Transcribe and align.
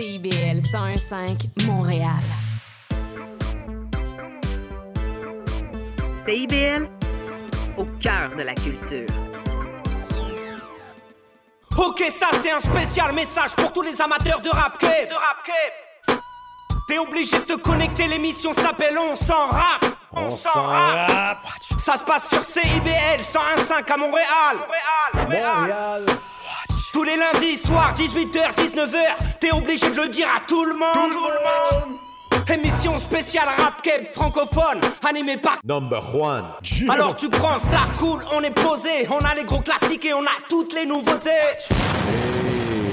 CIBL 0.00 0.62
101.5 0.62 1.66
Montréal. 1.66 2.18
CIBL, 6.24 6.88
au 7.76 7.84
cœur 8.00 8.34
de 8.34 8.42
la 8.42 8.54
culture. 8.54 9.06
Ok, 11.76 12.02
ça 12.08 12.28
c'est 12.42 12.50
un 12.50 12.60
spécial 12.60 13.12
message 13.12 13.54
pour 13.54 13.74
tous 13.74 13.82
les 13.82 14.00
amateurs 14.00 14.40
de 14.40 14.48
rap 14.48 14.78
cape. 14.78 15.10
De 15.10 15.14
rap 15.14 15.46
T'es 16.88 16.96
obligé 16.96 17.38
de 17.38 17.44
te 17.44 17.56
connecter, 17.58 18.06
l'émission 18.06 18.54
s'appelle 18.54 18.98
On 18.98 19.14
s'en 19.14 19.48
rap. 19.48 19.84
On 20.12 20.34
s'en 20.34 20.62
rap. 20.62 21.40
Ça 21.78 21.98
se 21.98 22.04
passe 22.04 22.26
sur 22.30 22.42
CIBL 22.42 23.20
101.5 23.20 23.92
à 23.92 23.96
Montréal. 23.98 24.56
Montréal. 25.14 26.06
Tous 26.92 27.04
les 27.04 27.16
lundis 27.16 27.56
soirs, 27.56 27.94
18h, 27.94 28.54
19h, 28.56 29.38
t'es 29.38 29.52
obligé 29.52 29.90
de 29.90 29.96
le 29.96 30.08
dire 30.08 30.26
à 30.36 30.40
tout 30.46 30.64
le 30.64 30.74
monde. 30.74 31.12
Émission 32.52 32.94
spéciale 32.94 33.46
rap 33.46 33.80
cape 33.80 34.08
francophone, 34.12 34.80
animée 35.08 35.36
par. 35.36 35.60
Number 35.64 36.02
one. 36.16 36.44
Alors 36.88 37.14
tu 37.14 37.28
prends 37.28 37.60
ça 37.60 37.86
cool, 37.98 38.20
on 38.32 38.42
est 38.42 38.50
posé, 38.50 39.06
on 39.08 39.18
a 39.24 39.34
les 39.36 39.44
gros 39.44 39.60
classiques 39.60 40.04
et 40.04 40.14
on 40.14 40.24
a 40.24 40.36
toutes 40.48 40.74
les 40.74 40.84
nouveautés. 40.84 41.30
Hey, 41.30 42.90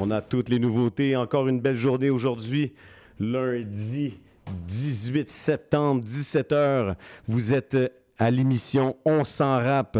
on 0.00 0.10
a 0.10 0.22
toutes 0.22 0.48
les 0.48 0.58
nouveautés. 0.58 1.14
Encore 1.14 1.46
une 1.48 1.60
belle 1.60 1.76
journée 1.76 2.08
aujourd'hui, 2.08 2.72
lundi 3.20 4.18
18 4.66 5.28
septembre, 5.28 6.02
17h. 6.02 6.94
Vous 7.28 7.52
êtes 7.52 7.76
à 8.18 8.30
l'émission 8.30 8.96
On 9.04 9.24
s'en 9.24 9.58
rap 9.58 9.98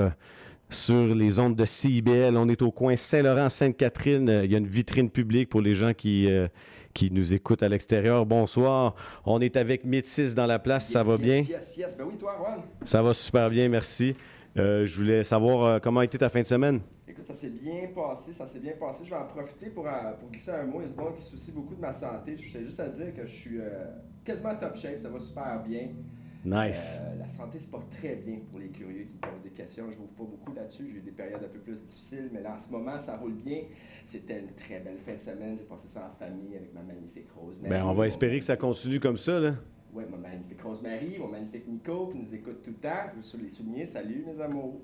sur 0.75 1.15
les 1.15 1.39
ondes 1.39 1.57
de 1.57 1.65
CIBL. 1.65 2.37
On 2.37 2.49
est 2.49 2.61
au 2.63 2.71
coin 2.71 2.97
Saint-Laurent, 2.97 3.49
Sainte-Catherine. 3.49 4.41
Il 4.45 4.51
y 4.51 4.55
a 4.55 4.59
une 4.59 4.67
vitrine 4.67 5.09
publique 5.09 5.49
pour 5.49 5.61
les 5.61 5.75
gens 5.75 5.95
qui, 5.95 6.31
euh, 6.31 6.49
qui 6.93 7.11
nous 7.11 7.33
écoutent 7.33 7.63
à 7.63 7.69
l'extérieur. 7.69 8.27
Bonsoir. 8.27 8.95
On 9.25 9.41
est 9.41 9.57
avec 9.57 9.85
Métis 9.85 10.35
dans 10.35 10.47
la 10.47 10.59
place. 10.59 10.89
Ça 10.89 11.03
va 11.03 11.17
bien? 11.17 11.39
Yes, 11.39 11.77
yes. 11.77 11.97
Ben 11.97 12.05
oui, 12.09 12.17
toi, 12.19 12.37
Juan. 12.39 12.63
Ça 12.83 13.03
va 13.03 13.15
super 13.15 13.49
bien, 13.51 13.69
merci. 13.69 14.17
Euh, 14.57 14.87
je 14.87 15.01
voulais 15.01 15.25
savoir 15.25 15.65
euh, 15.65 15.79
comment 15.81 16.01
a 16.01 16.05
été 16.05 16.19
ta 16.19 16.29
fin 16.29 16.41
de 16.41 16.47
semaine? 16.47 16.81
Écoute, 17.09 17.27
ça 17.27 17.35
s'est 17.35 17.51
bien 17.51 17.89
passé, 17.95 18.33
ça 18.33 18.47
s'est 18.47 18.61
bien 18.61 18.73
passé. 18.79 19.05
Je 19.05 19.11
vais 19.11 19.17
en 19.17 19.27
profiter 19.27 19.67
pour, 19.67 19.87
euh, 19.87 19.91
pour 20.19 20.31
glisser 20.31 20.51
un 20.51 20.65
mot. 20.65 20.81
Il 20.81 20.89
y 20.89 20.91
a 20.91 20.93
du 20.93 20.99
monde 21.01 21.17
qui 21.17 21.23
se 21.23 21.31
soucie 21.37 21.53
beaucoup 21.53 21.75
de 21.75 21.81
ma 21.81 21.93
santé. 21.93 22.37
Je 22.37 22.51
tiens 22.51 22.61
juste 22.65 22.81
à 22.81 22.89
dire 22.89 23.15
que 23.15 23.27
je 23.27 23.33
suis 23.33 23.61
euh, 23.61 23.87
quasiment 24.25 24.55
top 24.55 24.77
shape, 24.77 24.99
ça 25.01 25.09
va 25.09 25.21
super 25.21 25.63
bien. 25.63 25.89
Nice. 26.45 27.01
Euh, 27.03 27.19
la 27.19 27.29
santé, 27.29 27.59
c'est 27.59 27.71
pas 27.71 27.81
très 27.91 28.17
bien 28.17 28.37
pour 28.51 28.59
les 28.59 28.69
curieux 28.69 29.05
qui 29.05 29.15
me 29.15 29.21
posent 29.21 29.43
des 29.43 29.51
questions. 29.51 29.91
Je 29.91 29.99
m'ouvre 29.99 30.13
pas 30.13 30.25
beaucoup 30.25 30.53
là-dessus. 30.53 30.91
J'ai 30.93 30.99
eu 30.99 31.01
des 31.01 31.11
périodes 31.11 31.43
un 31.43 31.49
peu 31.49 31.59
plus 31.59 31.81
difficiles, 31.81 32.29
mais 32.33 32.43
là, 32.43 32.55
en 32.55 32.59
ce 32.59 32.71
moment, 32.71 32.99
ça 32.99 33.17
roule 33.17 33.33
bien. 33.33 33.63
C'était 34.05 34.41
une 34.41 34.53
très 34.53 34.81
belle 34.81 34.99
fin 34.99 35.15
de 35.15 35.21
semaine. 35.23 35.57
J'ai 35.57 35.65
passé 35.65 35.89
ça 35.89 36.13
en 36.13 36.19
famille 36.19 36.55
avec 36.55 36.75
ma 36.75 36.83
magnifique 36.83 37.29
Rose. 37.35 37.55
Ben, 37.63 37.83
on 37.85 37.95
va 37.95 38.07
espérer 38.07 38.39
que 38.39 38.45
ça 38.45 38.59
continue 38.59 39.01
comme 39.01 39.17
ça, 39.17 39.41
là. 39.41 39.55
Oui, 39.95 40.05
ma 40.11 40.17
magnifique 40.17 40.61
Rosemary, 40.61 41.19
mon 41.19 41.29
magnifique 41.29 41.67
Nico 41.69 42.09
qui 42.09 42.19
nous 42.19 42.35
écoute 42.35 42.63
tout 42.63 42.71
le 42.71 42.77
temps. 42.77 43.11
Je 43.23 43.37
veux 43.37 43.45
les 43.45 43.49
souligner. 43.49 43.87
Salut, 43.87 44.25
mes 44.27 44.43
amours. 44.43 44.81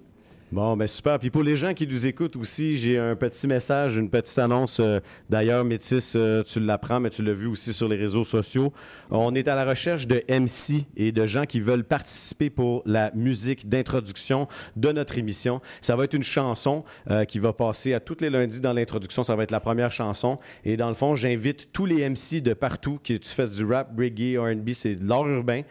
Bon, 0.52 0.76
ben 0.76 0.88
super. 0.88 1.20
Puis 1.20 1.30
pour 1.30 1.44
les 1.44 1.56
gens 1.56 1.74
qui 1.74 1.86
nous 1.86 2.08
écoutent 2.08 2.34
aussi, 2.34 2.76
j'ai 2.76 2.98
un 2.98 3.14
petit 3.14 3.46
message, 3.46 3.96
une 3.96 4.10
petite 4.10 4.36
annonce. 4.36 4.80
euh, 4.80 4.98
D'ailleurs, 5.28 5.64
Métis, 5.64 6.14
euh, 6.16 6.42
tu 6.42 6.58
l'apprends, 6.58 6.98
mais 6.98 7.10
tu 7.10 7.22
l'as 7.22 7.34
vu 7.34 7.46
aussi 7.46 7.72
sur 7.72 7.86
les 7.86 7.94
réseaux 7.94 8.24
sociaux. 8.24 8.72
On 9.12 9.32
est 9.36 9.46
à 9.46 9.54
la 9.54 9.64
recherche 9.64 10.08
de 10.08 10.24
MC 10.28 10.86
et 10.96 11.12
de 11.12 11.24
gens 11.24 11.44
qui 11.44 11.60
veulent 11.60 11.84
participer 11.84 12.50
pour 12.50 12.82
la 12.84 13.12
musique 13.14 13.68
d'introduction 13.68 14.48
de 14.74 14.90
notre 14.90 15.18
émission. 15.18 15.60
Ça 15.80 15.94
va 15.94 16.02
être 16.02 16.14
une 16.14 16.24
chanson 16.24 16.82
euh, 17.12 17.24
qui 17.24 17.38
va 17.38 17.52
passer 17.52 17.94
à 17.94 18.00
tous 18.00 18.16
les 18.20 18.28
lundis 18.28 18.60
dans 18.60 18.72
l'introduction. 18.72 19.22
Ça 19.22 19.36
va 19.36 19.44
être 19.44 19.52
la 19.52 19.60
première 19.60 19.92
chanson. 19.92 20.36
Et 20.64 20.76
dans 20.76 20.88
le 20.88 20.94
fond, 20.94 21.14
j'invite 21.14 21.68
tous 21.72 21.86
les 21.86 22.08
MC 22.08 22.40
de 22.42 22.54
partout, 22.54 22.98
que 23.04 23.14
tu 23.14 23.28
fasses 23.28 23.52
du 23.52 23.64
rap, 23.64 23.92
reggae, 23.96 24.36
R&B, 24.36 24.70
c'est 24.72 24.96
de 24.96 25.08
l'art 25.08 25.28
urbain, 25.28 25.62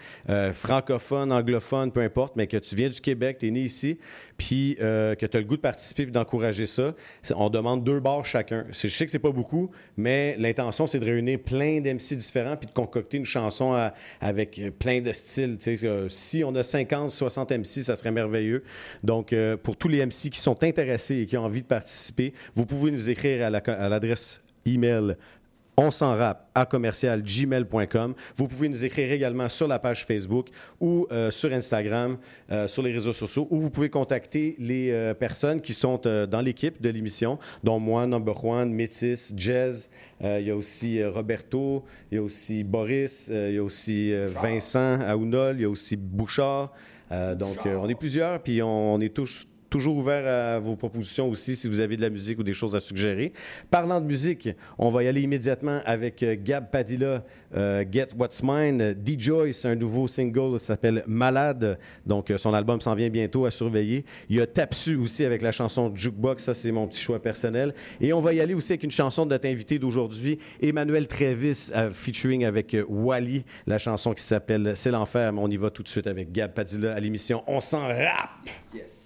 francophone, 0.54 1.34
anglophone, 1.34 1.92
peu 1.92 2.00
importe, 2.00 2.38
mais 2.38 2.48
que 2.48 2.56
tu 2.56 2.76
viens 2.76 2.88
du 2.88 3.02
Québec, 3.02 3.40
tu 3.40 3.48
es 3.48 3.52
né 3.52 3.62
ici, 3.62 3.98
puis 4.38 4.69
euh, 4.82 5.16
que 5.16 5.26
tu 5.26 5.38
as 5.38 5.40
le 5.40 5.46
goût 5.46 5.56
de 5.58 5.62
participer 5.62 6.04
et 6.04 6.06
d'encourager 6.08 6.66
ça. 6.66 6.94
On 7.36 7.50
demande 7.50 7.84
deux 7.84 8.00
bars 8.00 8.26
chacun. 8.26 8.66
Je 8.72 8.88
sais 8.88 9.06
que 9.06 9.12
c'est 9.12 9.20
pas 9.20 9.32
beaucoup, 9.32 9.70
mais 9.98 10.36
l'intention, 10.38 10.88
c'est 10.88 11.00
de 11.00 11.06
réunir 11.06 11.40
plein 11.40 11.82
d'MC 11.82 12.16
différents 12.16 12.58
puis 12.58 12.68
de 12.68 12.72
concocter 12.74 13.18
une 13.18 13.26
chanson 13.26 13.74
avec 14.22 14.60
euh, 14.60 14.72
plein 14.72 15.02
de 15.02 15.12
styles. 15.12 15.58
Euh, 15.84 16.08
si 16.10 16.44
on 16.44 16.54
a 16.56 16.64
50, 16.64 17.12
60 17.12 17.52
MC, 17.52 17.82
ça 17.84 17.96
serait 17.96 18.12
merveilleux. 18.12 18.64
Donc, 19.04 19.34
pour 19.64 19.76
tous 19.78 19.88
les 19.88 20.06
MC 20.06 20.30
qui 20.30 20.40
sont 20.40 20.64
intéressés 20.64 21.20
et 21.22 21.26
qui 21.26 21.38
ont 21.38 21.46
envie 21.46 21.62
de 21.62 21.68
participer, 21.68 22.34
vous 22.56 22.66
pouvez 22.66 22.92
nous 22.92 23.10
écrire 23.10 23.46
à 23.46 23.50
la- 23.50 23.60
à 23.60 23.90
l'adresse 23.90 24.42
email 24.66 25.16
on 25.80 25.92
s'en 25.92 26.18
rap 26.18 26.50
à 26.56 26.66
commercial 26.66 27.24
gmail.com. 27.24 28.14
Vous 28.36 28.48
pouvez 28.50 28.68
nous 28.68 28.84
écrire 28.84 29.10
également 29.14 29.48
sur 29.48 29.66
la 29.66 29.80
page 29.80 30.06
Facebook 30.06 30.50
ou 30.82 31.08
euh, 31.10 31.32
sur 31.32 31.54
Instagram, 31.54 32.18
euh, 32.52 32.68
sur 32.68 32.84
les 32.84 32.92
réseaux 32.92 33.14
sociaux, 33.14 33.48
ou 33.50 33.62
vous 33.62 33.70
pouvez 33.70 33.90
contacter 33.90 34.58
les 34.60 34.92
euh, 34.92 35.14
personnes 35.14 35.62
qui 35.62 35.72
sont 35.72 36.02
dans 36.02 36.42
l'équipe 36.42 36.82
de 36.82 36.90
l'émission, 36.90 37.40
dont 37.64 37.80
moi, 37.80 38.06
Number 38.08 38.44
One, 38.44 38.74
Métis, 38.74 39.34
Jazz, 39.38 39.90
il 40.22 40.42
y 40.42 40.52
a 40.52 40.56
aussi 40.56 41.02
Roberto, 41.02 41.86
il 42.12 42.16
y 42.16 42.18
a 42.18 42.24
aussi 42.24 42.66
Boris, 42.66 43.30
il 43.34 43.54
y 43.54 43.58
a 43.58 43.64
aussi 43.64 44.14
Vincent 44.42 45.00
Aounol, 45.00 45.56
il 45.58 45.62
y 45.62 45.66
a 45.66 45.70
aussi 45.70 45.96
Bouchard. 45.96 46.74
Donc, 47.38 47.60
on 47.66 47.88
est 47.88 47.96
plusieurs, 47.96 48.44
puis 48.44 48.62
on, 48.62 48.96
on 48.96 49.00
est 49.00 49.14
tous 49.14 49.48
toujours 49.70 49.96
ouvert 49.96 50.26
à 50.28 50.60
vos 50.60 50.76
propositions 50.76 51.30
aussi 51.30 51.56
si 51.56 51.68
vous 51.68 51.80
avez 51.80 51.96
de 51.96 52.02
la 52.02 52.10
musique 52.10 52.40
ou 52.40 52.44
des 52.44 52.54
choses 52.54 52.76
à 52.76 52.80
suggérer. 52.80 53.34
Parlant 53.70 54.02
de 54.02 54.06
musique, 54.06 54.50
on 54.78 54.90
va 54.90 55.04
y 55.04 55.08
aller 55.08 55.22
immédiatement 55.22 55.80
avec 55.86 56.24
euh, 56.24 56.36
Gab 56.42 56.70
Padilla, 56.70 57.24
euh, 57.56 57.86
Get 57.90 58.10
What's 58.18 58.42
Mine. 58.44 58.94
D-Joyce, 58.94 59.66
un 59.66 59.76
nouveau 59.76 60.08
single 60.08 60.60
s'appelle 60.60 61.04
Malade. 61.08 61.78
Donc, 62.06 62.32
euh, 62.32 62.38
son 62.38 62.54
album 62.54 62.82
s'en 62.82 62.96
vient 62.96 63.10
bientôt 63.10 63.46
à 63.46 63.52
surveiller. 63.52 64.06
Il 64.30 64.38
y 64.38 64.42
a 64.42 64.48
Tapsu 64.48 64.96
aussi 64.96 65.26
avec 65.26 65.42
la 65.42 65.52
chanson 65.52 65.92
Jukebox. 65.96 66.44
Ça, 66.44 66.54
c'est 66.54 66.72
mon 66.72 66.88
petit 66.88 67.02
choix 67.02 67.22
personnel. 67.22 67.74
Et 68.02 68.14
on 68.14 68.20
va 68.20 68.34
y 68.34 68.42
aller 68.42 68.54
aussi 68.54 68.74
avec 68.74 68.84
une 68.84 68.92
chanson 68.92 69.26
de 69.26 69.32
notre 69.32 69.48
invité 69.48 69.80
d'aujourd'hui, 69.80 70.40
Emmanuel 70.62 71.08
Trevis, 71.08 71.72
featuring 71.94 72.46
avec 72.46 72.76
Wally, 72.88 73.44
la 73.68 73.78
chanson 73.78 74.14
qui 74.14 74.24
s'appelle 74.24 74.74
C'est 74.76 74.92
l'enfer. 74.92 75.32
On 75.38 75.50
y 75.50 75.58
va 75.58 75.70
tout 75.70 75.84
de 75.84 75.88
suite 75.88 76.08
avec 76.08 76.32
Gab 76.32 76.54
Padilla 76.54 76.94
à 76.94 77.00
l'émission 77.00 77.44
On 77.48 77.60
s'en 77.60 77.88
rap. 77.88 78.50
Yes. 78.74 78.99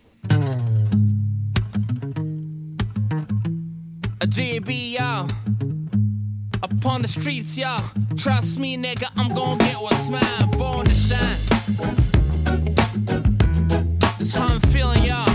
A 4.21 4.27
JB, 4.27 4.93
y'all. 4.93 5.27
Upon 6.61 7.01
the 7.01 7.07
streets, 7.07 7.57
y'all. 7.57 7.83
Trust 8.17 8.59
me, 8.59 8.77
nigga, 8.77 9.07
I'm 9.15 9.33
gon' 9.33 9.57
get 9.57 9.75
what's 9.75 10.09
mine. 10.09 10.49
Born 10.57 10.85
to 10.85 10.93
shine. 10.93 11.37
This 14.17 14.31
how 14.31 14.47
I'm 14.47 14.59
feeling, 14.61 15.03
y'all. 15.03 15.32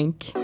Frank. 0.00 0.39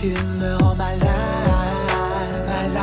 Tu 0.00 0.10
me 0.10 0.56
rends 0.62 0.76
malade, 0.76 1.08
malade. 2.46 2.82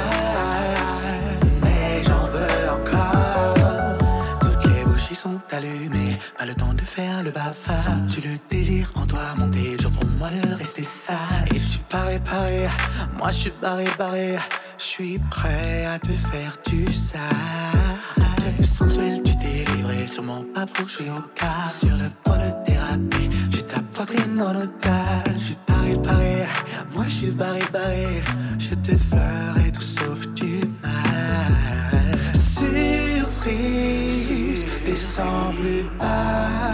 Mais 1.63 2.03
j'en 2.03 2.25
veux 2.25 2.69
encore. 2.69 4.37
Toutes 4.41 4.65
les 4.65 4.83
bougies 4.83 5.15
sont 5.15 5.39
allumées. 5.49 6.17
Pas 6.37 6.45
le 6.45 6.53
temps 6.53 6.73
de 6.73 6.81
faire 6.81 7.23
le 7.23 7.31
bafard. 7.31 7.77
Tu 8.13 8.19
le 8.19 8.37
désir 8.49 8.91
en 8.95 9.05
toi 9.05 9.21
monter? 9.37 9.77
Jour 9.79 9.91
pour 9.91 10.09
moi 10.19 10.29
de 10.29 10.55
rester 10.55 10.83
sale. 10.83 11.17
Et 11.55 11.59
tu 11.59 11.79
parais, 11.87 12.19
parais. 12.19 12.67
Moi 13.17 13.31
je 13.31 13.37
suis 13.37 13.53
barré, 13.61 13.85
barré. 13.97 14.35
Je 14.77 14.83
suis 14.83 15.19
prêt 15.31 15.85
à 15.85 15.97
te 15.97 16.11
faire 16.11 16.57
du 16.67 16.91
sale. 16.91 17.21
De 18.59 18.63
sensuel, 18.63 19.23
tu 19.23 19.37
t'es 19.37 19.63
livré. 19.73 20.05
Sûrement 20.05 20.43
pas 20.53 20.65
pour 20.65 20.85
au 20.85 21.21
cas. 21.33 21.71
Sur 21.79 21.95
le 21.95 22.09
point 22.25 22.39
de 22.39 22.51
thérapie, 22.65 23.29
J'ai 23.51 23.61
ta 23.61 23.79
poitrine 23.93 24.41
en 24.41 24.53
otage. 24.53 25.55
Moi, 26.95 27.05
je 27.07 27.13
suis 27.13 27.31
barré, 27.31 27.61
barré. 27.71 28.23
Je 28.57 28.75
te 28.75 28.97
fleurs 28.97 29.57
et 29.65 29.71
tout 29.71 29.81
sauf 29.81 30.27
du 30.33 30.61
mal. 30.83 31.53
Surprise, 32.57 33.85
descends 34.85 35.53
plus 35.59 35.83
bas. 35.99 36.73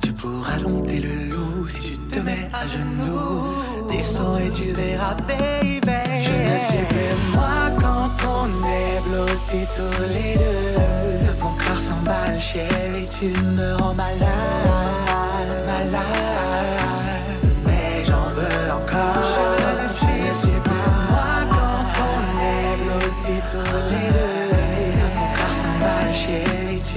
Tu 0.00 0.12
pourras 0.12 0.58
dompter 0.58 1.00
le 1.00 1.14
loup 1.30 1.66
si 1.68 1.80
tu 1.92 1.98
te 2.06 2.20
mets 2.20 2.48
à 2.52 2.66
genoux. 2.66 3.54
Descends 3.90 4.38
et 4.38 4.50
tu 4.50 4.72
verras, 4.72 5.14
baby. 5.26 5.80
Je 6.22 6.30
ne 6.30 6.58
sais 6.58 6.84
plus 6.88 7.14
moi 7.32 7.70
quand 7.80 8.10
on 8.26 8.46
est 8.66 9.00
blotti 9.08 9.66
tous 9.76 10.02
les 10.14 10.34
deux. 10.36 10.78
Mon 11.40 11.52
corps 11.52 11.80
s'emballe, 11.80 12.38
chérie, 12.40 13.08
tu 13.10 13.26
me 13.26 13.74
rends 13.76 13.94
malade, 13.94 15.52
malade. 15.66 16.47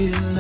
kill 0.01 0.30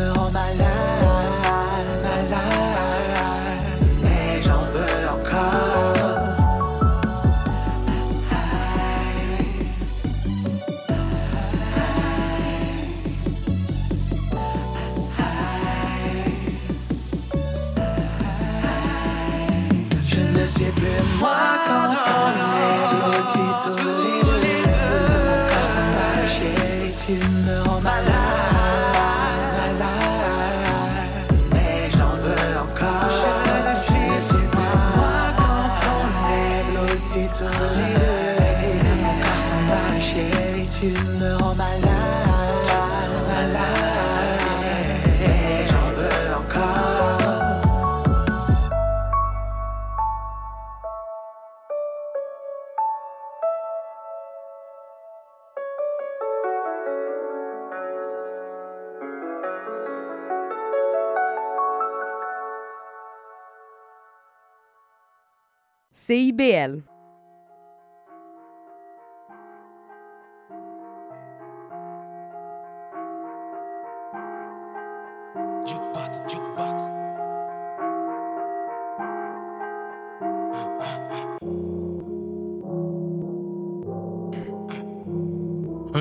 CIBL. 66.11 66.90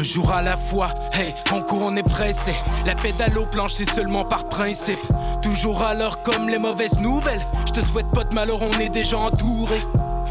Un 0.01 0.03
jour 0.03 0.33
à 0.33 0.41
la 0.41 0.57
fois, 0.57 0.87
hey, 1.13 1.35
on 1.53 1.61
court, 1.61 1.83
on 1.83 1.95
est 1.95 2.03
pressé. 2.03 2.55
La 2.87 2.95
pédale 2.95 3.37
au 3.37 3.45
planche, 3.45 3.75
c'est 3.75 3.91
seulement 3.91 4.25
par 4.25 4.49
principe. 4.49 4.99
Toujours 5.43 5.83
à 5.83 5.93
l'heure 5.93 6.23
comme 6.23 6.49
les 6.49 6.59
mauvaises 6.59 6.99
nouvelles. 7.01 7.43
Je 7.67 7.73
te 7.73 7.85
souhaite 7.85 8.11
pas 8.15 8.25
de 8.25 8.35
malheur, 8.35 8.63
on 8.63 8.81
est 8.81 8.89
déjà 8.89 9.19
entouré. 9.19 9.79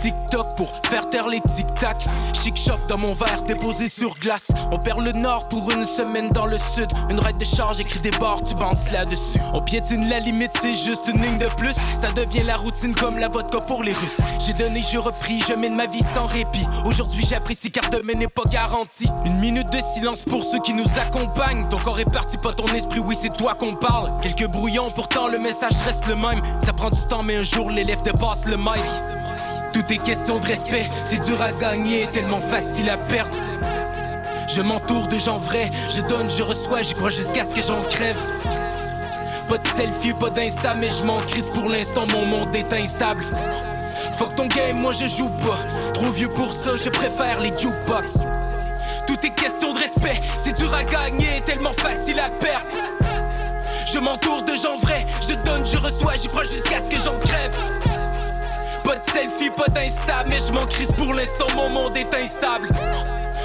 TikTok 0.02 0.56
pour 0.56 0.72
faire 0.90 1.10
taire 1.10 1.28
les 1.28 1.42
tic-tac. 1.42 2.06
Chic 2.34 2.58
choc 2.58 2.80
dans 2.88 2.98
mon 2.98 3.14
verre 3.14 3.44
déposé 3.44 3.90
sur 3.90 4.16
glace. 4.16 4.52
On 4.72 4.80
perd 4.80 5.02
le 5.02 5.12
nord 5.12 5.50
pour 5.50 5.72
une 5.72 5.86
semaine 5.86 6.30
dans 6.30 6.46
le 6.46 6.58
sud. 6.58 6.90
Une 7.10 7.20
raide 7.20 7.38
de 7.38 7.46
charge, 7.46 7.80
écrit 7.80 8.00
des 8.00 8.12
bords, 8.12 8.42
tu 8.44 8.56
penses 8.56 8.92
là-dessus. 8.92 9.40
On 9.54 9.62
piétine 9.62 10.10
la 10.10 10.20
limite, 10.20 10.52
c'est 10.62 10.74
juste 10.74 11.04
une 11.08 11.22
ligne 11.22 11.38
de 11.38 11.48
plus. 11.58 11.76
Ça 11.96 12.12
devient 12.12 12.44
la 12.44 12.58
routine 12.58 12.94
comme 12.94 13.18
la 13.18 13.28
vodka 13.28 13.60
pour 13.60 13.84
les 13.84 13.94
Russes. 13.94 14.18
J'ai 14.40 14.54
donné, 14.54 14.82
j'ai 14.82 14.98
repris, 14.98 15.44
je 15.48 15.54
mène 15.54 15.76
ma 15.76 15.86
vie 15.86 16.04
sans 16.14 16.26
répit. 16.26 16.66
Aujourd'hui, 16.86 17.26
j'apprécie 17.30 17.72
car 17.72 17.90
demain 17.90 18.14
n'est 18.14 18.28
pas 18.28 18.44
garanti. 18.50 19.08
Une 19.26 19.40
minute 19.40 19.70
de 19.72 19.80
silence 19.94 20.22
pour 20.22 20.44
ceux 20.44 20.60
qui 20.60 20.74
nous 20.74 20.88
accompagnent. 21.00 21.68
Ton 21.70 21.78
corps 21.78 22.00
est 22.00 22.12
parti, 22.12 22.38
pas 22.38 22.54
ton 22.54 22.68
esprit, 22.74 23.00
oui, 23.00 23.18
c'est 23.20 23.36
toi 23.36 23.56
qu'on 23.56 23.76
parle. 23.76 24.12
Quelques 24.22 24.48
brouillons, 24.48 24.92
pourtant 24.92 25.28
le 25.28 25.40
message 25.40 25.74
reste 25.86 26.08
le 26.08 26.16
même. 26.16 26.42
Ça 26.64 26.74
prend 26.74 26.90
du 26.90 27.02
temps, 27.08 27.24
mais 27.24 27.38
un 27.38 27.44
jour 27.44 27.70
l'élève 27.70 28.02
dépasse 28.02 28.46
le 28.46 28.58
mic. 28.58 29.19
Tout 29.74 29.94
est 29.94 29.98
question 29.98 30.40
de 30.40 30.48
respect, 30.48 30.88
c'est 31.04 31.24
dur 31.24 31.42
à 31.42 31.52
gagner, 31.52 32.08
tellement 32.08 32.40
facile 32.40 32.90
à 32.90 32.98
perdre. 32.98 33.36
Je 34.48 34.62
m'entoure 34.62 35.08
de 35.08 35.20
gens 35.20 35.38
vrais, 35.38 35.70
je 35.90 36.02
donne, 36.02 36.30
je 36.30 36.42
reçois, 36.42 36.82
j'y 36.82 36.96
crois 36.96 37.12
jusqu'à 37.12 37.44
ce 37.44 37.54
que 37.54 37.62
j'en 37.62 37.82
crève. 37.84 38.18
Pas 39.48 39.60
de 39.60 39.68
selfie, 39.68 40.14
pas 40.14 40.32
d'insta, 40.32 40.74
mais 40.74 40.90
je 40.90 41.04
m'en 41.04 41.20
crise 41.20 41.50
pour 41.50 41.70
l'instant, 41.70 42.08
mon 42.08 42.26
monde 42.26 42.56
est 42.56 42.74
instable. 42.74 43.26
Fuck 44.18 44.36
ton 44.36 44.48
game, 44.48 44.78
moi 44.78 44.94
je 44.94 45.06
joue 45.06 45.30
pas. 45.30 45.60
Trop 45.94 46.10
vieux 46.12 46.30
pour 46.30 46.52
ça, 46.52 46.72
je 46.84 46.90
préfère 46.90 47.40
les 47.40 47.56
jukebox. 47.56 48.14
Tout 49.06 49.18
est 49.24 49.30
question 49.30 49.74
de 49.74 49.80
respect, 49.80 50.20
c'est 50.44 50.58
dur 50.58 50.74
à 50.74 50.84
gagner, 50.84 51.42
tellement 51.46 51.74
facile 51.74 52.20
à 52.20 52.30
perdre. 52.30 52.66
Je 53.86 54.00
m'entoure 54.00 54.44
de 54.44 54.56
gens 54.56 54.78
vrais, 54.78 55.06
je 55.22 55.34
donne, 55.34 55.66
je 55.66 55.78
reçois, 55.78 56.16
j'y 56.16 56.28
crois 56.28 56.44
jusqu'à 56.44 56.80
ce 56.84 56.90
que 56.90 56.98
j'en 56.98 57.18
crève. 57.20 57.79
Pas 58.90 58.98
de 58.98 59.12
selfie, 59.12 59.52
pas 59.52 59.68
d'insta, 59.68 60.24
mais 60.26 60.40
je 60.40 60.52
m'en 60.52 60.66
crise 60.66 60.92
pour 60.94 61.14
l'instant, 61.14 61.46
mon 61.56 61.70
monde 61.70 61.96
est 61.96 62.12
instable. 62.12 62.70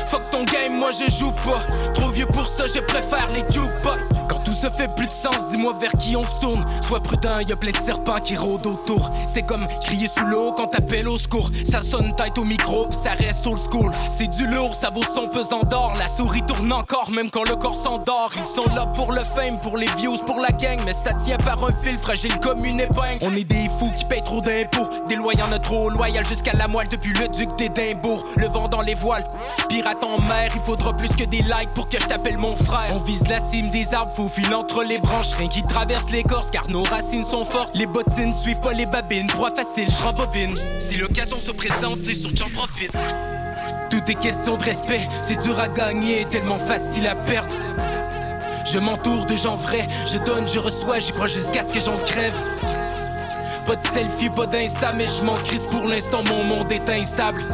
Fuck 0.09 0.31
ton 0.31 0.43
game, 0.45 0.73
moi 0.73 0.91
je 0.91 1.13
joue 1.13 1.33
pas. 1.33 1.61
Trop 1.93 2.09
vieux 2.09 2.25
pour 2.25 2.47
ça, 2.47 2.67
je 2.67 2.81
préfère 2.81 3.29
les 3.31 3.45
jukebox. 3.53 4.24
Se 4.65 4.71
fait 4.71 4.97
plus 4.97 5.09
de 5.09 5.13
sens, 5.13 5.37
dis-moi 5.51 5.75
vers 5.79 5.93
qui 5.93 6.17
on 6.17 6.25
se 6.25 6.41
tourne. 6.41 6.65
Sois 6.87 7.01
prudent, 7.01 7.39
y 7.41 7.53
a 7.53 7.57
plein 7.57 7.73
de 7.73 7.85
serpents 7.85 8.19
qui 8.19 8.35
rôdent 8.35 8.65
autour. 8.65 9.11
C'est 9.27 9.43
comme 9.43 9.67
crier 9.83 10.09
sous 10.09 10.25
l'eau 10.25 10.55
quand 10.57 10.69
t'appelles 10.69 11.07
au 11.07 11.19
secours. 11.19 11.51
Ça 11.71 11.83
sonne 11.83 12.15
tête 12.17 12.39
au 12.39 12.45
micro, 12.45 12.89
ça 12.91 13.11
reste 13.11 13.47
old 13.47 13.59
school. 13.71 13.93
C'est 14.09 14.29
du 14.29 14.47
lourd, 14.47 14.75
ça 14.75 14.89
vaut 14.89 15.03
son 15.15 15.29
pesant 15.29 15.61
d'or. 15.65 15.93
La 15.99 16.09
souris 16.09 16.41
tourne 16.47 16.73
encore, 16.73 17.11
même 17.11 17.31
quand 17.31 17.45
le 17.47 17.57
corps 17.57 17.75
s'endort. 17.75 18.31
Ils 18.39 18.45
sont 18.47 18.75
là 18.75 18.87
pour 18.87 19.13
le 19.13 19.23
fame, 19.23 19.59
pour 19.59 19.77
les 19.77 19.89
views, 19.99 20.17
pour 20.25 20.41
la 20.41 20.49
gang. 20.49 20.81
Mais 20.87 20.95
ça 20.95 21.13
tient 21.13 21.37
par 21.37 21.63
un 21.63 21.73
fil 21.83 21.99
fragile 21.99 22.41
comme 22.41 22.65
une 22.65 22.81
épingle. 22.81 23.19
On 23.21 23.37
est 23.37 23.45
des 23.45 23.69
fous 23.79 23.93
qui 23.99 24.07
payent 24.07 24.23
trop 24.23 24.41
d'impôts. 24.41 24.89
Des 25.07 25.17
loyaux 25.17 25.45
a 25.53 25.59
trop, 25.59 25.91
loyal 25.91 26.25
jusqu'à 26.25 26.55
la 26.55 26.69
moelle 26.69 26.89
depuis 26.89 27.13
le 27.13 27.29
duc 27.29 27.55
d'Édimbourg. 27.59 28.25
Le 28.39 28.49
vent 28.49 28.69
dans 28.69 28.81
les 28.81 28.95
voiles, 28.95 29.29
pirate 29.69 30.03
en 30.03 30.23
mer. 30.23 30.53
Il 30.55 30.63
faudra 30.63 30.95
plus 30.95 31.11
que 31.11 31.25
des 31.25 31.43
likes 31.43 31.71
pour 31.75 31.91
que 31.91 32.01
je 32.01 32.07
t'appelle 32.07 32.39
mon 32.39 32.57
frère. 32.57 32.95
On 32.95 33.01
vise 33.01 33.29
la 33.29 33.41
cime 33.41 33.71
des 33.71 33.93
arbres, 33.93 34.13
faut 34.15 34.29
filer 34.29 34.54
entre 34.55 34.85
les 34.85 34.99
branches. 34.99 35.33
Rien 35.33 35.49
qui 35.49 35.63
traverse 35.63 36.11
l'écorce, 36.11 36.51
car 36.51 36.69
nos 36.69 36.83
racines 36.83 37.25
sont 37.25 37.45
fortes. 37.45 37.71
Les 37.75 37.87
bottines 37.87 38.33
suivent 38.33 38.61
pas 38.61 38.73
les 38.73 38.87
babines. 38.87 39.27
Proie 39.27 39.51
facile, 39.51 39.89
je 39.91 40.03
rembobine. 40.03 40.55
Si 40.79 40.97
l'occasion 40.97 41.39
se 41.41 41.51
présente, 41.51 41.99
c'est 42.05 42.15
sûr 42.15 42.31
que 42.31 42.37
j'en 42.37 42.51
profite. 42.51 42.93
Tout 43.91 44.03
est 44.09 44.15
question 44.15 44.57
de 44.57 44.65
respect, 44.65 45.09
c'est 45.23 45.41
dur 45.41 45.59
à 45.61 45.69
gagner, 45.69 46.25
tellement 46.25 46.59
facile 46.59 47.07
à 47.07 47.15
perdre. 47.15 47.55
Je 48.65 48.79
m'entoure 48.79 49.25
de 49.27 49.37
gens 49.37 49.57
vrais, 49.57 49.87
je 50.07 50.19
donne, 50.19 50.49
je 50.49 50.59
reçois, 50.59 50.99
j'y 50.99 51.13
crois 51.13 51.27
jusqu'à 51.27 51.63
ce 51.63 51.73
que 51.73 51.81
j'en 51.81 51.97
crève. 51.99 52.35
Pas 53.67 53.77
de 53.77 53.87
selfie, 53.87 54.31
pas 54.31 54.47
d'insta, 54.47 54.93
mais 54.95 55.07
je 55.07 55.23
m'en 55.25 55.37
crise 55.37 55.67
pour 55.67 55.87
l'instant, 55.87 56.25
mon 56.25 56.43
monde 56.43 56.73
est 56.73 56.89
instable. 56.91 57.45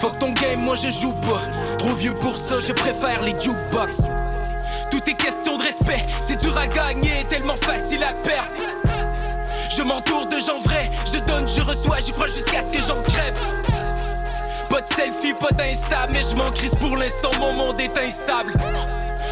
Fuck 0.00 0.18
ton 0.18 0.32
game, 0.32 0.60
moi 0.60 0.76
je 0.76 0.88
joue 0.88 1.12
pas. 1.12 1.42
Trop 1.78 1.94
vieux 1.94 2.14
pour 2.14 2.36
ça, 2.36 2.60
je 2.66 2.72
préfère 2.72 3.20
les 3.22 3.38
jukebox. 3.38 3.98
Tout 5.00 5.10
est 5.10 5.14
question 5.14 5.56
de 5.56 5.62
respect, 5.62 6.04
c'est 6.28 6.36
dur 6.36 6.54
à 6.58 6.66
gagner, 6.66 7.24
tellement 7.26 7.56
facile 7.56 8.02
à 8.02 8.12
perdre. 8.12 8.50
Je 9.74 9.82
m'entoure 9.82 10.26
de 10.26 10.38
gens 10.38 10.58
vrais, 10.58 10.90
je 11.06 11.18
donne, 11.20 11.48
je 11.48 11.62
reçois, 11.62 12.00
j'y 12.00 12.12
crois 12.12 12.26
jusqu'à 12.26 12.62
ce 12.62 12.70
que 12.70 12.82
j'en 12.82 13.00
crève. 13.02 13.38
Pas 14.68 14.82
de 14.82 14.86
selfie, 14.94 15.32
pas 15.32 15.52
d'insta, 15.52 16.06
mais 16.10 16.20
je 16.22 16.36
m'en 16.36 16.50
crise 16.50 16.74
pour 16.74 16.98
l'instant, 16.98 17.30
mon 17.38 17.54
monde 17.54 17.80
est 17.80 17.96
instable. 17.96 18.52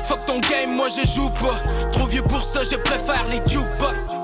Fuck 0.06 0.24
ton 0.24 0.40
game, 0.40 0.74
moi 0.74 0.88
je 0.88 1.06
joue 1.06 1.28
pas. 1.28 1.60
Trop 1.92 2.06
vieux 2.06 2.22
pour 2.22 2.42
ça, 2.42 2.60
je 2.64 2.76
préfère 2.76 3.26
les 3.28 3.42
jukebox. 3.46 4.17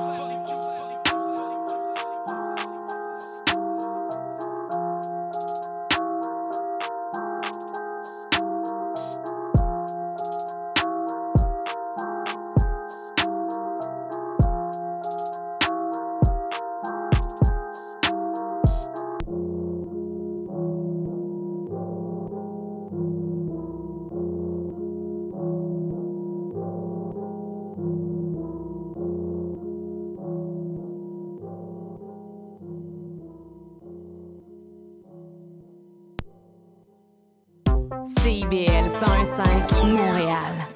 Montréal. 39.73 40.74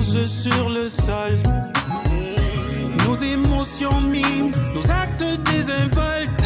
Sur 0.00 0.68
le 0.68 0.88
sol. 0.88 1.38
Nos 3.04 3.14
émotions 3.14 4.00
miment, 4.00 4.50
nos 4.74 4.90
actes 4.90 5.24
désinvoltes. 5.44 6.44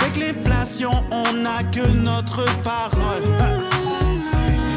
Avec 0.00 0.16
l'inflation, 0.16 0.90
on 1.10 1.32
n'a 1.32 1.62
que 1.64 1.86
notre 1.92 2.44
parole. 2.62 3.22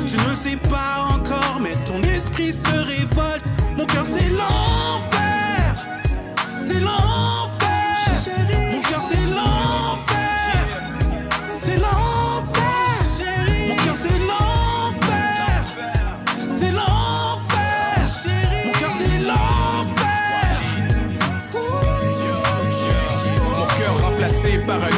Tu 0.06 0.18
ne 0.18 0.36
sais 0.36 0.58
pas 0.58 1.08
encore, 1.14 1.60
mais 1.62 1.76
ton 1.86 2.02
esprit 2.02 2.52
se 2.52 2.78
révolte. 2.78 3.44
Mon 3.78 3.86
cœur, 3.86 4.06
c'est 4.08 4.30
l'enfer. 4.30 5.76
C'est 6.66 6.80
l'enfer. 6.80 7.41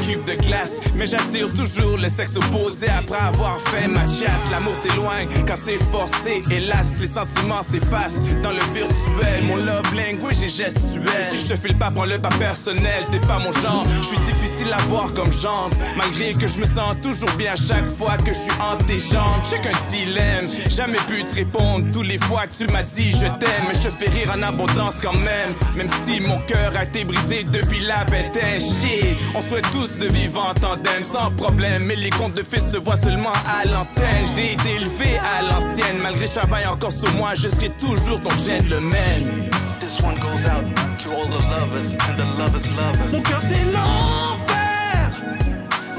De 0.04 0.34
glace. 0.46 0.92
Mais 0.96 1.08
j'attire 1.08 1.48
toujours 1.54 1.98
le 1.98 2.10
sexe 2.10 2.36
opposé 2.36 2.88
après 2.90 3.20
avoir 3.20 3.58
fait 3.60 3.88
ma 3.88 4.04
chasse. 4.04 4.52
L'amour 4.52 4.76
s'éloigne 4.76 5.28
quand 5.48 5.56
c'est 5.56 5.82
forcé, 5.92 6.42
hélas, 6.52 7.00
les 7.00 7.08
sentiments 7.08 7.62
s'effacent 7.62 8.20
dans 8.42 8.52
le 8.52 8.60
virtuel. 8.74 9.46
Mon 9.48 9.56
love 9.56 9.94
language 9.96 10.44
est 10.44 10.58
gestuel. 10.58 11.24
Si 11.24 11.38
je 11.38 11.54
te 11.54 11.56
file 11.56 11.78
pas, 11.78 11.90
prends-le 11.90 12.20
pas 12.20 12.30
personnel, 12.38 13.04
t'es 13.12 13.20
pas 13.26 13.40
mon 13.40 13.54
genre. 13.62 13.86
Je 14.02 14.08
suis 14.08 14.18
difficile 14.18 14.74
à 14.74 14.82
voir 14.90 15.14
comme 15.14 15.32
genre, 15.32 15.70
malgré 15.96 16.34
que 16.34 16.48
je 16.48 16.60
me 16.60 16.66
sens 16.66 16.96
toujours 17.02 17.32
bien 17.38 17.54
chaque 17.56 17.90
fois 17.90 18.18
que 18.18 18.34
je 18.34 18.40
suis 18.40 18.52
entre 18.60 18.86
tes 18.86 19.00
jambes. 19.00 19.42
J'ai 19.50 19.60
qu'un 19.62 19.78
dilemme, 19.90 20.48
jamais 20.70 21.00
pu 21.08 21.24
te 21.24 21.36
répondre 21.36 21.88
tous 21.94 22.04
les 22.04 22.18
fois 22.18 22.46
que 22.48 22.54
tu 22.54 22.72
m'as 22.74 22.84
dit 22.84 23.12
je 23.12 23.28
t'aime. 23.40 23.72
Je 23.74 23.88
te 23.88 23.90
fais 23.90 24.10
rire 24.10 24.34
en 24.38 24.42
abondance 24.42 25.00
quand 25.02 25.18
même, 25.18 25.54
même 25.78 25.90
si 26.06 26.20
mon 26.22 26.40
cœur 26.40 26.74
a 26.76 26.84
été 26.84 27.06
brisé 27.06 27.44
depuis 27.44 27.80
la 27.86 28.04
vingtaine. 28.06 28.60
Shit, 28.60 29.18
on 29.34 29.42
souhaite 29.42 29.70
tous 29.72 29.93
de 29.98 30.08
vivre 30.08 30.42
en 30.42 30.54
tandem 30.54 31.04
sans 31.04 31.32
problème, 31.32 31.86
mais 31.86 31.96
les 31.96 32.10
contes 32.10 32.36
de 32.36 32.44
fils 32.44 32.72
se 32.72 32.78
voient 32.78 32.98
seulement 32.98 33.34
à 33.48 33.66
l'antenne. 33.66 34.26
J'ai 34.36 34.54
été 34.54 34.76
élevé 34.76 35.18
à 35.18 35.42
l'ancienne, 35.44 35.98
malgré 36.02 36.28
travaille 36.28 36.66
encore 36.66 36.92
sur 36.92 37.12
moi, 37.14 37.34
je 37.36 37.48
serai 37.48 37.70
toujours 37.80 38.20
ton 38.22 38.36
gentleman. 38.38 39.50
This 39.80 40.02
one 40.02 40.16
goes 40.16 40.46
out 40.46 40.66
to 41.00 41.12
all 41.12 41.26
the 41.26 41.42
lovers 41.50 41.92
and 42.08 42.18
the 42.18 42.38
lovers 42.38 42.68
lovers. 42.78 43.12
Mon 43.12 43.22
cœur 43.22 43.42
c'est 43.42 43.66
l'enfer, 43.72 45.12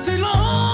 c'est 0.02 0.18
l'enfer. 0.18 0.73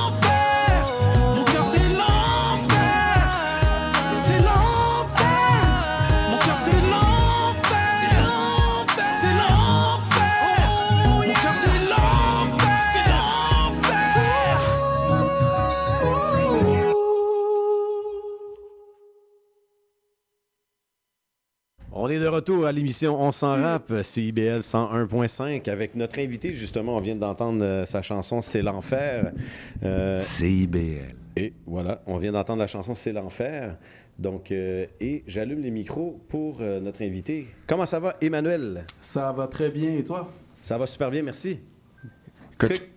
On 22.11 22.13
est 22.13 22.19
de 22.19 22.27
retour 22.27 22.67
à 22.67 22.73
l'émission 22.73 23.23
On 23.23 23.31
s'en 23.31 23.53
rap, 23.53 23.93
CIBL 24.03 24.63
101.5, 24.63 25.71
avec 25.71 25.95
notre 25.95 26.19
invité, 26.19 26.53
justement, 26.53 26.97
on 26.97 27.01
vient 27.01 27.15
d'entendre 27.15 27.65
euh, 27.65 27.85
sa 27.85 28.03
chanson 28.03 28.43
C'est 28.43 28.63
l'enfer. 28.63 29.31
Euh, 29.85 30.17
CIBL. 30.17 31.15
Et 31.37 31.53
voilà, 31.69 32.03
on 32.09 32.19
vient 32.19 32.33
d'entendre 32.33 32.59
la 32.59 32.67
chanson 32.67 32.97
C'est 32.97 33.13
l'enfer. 33.13 33.77
Donc, 34.19 34.51
euh, 34.51 34.87
et 35.01 35.23
j'allume 35.29 35.61
les 35.61 35.71
micros 35.71 36.21
pour 36.29 36.63
euh, 36.63 36.81
notre 36.81 37.03
invité. 37.03 37.47
Comment 37.69 37.87
ça 37.87 38.01
va, 38.01 38.17
Emmanuel? 38.21 38.85
Ça 39.01 39.31
va 39.31 39.47
très 39.47 39.71
bien, 39.71 39.97
et 39.97 40.03
toi? 40.03 40.29
Ça 40.63 40.79
va 40.79 40.87
super 40.87 41.13
bien, 41.13 41.23
merci. 41.23 41.61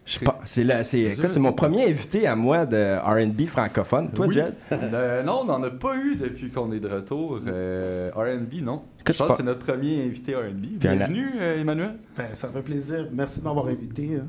C'est 0.05 0.63
la- 0.63 0.83
c'est- 0.83 0.99
écoute, 1.01 1.29
c'est 1.31 1.39
mon 1.39 1.53
premier 1.53 1.83
invité 1.85 2.27
à 2.27 2.35
moi 2.35 2.65
de 2.65 2.97
R&B 2.97 3.45
francophone. 3.47 4.09
Toi, 4.13 4.27
Oui. 4.27 4.35
Jazz? 4.35 4.53
Euh, 4.71 5.23
non, 5.23 5.39
on 5.41 5.45
n'en 5.45 5.63
a 5.63 5.69
pas 5.69 5.95
eu 5.95 6.15
depuis 6.15 6.49
qu'on 6.49 6.71
est 6.73 6.79
de 6.79 6.87
retour. 6.89 7.39
Euh, 7.47 8.09
R&B, 8.15 8.61
non. 8.61 8.81
Écoute, 8.99 9.13
je 9.15 9.19
pense 9.19 9.29
que 9.31 9.37
c'est 9.37 9.43
notre 9.43 9.65
premier 9.65 10.03
invité 10.03 10.35
R&B. 10.35 10.77
Bienvenue, 10.79 11.29
euh, 11.39 11.61
Emmanuel. 11.61 11.95
Ben, 12.17 12.25
ça 12.33 12.47
fait 12.49 12.61
plaisir. 12.61 13.07
Merci 13.13 13.39
de 13.39 13.45
m'avoir 13.45 13.67
invité. 13.67 14.17
hein. 14.21 14.25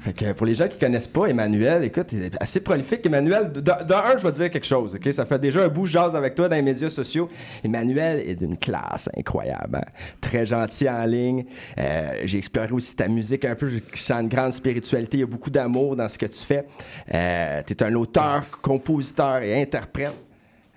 Fait 0.00 0.12
que 0.12 0.32
pour 0.32 0.46
les 0.46 0.54
gens 0.54 0.68
qui 0.68 0.78
connaissent 0.78 1.08
pas 1.08 1.26
Emmanuel, 1.26 1.82
écoute, 1.82 2.12
il 2.12 2.22
est 2.22 2.40
assez 2.40 2.60
prolifique. 2.60 3.04
Emmanuel, 3.04 3.50
de, 3.50 3.60
de 3.60 3.70
un, 3.72 4.16
je 4.16 4.22
vais 4.22 4.30
te 4.32 4.36
dire 4.38 4.50
quelque 4.50 4.64
chose, 4.66 4.94
OK? 4.94 5.12
Ça 5.12 5.24
fait 5.26 5.40
déjà 5.40 5.64
un 5.64 5.68
bout 5.68 5.86
je 5.86 5.92
jase 5.92 6.14
avec 6.14 6.36
toi 6.36 6.48
dans 6.48 6.54
les 6.54 6.62
médias 6.62 6.88
sociaux. 6.88 7.28
Emmanuel 7.64 8.22
est 8.28 8.36
d'une 8.36 8.56
classe 8.56 9.08
incroyable, 9.18 9.76
hein? 9.76 9.84
Très 10.20 10.46
gentil 10.46 10.88
en 10.88 11.04
ligne. 11.04 11.44
Euh, 11.78 12.10
J'ai 12.24 12.38
exploré 12.38 12.70
aussi 12.70 12.94
ta 12.94 13.08
musique 13.08 13.44
un 13.44 13.56
peu. 13.56 13.68
Je 13.68 13.80
sens 14.00 14.20
une 14.22 14.28
grande 14.28 14.52
spiritualité. 14.52 15.16
Il 15.16 15.20
y 15.20 15.24
a 15.24 15.26
beaucoup 15.26 15.50
d'amour 15.50 15.96
dans 15.96 16.08
ce 16.08 16.16
que 16.16 16.26
tu 16.26 16.38
fais. 16.46 16.64
Euh, 17.12 17.60
tu 17.66 17.72
es 17.72 17.82
un 17.82 17.94
auteur, 17.94 18.40
compositeur 18.62 19.42
et 19.42 19.60
interprète. 19.60 20.14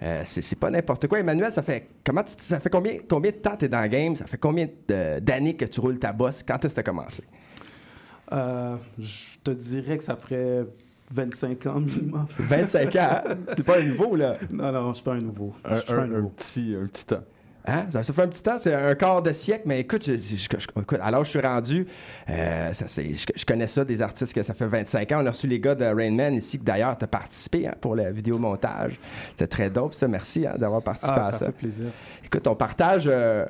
Euh, 0.01 0.22
c'est 0.25 0.58
pas 0.58 0.72
n'importe 0.72 1.06
quoi. 1.06 1.20
Emmanuel, 1.20 1.51
ça 1.51 1.62
fait 1.62 1.86
comment 2.04 2.24
tu- 2.24 2.34
ça 2.40 2.60
fait 2.60 2.72
combien, 2.72 2.94
combien 3.08 3.30
de 3.30 3.36
temps 3.38 3.56
tu 3.56 3.66
es 3.66 3.70
dans 3.70 3.82
le 3.84 3.88
game? 3.88 4.16
Ça 4.16 4.25
fait 4.25 4.40
combien 4.40 4.68
d'années 5.22 5.56
que 5.56 5.66
tu 5.66 5.80
roules 5.80 6.00
ta 6.00 6.12
bosse? 6.12 6.42
Quand 6.42 6.56
est-ce 6.66 6.74
que 6.74 6.74
tu 6.74 6.80
as 6.80 6.84
commencé? 6.92 7.24
Euh, 8.31 8.75
je 8.97 9.38
te 9.43 9.51
dirais 9.51 9.97
que 9.97 10.03
ça 10.03 10.15
ferait 10.15 10.65
25 11.13 11.65
ans 11.67 11.79
minimum. 11.81 12.25
25 12.39 12.95
ans? 12.95 13.21
T'es 13.55 13.63
pas 13.63 13.79
un 13.79 13.83
nouveau, 13.83 14.15
là? 14.15 14.37
Non, 14.50 14.72
non, 14.72 14.89
je 14.89 14.96
suis 14.96 15.03
pas 15.03 15.13
un 15.13 15.22
nouveau. 15.22 15.53
Un, 15.65 15.75
Je 15.75 15.81
suis 15.81 15.87
pas 15.94 15.94
un- 15.96 16.03
un 16.03 16.07
nouveau. 16.07 16.29
petit, 16.29 16.75
un 16.81 16.85
petit 16.87 17.05
temps. 17.05 17.24
Hein? 17.67 17.85
Ça, 17.91 18.01
ça 18.01 18.11
fait 18.11 18.24
un 18.24 18.27
petit 18.27 18.41
temps, 18.41 18.57
c'est 18.57 18.74
un 18.74 18.96
quart 18.96 19.22
de 19.22 19.31
siècle, 19.31 19.63
mais 19.67 19.81
écoute, 19.81 20.03
je, 20.03 20.13
je- 20.13 20.35
je- 20.35 20.81
écoute, 20.81 20.98
alors 21.00 21.24
je 21.24 21.29
suis 21.29 21.39
rendu, 21.41 21.85
euh, 22.27 22.74
ça, 22.74 22.85
je, 22.87 23.46
connais 23.46 23.67
ça 23.67 23.85
des 23.85 24.01
artistes 24.01 24.33
que 24.33 24.41
ça 24.41 24.55
fait 24.55 24.65
25 24.65 25.11
ans. 25.11 25.20
On 25.22 25.25
a 25.27 25.29
reçu 25.29 25.46
les 25.46 25.59
gars 25.59 25.75
de 25.75 25.85
Rain 25.85 26.09
Man 26.11 26.33
ici, 26.33 26.57
que 26.57 26.63
d'ailleurs, 26.63 26.98
tu 26.98 27.03
as 27.03 27.07
participé 27.07 27.67
hein, 27.67 27.75
pour 27.79 27.96
le 27.96 28.11
vidéomontage. 28.11 29.00
C'était 29.29 29.46
très 29.46 29.70
dope, 29.70 29.94
ça. 29.94 30.07
Merci 30.07 30.48
hein, 30.48 30.55
d'avoir 30.57 30.81
participé 30.81 31.13
Ah, 31.15 31.27
à 31.27 31.31
ça 31.33 31.37
ça. 31.37 31.46
fait 31.48 31.51
plaisir. 31.51 31.85
Écoute, 32.25 32.48
on 32.48 32.55
partage. 32.55 33.03
euh, 33.05 33.46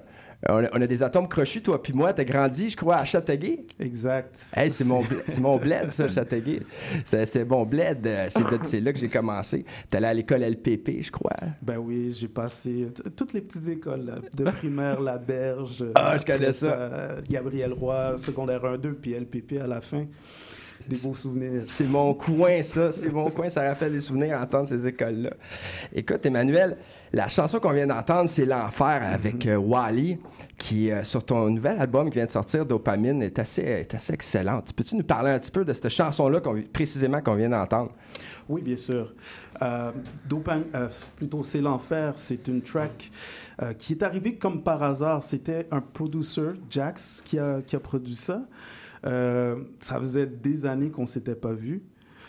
on, 0.50 0.64
a, 0.64 0.70
on 0.74 0.82
a 0.82 0.88
des 0.88 1.04
atomes 1.04 1.28
crochus, 1.28 1.62
toi 1.62 1.82
puis 1.82 1.94
moi. 1.94 2.14
T'as 2.14 2.24
grandi, 2.24 2.70
je 2.70 2.78
crois, 2.78 2.98
à 2.98 3.06
Châteauguay. 3.06 3.66
Exact. 3.80 4.48
Hey, 4.56 4.72
c'est 4.72 4.86
mon, 4.86 5.04
mon 5.40 5.58
bled, 5.58 5.90
ça, 5.90 6.08
Châteauguay. 6.10 6.62
C'est, 7.06 7.48
mon 7.48 7.66
bled. 7.66 8.08
C'est, 8.66 8.82
là 8.82 8.94
que 8.94 9.00
j'ai 9.00 9.10
commencé. 9.10 9.66
Allé 9.94 10.06
à 10.06 10.14
l'école 10.14 10.44
LPP, 10.44 11.02
je 11.02 11.12
crois. 11.12 11.36
Ben 11.62 11.78
oui, 11.78 12.16
j'ai 12.18 12.28
passé 12.28 12.88
toutes 13.16 13.34
les 13.34 13.42
petites 13.42 13.68
écoles, 13.68 14.06
là, 14.06 14.16
de 14.36 14.50
primaire, 14.52 15.00
La 15.02 15.18
Berge. 15.18 15.86
Ah, 15.96 16.18
je 16.18 16.26
connais 16.26 16.54
ça. 16.54 17.18
Gabriel 17.30 17.74
Roy, 17.74 18.18
secondaire 18.18 18.64
1-2, 18.64 18.94
puis 18.94 19.14
LPP 19.14 19.60
à 19.62 19.68
la 19.68 19.82
fin. 19.82 20.06
Des 20.88 20.98
beaux 20.98 21.14
souvenirs. 21.14 21.62
C'est 21.68 21.86
mon 21.88 22.14
coin, 22.14 22.64
ça. 22.64 22.92
C'est 22.92 23.12
mon 23.12 23.30
coin. 23.30 23.50
Ça 23.50 23.64
rappelle 23.64 23.92
des 23.92 24.02
souvenirs 24.02 24.40
à 24.40 24.44
entendre 24.44 24.68
ces 24.68 24.86
écoles-là. 24.88 25.32
Écoute, 25.94 26.26
Emmanuel, 26.26 26.78
la 27.14 27.28
chanson 27.28 27.60
qu'on 27.60 27.72
vient 27.72 27.86
d'entendre, 27.88 28.30
c'est 28.30 28.46
L'Enfer 28.46 29.02
avec 29.04 29.46
euh, 29.46 29.58
Wally, 29.58 30.18
qui, 30.58 30.92
euh, 30.92 31.04
sur 31.04 31.24
ton 31.24 31.50
nouvel 31.50 31.80
album 31.80 32.10
qui 32.10 32.16
vient 32.16 32.26
de 32.26 32.32
sortir, 32.32 32.66
Dopamine, 32.66 33.22
est 33.22 33.38
assez, 33.38 33.62
est 33.62 33.94
assez 33.94 34.14
excellente. 34.14 34.74
Peux-tu 34.74 34.96
nous 34.96 35.04
parler 35.04 35.32
un 35.32 35.40
petit 35.40 35.52
peu 35.52 35.64
de 35.64 35.72
cette 35.72 35.90
chanson-là, 35.90 36.42
précisément, 36.74 37.22
qu'on 37.22 37.36
vient 37.36 37.50
d'entendre? 37.50 37.92
Oui, 38.50 38.62
bien 38.62 38.76
sûr. 38.78 39.14
Euh, 39.62 39.92
Dopam- 40.28 40.64
euh, 40.74 40.90
plutôt, 41.16 41.44
c'est 41.44 41.62
l'enfer. 41.62 42.14
C'est 42.16 42.48
une 42.48 42.62
track 42.62 43.12
qui 43.78 43.94
est 43.94 44.02
arrivée 44.02 44.36
comme 44.36 44.64
par 44.64 44.82
hasard. 44.82 45.24
C'était 45.24 45.68
un 45.70 45.82
producer, 45.82 46.50
Jax, 46.72 47.22
qui 47.24 47.38
a, 47.38 47.62
qui 47.62 47.76
a 47.76 47.80
produit 47.80 48.16
ça. 48.16 48.42
Euh, 49.06 49.56
ça 49.80 50.00
faisait 50.00 50.28
des 50.28 50.66
années 50.66 50.92
qu'on 50.92 51.06
s'était 51.06 51.36
pas 51.36 51.54
vus. 51.54 51.84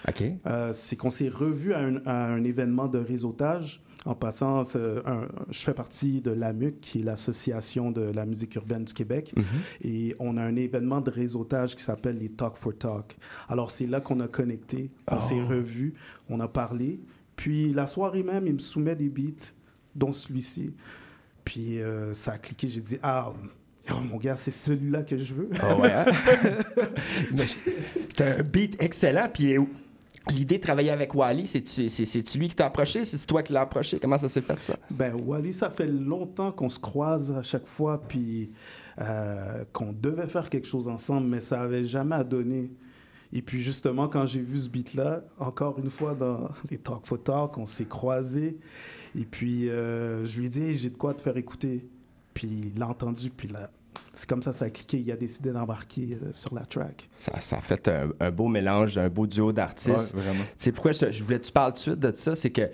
OK. 0.08 0.24
Euh, 0.46 0.72
c'est 0.72 0.96
qu'on 0.96 1.10
s'est 1.10 1.28
revus 1.28 1.72
à 1.74 1.80
un, 1.80 1.96
à 2.06 2.26
un 2.26 2.42
événement 2.44 2.88
de 2.88 2.98
réseautage. 2.98 3.82
En 4.04 4.16
passant, 4.16 4.62
un- 4.74 5.28
je 5.48 5.58
fais 5.60 5.74
partie 5.74 6.20
de 6.20 6.32
l'AMUC, 6.32 6.78
qui 6.78 6.98
est 7.00 7.04
l'Association 7.04 7.92
de 7.92 8.00
la 8.00 8.26
musique 8.26 8.56
urbaine 8.56 8.84
du 8.84 8.92
Québec. 8.94 9.32
Et 9.84 10.16
on 10.18 10.36
a 10.38 10.42
un 10.42 10.56
événement 10.56 11.00
de 11.00 11.10
réseautage 11.12 11.76
qui 11.76 11.84
s'appelle 11.84 12.18
les 12.18 12.30
Talk 12.30 12.56
for 12.56 12.76
Talk. 12.76 13.16
Alors, 13.48 13.70
c'est 13.70 13.86
là 13.86 14.00
qu'on 14.00 14.18
a 14.18 14.26
connecté, 14.26 14.90
on 15.06 15.20
s'est 15.20 15.40
revus, 15.42 15.94
on 16.28 16.40
a 16.40 16.48
parlé. 16.48 16.98
Puis, 17.36 17.72
la 17.72 17.86
soirée 17.86 18.24
même, 18.24 18.48
il 18.48 18.54
me 18.54 18.58
soumet 18.58 18.96
des 18.96 19.08
beats, 19.08 19.52
dont 19.94 20.10
celui-ci. 20.10 20.74
Puis, 21.44 21.80
euh, 21.80 22.12
ça 22.12 22.32
a 22.32 22.38
cliqué. 22.38 22.66
J'ai 22.66 22.80
dit, 22.80 22.98
ah, 23.04 23.32
oh, 23.90 24.00
mon 24.10 24.16
gars, 24.16 24.36
c'est 24.36 24.50
celui-là 24.50 25.02
que 25.02 25.16
je 25.16 25.34
veux. 25.34 25.50
Ah 25.60 25.76
ouais, 25.76 25.92
hein? 25.92 26.04
C'est 28.16 28.20
un 28.22 28.42
beat 28.42 28.80
excellent. 28.82 29.28
Puis 29.32 29.56
l'idée 30.30 30.58
de 30.58 30.62
travailler 30.62 30.90
avec 30.90 31.14
Wally, 31.14 31.46
c'est- 31.46 32.34
lui 32.36 32.48
qui 32.48 32.54
t'a 32.56 32.66
approché? 32.66 33.04
C'est 33.04 33.26
toi 33.26 33.42
qui 33.42 33.52
l'as 33.52 33.62
approché? 33.62 33.98
Comment 33.98 34.18
ça 34.18 34.28
s'est 34.28 34.40
fait, 34.42 34.62
ça? 34.62 34.76
Ben, 34.90 35.14
Wally, 35.14 35.52
ça 35.52 35.70
fait 35.70 35.86
longtemps 35.86 36.52
qu'on 36.52 36.68
se 36.68 36.78
croise 36.78 37.30
à 37.36 37.42
chaque 37.42 37.66
fois, 37.66 38.00
puis 38.06 38.52
euh, 39.00 39.64
qu'on 39.72 39.92
devait 39.92 40.28
faire 40.28 40.48
quelque 40.50 40.66
chose 40.66 40.88
ensemble, 40.88 41.26
mais 41.26 41.40
ça 41.40 41.62
avait 41.62 41.84
jamais 41.84 42.14
à 42.16 42.24
donner. 42.24 42.70
Et 43.32 43.40
puis, 43.40 43.62
justement, 43.62 44.08
quand 44.08 44.26
j'ai 44.26 44.42
vu 44.42 44.58
ce 44.58 44.68
beat-là, 44.68 45.24
encore 45.38 45.78
une 45.78 45.88
fois, 45.88 46.14
dans 46.14 46.50
les 46.70 46.76
Talk 46.76 47.06
for 47.06 47.22
Talk, 47.22 47.56
on 47.56 47.64
s'est 47.64 47.86
croisés. 47.86 48.58
Et 49.18 49.24
puis, 49.24 49.70
euh, 49.70 50.26
je 50.26 50.38
lui 50.38 50.46
ai 50.46 50.48
dit, 50.50 50.76
j'ai 50.76 50.90
de 50.90 50.96
quoi 50.96 51.14
te 51.14 51.22
faire 51.22 51.36
écouter. 51.38 51.88
Puis, 52.34 52.72
il 52.74 52.78
l'a 52.78 52.88
entendu, 52.88 53.30
puis 53.30 53.48
là, 53.48 53.68
c'est 54.14 54.28
comme 54.28 54.42
ça, 54.42 54.52
ça 54.52 54.66
a 54.66 54.70
cliqué. 54.70 54.98
Il 54.98 55.10
a 55.10 55.16
décidé 55.16 55.52
d'embarquer 55.52 56.18
euh, 56.22 56.32
sur 56.32 56.54
la 56.54 56.66
track. 56.66 57.08
Ça, 57.16 57.40
ça 57.40 57.56
a 57.56 57.60
fait 57.60 57.88
un, 57.88 58.10
un 58.20 58.30
beau 58.30 58.46
mélange, 58.48 58.98
un 58.98 59.08
beau 59.08 59.26
duo 59.26 59.52
d'artistes. 59.52 60.14
Ouais, 60.14 60.20
vraiment. 60.22 60.44
C'est 60.56 60.72
pourquoi 60.72 60.92
je, 60.92 61.10
je 61.10 61.24
voulais 61.24 61.38
que 61.38 61.44
tu 61.46 61.52
parles 61.52 61.72
tout 61.72 61.76
de 61.76 61.80
suite 61.80 61.98
de 61.98 62.12
ça, 62.14 62.34
c'est 62.36 62.50
que 62.50 62.70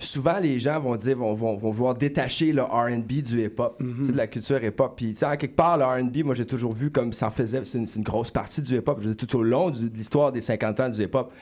souvent 0.00 0.38
les 0.40 0.58
gens 0.58 0.80
vont 0.80 0.96
dire, 0.96 1.16
vont, 1.16 1.32
vont, 1.34 1.56
vont 1.56 1.70
vouloir 1.70 1.94
détacher 1.94 2.52
le 2.52 2.62
R&B 2.62 3.22
du 3.22 3.44
hip-hop, 3.44 3.80
sais, 4.04 4.10
de 4.12 4.16
la 4.16 4.26
culture 4.26 4.62
hip-hop. 4.64 4.94
Puis, 4.96 5.14
tu 5.14 5.20
quelque 5.20 5.54
part, 5.54 5.78
le 5.78 5.84
R&B, 5.84 6.24
moi, 6.24 6.34
j'ai 6.34 6.46
toujours 6.46 6.72
vu 6.72 6.90
comme 6.90 7.12
ça 7.12 7.28
en 7.28 7.30
faisait, 7.30 7.64
c'est 7.64 7.78
une, 7.78 8.02
grosse 8.02 8.30
partie 8.32 8.60
du 8.62 8.76
hip-hop. 8.76 8.98
Je 9.00 9.08
veux 9.08 9.14
dire, 9.14 9.26
tout 9.28 9.36
au 9.36 9.42
long 9.44 9.70
du- 9.70 9.90
de 9.90 9.96
l'histoire 9.96 10.32
des 10.32 10.40
50 10.40 10.80
ans 10.80 10.88
du 10.88 11.02
hip-hop. 11.04 11.32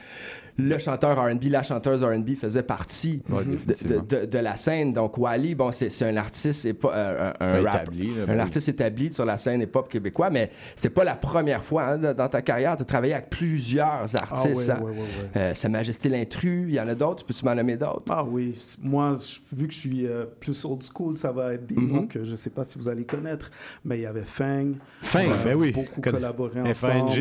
Le 0.57 0.77
chanteur 0.77 1.17
R&B, 1.17 1.43
la 1.49 1.63
chanteuse 1.63 2.03
R&B 2.03 2.35
faisait 2.35 2.63
partie 2.63 3.21
Ouais, 3.29 3.43
de, 3.45 4.37
la 4.39 4.55
scène. 4.57 4.93
Donc 4.93 5.17
Wally, 5.17 5.55
bon, 5.55 5.71
c'est 5.71 5.89
un 6.03 6.17
artiste, 6.17 6.61
c'est 6.61 6.73
pas 6.73 6.93
euh, 6.95 7.31
un, 7.39 7.45
un 7.45 7.61
Ouais, 7.63 7.69
rap- 7.69 7.81
établi, 7.83 8.15
là, 8.15 8.23
un 8.27 8.33
oui. 8.35 8.39
artiste 8.39 8.69
établi 8.69 9.11
sur 9.13 9.25
la 9.25 9.37
scène 9.37 9.61
hip-hop 9.61 9.89
québécois, 9.89 10.29
mais 10.29 10.49
c'était 10.75 10.89
pas 10.89 11.03
la 11.03 11.15
première 11.15 11.63
fois 11.63 11.83
hein, 11.83 11.97
dans 11.97 12.27
ta 12.27 12.41
carrière. 12.41 12.75
Tu 12.77 12.81
as 12.83 12.85
travaillé 12.85 13.13
avec 13.13 13.29
plusieurs 13.29 14.15
artistes. 14.15 14.55
ouais, 14.55 14.69
hein. 14.71 14.79
ouais, 14.81 14.91
ouais, 14.91 14.97
ouais. 14.97 15.37
Euh, 15.37 15.53
Sa 15.53 15.69
Majesté 15.69 16.09
l'intrus, 16.09 16.65
il 16.67 16.73
y 16.73 16.79
en 16.79 16.87
a 16.87 16.95
d'autres. 16.95 17.25
Peux-tu 17.25 17.45
m'en 17.45 17.55
nommer 17.55 17.77
d'autres? 17.77 18.03
Ah 18.09 18.23
oui, 18.23 18.55
moi, 18.81 19.15
vu 19.55 19.67
que 19.67 19.73
je 19.73 19.79
suis 19.79 20.07
euh, 20.07 20.25
plus 20.39 20.65
old 20.65 20.81
school, 20.83 21.17
ça 21.17 21.31
va 21.31 21.53
être 21.53 21.65
des 21.65 21.75
Mhm. 21.75 21.93
noms 21.93 22.07
que 22.07 22.23
je 22.23 22.31
ne 22.31 22.35
sais 22.35 22.49
pas 22.49 22.63
si 22.63 22.77
vous 22.77 22.87
allez 22.89 23.05
connaître, 23.05 23.49
mais 23.85 23.97
il 23.97 24.01
y 24.01 24.05
avait 24.05 24.23
Fang. 24.25 24.71
Fang, 25.01 25.23
ben 25.45 25.55
oui. 25.55 25.71
Beaucoup 25.71 26.01
collaboré 26.01 26.61
ensemble. 26.61 27.11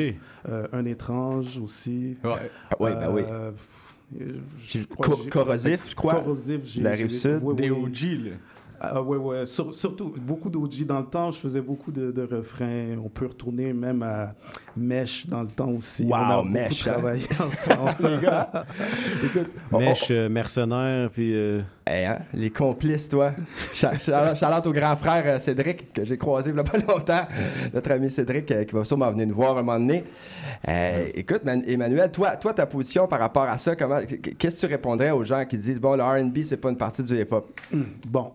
Euh, 0.49 0.67
un 0.73 0.85
étrange 0.85 1.59
aussi. 1.63 2.15
Ah 2.25 2.29
ouais, 2.81 2.93
ben 2.95 3.09
oui. 3.13 3.18
Euh, 3.27 3.53
je 4.67 4.85
crois 4.85 5.17
corrosif, 5.31 5.81
je 5.91 5.95
crois. 5.95 6.15
Corrosif, 6.15 6.61
j'ai- 6.65 6.83
La 6.83 6.97
Des 7.55 7.71
ouais. 7.71 7.79
OG, 7.79 8.03
là. 8.25 8.31
Ah 8.81 9.03
ouais, 9.03 9.17
ouais. 9.17 9.47
Sur- 9.47 9.75
surtout, 9.75 10.15
beaucoup 10.21 10.49
d'OG 10.51 10.85
dans 10.87 11.01
le 11.01 11.07
temps. 11.07 11.31
Je 11.33 11.39
faisais 11.39 11.61
beaucoup 11.61 11.91
de, 11.91 12.13
de 12.13 12.23
refrains. 12.37 12.97
On 13.05 13.09
peut 13.09 13.27
retourner 13.27 13.73
même 13.73 14.03
à 14.03 14.35
Mesh 14.77 15.27
dans 15.27 15.43
le 15.43 15.49
temps 15.49 15.71
aussi. 15.71 16.05
Wow, 16.05 16.13
On 16.13 16.15
a 16.17 16.37
beaucoup 16.37 16.49
Mesh, 16.51 16.87
hein? 16.87 16.93
travaillé 16.93 17.25
ensemble. 17.41 17.95
Écoute, 19.25 19.49
Oh, 19.73 19.79
Mèche, 19.79 20.09
euh, 20.11 20.29
mercenaire, 20.29 21.11
puis. 21.11 21.33
euh, 21.35 21.61
Hey, 21.87 22.05
hein, 22.05 22.19
Les 22.35 22.51
complices, 22.51 23.09
toi. 23.09 23.33
Cha- 23.73 23.99
cha- 23.99 24.35
Charlotte 24.35 24.67
au 24.67 24.73
grand 24.75 24.95
frère 24.95 25.23
euh, 25.27 25.39
Cédric, 25.39 25.91
que 25.93 26.05
j'ai 26.05 26.19
croisé 26.19 26.51
il 26.51 26.57
y 26.57 26.61
a 26.61 26.63
pas 26.63 26.77
longtemps. 26.87 27.27
Notre 27.73 27.91
ami 27.93 28.11
Cédric, 28.11 28.51
euh, 28.53 28.65
qui 28.65 28.75
va 28.75 28.85
sûrement 28.85 29.11
venir 29.11 29.27
nous 29.27 29.35
voir 29.35 29.53
un 29.53 29.63
moment 29.63 29.79
donné. 29.79 30.05
Euh, 30.69 31.07
Écoute, 31.15 31.45
Man- 31.45 31.63
Emmanuel, 31.67 32.11
toi, 32.11 32.37
toi, 32.37 32.53
ta 32.53 32.67
position 32.67 33.07
par 33.09 33.19
rapport 33.21 33.45
à 33.45 33.57
ça, 33.57 33.75
comment, 33.75 33.99
qu'est-ce 34.39 34.57
que 34.57 34.67
tu 34.67 34.73
répondrais 34.73 35.11
aux 35.13 35.25
gens 35.25 35.45
qui 35.47 35.57
disent, 35.57 35.81
bon, 35.81 35.97
le 35.97 36.03
RB, 36.03 36.43
c'est 36.43 36.59
pas 36.59 36.69
une 36.69 36.77
partie 36.77 37.03
du 37.03 37.19
hip-hop? 37.19 37.59
Bon. 38.07 38.33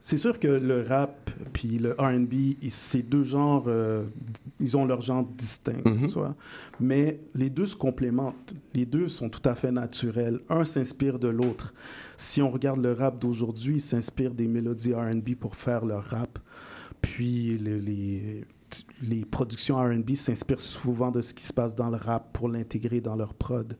C'est 0.00 0.18
sûr 0.18 0.38
que 0.38 0.46
le 0.46 0.82
rap 0.82 1.30
puis 1.52 1.78
le 1.80 1.94
R&B, 1.98 2.54
c'est 2.68 3.02
deux 3.02 3.24
genres, 3.24 3.64
euh, 3.66 4.04
ils 4.60 4.76
ont 4.76 4.84
leur 4.84 5.00
genre 5.00 5.24
distinct, 5.36 5.84
Mhm. 5.84 6.06
tu 6.06 6.12
vois. 6.14 6.36
Mais 6.78 7.18
les 7.34 7.50
deux 7.50 7.66
se 7.66 7.74
complémentent. 7.74 8.54
Les 8.74 8.86
deux 8.86 9.08
sont 9.08 9.28
tout 9.28 9.46
à 9.48 9.56
fait 9.56 9.72
naturels. 9.72 10.38
Un 10.48 10.64
s'inspire 10.64 11.18
de 11.18 11.26
l'autre. 11.26 11.74
Si 12.16 12.40
on 12.40 12.50
regarde 12.52 12.80
le 12.80 12.92
rap 12.92 13.20
d'aujourd'hui, 13.20 13.76
ils 13.76 13.80
s'inspirent 13.80 14.34
des 14.34 14.46
mélodies 14.46 14.94
R&B 14.94 15.34
pour 15.34 15.56
faire 15.56 15.84
leur 15.84 16.04
rap. 16.04 16.38
Puis 17.02 17.58
les, 17.58 17.80
les, 17.80 18.44
les 19.02 19.24
productions 19.24 19.76
R&B 19.76 20.14
s'inspirent 20.14 20.60
souvent 20.60 21.10
de 21.10 21.20
ce 21.20 21.34
qui 21.34 21.44
se 21.44 21.52
passe 21.52 21.74
dans 21.74 21.90
le 21.90 21.96
rap 21.96 22.32
pour 22.32 22.48
l'intégrer 22.48 23.00
dans 23.00 23.16
leur 23.16 23.34
prod 23.34 23.76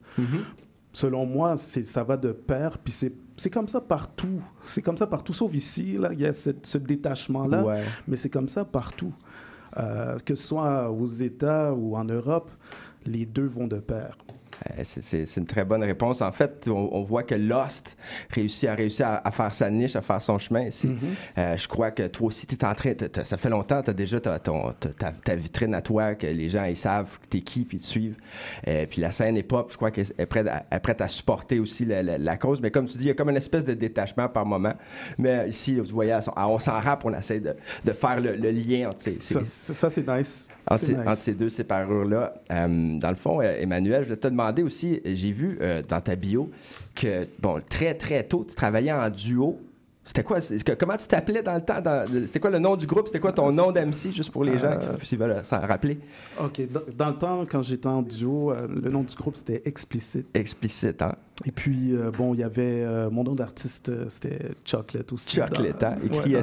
selon 0.97 1.27
moi, 1.27 1.57
ça 1.57 2.03
va 2.03 2.17
de 2.17 2.31
pair. 2.31 2.79
Puis 2.79 2.91
c'est, 2.91 3.13
c'est 3.35 3.51
comme 3.51 3.67
ça 3.67 3.79
partout. 3.81 4.41
C'est 4.63 4.81
comme 4.81 4.97
ça 4.97 5.05
partout, 5.05 5.31
sauf 5.33 5.53
ici. 5.53 5.97
Là, 5.99 6.09
il 6.11 6.21
y 6.21 6.25
a 6.25 6.33
cette- 6.33 6.65
ce 6.65 6.79
détachement-là. 6.79 7.63
Ouais. 7.63 7.83
Mais 8.07 8.15
c'est 8.17 8.29
comme 8.31 8.49
ça 8.49 8.65
partout. 8.65 9.13
Euh, 9.77 10.17
que 10.25 10.33
ce 10.33 10.47
soit 10.47 10.89
aux 10.91 11.05
États 11.07 11.71
ou 11.73 11.95
en 11.95 12.03
Europe, 12.05 12.49
les 13.05 13.27
deux 13.27 13.45
vont 13.45 13.67
de 13.67 13.79
pair. 13.79 14.17
Euh, 14.77 14.81
c'est- 14.83 15.37
une 15.37 15.45
très 15.45 15.65
bonne 15.65 15.83
réponse. 15.83 16.21
En 16.21 16.31
fait, 16.31 16.67
on, 16.67 16.89
on 16.91 17.03
voit 17.03 17.23
que 17.23 17.35
Lost 17.35 17.97
réussit 18.31 18.67
à 18.69 18.75
réussir 18.75 19.07
à, 19.07 19.27
à 19.27 19.31
faire 19.31 19.53
sa 19.53 19.69
niche, 19.69 19.95
à 19.95 20.01
faire 20.01 20.21
son 20.21 20.37
chemin 20.39 20.63
ici. 20.63 20.89
Euh, 21.37 21.55
je 21.57 21.67
crois 21.67 21.91
que 21.91 22.07
toi 22.07 22.27
aussi, 22.27 22.47
tu 22.47 22.55
es 22.55 22.65
en 22.65 22.73
train. 22.73 22.93
ça 23.23 23.37
fait 23.37 23.49
longtemps, 23.49 23.81
tu 23.83 23.89
as 23.91 23.93
déjà 23.93 24.19
ta, 24.19 24.39
ton- 24.39 24.71
ta- 24.73 24.89
ta- 24.89 25.11
ta 25.11 25.35
vitrine 25.35 25.73
à 25.75 25.81
toi, 25.81 26.15
que 26.15 26.25
les 26.27 26.49
gens 26.49 26.63
ils 26.65 26.75
savent 26.75 27.19
que 27.19 27.27
tu 27.29 27.37
es 27.37 27.41
qui, 27.41 27.65
puis 27.65 27.77
ils 27.77 27.81
te 27.81 27.85
suivent. 27.87 28.15
Euh, 28.67 28.85
puis 28.89 29.01
la 29.01 29.11
scène 29.11 29.37
hip-hop, 29.37 29.69
je 29.71 29.77
crois 29.77 29.91
qu'elle 29.91 30.07
est 30.17 30.25
prête 30.25 30.47
à, 30.47 30.65
est 30.71 30.79
prête 30.79 31.01
à 31.01 31.07
supporter 31.07 31.59
aussi 31.59 31.85
la, 31.85 32.01
la- 32.03 32.17
la 32.17 32.37
cause. 32.37 32.59
Mais 32.61 32.71
comme 32.71 32.85
tu 32.87 32.97
dis, 32.97 33.05
il 33.05 33.07
y 33.09 33.11
a 33.11 33.13
comme 33.13 33.29
une 33.29 33.37
espèce 33.37 33.65
de 33.65 33.73
détachement 33.73 34.27
par 34.29 34.45
moment. 34.45 34.73
Mais 35.17 35.47
ici, 35.49 35.75
vous 35.75 35.85
voyez, 35.93 36.17
on 36.35 36.59
s'en 36.59 36.79
rappe, 36.79 37.05
on 37.05 37.13
essaie 37.13 37.39
de, 37.39 37.55
de 37.85 37.91
faire 37.91 38.19
le, 38.21 38.35
le 38.35 38.49
lien 38.51 38.89
entre 38.89 39.01
ces, 39.01 39.17
Ça, 39.19 39.39
ces- 39.41 39.45
ça, 39.45 39.73
ça, 39.73 39.89
c'est 39.89 40.07
nice. 40.07 40.47
Entre 40.69 40.83
ces, 40.83 40.93
nice. 40.95 41.07
entre 41.07 41.17
ces 41.17 41.33
deux 41.33 41.49
séparures-là. 41.49 42.33
Euh, 42.51 42.99
dans 42.99 43.09
le 43.09 43.15
fond, 43.15 43.41
euh, 43.41 43.55
Emmanuel, 43.59 44.01
je 44.01 44.05
voulais 44.07 44.19
te 44.19 44.27
demander 44.27 44.63
aussi, 44.63 45.01
j'ai 45.05 45.31
vu 45.31 45.57
euh, 45.61 45.81
dans 45.87 46.01
ta 46.01 46.15
bio 46.15 46.49
que, 46.95 47.27
bon, 47.39 47.61
très, 47.67 47.93
très 47.93 48.23
tôt, 48.23 48.45
tu 48.47 48.55
travaillais 48.55 48.91
en 48.91 49.09
duo. 49.09 49.59
C'était 50.03 50.23
quoi? 50.23 50.39
que- 50.39 50.71
comment 50.75 50.95
tu 50.95 51.05
t'appelais 51.05 51.43
dans 51.43 51.55
le 51.55 51.61
temps? 51.61 51.81
C'était 52.25 52.39
quoi 52.39 52.49
le 52.49 52.59
nom 52.59 52.77
du 52.77 52.87
groupe? 52.87 53.07
C'était 53.07 53.19
quoi 53.19 53.33
ton 53.33 53.51
nom 53.51 53.73
d'MC, 53.73 54.13
juste 54.13 54.31
pour 54.31 54.45
les 54.45 54.57
gens 54.57 54.79
qui 55.01 55.17
veulent 55.17 55.43
s'en 55.43 55.59
rappeler? 55.59 55.99
OK. 56.41 56.61
Dans, 56.95 57.09
le 57.09 57.17
temps, 57.17 57.45
quand 57.45 57.61
j'étais 57.61 57.87
en 57.87 58.01
duo, 58.01 58.53
le 58.53 58.89
nom 58.89 59.03
du 59.03 59.13
groupe, 59.15 59.35
c'était 59.35 59.61
Explicit. 59.65 60.25
Explicite, 60.33 61.01
hein? 61.01 61.13
Et 61.45 61.51
puis, 61.51 61.93
euh, 61.95 62.09
bon, 62.09 62.33
il 62.33 62.39
y 62.39 62.43
avait... 62.43 62.83
euh, 62.83 63.09
mon 63.11 63.23
nom 63.23 63.35
d'artiste, 63.35 63.89
euh, 63.89 64.05
c'était 64.09 64.39
Chocolate 64.65 65.11
aussi. 65.13 65.35
Chocolate, 65.35 65.83
hein? 65.83 65.95
ouais, 66.01 66.07
Écrit 66.07 66.31
dans 66.31 66.39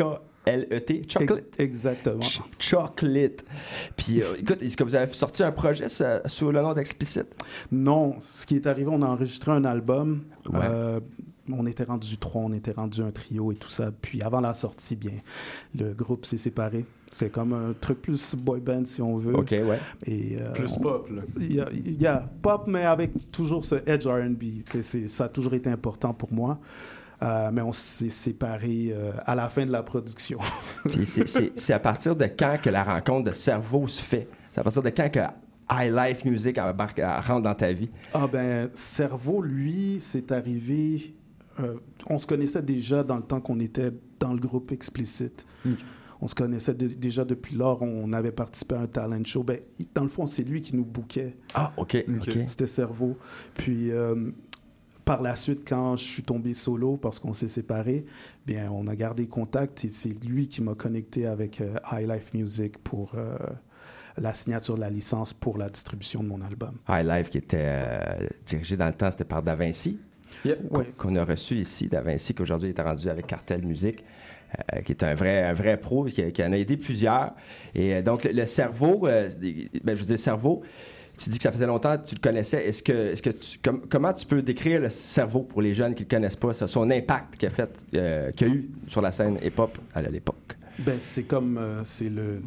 euh, 0.00 0.18
le 0.56 0.64
temps. 0.64 0.86
C-H-U-C-K-L-E-T. 0.86 1.02
Chocolate. 1.08 1.38
Ex- 1.38 1.60
Exactement. 1.60 2.22
Ch- 2.22 2.42
Chocolate. 2.58 3.44
Puis, 3.96 4.22
euh, 4.22 4.34
écoute, 4.38 4.62
est-ce 4.62 4.76
que 4.76 4.84
vous 4.84 4.94
avez 4.94 5.12
sorti 5.12 5.42
un 5.42 5.52
projet 5.52 5.88
ça, 5.88 6.20
sous 6.26 6.50
le 6.50 6.60
nom 6.62 6.72
d'Explicite? 6.74 7.28
Non, 7.72 8.16
ce 8.20 8.46
qui 8.46 8.56
est 8.56 8.66
arrivé, 8.66 8.88
on 8.92 9.02
a 9.02 9.06
enregistré 9.06 9.50
un 9.52 9.64
album. 9.64 10.22
Ouais. 10.50 10.58
Euh, 10.62 11.00
on 11.50 11.64
était 11.66 11.84
rendu 11.84 12.18
trois, 12.18 12.42
on 12.42 12.52
était 12.52 12.72
rendu 12.72 13.00
un 13.02 13.10
trio 13.10 13.52
et 13.52 13.54
tout 13.54 13.70
ça. 13.70 13.90
Puis 14.02 14.20
avant 14.20 14.40
la 14.40 14.52
sortie, 14.52 14.96
bien, 14.96 15.12
le 15.78 15.94
groupe 15.94 16.26
s'est 16.26 16.36
séparé. 16.36 16.84
C'est 17.10 17.32
comme 17.32 17.54
un 17.54 17.72
truc 17.80 18.02
plus 18.02 18.34
boy 18.34 18.60
band, 18.60 18.84
si 18.84 19.00
on 19.00 19.16
veut. 19.16 19.34
OK, 19.34 19.52
ouais. 19.52 19.78
Et, 20.04 20.36
euh, 20.38 20.52
Plus 20.52 20.74
on- 20.76 20.80
pop, 20.80 21.08
là. 21.10 21.22
Il 21.40 21.54
y, 21.54 21.58
a, 21.60 21.70
il 21.72 22.02
y 22.02 22.06
a 22.06 22.28
pop, 22.42 22.64
mais 22.66 22.84
avec 22.84 23.12
toujours 23.32 23.64
ce 23.64 23.76
edge 23.86 24.06
R&B. 24.06 24.42
Ça 25.06 25.24
a 25.24 25.28
toujours 25.30 25.54
été 25.54 25.70
important 25.70 26.12
pour 26.12 26.30
moi. 26.34 26.58
Euh, 27.20 27.50
mais 27.52 27.62
on 27.62 27.72
s'est 27.72 28.10
séparés 28.10 28.90
euh, 28.92 29.10
à 29.26 29.34
la 29.34 29.48
fin 29.48 29.66
de 29.66 29.72
la 29.72 29.82
production. 29.82 30.38
Puis 30.84 31.04
c'est- 31.04 31.72
à 31.72 31.80
partir 31.80 32.14
de 32.14 32.26
quand 32.26 32.58
que 32.62 32.70
la 32.70 32.84
rencontre 32.84 33.30
de 33.30 33.34
cerveau 33.34 33.88
se 33.88 34.00
fait? 34.02 34.28
C'est 34.52 34.60
à 34.60 34.64
partir 34.64 34.82
de 34.82 34.90
quand 34.90 35.10
que 35.10 35.18
High 35.70 35.92
Life 35.92 36.24
Music 36.24 36.56
embarque- 36.58 37.00
euh, 37.00 37.16
rentre 37.18 37.42
dans 37.42 37.54
ta 37.54 37.72
vie? 37.72 37.90
Ah 38.14 38.28
ben, 38.30 38.70
Cerveau, 38.72 39.42
lui, 39.42 39.98
c'est 40.00 40.30
arrivé... 40.30 41.14
euh, 41.58 41.74
on 42.08 42.18
se 42.18 42.26
connaissait 42.26 42.62
déjà 42.62 43.02
dans 43.02 43.16
le 43.16 43.22
temps 43.24 43.40
qu'on 43.40 43.58
était 43.58 43.90
dans 44.20 44.32
le 44.32 44.38
groupe 44.40 44.70
Explicite. 44.70 45.44
On 46.20 46.26
se 46.28 46.34
connaissait 46.34 46.74
dé- 46.74 46.96
déjà 46.96 47.24
depuis 47.24 47.54
lors. 47.56 47.82
On 47.82 48.12
avait 48.12 48.32
participé 48.32 48.74
à 48.76 48.80
un 48.80 48.86
talent 48.86 49.20
show. 49.24 49.42
Ben, 49.42 49.58
dans 49.94 50.02
le 50.04 50.08
fond, 50.08 50.26
c'est 50.26 50.42
lui 50.44 50.60
qui 50.60 50.74
nous 50.76 50.84
bouquait. 50.84 51.36
Ah, 51.54 51.72
OK. 51.76 51.96
OK. 52.20 52.30
C'était 52.46 52.66
Cerveau. 52.66 53.16
Puis, 53.54 53.90
euh, 53.92 54.30
par 55.08 55.22
la 55.22 55.36
suite, 55.36 55.66
quand 55.66 55.96
je 55.96 56.04
suis 56.04 56.22
tombé 56.22 56.52
solo 56.52 56.98
parce 56.98 57.18
qu'on 57.18 57.32
s'est 57.32 57.48
séparés, 57.48 58.04
bien, 58.46 58.70
on 58.70 58.86
a 58.88 58.94
gardé 58.94 59.26
contact 59.26 59.82
et 59.86 59.88
c'est 59.88 60.10
lui 60.26 60.48
qui 60.48 60.60
m'a 60.62 60.74
connecté 60.74 61.24
avec 61.26 61.62
euh, 61.62 61.76
High 61.90 62.06
Life 62.10 62.34
Music 62.34 62.76
pour 62.76 63.12
euh, 63.14 63.38
la 64.18 64.34
signature 64.34 64.74
de 64.74 64.80
la 64.80 64.90
licence 64.90 65.32
pour 65.32 65.56
la 65.56 65.70
distribution 65.70 66.22
de 66.22 66.28
mon 66.28 66.42
album. 66.42 66.74
High 66.90 67.06
Life 67.06 67.30
qui 67.30 67.38
était 67.38 67.56
euh, 67.64 68.26
dirigé 68.44 68.76
dans 68.76 68.86
le 68.88 68.92
temps, 68.92 69.10
c'était 69.10 69.24
par 69.24 69.42
Da 69.42 69.54
Vinci. 69.54 69.98
qu'on- 70.42 70.78
Ouais. 70.78 70.92
Qu'on 70.98 71.16
a 71.16 71.24
reçu 71.24 71.54
ici, 71.56 71.88
Da 71.88 72.02
Vinci, 72.02 72.34
qui 72.34 72.42
aujourd'hui 72.42 72.74
est 72.76 72.80
rendu 72.82 73.08
avec 73.08 73.26
Cartel 73.26 73.64
Music. 73.64 74.04
euh, 74.74 74.80
qui 74.80 74.92
est 74.92 75.02
un 75.04 75.14
vrai, 75.14 75.42
un 75.42 75.52
vrai 75.52 75.76
pro, 75.78 76.04
qui, 76.06 76.32
qui 76.32 76.42
en 76.42 76.52
a 76.52 76.56
aidé 76.56 76.76
plusieurs. 76.78 77.34
Et 77.74 77.94
euh, 77.96 78.02
donc, 78.02 78.24
le, 78.24 78.32
le 78.32 78.46
cerveau, 78.46 79.06
euh, 79.06 79.28
ben, 79.84 79.94
je 79.94 80.00
veux 80.00 80.06
dire, 80.06 80.18
cerveau, 80.18 80.62
tu 81.18 81.30
dis 81.30 81.36
que 81.38 81.42
ça 81.42 81.52
faisait 81.52 81.66
longtemps 81.66 81.96
que 81.98 82.06
tu 82.06 82.14
le 82.14 82.20
connaissais. 82.20 82.66
Est-ce 82.66 82.82
que, 82.82 82.92
est-ce 82.92 83.22
que 83.22 83.30
tu, 83.30 83.58
com- 83.62 83.80
comment 83.90 84.12
tu 84.12 84.24
peux 84.26 84.40
décrire 84.42 84.80
le 84.80 84.88
cerveau 84.88 85.40
pour 85.42 85.60
les 85.62 85.74
jeunes 85.74 85.94
qui 85.94 86.04
ne 86.04 86.08
le 86.08 86.14
connaissent 86.16 86.36
pas, 86.36 86.52
ça, 86.54 86.66
son 86.66 86.90
impact 86.90 87.36
qu'il 87.36 87.48
a, 87.48 87.50
fait, 87.50 87.70
euh, 87.94 88.30
qu'il 88.32 88.46
a 88.46 88.50
eu 88.50 88.70
sur 88.86 89.00
la 89.02 89.12
scène 89.12 89.38
hip-hop 89.44 89.76
à 89.94 90.02
l'époque? 90.02 90.56
Ben, 90.80 90.96
c'est 91.00 91.24
comme, 91.24 91.58
euh, 91.58 91.82
c'est 91.84 92.08
le, 92.08 92.40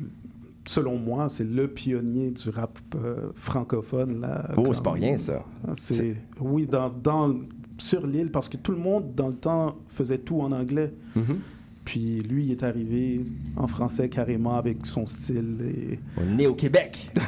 selon 0.66 0.98
moi, 0.98 1.28
c'est 1.30 1.44
le 1.44 1.68
pionnier 1.68 2.32
du 2.32 2.50
rap 2.50 2.80
euh, 2.96 3.32
francophone. 3.36 4.22
Là, 4.22 4.52
Oh, 4.58 4.74
c'est 4.74 4.84
pas 4.84 4.92
rien, 4.94 5.18
ça. 5.18 5.44
C'est, 5.76 5.94
C'est- 5.96 6.16
oui, 6.40 6.66
dans, 6.66 6.90
dans, 6.90 7.36
sur 7.78 8.06
l'île, 8.08 8.32
parce 8.32 8.48
que 8.48 8.58
tout 8.58 8.72
le 8.72 8.78
monde, 8.78 9.14
dans 9.16 9.28
le 9.28 9.34
temps, 9.36 9.76
faisait 9.90 10.20
tout 10.20 10.40
en 10.42 10.52
anglais. 10.52 10.94
Mm-hmm. 11.18 11.36
Puis 11.86 12.22
lui, 12.22 12.46
il 12.46 12.52
est 12.52 12.63
arrivé 12.63 13.22
en 13.58 13.67
français 13.67 14.08
carrément 14.08 14.56
avec 14.56 14.86
son 14.86 15.06
style. 15.06 15.58
Et... 15.63 16.00
On 16.17 16.24
est 16.24 16.36
né 16.36 16.48
au 16.48 16.54
Québec. 16.56 17.12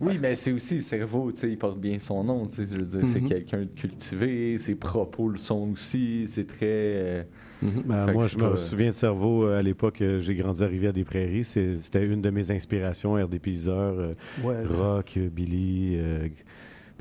Oui, 0.00 0.18
mais 0.20 0.36
c'est 0.36 0.52
aussi 0.52 0.76
le 0.76 0.82
cerveau, 0.82 1.32
tu 1.32 1.40
sais, 1.40 1.48
il 1.50 1.56
porte 1.56 1.80
bien 1.80 1.98
son 1.98 2.22
nom, 2.22 2.46
tu 2.46 2.56
sais, 2.56 2.66
je 2.70 2.76
veux 2.76 2.84
dire, 2.86 3.08
c'est 3.08 3.22
Mhm. 3.22 3.28
quelqu'un 3.28 3.60
de 3.60 3.64
cultivé, 3.74 4.58
ses 4.58 4.74
propos 4.74 5.30
le 5.30 5.38
sont 5.38 5.70
aussi, 5.72 6.26
c'est 6.28 6.46
très... 6.46 6.66
euh, 6.66 7.22
Ben, 7.62 8.04
fait 8.04 8.12
que 8.12 8.12
moi, 8.12 8.28
je 8.28 8.36
me 8.38 8.56
souviens 8.56 8.90
de 8.90 8.94
Cerveau 8.94 9.44
euh, 9.46 9.58
à 9.58 9.62
l'époque. 9.62 10.02
euh, 10.02 10.20
J'ai 10.20 10.34
grandi 10.34 10.62
à 10.62 10.66
Rivière-des-Prairies. 10.66 11.44
C'est- 11.44 11.78
C'était 11.80 12.04
une 12.04 12.20
de 12.20 12.28
mes 12.28 12.50
inspirations, 12.50 13.14
RDPiseur, 13.14 13.98
euh, 13.98 14.10
Ouais. 14.42 14.62
Rock, 14.66 15.18
Billy. 15.32 15.94
euh, 15.96 16.28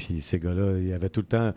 puis 0.03 0.19
ces 0.21 0.37
gars-là, 0.37 0.77
il 0.79 0.87
y 0.87 0.93
avait 0.93 1.09
tout 1.09 1.21
le 1.21 1.27
temps. 1.27 1.53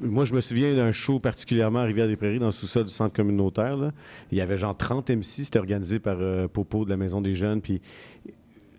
Moi, 0.00 0.24
je 0.26 0.34
me 0.34 0.40
souviens 0.40 0.74
d'un 0.74 0.92
show 0.92 1.18
particulièrement 1.18 1.78
à 1.80 1.84
Rivière-des-Prairies, 1.84 2.38
dans 2.38 2.46
le 2.46 2.52
sous-sol 2.52 2.84
du 2.84 2.90
centre 2.90 3.14
communautaire. 3.14 3.76
là. 3.76 3.92
Il 4.30 4.36
y 4.36 4.40
avait 4.42 4.56
genre 4.58 4.76
30 4.76 5.10
MC. 5.10 5.24
C'était 5.24 5.58
organisé 5.58 5.98
par 5.98 6.18
euh, 6.20 6.48
Popo 6.48 6.84
de 6.84 6.90
la 6.90 6.98
Maison 6.98 7.22
des 7.22 7.32
Jeunes. 7.32 7.62
Puis 7.62 7.80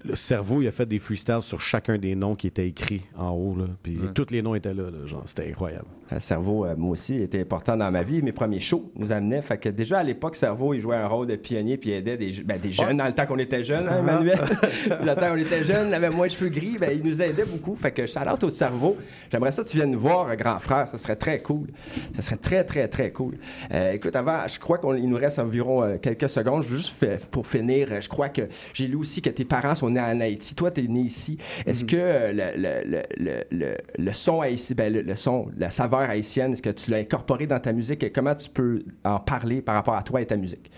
le 0.06 0.15
cerveau, 0.15 0.62
il 0.62 0.67
a 0.67 0.72
fait 0.72 0.86
des 0.86 1.00
freestyles 1.00 1.41
sur 1.41 1.60
chacun 1.60 1.98
des 1.98 2.15
noms 2.15 2.36
qui 2.36 2.48
étaient 2.48 2.67
écrits 2.67 3.02
en 3.17 3.32
haut. 3.32 3.56
Là. 3.56 3.65
Puis 3.82 3.98
tous 4.13 4.28
les 4.30 4.41
noms 4.41 4.54
étaient 4.54 4.74
là. 4.76 4.91
là, 4.91 5.08
genre, 5.08 5.24
c'était 5.26 5.50
incroyable. 5.50 5.88
Euh, 6.12 6.19
Cerveau, 6.19 6.65
euh, 6.65 6.76
moi 6.76 6.91
aussi, 6.91 7.22
était 7.22 7.41
important 7.41 7.78
dans 7.78 7.91
ma 7.91 8.02
vie. 8.04 8.22
Mes 8.22 8.32
premiers 8.32 8.60
shows 8.60 8.91
nous 8.95 9.12
amenaient. 9.12 9.41
Fait 9.41 9.58
que 9.58 9.69
déjà 9.69 10.00
à 10.00 10.04
l'époque, 10.04 10.36
Cerveau, 10.36 10.74
il 10.74 10.82
jouait 10.82 10.95
un 10.98 11.08
rôle 11.08 11.28
de 11.28 11.36
pionnier 11.36 11.78
puis 11.78 11.91
il 11.91 11.93
aidait 11.93 12.17
des, 12.17 12.34
je- 12.34 12.43
ben, 12.43 12.60
des 12.60 12.72
jeunes 12.72 12.98
dans 12.98 13.06
le 13.06 13.13
temps 13.13 13.26
qu'on 13.26 13.38
était 13.38 13.63
jeunes, 13.63 13.88
hein, 13.88 14.00
Emmanuel? 14.00 14.39
le 14.89 15.13
temps 15.15 15.30
qu'on 15.30 15.38
était 15.38 15.63
jeunes, 15.63 15.88
il 15.89 15.93
avait 15.93 16.10
moins 16.10 16.28
de 16.28 16.32
cheveux 16.32 16.50
gris, 16.50 16.78
ben, 16.80 16.89
il 16.93 17.08
nous 17.08 17.22
aidait 17.22 17.45
beaucoup. 17.45 17.76
Fait 17.76 17.91
que 17.91 18.08
shout 18.08 18.19
out 18.32 18.43
au 18.43 18.50
Cerveau. 18.50 18.98
J'aimerais 19.32 19.52
ça 19.52 19.63
que 19.63 19.69
tu 19.69 19.78
viennes 19.78 19.91
nous 19.91 20.00
voir, 20.00 20.30
euh, 20.30 20.36
grand 20.36 20.58
frère. 20.60 20.89
Ça 20.89 20.98
serait 20.98 21.15
très 21.15 21.39
cool. 21.39 21.67
Ça 22.15 22.22
serait 22.22 22.38
très, 22.38 22.63
très, 22.63 22.88
très 22.88 23.12
cool. 23.12 23.38
Euh, 23.72 23.91
écoute, 23.93 24.15
avant, 24.15 24.48
je 24.48 24.60
crois 24.60 24.80
qu'il 24.80 25.08
nous 25.08 25.17
reste 25.17 25.39
environ 25.39 25.84
euh, 25.84 25.98
quelques 25.98 26.30
secondes. 26.30 26.63
Juste 26.63 26.89
fait- 26.98 27.24
pour 27.30 27.45
finir, 27.45 27.88
euh, 27.91 28.02
je 28.02 28.10
crois 28.10 28.30
que 28.30 28.41
j'ai 28.74 28.88
lu 28.88 28.95
aussi 28.95 29.22
que 29.22 29.30
tes 29.30 29.45
parents 29.45 29.76
sont 29.76 29.89
nés 29.91 30.00
en 30.00 30.19
Haïti. 30.19 30.56
Toi, 30.56 30.72
tu 30.72 30.84
es 30.84 30.88
né 30.88 31.02
ici. 31.02 31.38
Est-ce 31.67 31.86
que 31.86 31.95
euh, 31.98 32.32
le, 32.32 32.62
le, 32.62 32.91
le, 32.91 33.02
le, 33.19 33.34
le- 33.52 33.76
le 33.98 34.13
son 34.13 34.41
haïtien, 34.41 34.76
ben, 34.76 34.91
le, 34.91 35.02
le 35.02 35.15
son, 35.15 35.48
la 35.58 35.69
saveur 35.69 35.99
haïtienne, 36.02 36.54
est-ce 36.54 36.62
que 36.62 36.70
tu 36.70 36.92
l'as 36.92 36.98
incorporé 36.98 37.48
dans 37.48 37.60
ta 37.60 37.74
musique 37.74 38.04
et 38.04 38.12
comment 38.12 38.36
tu 38.36 38.50
peux 38.50 38.84
en 39.04 39.20
parler 39.20 39.62
par 39.62 39.76
rapport 39.76 39.96
à 39.96 40.04
toi 40.04 40.22
et 40.22 40.26
ta 40.26 40.38
musique? 40.38 40.72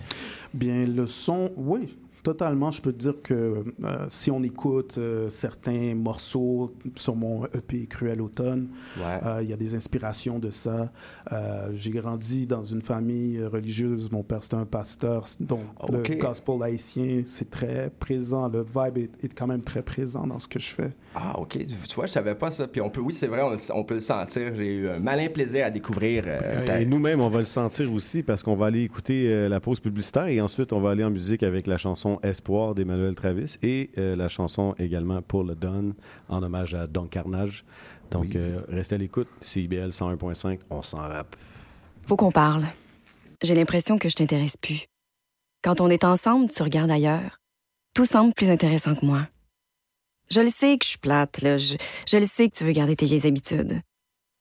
Bien, 0.54 0.84
le 0.86 1.08
son, 1.08 1.52
oui, 1.56 1.98
totalement. 2.24 2.72
Je 2.72 2.82
peux 2.82 2.92
te 2.94 2.98
dire 3.00 3.16
que 3.24 3.64
euh, 3.84 4.06
si 4.10 4.32
on 4.32 4.42
écoute 4.44 4.96
euh, 4.98 5.30
certains 5.30 5.96
morceaux 5.96 6.74
sur 6.96 7.16
mon 7.16 7.46
EP 7.48 7.86
Cruel 7.88 8.22
Automne, 8.22 8.68
euh, 9.00 9.40
il 9.42 9.50
y 9.50 9.54
a 9.54 9.58
des 9.58 9.76
inspirations 9.76 10.40
de 10.40 10.52
ça. 10.52 10.92
Euh, 11.32 11.70
J'ai 11.74 11.92
grandi 11.92 12.48
dans 12.48 12.64
une 12.64 12.82
famille 12.82 13.44
religieuse. 13.44 14.12
Mon 14.12 14.24
père, 14.24 14.44
c'était 14.44 14.56
un 14.56 14.66
pasteur. 14.66 15.26
Donc, 15.40 15.62
Ok. 15.82 16.10
le 16.10 16.16
gospel 16.16 16.64
haïtien, 16.64 17.22
c'est 17.26 17.50
très 17.50 17.90
présent. 17.90 18.48
Le 18.50 18.64
vibe 18.64 18.98
est, 18.98 19.26
est 19.26 19.34
quand 19.34 19.48
même 19.48 19.62
très 19.62 19.82
présent 19.82 20.28
dans 20.28 20.40
ce 20.40 20.48
que 20.48 20.60
je 20.60 20.68
fais. 20.70 20.92
Ah, 21.16 21.40
OK. 21.40 21.58
Tu 21.58 21.96
vois, 21.96 22.08
je 22.08 22.12
savais 22.14 22.36
pas 22.36 22.52
ça. 22.52 22.68
Puis 22.68 22.82
on 22.82 22.90
peut, 22.90 23.02
oui, 23.02 23.14
c'est 23.14 23.28
vrai, 23.28 23.42
on, 23.74 23.84
peut 23.84 23.96
le 23.96 24.00
sentir. 24.00 24.54
J'ai 24.56 24.76
eu 24.76 24.90
un 24.90 25.00
malin 25.00 25.28
plaisir 25.28 25.66
à 25.66 25.70
découvrir. 25.70 26.24
euh, 26.28 26.66
ta- 26.66 26.80
Et 26.82 26.86
nous-mêmes, 26.86 27.20
on 27.22 27.30
va 27.30 27.40
le 27.40 27.46
sentir 27.46 27.92
aussi 27.94 28.24
parce 28.24 28.44
qu'on 28.44 28.56
va 28.56 28.68
aller 28.68 28.84
écouter 28.84 29.28
euh, 29.32 29.50
la 29.50 29.60
pause 29.60 29.80
publicitaire 29.80 30.28
et 30.28 30.40
ensuite, 30.42 30.72
on 30.74 30.80
va 30.80 30.92
aller 30.92 31.04
en 31.04 31.10
musique 31.10 31.44
avec 31.44 31.68
la 31.68 31.78
chanson 31.78 32.11
Espoir 32.21 32.76
d'Emmanuel 32.76 33.15
Travis 33.15 33.58
et 33.62 33.91
euh, 33.97 34.15
la 34.15 34.28
chanson 34.28 34.76
également 34.78 35.21
pour 35.21 35.43
le 35.43 35.56
Don 35.56 35.93
en 36.30 36.43
hommage 36.43 36.74
à 36.74 36.88
Don 36.88 37.08
Carnage. 37.08 37.63
Donc, 38.10 38.36
euh, 38.36 38.62
restez 38.67 38.95
à 38.95 38.97
l'écoute. 38.97 39.28
CIBL 39.39 39.89
101.5, 39.89 40.60
on 40.69 40.84
s'en 40.84 40.97
rappe. 40.97 41.36
Faut 42.08 42.17
qu'on 42.17 42.32
parle. 42.32 42.65
J'ai 43.41 43.56
l'impression 43.56 43.97
que 43.97 44.10
je 44.10 44.15
t'intéresse 44.15 44.58
plus. 44.58 44.86
Quand 45.63 45.80
on 45.80 45.89
est 45.89 46.04
ensemble, 46.04 46.50
tu 46.50 46.62
regardes 46.63 46.91
ailleurs. 46.91 47.39
Tout 47.93 48.06
semble 48.06 48.34
plus 48.34 48.50
intéressant 48.50 48.95
que 48.95 49.06
moi. 49.06 49.28
Je 50.30 50.41
le 50.41 50.50
sais 50.50 50.78
que 50.78 50.86
je 50.86 50.91
suis 50.91 51.00
plate, 51.00 51.41
là. 51.41 51.58
Je, 51.58 51.76
je 52.08 52.17
le 52.17 52.26
sais 52.26 52.50
que 52.50 52.58
tu 52.58 52.63
veux 52.63 52.71
garder 52.71 52.95
tes 52.95 53.06
vieilles 53.06 53.28
habitudes. 53.28 53.82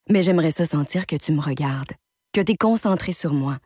Mais 0.08 0.22
j'aimerais 0.22 0.50
ça 0.50 0.64
sentir 0.64 1.06
que 1.06 1.16
tu 1.16 1.32
me 1.32 1.40
regardes, 1.40 1.92
que 2.32 2.40
tu 2.40 2.52
es 2.52 2.56
concentré 2.56 3.12
sur 3.12 3.32
moi. 3.32 3.58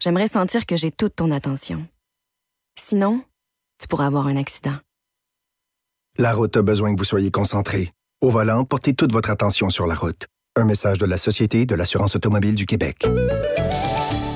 J'aimerais 0.00 0.28
sentir 0.28 0.64
que 0.66 0.76
j'ai 0.76 0.90
toute 0.90 1.16
ton 1.16 1.30
attention. 1.30 1.86
Sinon, 2.82 3.20
tu 3.78 3.86
pourrais 3.86 4.06
avoir 4.06 4.26
un 4.26 4.36
accident. 4.36 4.74
La 6.18 6.32
route 6.32 6.56
a 6.56 6.62
besoin 6.62 6.92
que 6.92 6.98
vous 6.98 7.04
soyez 7.04 7.30
concentré. 7.30 7.92
Au 8.20 8.30
volant, 8.30 8.64
portez 8.64 8.94
toute 8.94 9.12
votre 9.12 9.30
attention 9.30 9.68
sur 9.68 9.86
la 9.86 9.94
route. 9.94 10.26
Un 10.56 10.64
message 10.64 10.98
de 10.98 11.06
la 11.06 11.18
Société 11.18 11.66
de 11.66 11.74
l'assurance 11.74 12.16
automobile 12.16 12.54
du 12.54 12.66
Québec. 12.66 13.06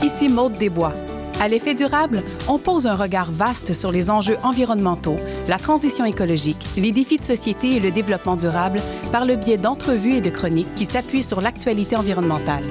Ici 0.02 0.28
Maude 0.28 0.52
Desbois. 0.52 0.92
À 1.40 1.48
l'effet 1.48 1.74
durable, 1.74 2.22
on 2.46 2.58
pose 2.58 2.86
un 2.86 2.94
regard 2.94 3.32
vaste 3.32 3.72
sur 3.72 3.90
les 3.90 4.08
enjeux 4.08 4.36
environnementaux, 4.44 5.16
la 5.48 5.58
transition 5.58 6.04
écologique, 6.04 6.64
les 6.76 6.92
défis 6.92 7.18
de 7.18 7.24
société 7.24 7.76
et 7.76 7.80
le 7.80 7.90
développement 7.90 8.36
durable 8.36 8.80
par 9.10 9.24
le 9.24 9.36
biais 9.36 9.56
d'entrevues 9.56 10.16
et 10.16 10.20
de 10.20 10.30
chroniques 10.30 10.74
qui 10.76 10.84
s'appuient 10.84 11.24
sur 11.24 11.40
l'actualité 11.40 11.96
environnementale. 11.96 12.64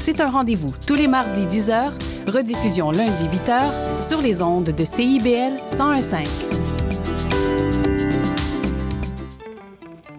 C'est 0.00 0.20
un 0.20 0.28
rendez-vous 0.30 0.74
tous 0.86 0.94
les 0.94 1.06
mardis 1.06 1.46
10h, 1.46 1.92
rediffusion 2.30 2.90
lundi 2.92 3.26
8h 3.26 4.02
sur 4.02 4.22
les 4.22 4.40
ondes 4.40 4.70
de 4.70 4.84
CIBL 4.84 5.60
1015. 5.68 6.28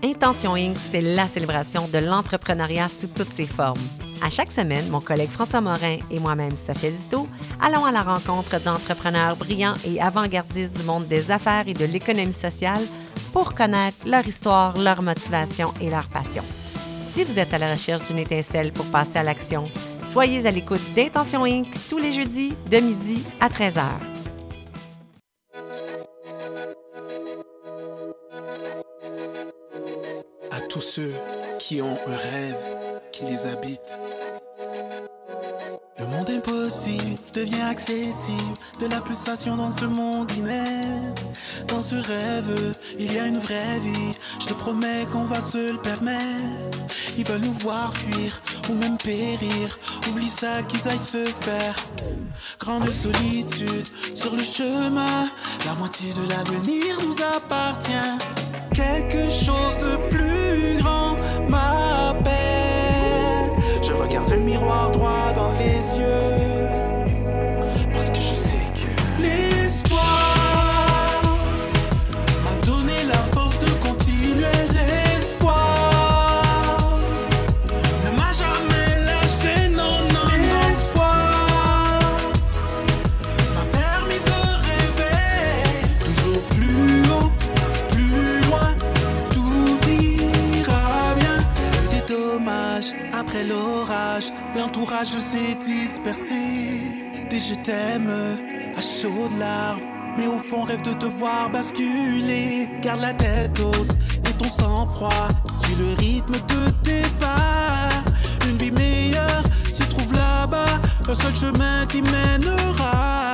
Intention 0.04 0.56
Inc., 0.56 0.76
c'est 0.78 1.02
la 1.02 1.28
célébration 1.28 1.88
de 1.88 2.00
l'entrepreneuriat 2.00 2.90
sous 2.90 3.08
toutes 3.08 3.32
ses 3.32 3.46
formes. 3.46 3.80
À 4.24 4.30
chaque 4.30 4.52
semaine, 4.52 4.88
mon 4.90 5.00
collègue 5.00 5.30
François 5.30 5.62
Morin 5.62 5.98
et 6.12 6.20
moi-même, 6.20 6.58
Sophia 6.58 6.92
Disto, 6.92 7.28
allons 7.62 7.86
à 7.86 7.92
la 7.92 8.04
rencontre 8.04 8.60
d'entrepreneurs 8.60 9.36
brillants 9.36 9.74
et 9.86 10.02
avant-gardistes 10.02 10.78
du 10.78 10.84
monde 10.84 11.08
des 11.08 11.32
affaires 11.32 11.68
et 11.68 11.74
de 11.74 11.86
l'économie 11.86 12.34
sociale 12.34 12.82
pour 13.32 13.56
connaître 13.56 14.08
leur 14.08 14.28
histoire, 14.28 14.78
leur 14.78 15.02
motivation 15.02 15.72
et 15.82 15.90
leur 15.90 16.08
passion. 16.08 16.44
Si 17.14 17.26
vous 17.26 17.40
êtes 17.40 17.54
à 17.54 17.58
la 17.58 17.72
recherche 17.72 18.06
d'une 18.06 18.20
étincelle 18.20 18.72
pour 18.72 18.86
passer 18.86 19.20
à 19.20 19.24
l'action, 19.24 19.70
soyez 20.06 20.46
à 20.48 20.52
l'écoute 20.52 20.80
d'Intention 20.96 21.44
Inc. 21.44 21.68
tous 21.90 21.98
les 21.98 22.14
jeudis 22.14 22.56
de 22.72 22.78
midi 22.78 23.22
à 23.42 23.50
13h. 23.50 23.82
à 30.52 30.62
tous 30.70 30.82
ceux 30.82 31.14
qui 31.60 31.82
ont 31.82 31.98
un 32.08 32.16
rêve 32.16 33.02
qui 33.12 33.26
les 33.26 33.46
habite. 33.46 34.00
Le 36.00 36.06
monde 36.08 36.30
impossible 36.30 37.20
devient 37.34 37.62
accessible, 37.70 38.58
de 38.80 38.88
la 38.88 39.02
pulsation 39.02 39.56
dans 39.56 39.72
ce 39.72 39.86
monde 39.86 40.32
inerte. 40.32 41.24
Dans 41.68 41.82
ce 41.82 41.96
rêve, 41.96 42.76
il 42.98 43.14
y 43.14 43.20
a 43.20 43.28
une 43.28 43.40
vraie 43.40 43.80
vie, 43.80 44.14
je 44.40 44.48
te 44.48 44.54
promets 44.54 45.06
qu'on 45.12 45.26
va 45.26 45.42
se 45.42 45.74
le 45.74 45.78
permettre. 45.78 46.80
Ils 47.18 47.26
veulent 47.26 47.42
nous 47.42 47.54
voir 47.60 47.94
fuir 47.94 48.42
ou 48.70 48.74
même 48.74 48.98
périr, 48.98 49.78
oublie 50.10 50.30
ça 50.30 50.64
qu'ils 50.64 50.88
aillent 50.88 50.98
se 50.98 51.26
faire. 51.42 51.76
Grande 52.60 52.90
solitude 52.90 53.88
sur 54.16 54.36
le 54.36 54.44
chemin, 54.44 55.30
la 55.66 55.74
moitié 55.76 56.12
de 56.14 56.30
l'avenir 56.30 56.98
nous 57.06 57.16
appartient. 57.36 58.18
Quelque 58.74 59.30
chose 59.30 59.78
de 59.80 60.10
plus 60.10 60.82
grand 60.82 61.16
m'appelle. 61.50 62.71
Le 64.32 64.38
miroir 64.40 64.92
droit 64.92 65.34
dans 65.36 65.52
les 65.60 66.00
yeux. 66.00 66.81
L'entourage 94.92 95.20
s'est 95.20 95.56
dispersé. 95.56 96.34
Des 97.30 97.40
je 97.40 97.56
t'aime 97.56 98.10
à 98.76 98.82
chaudes 98.82 99.38
larmes. 99.40 99.80
Mais 100.18 100.28
au 100.28 100.38
fond, 100.38 100.64
rêve 100.64 100.82
de 100.82 100.92
te 100.92 101.06
voir 101.06 101.50
basculer. 101.50 102.70
Garde 102.82 103.00
la 103.00 103.14
tête 103.14 103.58
haute 103.60 103.96
et 104.28 104.34
ton 104.34 104.50
sang-froid. 104.50 105.30
Suis 105.64 105.76
le 105.76 105.94
rythme 105.94 106.34
de 106.34 106.70
tes 106.84 107.08
pas. 107.22 107.90
Une 108.50 108.58
vie 108.58 108.72
meilleure 108.72 109.44
se 109.72 109.84
trouve 109.84 110.12
là-bas. 110.12 110.82
Un 111.08 111.16
seul 111.16 111.36
chemin 111.36 111.86
qui 111.88 112.02
mènera. 112.02 113.32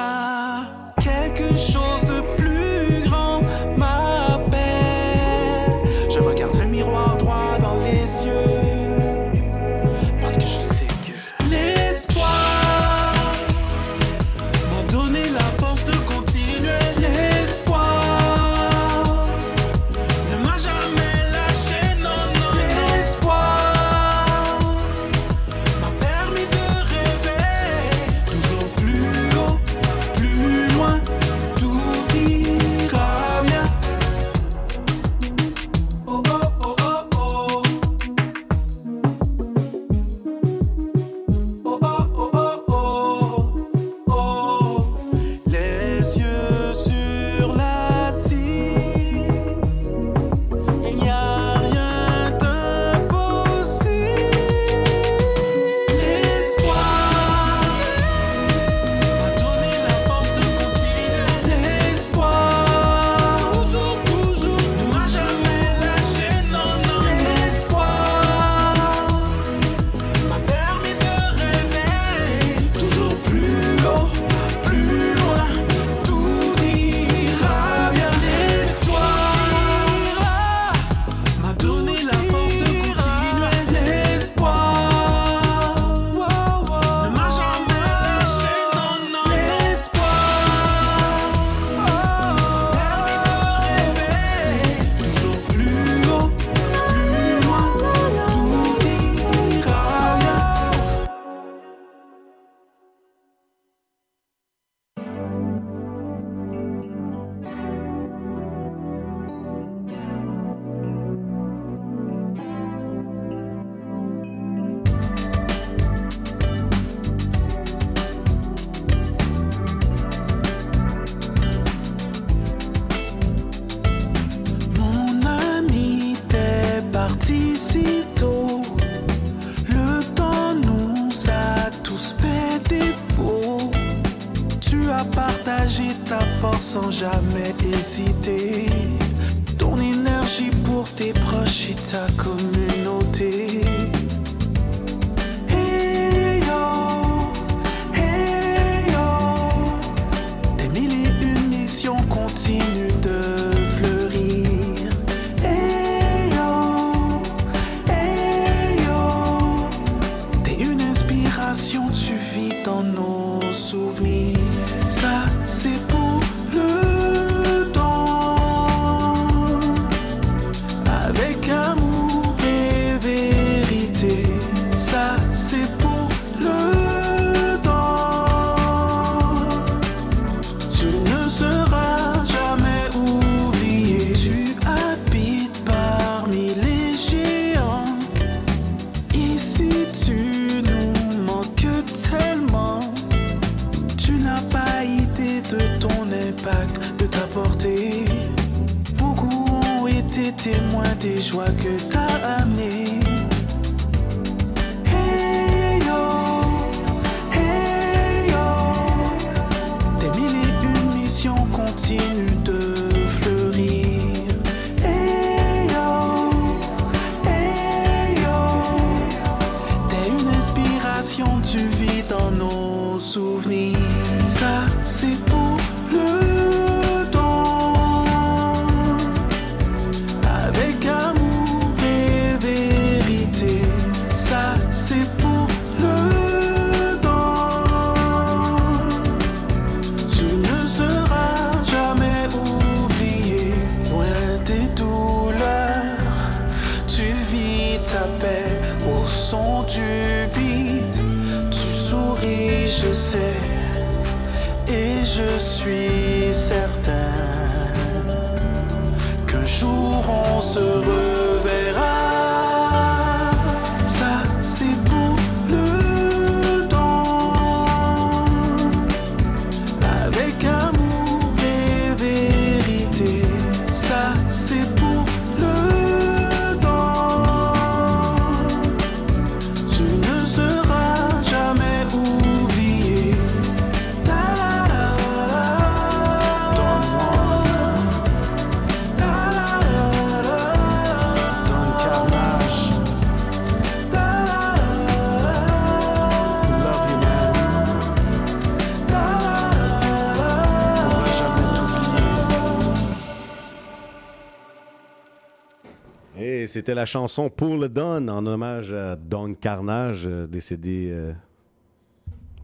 C'était 306.67 306.75
la 306.75 306.85
chanson 306.85 307.29
Pour 307.29 307.55
le 307.55 307.69
Don 307.69 308.09
en 308.09 308.25
hommage 308.25 308.73
à 308.73 308.97
Don 308.97 309.33
Carnage, 309.35 310.05
euh, 310.05 310.27
décédé 310.27 310.89
euh, 310.91 311.13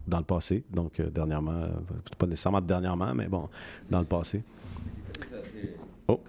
dans 0.08 0.20
le 0.20 0.24
passé. 0.24 0.64
Donc, 0.72 0.98
euh, 1.02 1.10
dernièrement, 1.10 1.66
pas 2.18 2.26
nécessairement 2.26 2.62
dernièrement, 2.62 3.14
mais 3.14 3.28
bon, 3.28 3.50
dans 3.92 4.00
le 4.00 4.06
passé. 4.06 4.42
Oh. 6.08 6.22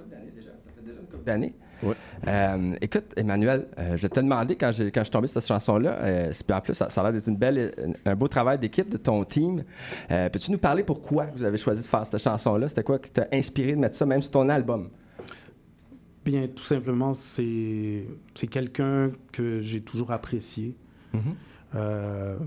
d'années. 1.24 1.54
Ouais. 1.84 1.94
Euh, 2.26 2.74
écoute, 2.80 3.04
Emmanuel, 3.16 3.68
je 3.94 4.08
te 4.08 4.18
demandais 4.18 4.56
quand, 4.56 4.72
quand 4.72 5.00
je 5.00 5.04
suis 5.04 5.10
tombé 5.10 5.28
sur 5.28 5.40
cette 5.40 5.46
chanson-là, 5.46 5.92
euh, 6.00 6.32
en 6.52 6.60
plus, 6.62 6.74
ça, 6.74 6.90
ça 6.90 7.00
a 7.00 7.04
l'air 7.04 7.12
d'être 7.12 7.28
une 7.28 7.36
belle, 7.36 7.70
un 8.04 8.16
beau 8.16 8.26
travail 8.26 8.58
d'équipe 8.58 8.88
de 8.88 8.96
ton 8.96 9.22
team. 9.22 9.62
Peux-tu 10.08 10.50
nous 10.50 10.58
parler 10.58 10.82
pourquoi 10.82 11.26
vous 11.26 11.44
avez 11.44 11.58
choisi 11.58 11.82
de 11.82 11.86
faire 11.86 12.04
cette 12.04 12.20
chanson-là? 12.20 12.66
C'était 12.66 12.82
quoi 12.82 12.98
qui 12.98 13.12
t'a 13.12 13.28
inspiré 13.32 13.70
de 13.70 13.78
mettre 13.78 13.94
ça 13.94 14.04
même 14.04 14.20
sur 14.20 14.32
ton 14.32 14.48
album? 14.48 14.90
Bien, 16.24 16.48
tout 16.48 16.64
simplement, 16.64 17.12
c'est 17.14 18.06
c'est 18.34 18.46
quelqu'un 18.46 19.10
que 19.32 19.60
j'ai 19.60 19.80
toujours 19.82 20.10
apprécié. 20.10 20.74
Euh, 21.74 22.38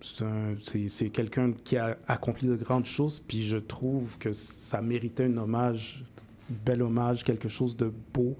c'est 0.00 0.24
un- 0.24 0.54
c'est 0.62 0.88
c'est 0.88 1.10
quelqu'un 1.10 1.52
qui 1.52 1.76
a 1.76 1.98
accompli 2.06 2.46
de 2.48 2.56
grandes 2.56 2.86
choses, 2.86 3.22
puis 3.26 3.42
je 3.42 3.56
trouve 3.58 4.16
que 4.18 4.32
ça 4.32 4.80
méritait 4.80 5.24
un 5.24 5.36
hommage, 5.36 6.04
un 6.50 6.54
bel 6.64 6.82
hommage, 6.82 7.22
quelque 7.24 7.48
chose 7.48 7.76
de 7.76 7.92
beau. 8.14 8.36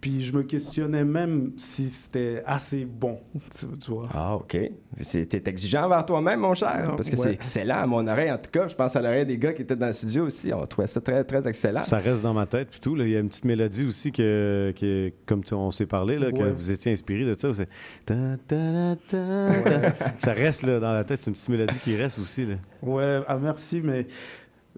Puis 0.00 0.20
je 0.22 0.32
me 0.32 0.44
questionnais 0.44 1.04
même 1.04 1.52
si 1.56 1.88
c'était 1.90 2.40
assez 2.46 2.84
bon, 2.84 3.18
tu, 3.52 3.66
tu 3.78 3.90
vois. 3.90 4.06
Ah, 4.14 4.36
OK. 4.36 4.56
T'es 4.56 5.42
exigeant 5.46 5.86
envers 5.86 6.04
toi-même, 6.04 6.38
mon 6.38 6.54
cher, 6.54 6.72
Ah, 6.90 6.94
parce 6.96 7.10
que 7.10 7.16
ouais. 7.16 7.22
c'est 7.24 7.32
excellent 7.32 7.78
à 7.78 7.86
mon 7.86 8.06
oreille, 8.06 8.30
en 8.30 8.38
tout 8.38 8.50
cas. 8.52 8.68
Je 8.68 8.76
pense 8.76 8.94
à 8.94 9.02
l'oreille 9.02 9.26
des 9.26 9.38
gars 9.38 9.52
qui 9.52 9.62
étaient 9.62 9.74
dans 9.74 9.88
le 9.88 9.92
studio 9.92 10.26
aussi. 10.26 10.52
On 10.52 10.64
trouvait 10.66 10.86
ça 10.86 11.00
très, 11.00 11.24
très 11.24 11.48
excellent. 11.48 11.82
Ça 11.82 11.96
reste 11.98 12.22
dans 12.22 12.32
ma 12.34 12.46
tête, 12.46 12.68
puis 12.70 12.78
tout. 12.78 12.94
là. 12.94 13.04
Il 13.04 13.10
y 13.10 13.16
a 13.16 13.18
une 13.20 13.28
petite 13.28 13.44
mélodie 13.44 13.84
aussi 13.86 14.12
que, 14.12 14.72
que 14.78 15.10
comme 15.26 15.42
tu- 15.42 15.54
on 15.54 15.70
s'est 15.72 15.86
parlé, 15.86 16.16
là, 16.16 16.30
que 16.30 16.44
vous 16.52 16.70
étiez 16.70 16.92
inspiré 16.92 17.24
de 17.24 17.34
ça. 17.36 17.52
c'est 17.52 17.68
ta, 18.06 18.14
ta, 18.46 18.94
ta, 19.08 19.18
ta. 19.64 19.92
Ça 20.16 20.32
reste 20.32 20.62
là, 20.62 20.78
dans 20.78 20.92
la 20.92 21.02
tête. 21.02 21.18
C'est 21.18 21.26
une 21.30 21.34
petite 21.34 21.48
mélodie 21.48 21.78
qui 21.80 21.96
reste 21.96 22.20
aussi. 22.20 22.46
Là. 22.46 22.54
Ouais, 22.82 23.20
ah, 23.26 23.36
merci, 23.42 23.80
mais 23.82 24.06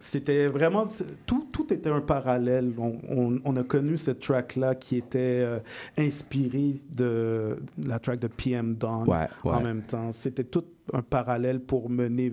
c'était 0.01 0.47
vraiment. 0.47 0.85
Tout, 1.27 1.47
tout 1.53 1.73
était 1.73 1.91
un 1.91 2.01
parallèle. 2.01 2.73
On, 2.79 2.99
on- 3.09 3.39
on 3.45 3.57
a 3.57 3.63
connu 3.63 3.97
cette 3.97 4.21
track-là 4.21 4.75
qui 4.75 4.97
était 4.97 5.19
euh, 5.45 5.59
inspirée 5.99 6.81
de 6.97 7.59
la 7.85 7.99
track 7.99 8.19
de 8.19 8.27
PM 8.27 8.75
Dawn 8.75 9.09
Ouais, 9.09 9.29
ouais. 9.45 9.53
en 9.53 9.61
même 9.61 9.83
temps. 9.83 10.11
C'était 10.13 10.45
tout 10.45 10.65
un 10.93 11.03
parallèle 11.03 11.61
pour 11.61 11.89
mener 11.91 12.33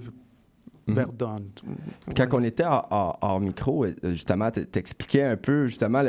vers 0.89 1.11
Dawn. 1.11 1.43
Quand 2.15 2.27
on 2.31 2.43
était 2.43 2.63
hors, 2.65 3.39
micro, 3.41 3.83
euh, 3.83 3.91
justement, 4.05 4.49
t'expliquais 4.49 5.23
un 5.23 5.35
peu 5.35 5.67
justement 5.67 6.01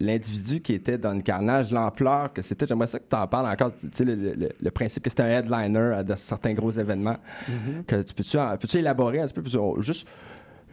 l'individu 0.00 0.60
qui 0.60 0.72
était 0.74 0.98
dans 0.98 1.12
le 1.12 1.20
carnage, 1.22 1.70
l'ampleur 1.70 2.32
que 2.32 2.42
c'était. 2.42 2.66
J'aimerais 2.66 2.86
ça 2.88 2.98
que 2.98 3.04
tu 3.08 3.16
en 3.16 3.26
parles 3.26 3.46
encore. 3.46 3.72
Tu 3.72 3.88
sais, 3.92 4.04
le, 4.04 4.14
le- 4.16 4.48
le 4.60 4.70
principe 4.70 5.04
que 5.04 5.10
c'était 5.10 5.22
un 5.22 5.28
headliner 5.28 5.94
à 5.94 6.02
de 6.02 6.14
certains 6.16 6.54
gros 6.54 6.72
événements. 6.72 7.16
Mhm. 7.48 7.84
Que 7.84 8.02
tu 8.02 8.14
peux-tu 8.14 8.36
en- 8.38 8.56
peux-tu 8.56 8.78
élaborer 8.78 9.20
un 9.20 9.26
petit 9.28 9.40
peu 9.40 9.80
juste, 9.80 10.08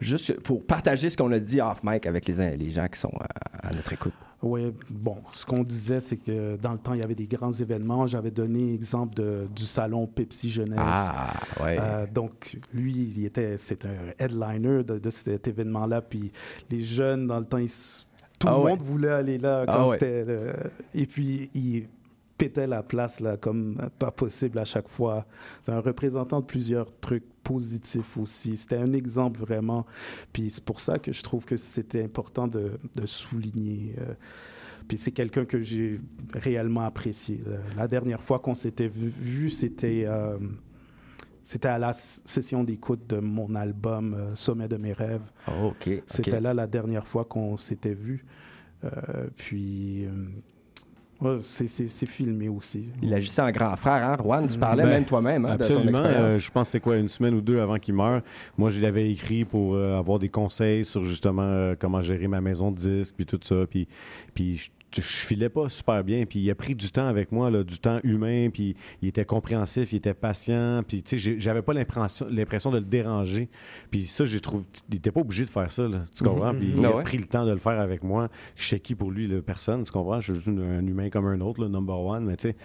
juste 0.00 0.40
pour 0.40 0.64
partager 0.64 1.10
ce 1.10 1.16
qu'on 1.16 1.32
a 1.32 1.38
dit 1.38 1.60
off 1.60 1.80
mic 1.82 2.06
avec 2.06 2.26
les, 2.26 2.56
les 2.56 2.70
gens 2.70 2.86
qui 2.88 2.98
sont 3.00 3.12
à, 3.20 3.68
à 3.68 3.74
notre 3.74 3.92
écoute. 3.92 4.12
Oui, 4.40 4.72
bon, 4.88 5.16
ce 5.32 5.44
qu'on 5.44 5.64
disait, 5.64 5.98
c'est 5.98 6.16
que 6.16 6.54
dans 6.56 6.70
le 6.72 6.78
temps, 6.78 6.94
il 6.94 7.00
y 7.00 7.02
avait 7.02 7.16
des 7.16 7.26
grands 7.26 7.50
événements. 7.50 8.06
J'avais 8.06 8.30
donné 8.30 8.72
exemple 8.72 9.14
de- 9.16 9.48
du 9.52 9.64
salon 9.64 10.06
Pepsi 10.06 10.48
Jeunesse. 10.48 10.78
Ah, 10.80 11.32
ouais. 11.60 11.76
Euh, 11.80 12.06
donc, 12.06 12.56
lui, 12.72 12.92
il 13.16 13.24
était, 13.24 13.56
c'est 13.56 13.84
un 13.84 14.12
headliner 14.20 14.84
de, 14.84 14.98
de 15.00 15.10
cet 15.10 15.48
événement-là. 15.48 16.02
Puis 16.02 16.30
les 16.70 16.80
jeunes, 16.84 17.26
dans 17.26 17.40
le 17.40 17.46
temps, 17.46 17.58
ils 17.58 17.68
tout 18.38 18.46
Ah 18.46 18.52
le 18.52 18.56
ouais. 18.62 18.70
monde 18.70 18.82
voulait 18.82 19.08
aller 19.08 19.38
là. 19.38 19.64
Ah 19.66 19.72
Quand 19.72 19.88
ouais. 19.88 19.96
c'était, 19.98 20.24
euh, 20.28 20.52
et 20.94 21.06
puis, 21.06 21.50
il, 21.54 21.88
pétait 22.38 22.66
la 22.68 22.82
place 22.82 23.20
là, 23.20 23.36
comme 23.36 23.76
pas 23.98 24.10
possible 24.12 24.58
à 24.58 24.64
chaque 24.64 24.88
fois. 24.88 25.26
C'est 25.62 25.72
un 25.72 25.80
représentant 25.80 26.40
de 26.40 26.46
plusieurs 26.46 26.86
trucs 27.00 27.24
positifs 27.42 28.16
aussi. 28.16 28.56
C'était 28.56 28.76
un 28.76 28.92
exemple 28.92 29.40
vraiment. 29.40 29.84
Puis 30.32 30.50
c'est 30.50 30.64
pour 30.64 30.80
ça 30.80 30.98
que 30.98 31.12
je 31.12 31.22
trouve 31.22 31.44
que 31.44 31.56
c'était 31.56 32.04
important 32.04 32.46
de, 32.46 32.78
de 32.94 33.06
souligner. 33.06 33.94
euh, 33.98 34.14
puis 34.86 34.96
c'est 34.96 35.12
quelqu'un 35.12 35.44
que 35.44 35.60
j'ai 35.60 36.00
réellement 36.32 36.82
apprécié. 36.82 37.40
Euh, 37.46 37.58
La 37.76 37.88
dernière 37.88 38.22
fois 38.22 38.38
qu'on 38.38 38.54
s'était 38.54 38.88
vu, 38.88 39.08
vu, 39.08 39.50
c'était 39.50 40.04
euh, 40.06 40.38
c'était 41.44 41.68
à 41.68 41.78
la 41.78 41.92
session 41.94 42.62
d'écoute 42.62 43.06
de 43.08 43.20
mon 43.20 43.54
album 43.54 44.14
euh, 44.14 44.34
Sommet 44.36 44.68
de 44.68 44.76
mes 44.76 44.92
rêves. 44.92 45.30
Oh. 45.60 45.72
C'était 46.06 46.40
là 46.40 46.54
la 46.54 46.66
dernière 46.66 47.06
fois 47.06 47.24
qu'on 47.24 47.56
s'était 47.56 47.94
vu. 47.94 48.24
Euh, 48.84 49.28
puis 49.36 50.04
euh, 50.04 50.10
ouais, 51.20 51.38
c'est- 51.42 52.06
filmé 52.06 52.48
aussi. 52.48 52.90
Il 53.02 53.12
agissait 53.12 53.42
en 53.42 53.50
grand 53.50 53.74
frère, 53.76 54.10
hein? 54.10 54.16
Juan, 54.22 54.46
tu 54.46 54.58
parlais 54.58 54.82
Ben, 54.84 54.90
même 54.90 55.04
toi-même 55.04 55.44
hein, 55.44 55.56
de 55.56 55.64
ton 55.64 55.74
Absolument. 55.76 55.98
Euh, 56.04 56.38
je 56.38 56.50
pense 56.50 56.68
que 56.68 56.72
c'est 56.72 56.80
quoi, 56.80 56.96
une 56.96 57.08
semaine 57.08 57.34
ou 57.34 57.40
deux 57.40 57.60
avant 57.60 57.76
qu'il 57.76 57.94
meure. 57.94 58.22
Moi, 58.56 58.70
je 58.70 58.80
l'avais 58.80 59.10
écrit 59.10 59.44
pour 59.44 59.74
euh, 59.74 59.98
avoir 59.98 60.18
des 60.18 60.28
conseils 60.28 60.84
sur 60.84 61.04
justement 61.04 61.42
euh, 61.42 61.74
comment 61.78 62.00
gérer 62.00 62.28
ma 62.28 62.40
maison 62.40 62.70
de 62.70 62.76
disques, 62.76 63.14
puis 63.16 63.26
tout 63.26 63.40
ça. 63.42 63.66
Puis, 63.68 63.86
puis 64.34 64.56
je, 64.56 64.70
je 64.94 65.00
filais 65.02 65.48
pas 65.48 65.68
super 65.68 66.02
bien. 66.02 66.24
Puis 66.24 66.38
il 66.40 66.50
a 66.50 66.54
pris 66.54 66.74
du 66.74 66.90
temps 66.90 67.06
avec 67.06 67.30
moi, 67.32 67.50
là, 67.50 67.62
du 67.62 67.78
temps 67.78 68.00
humain. 68.04 68.48
Puis 68.50 68.74
il 69.02 69.08
était 69.08 69.24
compréhensif, 69.24 69.92
il 69.92 69.96
était 69.96 70.14
patient. 70.14 70.82
Puis 70.86 71.02
tu 71.02 71.18
sais, 71.18 71.38
j'avais 71.38 71.62
pas 71.62 71.72
l'impression 71.74 72.26
de 72.70 72.78
le 72.78 72.84
déranger. 72.84 73.48
Puis 73.90 74.04
ça, 74.04 74.24
j'ai 74.24 74.40
trouvé. 74.40 74.64
Il 74.88 74.96
était 74.96 75.10
pas 75.12 75.20
obligé 75.20 75.44
de 75.44 75.50
faire 75.50 75.70
ça, 75.70 75.86
là, 75.88 76.02
tu 76.14 76.24
comprends? 76.24 76.52
Mhm. 76.54 76.58
Puis 76.60 76.74
il 76.76 76.84
Ah 76.84 76.98
a 76.98 77.02
pris 77.02 77.18
le 77.18 77.26
temps 77.26 77.44
de 77.44 77.52
le 77.52 77.58
faire 77.58 77.78
avec 77.80 78.02
moi. 78.02 78.28
Je 78.56 78.66
sais 78.66 78.80
qui 78.80 78.94
pour 78.94 79.10
lui, 79.10 79.26
là, 79.26 79.40
personne, 79.42 79.82
tu 79.84 79.92
comprends? 79.92 80.20
Je 80.20 80.32
suis 80.32 80.50
un, 80.50 80.86
humain 80.86 81.10
comme 81.10 81.26
un 81.26 81.40
autre, 81.40 81.60
là, 81.62 81.68
number 81.68 81.98
one. 82.00 82.24
Mais 82.24 82.36
tu 82.36 82.48
sais, 82.48 82.56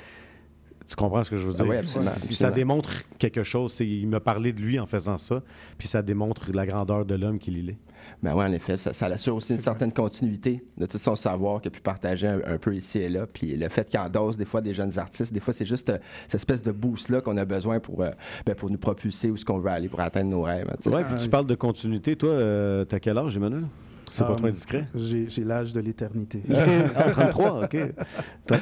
tu 0.87 0.95
comprends 0.95 1.23
ce 1.23 1.29
que 1.29 1.37
je 1.37 1.45
veux 1.47 1.53
Ah 1.59 1.63
dire? 1.63 1.67
oui, 1.69 1.77
absolument, 1.77 2.11
absolument. 2.11 2.37
ça 2.37 2.51
démontre 2.51 2.93
quelque 3.17 3.43
chose. 3.43 3.71
c'est- 3.73 3.87
Il 3.87 4.07
m'a 4.07 4.19
parlé 4.19 4.51
de 4.53 4.61
lui 4.61 4.79
en 4.79 4.85
faisant 4.85 5.17
ça, 5.17 5.41
puis 5.77 5.87
ça 5.87 6.01
démontre 6.01 6.51
la 6.53 6.65
grandeur 6.65 7.05
de 7.05 7.15
l'homme 7.15 7.39
qu'il 7.39 7.69
est. 7.69 7.77
Ben 8.21 8.33
oui, 8.35 8.43
en 8.45 8.51
effet, 8.51 8.77
ça, 8.77 8.93
ça 8.93 9.07
assure 9.07 9.35
aussi 9.35 9.53
une 9.53 9.59
certaine 9.59 9.91
continuité 9.91 10.63
de 10.77 10.85
tout 10.85 10.97
son 10.97 11.15
savoir 11.15 11.61
qu'il 11.61 11.67
a 11.69 11.71
pu 11.71 11.81
partager 11.81 12.27
un, 12.27 12.39
un 12.45 12.57
peu 12.57 12.73
ici 12.75 12.99
et 12.99 13.09
là. 13.09 13.25
Puis 13.31 13.57
le 13.57 13.67
fait 13.69 13.89
qu'il 13.89 13.99
endosse 13.99 14.37
des 14.37 14.45
fois 14.45 14.61
des 14.61 14.73
jeunes 14.73 14.97
artistes, 14.97 15.33
des 15.33 15.39
fois 15.39 15.53
c'est 15.53 15.65
juste 15.65 15.89
euh, 15.89 15.97
cette 16.23 16.35
espèce 16.35 16.61
de 16.61 16.71
boost-là 16.71 17.21
qu'on 17.21 17.37
a 17.37 17.45
besoin 17.45 17.79
pour, 17.79 18.01
euh, 18.01 18.11
ben, 18.45 18.55
pour 18.55 18.69
nous 18.69 18.77
propulser 18.77 19.29
où 19.29 19.35
ce 19.37 19.43
qu'on 19.45 19.59
veut 19.59 19.69
aller 19.71 19.89
pour 19.89 19.99
atteindre 19.99 20.29
nos 20.29 20.43
rêves. 20.43 20.67
hein, 20.69 21.03
puis 21.09 21.17
tu 21.17 21.29
parles 21.29 21.45
de 21.47 21.55
continuité. 21.55 22.15
Toi, 22.15 22.29
euh, 22.29 22.85
t'as 22.85 22.99
quel 22.99 23.17
âge, 23.17 23.35
Emmanuel? 23.35 23.63
C'est 24.15 24.23
pas 24.25 24.33
Euh, 24.33 24.35
trop 24.35 24.45
indiscret? 24.47 24.85
J'ai 24.93 25.27
j'ai 25.27 25.43
l'âge 25.43 25.73
de 25.73 25.79
l'éternité. 25.79 26.43
ah, 26.95 27.09
33, 27.09 27.63
OK. 27.63 27.77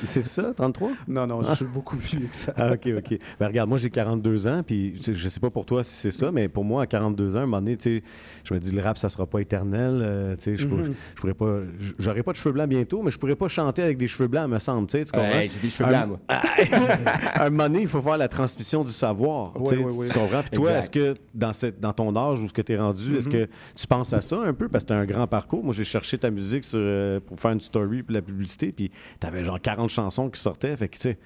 C'est 0.06 0.26
ça, 0.26 0.54
33? 0.56 0.91
Non, 1.10 1.28
non, 1.28 1.41
je 1.43 1.56
suis 1.56 1.66
beaucoup 1.66 1.97
plus 1.97 2.18
vieux 2.18 2.28
que 2.28 2.36
ça. 2.36 2.54
Ah, 2.56 2.72
OK, 2.74 2.88
OK. 2.97 3.20
Ben, 3.39 3.47
regarde, 3.47 3.68
moi, 3.68 3.78
j'ai 3.78 3.89
42 3.89 4.47
ans, 4.47 4.64
puis 4.66 4.95
je 5.02 5.28
sais 5.30 5.39
pas 5.41 5.49
pour 5.49 5.66
toi 5.66 5.84
si 5.84 5.93
c'est 5.93 6.12
ça, 6.12 6.32
mais 6.32 6.47
pour 6.47 6.64
moi, 6.64 6.84
à 6.84 6.86
42 6.88 7.36
ans, 7.36 7.39
à 7.39 7.41
un 7.41 7.45
moment 7.47 7.58
donné, 7.62 7.76
tu 7.76 7.97
sais, 7.97 8.04
je 8.45 8.54
me 8.54 8.60
dis, 8.60 8.72
le 8.72 8.82
rap, 8.82 8.97
ça 8.97 9.10
sera 9.10 9.26
pas 9.26 9.39
éternel. 9.39 9.99
euh, 10.02 10.36
tu 10.38 10.43
sais, 10.43 10.56
je, 10.56 10.68
pourrais- 10.68 10.84
Mhm. 10.84 10.93
je 11.16 11.20
pourrais 11.22 11.34
pas... 11.34 11.60
J'aurais 11.99 12.24
pas 12.24 12.32
de 12.32 12.38
cheveux 12.38 12.54
blancs 12.54 12.70
bientôt, 12.70 13.02
mais 13.04 13.12
je 13.12 13.20
pourrais 13.20 13.36
pas 13.36 13.49
chanter 13.49 13.84
avec 13.84 13.97
des 13.97 14.08
cheveux 14.08 14.28
blancs, 14.30 14.49
me 14.49 14.60
semble. 14.60 14.88
Tu 14.88 14.99
sais, 14.99 15.06
tu 15.06 15.12
comprends? 15.12 15.28
Hey, 15.38 15.49
j'ai 15.49 15.60
des 15.60 15.70
cheveux 15.70 15.89
Un- 15.93 16.06
blancs, 16.08 16.08
moi. 16.08 16.20
à 16.30 17.43
un 17.45 17.49
moment 17.49 17.64
donné, 17.64 17.82
il 17.82 17.88
faut 17.88 18.02
faire 18.02 18.18
la 18.18 18.28
transmission 18.30 18.84
du 18.86 18.91
savoir. 18.91 19.52
tu 19.56 19.60
Ouais, 19.62 19.68
sais, 19.68 19.78
ouais, 19.78 19.91
tu- 19.91 19.97
ouais. 19.97 20.08
Tu 20.08 20.14
comprends? 20.14 20.41
Puis 20.43 20.52
toi, 20.52 20.70
Exact. 20.72 20.80
est-ce 20.80 20.89
que 20.89 21.20
dans, 21.34 21.54
cette, 21.54 21.80
dans 21.80 21.93
ton 21.93 22.16
âge 22.16 22.41
ou 22.41 22.47
ce 22.47 22.54
que 22.54 22.62
tu 22.62 22.72
es 22.74 22.78
rendu, 22.78 23.18
est-ce 23.18 23.28
Mhm. 23.28 23.34
que 23.34 23.49
tu 23.76 23.88
penses 23.88 24.14
à 24.14 24.22
ça 24.22 24.38
un 24.41 24.54
peu? 24.54 24.70
Parce 24.70 24.84
que 24.84 24.89
tu 24.89 24.93
as 24.93 24.97
un 24.97 25.06
grand 25.06 25.28
parcours. 25.42 25.64
Moi, 25.64 25.74
j'ai 25.74 25.84
cherché 25.84 26.18
ta 26.18 26.30
musique 26.32 26.64
sur, 26.64 26.80
euh, 26.80 27.20
pour 27.20 27.39
faire 27.39 27.52
une 27.52 27.60
story 27.62 28.04
puis 28.04 28.14
la 28.14 28.22
publicité, 28.22 28.72
puis 28.72 28.92
tu 29.20 29.28
avais 29.28 29.44
genre 29.44 29.60
40 29.60 29.89
chansons 29.89 30.30
qui 30.30 30.39
sortaient. 30.39 30.76
Fait 30.78 30.88
que, 30.88 30.96
tu 30.96 31.02
sais, 31.02 31.18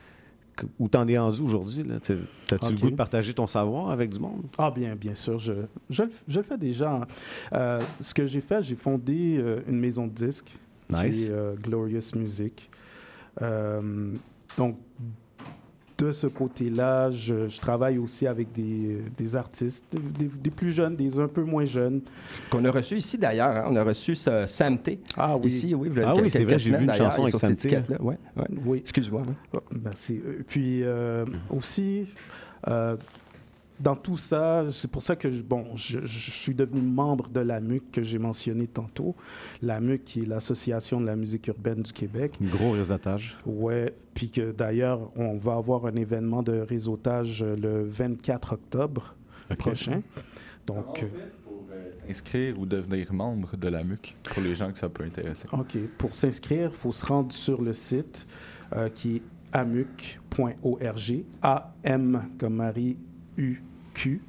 où 0.79 0.87
t'en 0.87 1.05
es 1.07 1.17
rendu 1.17 1.41
aujourd'hui? 1.41 1.83
T'as-tu 2.47 2.73
le 2.73 2.79
goût 2.79 2.89
de 2.91 2.95
partager 2.95 3.33
ton 3.33 3.45
savoir 3.47 3.89
avec 3.91 4.09
du 4.09 4.19
monde? 4.19 4.43
Ah 4.57 4.71
bien, 4.71 4.95
bien 4.95 5.13
sûr, 5.15 5.37
je, 5.37 5.53
je, 5.89 6.03
le- 6.03 6.11
je 6.29 6.37
le 6.39 6.43
fais 6.45 6.57
déjà. 6.57 7.01
Euh, 7.53 7.81
ce 7.99 8.13
que 8.13 8.25
j'ai 8.25 8.39
fait, 8.41 8.63
j'ai 8.63 8.75
fondé 8.77 9.35
euh, 9.37 9.59
une 9.67 9.79
maison 9.79 10.07
de 10.07 10.13
disques, 10.13 10.57
Nice. 10.89 10.99
qui 11.15 11.23
est 11.25 11.31
euh, 11.31 11.55
Glorious 11.55 12.15
Music. 12.15 12.69
Donc, 14.57 14.77
de 15.97 16.11
ce 16.11 16.27
côté-là, 16.27 17.09
je, 17.11 17.47
je 17.47 17.59
travaille 17.61 17.97
aussi 17.97 18.27
avec 18.27 18.51
des, 18.51 18.97
des 19.17 19.35
artistes, 19.35 19.85
des, 19.93 20.25
des 20.25 20.49
plus 20.49 20.71
jeunes, 20.71 20.95
des 20.95 21.17
un 21.19 21.27
peu 21.27 21.43
moins 21.43 21.65
jeunes. 21.65 22.01
Qu'on 22.49 22.65
a 22.65 22.71
reçu 22.71 22.97
ici 22.97 23.17
d'ailleurs. 23.17 23.55
hein. 23.55 23.65
On 23.69 23.75
a 23.75 23.83
reçu 23.83 24.13
ce 24.15 24.45
Sam 24.47 24.77
T. 24.77 24.99
Ah 25.15 25.37
oui. 25.37 25.47
Ici, 25.47 25.73
oui. 25.73 25.89
Ah 26.05 26.13
oui, 26.15 26.29
c'est 26.29 26.43
vrai, 26.43 26.59
j'ai 26.59 26.75
vu 26.75 26.83
une 26.83 26.93
chanson 26.93 27.21
avec 27.21 27.31
sur 27.31 27.39
Sam 27.39 27.49
cette 27.51 27.59
T. 27.59 27.67
étiquette-là. 27.69 28.01
Ouais, 28.01 28.17
ouais. 28.35 28.45
Oui. 28.65 28.77
Excuse-moi. 28.79 29.21
ouais. 29.21 29.33
Oh, 29.55 29.59
merci. 29.83 30.21
Euh, 30.25 30.41
Puis 30.45 30.81
euh, 30.83 31.25
aussi, 31.49 32.07
euh, 32.67 32.97
dans 33.79 33.95
tout 33.95 34.17
ça, 34.17 34.65
c'est 34.71 34.89
pour 34.89 35.01
ça 35.01 35.15
que 35.15 35.31
je, 35.31 35.43
bon, 35.43 35.65
je, 35.75 35.99
je 36.05 36.31
suis 36.31 36.53
devenu 36.53 36.81
membre 36.81 37.29
de 37.29 37.41
la 37.41 37.59
MUC 37.59 37.91
que 37.91 38.03
j'ai 38.03 38.19
mentionné 38.19 38.67
tantôt. 38.67 39.15
La 39.61 39.81
MUC, 39.81 40.03
qui 40.03 40.19
est 40.21 40.25
l'Association 40.25 41.01
de 41.01 41.05
la 41.05 41.15
musique 41.15 41.47
urbaine 41.47 41.81
du 41.81 41.91
Québec. 41.91 42.33
Gros 42.41 42.71
réseautage. 42.71 43.37
Ouais, 43.45 43.93
puis 44.13 44.31
que 44.31 44.51
d'ailleurs, 44.51 45.11
on 45.15 45.35
va 45.35 45.55
avoir 45.55 45.85
un 45.85 45.95
événement 45.95 46.41
de 46.41 46.59
réseautage 46.59 47.43
euh, 47.43 47.55
le 47.55 47.85
24 47.85 48.53
octobre 48.53 49.15
prochain. 49.57 50.01
Donc, 50.65 51.03
euh, 51.03 51.07
Inscrire 52.09 52.59
ou 52.59 52.65
devenir 52.65 53.13
membre 53.13 53.57
de 53.57 53.67
la 53.67 53.83
MUC 53.83 54.15
pour 54.23 54.41
les 54.41 54.55
gens 54.55 54.71
que 54.71 54.79
ça 54.79 54.89
peut 54.89 55.03
intéresser? 55.03 55.47
OK. 55.51 55.77
Pour 55.97 56.15
s'inscrire, 56.15 56.69
il 56.71 56.75
faut 56.75 56.91
se 56.91 57.05
rendre 57.05 57.31
sur 57.31 57.61
le 57.61 57.73
site 57.73 58.27
euh, 58.73 58.89
qui 58.89 59.17
est 59.17 59.21
amuc.org. 59.51 61.23
A-M 61.41 62.29
comme 62.37 62.55
Marie, 62.55 62.97
U-Q. 63.37 64.19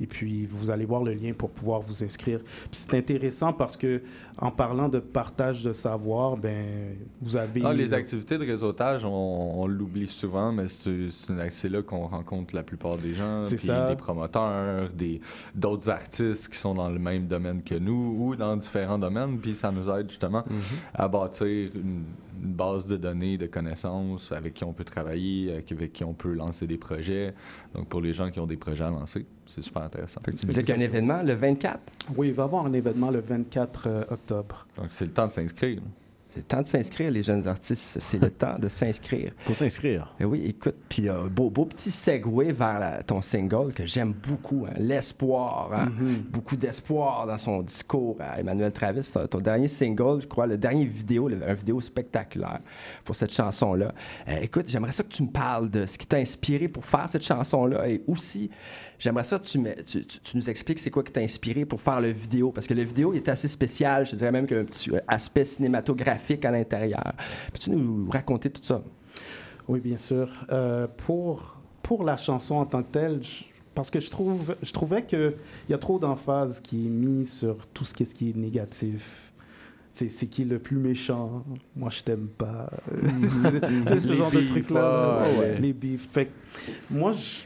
Et 0.00 0.06
puis 0.06 0.46
vous 0.46 0.70
allez 0.70 0.84
voir 0.84 1.02
le 1.02 1.12
lien 1.12 1.32
pour 1.32 1.50
pouvoir 1.50 1.80
vous 1.80 2.02
inscrire. 2.02 2.40
C'est 2.72 2.94
intéressant 2.94 3.52
parce 3.52 3.76
que 3.76 4.02
en 4.38 4.50
parlant 4.50 4.88
de 4.88 4.98
partage 4.98 5.62
de 5.62 5.72
savoir, 5.72 6.36
ben 6.36 6.96
vous 7.20 7.36
avez 7.36 7.62
Ah, 7.64 7.74
les 7.74 7.92
activités 7.92 8.38
de 8.38 8.46
réseautage, 8.46 9.04
on, 9.04 9.10
on 9.62 9.66
l'oublie 9.66 10.08
souvent, 10.08 10.52
mais 10.52 10.66
c'est 10.68 11.68
là 11.68 11.82
qu'on 11.82 12.06
rencontre 12.06 12.54
la 12.54 12.62
plupart 12.62 12.96
des 12.96 13.12
gens. 13.14 13.44
C'est. 13.44 13.70
Des 13.70 13.96
promoteurs, 13.96 14.90
des 14.90 15.20
d'autres 15.54 15.90
artistes 15.90 16.48
qui 16.48 16.58
sont 16.58 16.74
dans 16.74 16.88
le 16.88 16.98
même 16.98 17.26
domaine 17.26 17.62
que 17.62 17.74
nous 17.74 18.16
ou 18.18 18.36
dans 18.36 18.56
différents 18.56 18.98
domaines. 18.98 19.38
Puis 19.38 19.54
ça 19.54 19.70
nous 19.70 19.88
aide 19.90 20.08
justement 20.08 20.44
à 20.94 21.06
bâtir 21.08 21.70
une, 21.74 22.04
une 22.42 22.52
base 22.52 22.88
de 22.88 22.96
données, 22.96 23.36
de 23.38 23.46
connaissances 23.46 24.32
avec 24.32 24.54
qui 24.54 24.64
on 24.64 24.72
peut 24.72 24.84
travailler, 24.84 25.52
avec 25.52 25.92
qui 25.92 26.04
on 26.04 26.14
peut 26.14 26.32
lancer 26.32 26.66
des 26.66 26.78
projets. 26.78 27.34
Donc 27.74 27.88
pour 27.88 28.00
les 28.00 28.12
gens 28.12 28.30
qui 28.30 28.40
ont 28.40 28.46
des 28.46 28.56
projets 28.56 28.84
à 28.84 28.90
lancer, 28.90 29.26
c'est 29.54 29.62
super 29.62 29.82
intéressant. 29.82 30.20
Tu 30.24 30.46
disais 30.46 30.62
qu'il 30.62 30.70
y 30.70 30.72
a 30.72 30.80
un 30.80 30.84
événement 30.84 31.22
le 31.22 31.34
24. 31.34 31.78
Oui, 32.16 32.28
il 32.28 32.34
va 32.34 32.42
y 32.42 32.46
avoir 32.46 32.64
un 32.66 32.72
événement 32.72 33.10
le 33.10 33.20
24 33.20 33.82
euh, 33.86 34.04
octobre. 34.10 34.66
Donc 34.76 34.86
c'est 34.90 35.04
le 35.06 35.12
temps 35.12 35.26
de 35.26 35.32
s'inscrire. 35.32 35.80
C'est 36.32 36.38
le 36.42 36.44
temps 36.46 36.62
de 36.62 36.66
s'inscrire, 36.68 37.10
les 37.10 37.24
jeunes 37.24 37.48
artistes. 37.48 37.98
C'est 38.00 38.22
le 38.22 38.30
temps 38.30 38.56
de 38.56 38.68
s'inscrire. 38.68 39.32
Faut 39.40 39.52
s'inscrire. 39.52 40.14
Eh 40.20 40.24
oui, 40.24 40.44
écoute, 40.46 40.76
puis 40.88 41.08
euh, 41.08 41.28
beau, 41.28 41.50
beau 41.50 41.64
petit 41.64 41.90
segue 41.90 42.52
vers 42.52 42.78
la- 42.78 43.02
ton 43.02 43.20
single 43.20 43.72
que 43.74 43.84
j'aime 43.84 44.12
beaucoup, 44.12 44.64
hein, 44.68 44.72
l'espoir. 44.78 45.70
hein. 45.74 45.88
Beaucoup 46.30 46.54
d'espoir 46.54 47.26
dans 47.26 47.36
son 47.36 47.62
discours 47.62 48.16
à 48.20 48.38
Emmanuel 48.38 48.70
Travis. 48.72 49.10
Ton, 49.12 49.26
ton 49.26 49.40
dernier 49.40 49.66
single, 49.66 50.20
je 50.22 50.28
crois, 50.28 50.46
le 50.46 50.56
dernier 50.56 50.84
vidéo, 50.84 51.28
le- 51.28 51.42
un 51.44 51.54
vidéo 51.54 51.80
spectaculaire 51.80 52.60
pour 53.04 53.16
cette 53.16 53.32
chanson-là. 53.32 53.92
Euh, 54.28 54.36
écoute, 54.40 54.66
j'aimerais 54.68 54.92
ça 54.92 55.02
que 55.02 55.08
tu 55.08 55.24
me 55.24 55.30
parles 55.32 55.68
de 55.68 55.84
ce 55.84 55.98
qui 55.98 56.06
t'a 56.06 56.18
inspiré 56.18 56.68
pour 56.68 56.84
faire 56.84 57.08
cette 57.08 57.24
chanson-là 57.24 57.88
et 57.88 58.02
aussi, 58.06 58.52
j'aimerais 59.00 59.24
ça 59.24 59.40
que 59.40 59.46
tu, 59.46 59.58
me- 59.58 59.74
tu, 59.84 60.04
tu- 60.06 60.20
tu 60.20 60.36
nous 60.36 60.48
expliques 60.48 60.78
c'est 60.78 60.90
quoi 60.92 61.02
qui 61.02 61.10
t'a 61.10 61.20
inspiré 61.22 61.64
pour 61.64 61.80
faire 61.80 62.00
le 62.00 62.08
vidéo 62.12 62.52
parce 62.52 62.68
que 62.68 62.74
le 62.74 62.84
vidéo 62.84 63.12
il 63.12 63.16
est 63.16 63.28
assez 63.28 63.48
spécial, 63.48 64.06
je 64.06 64.14
dirais 64.14 64.30
même 64.30 64.46
qu'il 64.46 64.56
y 64.56 64.60
a 64.60 64.62
un 64.62 64.66
petit 64.66 64.90
euh, 64.92 65.00
aspect 65.08 65.44
cinématographique 65.44 66.44
à 66.44 66.52
l'intérieur. 66.52 67.12
Peux-tu 67.52 67.70
nous 67.70 68.08
raconter 68.08 68.50
tout 68.50 68.62
ça? 68.62 68.80
Oui, 69.66 69.80
bien 69.80 69.98
sûr. 69.98 70.28
Euh, 70.52 70.86
pour, 71.06 71.60
pour 71.82 72.04
la 72.04 72.16
chanson 72.16 72.56
en 72.56 72.66
tant 72.66 72.82
que 72.82 72.92
telle, 72.92 73.22
je- 73.22 73.44
parce 73.74 73.90
que 73.90 74.00
je, 74.00 74.10
trouve, 74.10 74.54
je 74.62 74.72
trouvais 74.72 75.04
qu'il 75.04 75.32
y 75.68 75.74
a 75.74 75.78
trop 75.78 75.98
d'emphase 75.98 76.60
qui 76.60 76.86
est 76.86 76.90
mise 76.90 77.32
sur 77.32 77.66
tout 77.68 77.84
ce 77.84 77.94
qui 77.94 78.02
est, 78.02 78.06
ce 78.06 78.14
qui 78.14 78.30
est 78.30 78.36
négatif. 78.36 79.32
C'est 79.92 80.26
qui 80.28 80.44
le 80.44 80.58
plus 80.58 80.76
méchant? 80.78 81.44
Moi, 81.76 81.90
je 81.90 82.02
t'aime 82.02 82.28
pas. 82.28 82.70
tu 83.00 83.88
sais, 83.88 83.98
ce 84.00 84.12
Les 84.12 84.16
genre 84.16 84.30
de 84.30 84.40
Ouais, 84.40 85.38
ouais. 85.38 85.60
Les 85.60 85.72
beefs. 85.72 86.08
Fait 86.10 86.26
que 86.26 86.30
moi, 86.90 87.12
je, 87.12 87.42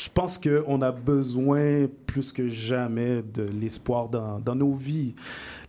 je 0.00 0.08
pense 0.08 0.38
qu'on 0.38 0.80
a 0.80 0.92
besoin 0.92 1.86
plus 2.06 2.32
que 2.32 2.48
jamais 2.48 3.22
de 3.22 3.42
l'espoir 3.42 4.08
dans, 4.08 4.38
dans 4.40 4.54
nos 4.54 4.72
vies. 4.72 5.14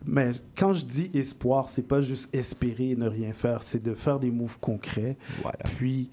Mais 0.06 0.32
quand 0.56 0.72
je 0.72 0.86
dis 0.86 1.10
espoir, 1.14 1.70
c'est 1.70 1.86
pas 1.86 2.00
juste 2.02 2.34
espérer 2.34 2.92
et 2.92 2.96
ne 2.96 3.10
rien 3.10 3.34
faire, 3.34 3.62
c'est 3.62 3.84
de 3.84 3.94
faire 3.94 4.20
des 4.22 4.32
moves 4.32 4.58
concrets, 4.60 5.18
puis 5.78 6.10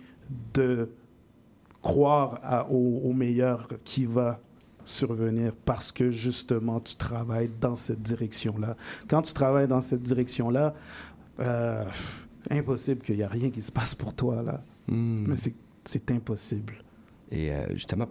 de 0.52 0.90
croire 1.80 2.40
à- 2.42 2.68
au, 2.68 3.02
au 3.04 3.12
meilleur 3.12 3.68
qui 3.84 4.04
va 4.04 4.40
survenir 4.84 5.52
parce 5.64 5.92
que 5.92 6.10
justement 6.10 6.80
tu 6.80 6.96
travailles 6.96 7.50
dans 7.60 7.76
cette 7.76 8.02
direction-là. 8.02 8.76
Quand 9.08 9.22
tu 9.22 9.32
travailles 9.32 9.68
dans 9.68 9.80
cette 9.82 10.02
direction-là, 10.02 10.74
euh, 11.38 11.84
impossible 12.50 13.02
qu'il 13.02 13.16
n'y 13.16 13.22
a 13.22 13.28
rien 13.28 13.50
qui 13.50 13.62
se 13.62 13.70
passe 13.70 13.94
pour 13.94 14.12
toi, 14.12 14.42
là. 14.42 14.64
Hmm. 14.88 15.24
Mais 15.28 15.36
c'est 15.84 16.10
impossible. 16.10 16.74
Et 17.30 17.50
euh, 17.52 17.66
justement, 17.74 18.06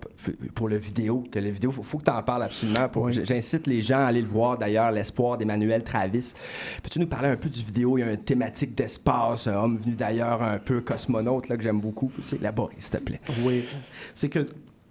pour 0.53 0.69
le 0.69 0.77
vidéo, 0.77 1.23
que 1.31 1.39
le 1.39 1.49
vidéo, 1.49 1.71
faut, 1.71 1.81
faut 1.81 1.97
que 1.97 2.03
tu 2.03 2.11
en 2.11 2.21
parles 2.21 2.43
absolument. 2.43 2.87
Pour- 2.87 3.11
J'incite 3.11 3.65
les 3.65 3.81
gens 3.81 3.97
à 3.99 4.05
aller 4.05 4.21
le 4.21 4.27
voir 4.27 4.57
d'ailleurs, 4.59 4.91
L'espoir 4.91 5.37
d'Emmanuel 5.39 5.83
Travis. 5.83 6.33
Peux-tu 6.83 6.99
nous 6.99 7.07
parler 7.07 7.29
un 7.29 7.35
peu 7.37 7.49
du 7.49 7.63
vidéo? 7.63 7.97
Il 7.97 8.01
y 8.01 8.03
a 8.03 8.11
une 8.11 8.17
thématique 8.17 8.75
d'espace, 8.75 9.47
un 9.47 9.55
homme 9.55 9.77
venu 9.77 9.95
d'ailleurs, 9.95 10.43
un 10.43 10.59
peu 10.59 10.81
cosmonaute, 10.81 11.49
là, 11.49 11.57
que 11.57 11.63
j'aime 11.63 11.81
beaucoup. 11.81 12.11
C'est 12.21 12.35
élaboré, 12.35 12.75
s'il 12.77 12.91
te 12.91 12.97
plaît. 12.97 13.21
Oui. 13.43 13.63
C'est 14.13 14.29
que 14.29 14.47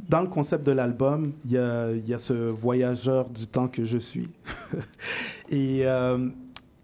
dans 0.09 0.21
le 0.23 0.29
concept 0.29 0.67
de 0.67 0.73
l'album, 0.73 1.33
il 1.45 1.53
y 1.53 1.59
a, 1.59 1.93
il 1.93 2.07
y 2.09 2.13
a 2.13 2.19
ce 2.19 2.33
voyageur 2.33 3.31
du 3.31 3.47
temps 3.47 3.69
que 3.69 3.85
je 3.85 3.99
suis. 3.99 4.29
Et 5.51 5.81
euh, 5.87 6.29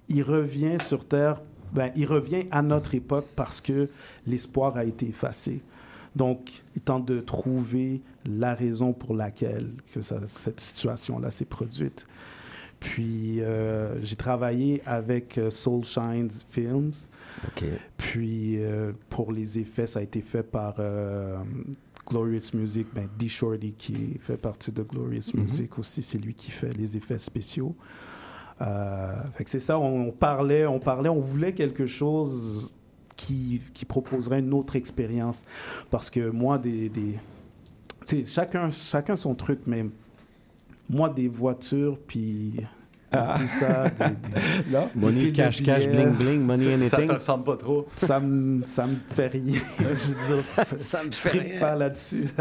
il 0.08 0.22
revient 0.22 0.78
sur 0.80 1.04
Terre, 1.06 1.40
ben, 1.72 1.90
il 1.96 2.06
revient 2.06 2.44
à 2.50 2.62
notre 2.62 2.94
époque 2.94 3.26
parce 3.34 3.60
que 3.60 3.88
l'espoir 4.26 4.76
a 4.76 4.84
été 4.84 5.08
effacé. 5.08 5.62
Donc, 6.16 6.62
il 6.76 6.82
tente 6.82 7.06
de 7.06 7.20
trouver 7.20 8.00
la 8.26 8.54
raison 8.54 8.92
pour 8.92 9.14
laquelle 9.14 9.70
que 9.94 10.02
ça- 10.02 10.20
cette 10.26 10.60
situation-là 10.60 11.30
s'est 11.30 11.44
produite. 11.46 12.06
Puis, 12.80 13.40
euh, 13.40 14.02
j'ai 14.02 14.16
travaillé 14.16 14.82
avec 14.86 15.38
euh, 15.38 15.50
Soul 15.50 15.84
Shines 15.84 16.30
Films. 16.50 16.92
Puis, 17.96 18.62
euh, 18.62 18.92
pour 19.08 19.32
les 19.32 19.58
effets, 19.58 19.86
ça 19.86 20.00
a 20.00 20.02
été 20.02 20.20
fait 20.20 20.42
par 20.42 20.74
euh, 20.80 21.38
Glorious 22.08 22.50
Music, 22.54 22.88
ben, 22.94 23.08
D. 23.18 23.28
Shorty, 23.28 23.72
qui 23.72 24.16
fait 24.18 24.36
partie 24.36 24.72
de 24.72 24.82
Glorious 24.82 25.30
Mhm. 25.34 25.42
Music 25.44 25.78
aussi, 25.78 26.02
c'est 26.02 26.18
lui 26.18 26.34
qui 26.34 26.50
fait 26.50 26.76
les 26.76 26.96
effets 26.96 27.18
spéciaux. 27.18 27.74
Euh, 28.60 29.14
c'est 29.46 29.60
ça, 29.60 29.78
on 29.78 30.10
parlait, 30.12 30.66
on 30.66 30.78
parlait, 30.78 31.08
on 31.08 31.20
voulait 31.20 31.52
quelque 31.54 31.86
chose 31.86 32.70
qui, 33.26 33.60
qui 33.74 33.84
proposerait 33.84 34.40
une 34.40 34.52
autre 34.54 34.76
expérience. 34.76 35.44
Parce 35.90 36.10
que 36.10 36.30
moi, 36.30 36.58
des, 36.58 36.88
des 36.88 37.18
tu 38.06 38.18
sais, 38.18 38.24
chacun, 38.24 38.70
chacun 38.70 39.16
son 39.16 39.34
truc, 39.34 39.60
mais 39.66 39.86
moi, 40.90 41.08
des 41.08 41.28
voitures, 41.28 41.98
puis 42.06 42.54
Ah. 43.14 43.34
tout 43.38 43.46
ça, 43.48 43.90
des, 43.90 44.14
des- 44.16 44.70
Non? 44.72 44.88
des 44.94 45.00
Money, 45.00 45.32
cash, 45.32 45.62
cash, 45.62 45.86
bling, 45.86 46.12
bling, 46.16 46.40
money, 46.40 46.72
anything. 46.72 46.88
Ça 46.88 46.96
te 47.06 47.12
ressemble 47.12 47.44
pas 47.44 47.56
trop. 47.58 47.86
Ça 47.94 48.18
me, 48.20 48.66
ça 48.66 48.86
me 48.86 48.96
fait 49.14 49.28
rien. 49.28 49.60
Je 49.78 49.84
veux 49.84 50.26
dire, 50.34 50.38
ça, 50.38 50.64
Ça 50.64 51.04
me 51.04 51.10
fait 51.12 51.60
pas 51.60 51.74
là-dessus. 51.76 52.24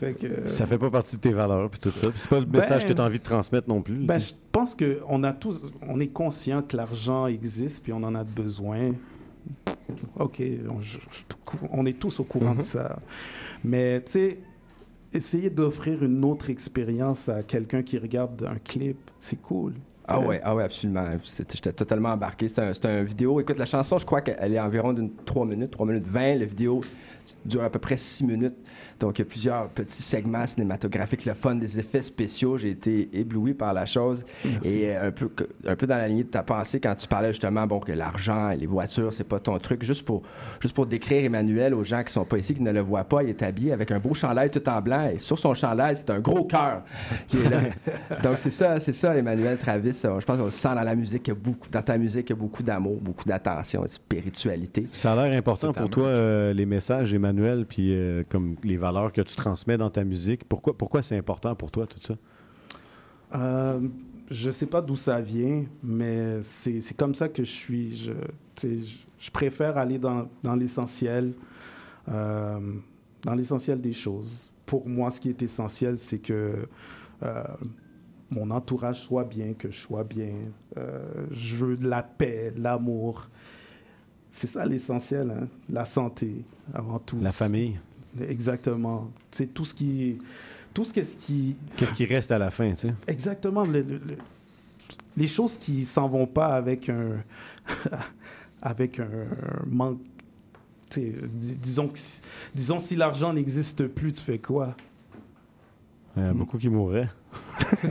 Que, 0.00 0.48
Ça 0.48 0.66
fait 0.66 0.78
pas 0.78 0.90
partie 0.90 1.16
de 1.16 1.20
tes 1.20 1.32
valeurs 1.32 1.68
puis 1.70 1.78
tout 1.80 1.90
ça. 1.92 2.10
Puis 2.10 2.18
c'est 2.20 2.28
pas 2.30 2.40
le 2.40 2.46
message 2.46 2.82
Ben- 2.82 2.88
que 2.88 2.92
tu 2.94 3.00
as 3.00 3.04
envie 3.04 3.18
de 3.18 3.24
transmettre 3.24 3.68
non 3.68 3.82
plus. 3.82 4.04
Ben, 4.06 4.18
je 4.18 4.32
pense 4.50 4.74
qu'on 4.76 5.22
a 5.24 5.32
tous, 5.32 5.62
on 5.88 6.00
est 6.00 6.08
conscient 6.08 6.62
que 6.62 6.76
l'argent 6.76 7.26
existe 7.26 7.82
puis 7.82 7.92
on 7.92 8.02
en 8.02 8.14
a 8.14 8.24
besoin. 8.24 8.92
Ok, 10.18 10.42
on, 10.70 10.80
je- 10.80 10.98
je- 10.98 11.56
on 11.70 11.84
est 11.86 11.98
tous 11.98 12.20
au 12.20 12.24
courant 12.24 12.52
de 12.52 12.58
Mhm. 12.58 12.62
ça. 12.62 12.98
Mais 13.64 14.00
tu 14.02 14.12
sais, 14.12 14.40
essayer 15.12 15.50
d'offrir 15.50 16.02
une 16.02 16.24
autre 16.24 16.48
expérience 16.50 17.28
à 17.28 17.42
quelqu'un 17.42 17.82
qui 17.82 17.98
regarde 17.98 18.42
un 18.48 18.56
clip, 18.56 18.98
c'est 19.20 19.40
cool. 19.42 19.74
Ah 20.08 20.18
ouais, 20.20 20.40
ah 20.42 20.54
ouais, 20.54 20.64
absolument. 20.64 21.04
C'était- 21.24 21.54
J'étais 21.56 21.72
totalement 21.72 22.10
embarqué. 22.10 22.48
C'est 22.48 22.84
un, 22.86 23.02
vidéo. 23.02 23.40
Écoute, 23.40 23.56
la 23.58 23.66
chanson, 23.66 23.98
je 23.98 24.04
crois 24.06 24.20
qu'elle 24.20 24.52
est 24.52 24.58
environ 24.60 24.92
d'une 24.92 25.10
3 25.24 25.46
minutes, 25.46 25.70
3 25.70 25.86
minutes 25.86 26.06
20. 26.06 26.36
Le 26.36 26.44
vidéo 26.44 26.80
dure 27.46 27.62
à 27.62 27.70
peu 27.70 27.78
près 27.78 27.96
6 27.96 28.24
minutes. 28.26 28.56
Donc, 29.00 29.18
il 29.18 29.22
y 29.22 29.24
a 29.24 29.26
plusieurs 29.26 29.68
petits 29.68 30.02
segments 30.02 30.46
cinématographiques, 30.46 31.24
le 31.24 31.34
fun, 31.34 31.54
des 31.54 31.78
effets 31.78 32.02
spéciaux. 32.02 32.58
J'ai 32.58 32.70
été 32.70 33.08
ébloui 33.12 33.54
par 33.54 33.72
la 33.74 33.86
chose. 33.86 34.24
Et 34.64 34.90
euh, 34.96 35.08
un 35.08 35.10
peu, 35.10 35.30
un 35.66 35.76
peu 35.76 35.86
dans 35.86 35.96
la 35.96 36.08
lignée 36.08 36.24
de 36.24 36.28
ta 36.28 36.42
pensée, 36.42 36.80
quand 36.80 36.94
tu 36.94 37.06
parlais 37.06 37.28
justement 37.28 37.66
bon, 37.66 37.80
que 37.80 37.92
l'argent 37.92 38.50
et 38.50 38.56
les 38.56 38.66
voitures, 38.66 39.12
c'est 39.12 39.24
pas 39.24 39.40
ton 39.40 39.58
truc. 39.58 39.82
Juste 39.82 40.04
pour, 40.04 40.22
juste 40.60 40.74
pour 40.74 40.86
décrire 40.86 41.24
Emmanuel 41.24 41.74
aux 41.74 41.84
gens 41.84 42.02
qui 42.02 42.12
sont 42.12 42.24
pas 42.24 42.38
ici, 42.38 42.54
qui 42.54 42.62
ne 42.62 42.72
le 42.72 42.80
voient 42.80 43.04
pas, 43.04 43.22
il 43.22 43.30
est 43.30 43.42
habillé 43.42 43.72
avec 43.72 43.90
un 43.90 43.98
beau 43.98 44.14
chandail 44.14 44.50
tout 44.50 44.66
en 44.68 44.80
blanc. 44.80 45.10
Et 45.12 45.18
sur 45.18 45.38
son 45.38 45.54
chandail, 45.54 45.96
c'est 45.96 46.10
un 46.10 46.20
gros 46.20 46.44
cœur 46.44 46.82
qui 47.28 47.38
est 47.38 47.50
là. 47.50 47.60
Donc, 48.22 48.38
c'est 48.38 48.50
ça, 48.50 48.78
c'est 48.80 48.92
ça, 48.92 49.16
Emmanuel 49.16 49.58
Travis. 49.58 50.00
Euh, 50.04 50.20
Je 50.20 50.24
pense 50.24 50.38
qu'on 50.38 50.44
le 50.44 50.50
sent 50.50 50.74
dans 50.74 50.82
la 50.82 50.94
musique. 50.94 51.28
Il 51.28 51.30
y 51.30 51.32
a 51.32 51.36
beaucoup, 51.36 51.68
dans 51.70 51.82
ta 51.82 51.98
musique, 51.98 52.28
il 52.28 52.32
y 52.32 52.32
a 52.32 52.36
beaucoup 52.36 52.62
d'amour, 52.62 52.98
beaucoup 53.00 53.24
d'attention, 53.24 53.82
de 53.82 53.88
spiritualité. 53.88 54.86
Ça 54.92 55.12
a 55.12 55.26
l'air 55.26 55.38
important 55.38 55.72
pour 55.72 55.90
toi, 55.90 56.06
euh, 56.06 56.52
les 56.52 56.66
messages, 56.66 57.12
Emmanuel, 57.14 57.66
puis 57.68 57.92
euh, 57.92 58.22
comme 58.28 58.56
les 58.62 58.76
valeurs 58.82 59.12
que 59.12 59.22
tu 59.22 59.34
transmets 59.34 59.78
dans 59.78 59.90
ta 59.90 60.04
musique? 60.04 60.44
Pourquoi, 60.44 60.76
pourquoi 60.76 61.00
c'est 61.02 61.16
important 61.16 61.54
pour 61.54 61.70
toi, 61.70 61.86
tout 61.86 62.00
ça? 62.00 62.14
Euh, 63.34 63.80
je 64.30 64.50
sais 64.50 64.66
pas 64.66 64.82
d'où 64.82 64.96
ça 64.96 65.20
vient, 65.20 65.64
mais 65.82 66.42
c'est 66.42 66.80
c'est 66.80 66.96
comme 66.96 67.14
ça 67.14 67.28
que 67.28 67.44
je 67.44 67.50
suis. 67.50 67.96
Je, 67.96 69.30
préfère 69.32 69.78
aller 69.78 69.98
dans, 69.98 70.28
dans 70.42 70.56
l'essentiel, 70.56 71.32
euh, 72.08 72.60
dans 73.22 73.34
l'essentiel 73.34 73.80
des 73.80 73.92
choses. 73.92 74.50
Pour 74.66 74.88
moi, 74.88 75.10
ce 75.10 75.20
qui 75.20 75.28
est 75.28 75.42
essentiel, 75.42 75.98
c'est 75.98 76.18
que 76.18 76.66
euh, 77.22 77.44
mon 78.30 78.50
entourage 78.50 79.00
soit 79.00 79.24
bien, 79.24 79.52
que 79.52 79.70
je 79.70 79.78
sois 79.78 80.04
bien. 80.04 80.32
Euh, 80.76 81.26
je 81.30 81.56
veux 81.56 81.76
de 81.76 81.88
la 81.88 82.02
paix, 82.02 82.52
de 82.56 82.62
l'amour. 82.62 83.28
C'est 84.30 84.46
ça 84.46 84.64
l'essentiel, 84.64 85.30
hein? 85.30 85.48
la 85.68 85.84
santé 85.84 86.44
avant 86.72 86.98
tout. 86.98 87.18
La 87.20 87.32
famille? 87.32 87.78
Exactement. 88.28 89.10
C'est 89.30 89.54
tout 89.54 89.64
ce 89.64 89.74
qui, 89.74 90.18
tout 90.74 90.84
ce 90.84 90.92
qu'est-ce 90.92 91.16
qui, 91.16 91.56
Qu'est-ce 91.76 91.94
qui 91.94 92.04
reste 92.04 92.30
à 92.32 92.38
la 92.38 92.50
fin, 92.50 92.70
tu 92.72 92.88
sais? 92.88 92.94
Exactement. 93.06 93.64
le- 93.64 93.80
le- 93.82 94.00
le- 94.06 94.18
les 95.16 95.26
choses 95.26 95.56
qui 95.58 95.84
s'en 95.84 96.08
vont 96.08 96.26
pas 96.26 96.54
avec 96.54 96.88
un, 96.88 97.22
avec 98.62 98.98
un 99.00 99.08
manque. 99.66 99.98
dis- 100.94 101.56
disons, 101.56 101.90
disons, 102.54 102.78
si 102.80 102.96
l'argent 102.96 103.32
n'existe 103.32 103.86
plus, 103.88 104.12
tu 104.12 104.20
fais 104.22 104.38
quoi? 104.38 104.74
Il 106.16 106.22
y 106.22 106.26
a 106.26 106.32
beaucoup 106.34 106.58
qui 106.58 106.68
mourraient. 106.68 107.08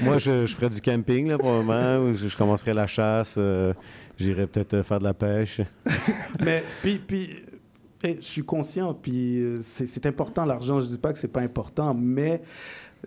Moi, 0.00 0.18
je, 0.18 0.46
je 0.46 0.54
ferais 0.54 0.70
du 0.70 0.80
camping, 0.80 1.28
là, 1.28 1.38
probablement. 1.38 1.98
ou 2.04 2.14
Je, 2.14 2.28
je 2.28 2.36
commencerais 2.36 2.74
la 2.74 2.86
chasse. 2.86 3.36
euh, 3.38 3.72
J'irais 4.18 4.46
peut-être 4.46 4.74
euh, 4.74 4.82
faire 4.82 4.98
de 4.98 5.04
la 5.04 5.14
pêche. 5.14 5.60
Mais 6.44 6.64
puis, 6.82 6.98
puis 6.98 7.42
eh, 8.02 8.16
je 8.20 8.26
suis 8.26 8.42
conscient, 8.42 8.94
puis 8.94 9.40
euh, 9.40 9.60
c'est 9.62 10.06
important 10.06 10.44
l'argent. 10.44 10.80
Je 10.80 10.86
dis 10.86 10.98
pas 10.98 11.12
que 11.12 11.18
c'est 11.18 11.32
pas 11.32 11.40
important, 11.40 11.94
mais 11.94 12.42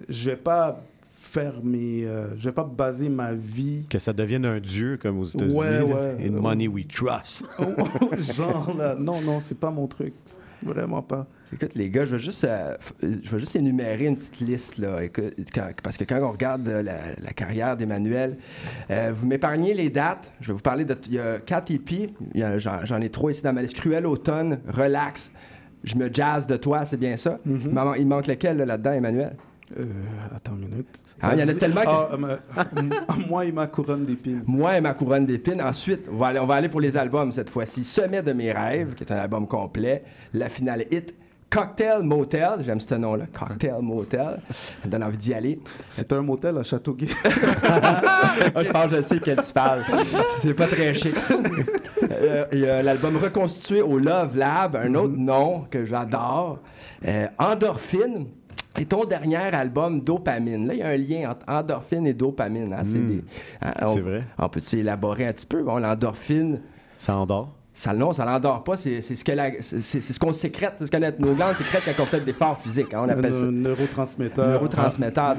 je 0.07 0.32
vais 0.32 0.36
pas 0.36 0.82
faire 1.05 1.64
mes, 1.64 2.05
euh, 2.05 2.36
je 2.38 2.45
vais 2.45 2.51
pas 2.51 2.64
baser 2.64 3.07
ma 3.07 3.34
vie 3.34 3.84
Que 3.88 3.99
ça 3.99 4.14
devienne 4.14 4.45
un 4.45 4.60
dieu, 4.60 4.97
comme 4.97 5.20
aux 5.20 5.24
États-Unis. 5.24 5.57
Ouais. 5.57 6.28
In 6.28 6.32
money 6.32 6.68
we 6.68 6.88
trust. 6.88 7.45
genre 8.36 8.76
là. 8.76 8.95
Non, 8.95 9.22
non, 9.22 9.39
c'est 9.39 9.60
pas 9.60 9.70
mon 9.70 9.88
truc, 9.88 10.14
vraiment 10.64 11.03
pas. 11.03 11.28
Écoute, 11.52 11.74
les 11.74 11.89
gars, 11.89 12.06
je 12.06 12.16
vais 12.16 12.20
juste, 12.22 12.43
euh, 12.43 12.76
je 13.02 13.32
vais 13.32 13.39
juste 13.39 13.56
énumérer 13.56 14.06
une 14.06 14.16
petite 14.18 14.39
liste, 14.39 14.78
là. 14.78 15.04
Écoute, 15.04 15.34
quand- 15.54 15.70
parce 15.82 15.97
que 15.97 16.04
quand 16.04 16.20
on 16.22 16.32
regarde 16.32 16.68
euh, 16.68 16.84
la, 16.84 16.93
la 17.24 17.32
carrière 17.34 17.76
d'Emmanuel, 17.76 18.38
euh, 18.91 19.12
vous 19.16 19.26
m'épargnez 19.26 19.74
les 19.74 19.89
dates. 19.89 20.32
Je 20.41 20.47
vais 20.47 20.54
vous 20.54 20.62
parler 20.62 20.86
de. 20.86 20.95
Il 21.08 21.14
y 21.16 21.20
a 21.20 21.39
4 21.39 21.72
épis. 21.72 22.14
Il 22.36 22.39
y 22.39 22.43
a- 22.43 22.60
J'en 22.60 23.02
ai 23.02 23.10
trois 23.10 23.32
ici 23.32 23.41
dans 23.41 23.54
ma 23.54 23.64
liste. 23.64 23.76
Cruel 23.76 24.06
automne, 24.06 24.60
relax. 24.68 25.32
Je 25.84 25.95
me 25.95 26.10
jazz 26.14 26.45
de 26.45 26.56
toi, 26.58 26.86
c'est 26.86 26.97
bien 26.97 27.18
ça? 27.18 27.39
il, 27.45 27.70
m'en- 27.70 27.93
il 27.95 28.06
manque 28.06 28.28
lequel 28.28 28.58
là, 28.58 28.66
là-dedans, 28.66 28.91
Emmanuel? 28.91 29.36
Euh, 29.80 29.86
attends 30.36 30.54
une 30.56 30.68
minute. 30.70 30.88
Ah, 31.22 31.32
il 31.36 31.39
y 31.39 31.43
en 31.43 31.47
a 31.47 31.54
tellement 31.54 31.82
que- 31.82 31.88
Ah, 32.56 32.68
euh, 32.78 32.82
moi 33.30 33.45
et 33.45 33.52
ma 33.52 33.68
couronne 33.68 34.04
d'épines. 34.04 34.43
Moi 34.45 34.78
et 34.78 34.82
ma 34.82 34.93
couronne 34.93 35.26
d'épines. 35.26 35.62
Ensuite, 35.62 36.08
on 36.12 36.18
va, 36.18 36.28
aller, 36.28 36.39
on 36.39 36.45
va 36.45 36.56
aller 36.56 36.70
pour 36.70 36.82
les 36.82 36.95
albums 36.97 37.32
cette 37.32 37.50
fois-ci. 37.50 37.84
Sommet 37.84 38.22
de 38.22 38.34
mes 38.34 38.52
rêves, 38.52 38.93
qui 38.95 39.04
est 39.04 39.12
un 39.12 39.18
album 39.18 39.47
complet. 39.47 40.04
La 40.34 40.50
finale 40.50 40.86
hit. 40.91 41.16
Cocktail 41.50 42.04
Motel, 42.04 42.50
j'aime 42.64 42.80
ce 42.80 42.93
nom-là, 42.95 43.26
Cocktail 43.38 43.82
Motel, 43.82 44.39
ça 44.52 44.74
me 44.86 44.91
donne 44.91 45.04
envie 45.04 45.18
d'y 45.18 45.34
aller. 45.34 45.60
C'est 45.88 46.14
un 46.14 46.22
motel 46.22 46.58
à 46.58 46.64
Châteauguay. 46.64 47.08
Ah, 48.56 48.64
je 48.64 48.70
pense 48.72 48.89
que 48.89 48.95
je 48.97 49.02
sais 49.02 49.20
quel 49.20 49.38
tu 49.43 49.52
parles. 49.54 49.84
C'est 50.39 50.54
pas 50.54 50.68
très 50.68 50.93
chic. 50.93 51.14
Euh, 52.12 52.45
Il 52.52 52.60
y 52.60 52.68
a 52.70 52.82
l'album 52.84 53.18
reconstitué 53.18 53.82
au 53.82 53.97
Love 54.00 54.38
Lab, 54.38 54.76
un 54.76 54.93
autre 54.95 55.16
nom 55.18 55.66
que 55.70 55.86
j'adore. 55.86 56.60
Euh, 57.08 57.28
Endorphine. 57.38 58.28
Et 58.78 58.86
ton 58.86 59.04
dernier 59.06 59.38
album, 59.38 60.02
Dopamine. 60.02 60.68
Là, 60.68 60.74
il 60.74 60.80
y 60.80 60.84
a 60.84 60.89
un 60.89 60.97
lien 60.97 61.32
entre 61.32 61.45
endorphine 61.52 62.06
et 62.08 62.14
dopamine. 62.14 62.72
hein. 62.74 62.84
C'est 62.84 62.97
Mm. 63.00 63.22
hein, 63.62 64.02
vrai. 64.02 64.24
On 64.38 64.47
peut-tu 64.47 64.78
élaborer 64.80 65.26
un 65.28 65.34
petit 65.34 65.47
peu? 65.47 65.64
Bon, 65.64 65.78
l'endorphine. 65.80 66.62
Ça 66.97 67.18
endort? 67.18 67.56
Ça, 67.82 67.93
non, 67.93 68.11
ça 68.11 68.25
l'endort 68.25 68.61
pas. 68.65 68.75
C'est 68.75 69.01
ce 69.01 69.15
c'est 69.15 70.01
ce 70.01 70.19
qu'on 70.19 70.34
sécrète, 70.34 70.73
ce 70.82 70.86
que 70.91 71.21
nos 71.21 71.34
glandes 71.34 71.55
sécrètent 71.55 71.84
quand 71.95 72.03
on 72.03 72.05
fait 72.05 72.19
des 72.19 72.32
efforts 72.32 72.59
physiques. 72.61 72.93
hein. 72.93 73.03
on 73.05 73.09
appelle 73.09 73.34
ça. 73.34 73.45
Un 73.45 73.51
neurotransmetteur. 73.53 74.49
Neurotransmetteur, 74.49 75.38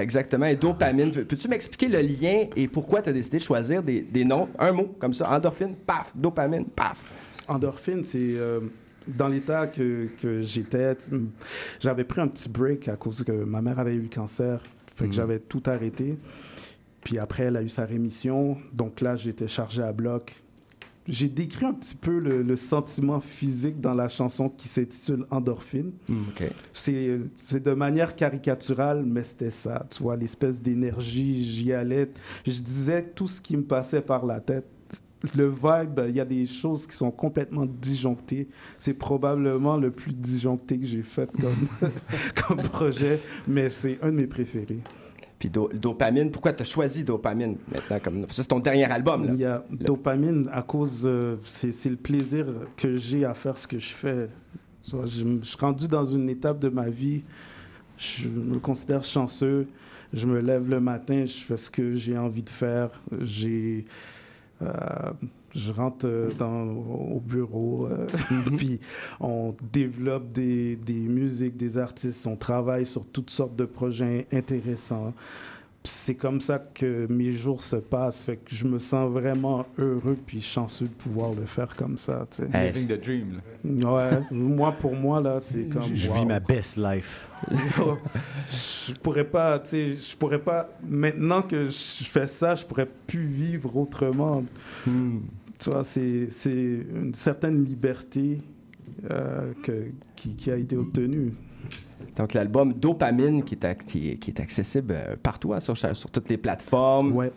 exactement. 0.00 0.46
Et 0.46 0.56
dopamine. 0.56 1.10
Peux-tu 1.10 1.48
m'expliquer 1.48 1.88
le 1.88 2.00
lien 2.00 2.46
et 2.56 2.66
pourquoi 2.66 3.02
tu 3.02 3.10
as 3.10 3.12
décidé 3.12 3.36
de 3.36 3.42
choisir 3.42 3.82
des, 3.82 4.00
des 4.00 4.24
noms, 4.24 4.48
un 4.58 4.72
mot 4.72 4.96
comme 4.98 5.12
ça, 5.12 5.30
endorphine, 5.30 5.74
paf, 5.74 6.12
dopamine, 6.14 6.64
paf. 6.64 7.12
Endorphine, 7.46 8.02
c'est 8.04 8.18
euh, 8.22 8.60
dans 9.06 9.28
l'état 9.28 9.66
que, 9.66 10.08
que 10.18 10.40
j'étais. 10.40 10.96
J'avais 11.78 12.04
pris 12.04 12.22
un 12.22 12.28
petit 12.28 12.48
break 12.48 12.88
à 12.88 12.96
cause 12.96 13.22
que 13.22 13.32
ma 13.44 13.60
mère 13.60 13.78
avait 13.78 13.96
eu 13.96 14.00
le 14.00 14.08
cancer. 14.08 14.60
Fait 14.96 15.04
que 15.04 15.10
Mhm. 15.10 15.12
j'avais 15.14 15.38
tout 15.40 15.62
arrêté. 15.66 16.16
Puis 17.04 17.18
après, 17.18 17.42
elle 17.44 17.56
a 17.58 17.62
eu 17.62 17.68
sa 17.68 17.84
rémission. 17.84 18.56
Donc 18.72 19.02
là, 19.02 19.14
j'étais 19.14 19.46
chargé 19.46 19.82
à 19.82 19.92
bloc. 19.92 20.34
J'ai 21.08 21.28
décrit 21.28 21.66
un 21.66 21.72
petit 21.72 21.94
peu 21.94 22.18
le, 22.18 22.42
le 22.42 22.56
sentiment 22.56 23.20
physique 23.20 23.80
dans 23.80 23.94
la 23.94 24.08
chanson 24.08 24.48
qui 24.48 24.68
s'intitule 24.68 25.24
Endorphine. 25.30 25.92
OK. 26.08 26.44
C'est 26.72 27.20
c'est 27.34 27.62
de 27.62 27.72
manière 27.72 28.16
caricaturale, 28.16 29.04
mais 29.06 29.22
c'était 29.22 29.50
ça. 29.50 29.86
Tu 29.90 30.02
vois, 30.02 30.16
l'espèce 30.16 30.62
d'énergie, 30.62 31.42
j'y 31.42 31.72
allais. 31.72 32.10
Je 32.46 32.60
disais 32.60 33.02
tout 33.02 33.28
ce 33.28 33.40
qui 33.40 33.56
me 33.56 33.64
passait 33.64 34.02
par 34.02 34.26
la 34.26 34.40
tête. 34.40 34.66
Le 35.36 35.48
vibe, 35.48 36.00
il 36.08 36.14
y 36.14 36.20
a 36.20 36.24
des 36.24 36.44
choses 36.44 36.86
qui 36.86 36.94
sont 36.94 37.10
complètement 37.10 37.66
disjonctées. 37.66 38.48
C'est 38.78 38.94
probablement 38.94 39.76
le 39.76 39.90
plus 39.90 40.12
disjoncté 40.12 40.78
que 40.78 40.86
j'ai 40.86 41.02
fait 41.02 41.30
comme, 41.32 41.90
comme 42.46 42.62
projet, 42.62 43.20
mais 43.48 43.70
c'est 43.70 43.98
un 44.02 44.08
de 44.12 44.16
mes 44.16 44.26
préférés. 44.26 44.82
Puis 45.38 45.50
Do- 45.50 45.68
Dopamine, 45.74 46.30
pourquoi 46.30 46.52
tu 46.54 46.62
as 46.62 46.66
choisi 46.66 47.04
Dopamine 47.04 47.56
maintenant 47.70 47.98
comme 48.02 48.26
c'est 48.30 48.46
ton 48.48 48.58
dernier 48.58 48.84
album 48.84 49.26
là. 49.26 49.32
Il 49.34 49.38
y 49.40 49.44
a 49.44 49.62
dopamine 49.70 50.48
à 50.50 50.62
cause, 50.62 51.02
euh, 51.04 51.36
c'est 51.42 51.90
le 51.90 51.96
plaisir 51.96 52.46
que 52.76 52.96
j'ai 52.96 53.24
à 53.24 53.34
faire 53.34 53.58
ce 53.58 53.66
que 53.66 53.78
je 53.78 53.88
fais. 53.94 54.28
Je, 54.88 54.96
je 55.06 55.46
suis 55.46 55.58
rendu 55.60 55.88
dans 55.88 56.04
une 56.06 56.28
étape 56.28 56.58
de 56.60 56.68
ma 56.68 56.88
vie, 56.88 57.22
je 57.98 58.28
me 58.28 58.58
considère 58.58 59.04
chanceux. 59.04 59.66
Je 60.14 60.26
me 60.26 60.40
lève 60.40 60.70
le 60.70 60.78
matin, 60.80 61.24
je 61.26 61.32
fais 61.44 61.56
ce 61.56 61.68
que 61.68 61.94
j'ai 61.96 62.16
envie 62.16 62.42
de 62.44 62.48
faire. 62.48 62.88
J'ai, 63.20 63.84
euh, 64.62 64.66
je 65.56 65.72
rentre 65.72 66.06
euh, 66.06 66.28
dans, 66.38 66.64
au 66.64 67.20
bureau, 67.20 67.88
euh, 67.90 68.06
puis 68.56 68.78
on 69.20 69.54
développe 69.72 70.30
des, 70.32 70.76
des 70.76 71.08
musiques, 71.08 71.56
des 71.56 71.78
artistes, 71.78 72.26
on 72.26 72.36
travaille 72.36 72.86
sur 72.86 73.06
toutes 73.06 73.30
sortes 73.30 73.56
de 73.56 73.64
projets 73.64 74.26
intéressants. 74.32 75.14
Puis 75.82 75.92
C'est 75.94 76.14
comme 76.16 76.40
ça 76.40 76.58
que 76.58 77.06
mes 77.08 77.30
jours 77.30 77.62
se 77.62 77.76
passent. 77.76 78.24
Fait 78.24 78.36
que 78.36 78.52
je 78.52 78.66
me 78.66 78.80
sens 78.80 79.08
vraiment 79.08 79.64
heureux 79.78 80.18
puis 80.26 80.42
chanceux 80.42 80.86
de 80.86 80.90
pouvoir 80.90 81.32
le 81.32 81.46
faire 81.46 81.76
comme 81.76 81.96
ça. 81.96 82.26
tu 82.28 82.42
sais. 82.42 82.72
Living 82.72 82.88
the 82.88 83.00
dream. 83.00 83.40
là. 83.64 83.92
Ouais, 83.92 84.22
moi 84.32 84.72
pour 84.72 84.96
moi 84.96 85.20
là, 85.20 85.38
c'est 85.40 85.68
comme. 85.68 85.84
Je, 85.84 85.94
je 85.94 86.10
wow. 86.10 86.16
vis 86.16 86.26
ma 86.26 86.40
best 86.40 86.76
life. 86.76 87.28
je 87.48 88.94
pourrais 88.94 89.28
pas, 89.28 89.60
tu 89.60 89.70
sais, 89.70 89.94
je 89.94 90.16
pourrais 90.16 90.40
pas. 90.40 90.68
Maintenant 90.84 91.42
que 91.42 91.66
je 91.66 92.04
fais 92.04 92.26
ça, 92.26 92.56
je 92.56 92.64
pourrais 92.64 92.88
plus 93.06 93.26
vivre 93.26 93.76
autrement. 93.76 94.42
Tu 95.58 95.70
vois, 95.70 95.84
c'est 95.84 96.28
une 96.44 97.14
certaine 97.14 97.64
liberté 97.64 98.40
euh, 99.10 99.52
que, 99.62 99.90
qui, 100.14 100.36
qui 100.36 100.50
a 100.50 100.56
été 100.56 100.76
obtenue. 100.76 101.32
Donc 102.16 102.34
l'album 102.34 102.72
Dopamine 102.74 103.42
qui 103.42 103.54
est, 103.54 103.64
ac- 103.64 103.84
qui 103.84 104.10
est, 104.10 104.16
qui 104.16 104.30
est 104.30 104.40
accessible 104.40 104.94
euh, 104.96 105.16
partout 105.22 105.52
hein, 105.54 105.60
sur, 105.60 105.74
toutes 106.10 106.28
les 106.28 106.38
plateformes. 106.38 107.30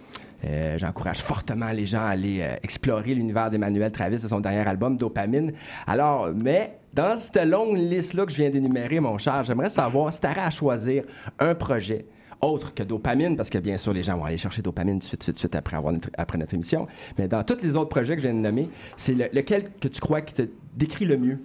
Euh, 0.46 0.78
J'encourage 0.78 1.22
fortement 1.22 1.72
les 1.72 1.86
gens 1.86 2.02
à 2.02 2.10
aller 2.10 2.46
explorer 2.64 3.14
l'univers 3.16 3.50
d'Emmanuel 3.50 3.92
Travis 3.92 4.22
de 4.22 4.28
son 4.28 4.40
dernier 4.40 4.68
album 4.68 4.96
Dopamine. 4.96 5.52
Alors, 5.88 6.30
mais 6.44 6.78
dans 6.94 7.20
cette 7.20 7.44
longue 7.46 7.78
liste-là 7.78 8.26
que 8.26 8.32
je 8.32 8.38
viens 8.38 8.50
d'énumérer, 8.50 9.00
mon 9.00 9.18
cher, 9.18 9.44
j'aimerais 9.44 9.70
savoir 9.70 10.14
si 10.14 10.22
tu 10.22 10.28
à 10.28 10.50
choisir 10.50 11.04
un 11.40 11.56
projet 11.56 12.06
autre 12.42 12.74
que 12.74 12.84
Dopamine, 12.84 13.36
parce 13.36 13.50
que 13.50 13.58
bien 13.58 13.78
sûr, 13.78 13.94
les 13.94 14.04
gens 14.04 14.18
vont 14.18 14.26
aller 14.26 14.38
chercher 14.38 14.62
Dopamine 14.62 15.00
tout 15.00 15.00
de 15.00 15.04
suite, 15.06 15.26
tout 15.26 15.32
de 15.32 15.38
suite 15.40 15.56
après, 15.56 15.76
avoir 15.78 15.94
notre, 15.94 16.10
après 16.18 16.38
notre 16.38 16.54
émission. 16.54 16.88
Mais 17.18 17.28
dans 17.28 17.44
tous 17.44 17.58
les 17.62 17.76
autres 17.76 17.90
projets 17.90 18.16
que 18.16 18.22
je 18.22 18.28
viens 18.28 18.36
de 18.36 18.42
nommer, 18.42 18.70
c'est 18.96 19.14
le- 19.14 19.30
lequel 19.34 19.70
que 19.80 19.88
tu 19.88 20.00
crois 20.00 20.22
qui 20.22 20.34
te 20.34 20.44
décrit 20.76 21.06
le 21.06 21.18
mieux? 21.18 21.40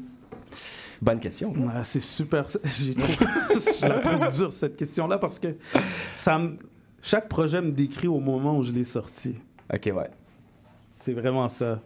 Bonne 1.02 1.18
question. 1.20 1.50
Ouais, 1.52 1.72
c'est 1.82 2.00
super. 2.00 2.46
j'ai 2.64 2.94
trouvé- 2.94 3.16
je 3.80 3.86
la 3.86 3.98
trouve 3.98 4.28
dure, 4.28 4.52
cette 4.52 4.76
question-là, 4.76 5.18
parce 5.18 5.38
que 5.38 5.48
ça 6.14 6.38
me- 6.38 6.56
chaque 7.02 7.28
projet 7.28 7.60
me 7.60 7.72
décrit 7.72 8.08
au 8.08 8.20
moment 8.20 8.56
où 8.56 8.62
je 8.62 8.72
l'ai 8.72 8.84
sorti. 8.84 9.34
OK, 9.72 9.90
ouais. 9.94 10.08
C'est 11.00 11.12
vraiment 11.12 11.48
ça. 11.48 11.80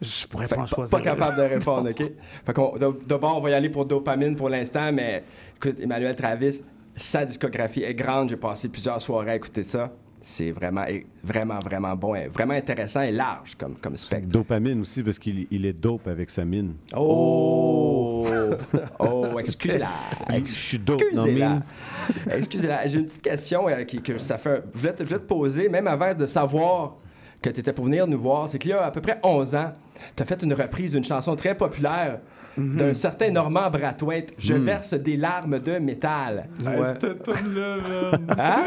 Je 0.00 0.26
pourrais 0.26 0.46
Fait 0.48 0.54
pas 0.54 0.62
en 0.62 0.66
choisir. 0.66 0.96
pas 0.96 1.02
capable 1.04 1.36
de 1.36 1.42
répondre, 1.54 1.90
OK? 1.90 2.02
Fait 2.46 2.52
qu'on, 2.54 2.76
de- 2.76 2.98
d'abord, 3.06 3.36
on 3.36 3.40
va 3.40 3.50
y 3.50 3.54
aller 3.54 3.68
pour 3.68 3.84
Dopamine 3.84 4.34
pour 4.36 4.48
l'instant, 4.48 4.92
mais 4.92 5.22
écoute, 5.56 5.78
Emmanuel 5.80 6.16
Travis, 6.16 6.62
sa 6.98 7.24
discographie 7.24 7.82
est 7.82 7.94
grande. 7.94 8.28
J'ai 8.28 8.36
passé 8.36 8.68
plusieurs 8.68 9.00
soirées 9.00 9.30
à 9.30 9.36
écouter 9.36 9.64
ça. 9.64 9.92
C'est 10.20 10.50
vraiment, 10.50 10.84
vraiment, 11.22 11.60
vraiment 11.60 11.94
bon, 11.94 12.16
vraiment 12.28 12.54
intéressant 12.54 13.02
et 13.02 13.12
large 13.12 13.54
comme, 13.56 13.76
comme 13.76 13.96
spectre. 13.96 14.28
Dopamine 14.28 14.80
aussi, 14.80 15.04
parce 15.04 15.18
qu'il 15.18 15.46
il 15.48 15.64
est 15.64 15.72
dope 15.72 16.08
avec 16.08 16.28
sa 16.28 16.44
mine. 16.44 16.74
Oh! 16.96 18.26
oh, 18.98 19.38
excusez-la. 19.38 19.90
Je 20.38 20.44
suis 20.44 20.78
dope 20.80 21.00
Excusez-la. 21.00 21.62
Excusez-la. 22.32 22.88
J'ai 22.88 22.98
une 22.98 23.06
petite 23.06 23.22
question 23.22 23.68
euh, 23.68 23.84
qui, 23.84 24.02
que 24.02 24.18
ça 24.18 24.38
fait. 24.38 24.64
Je 24.74 24.78
voulais, 24.78 24.92
te, 24.92 25.04
je 25.04 25.08
voulais 25.08 25.20
te 25.20 25.26
poser, 25.26 25.68
même 25.68 25.86
avant 25.86 26.12
de 26.12 26.26
savoir 26.26 26.96
que 27.40 27.50
tu 27.50 27.60
étais 27.60 27.72
pour 27.72 27.84
venir 27.84 28.08
nous 28.08 28.18
voir. 28.18 28.48
C'est 28.48 28.58
qu'il 28.58 28.72
y 28.72 28.74
a 28.74 28.86
à 28.86 28.90
peu 28.90 29.00
près 29.00 29.20
11 29.22 29.54
ans, 29.54 29.72
tu 30.16 30.22
as 30.22 30.26
fait 30.26 30.42
une 30.42 30.52
reprise 30.52 30.92
d'une 30.92 31.04
chanson 31.04 31.36
très 31.36 31.54
populaire 31.54 32.18
d'un 32.58 32.94
certain 32.94 33.30
Normand 33.30 33.70
Brathwaite. 33.70 34.34
Je 34.38 34.54
Mm. 34.54 34.64
verse 34.64 34.94
des 34.94 35.16
larmes 35.16 35.58
de 35.60 35.78
métal. 35.78 36.48
Hey, 36.66 36.80
cette 37.00 37.22
tune-là, 37.22 37.76
Hein? 38.38 38.66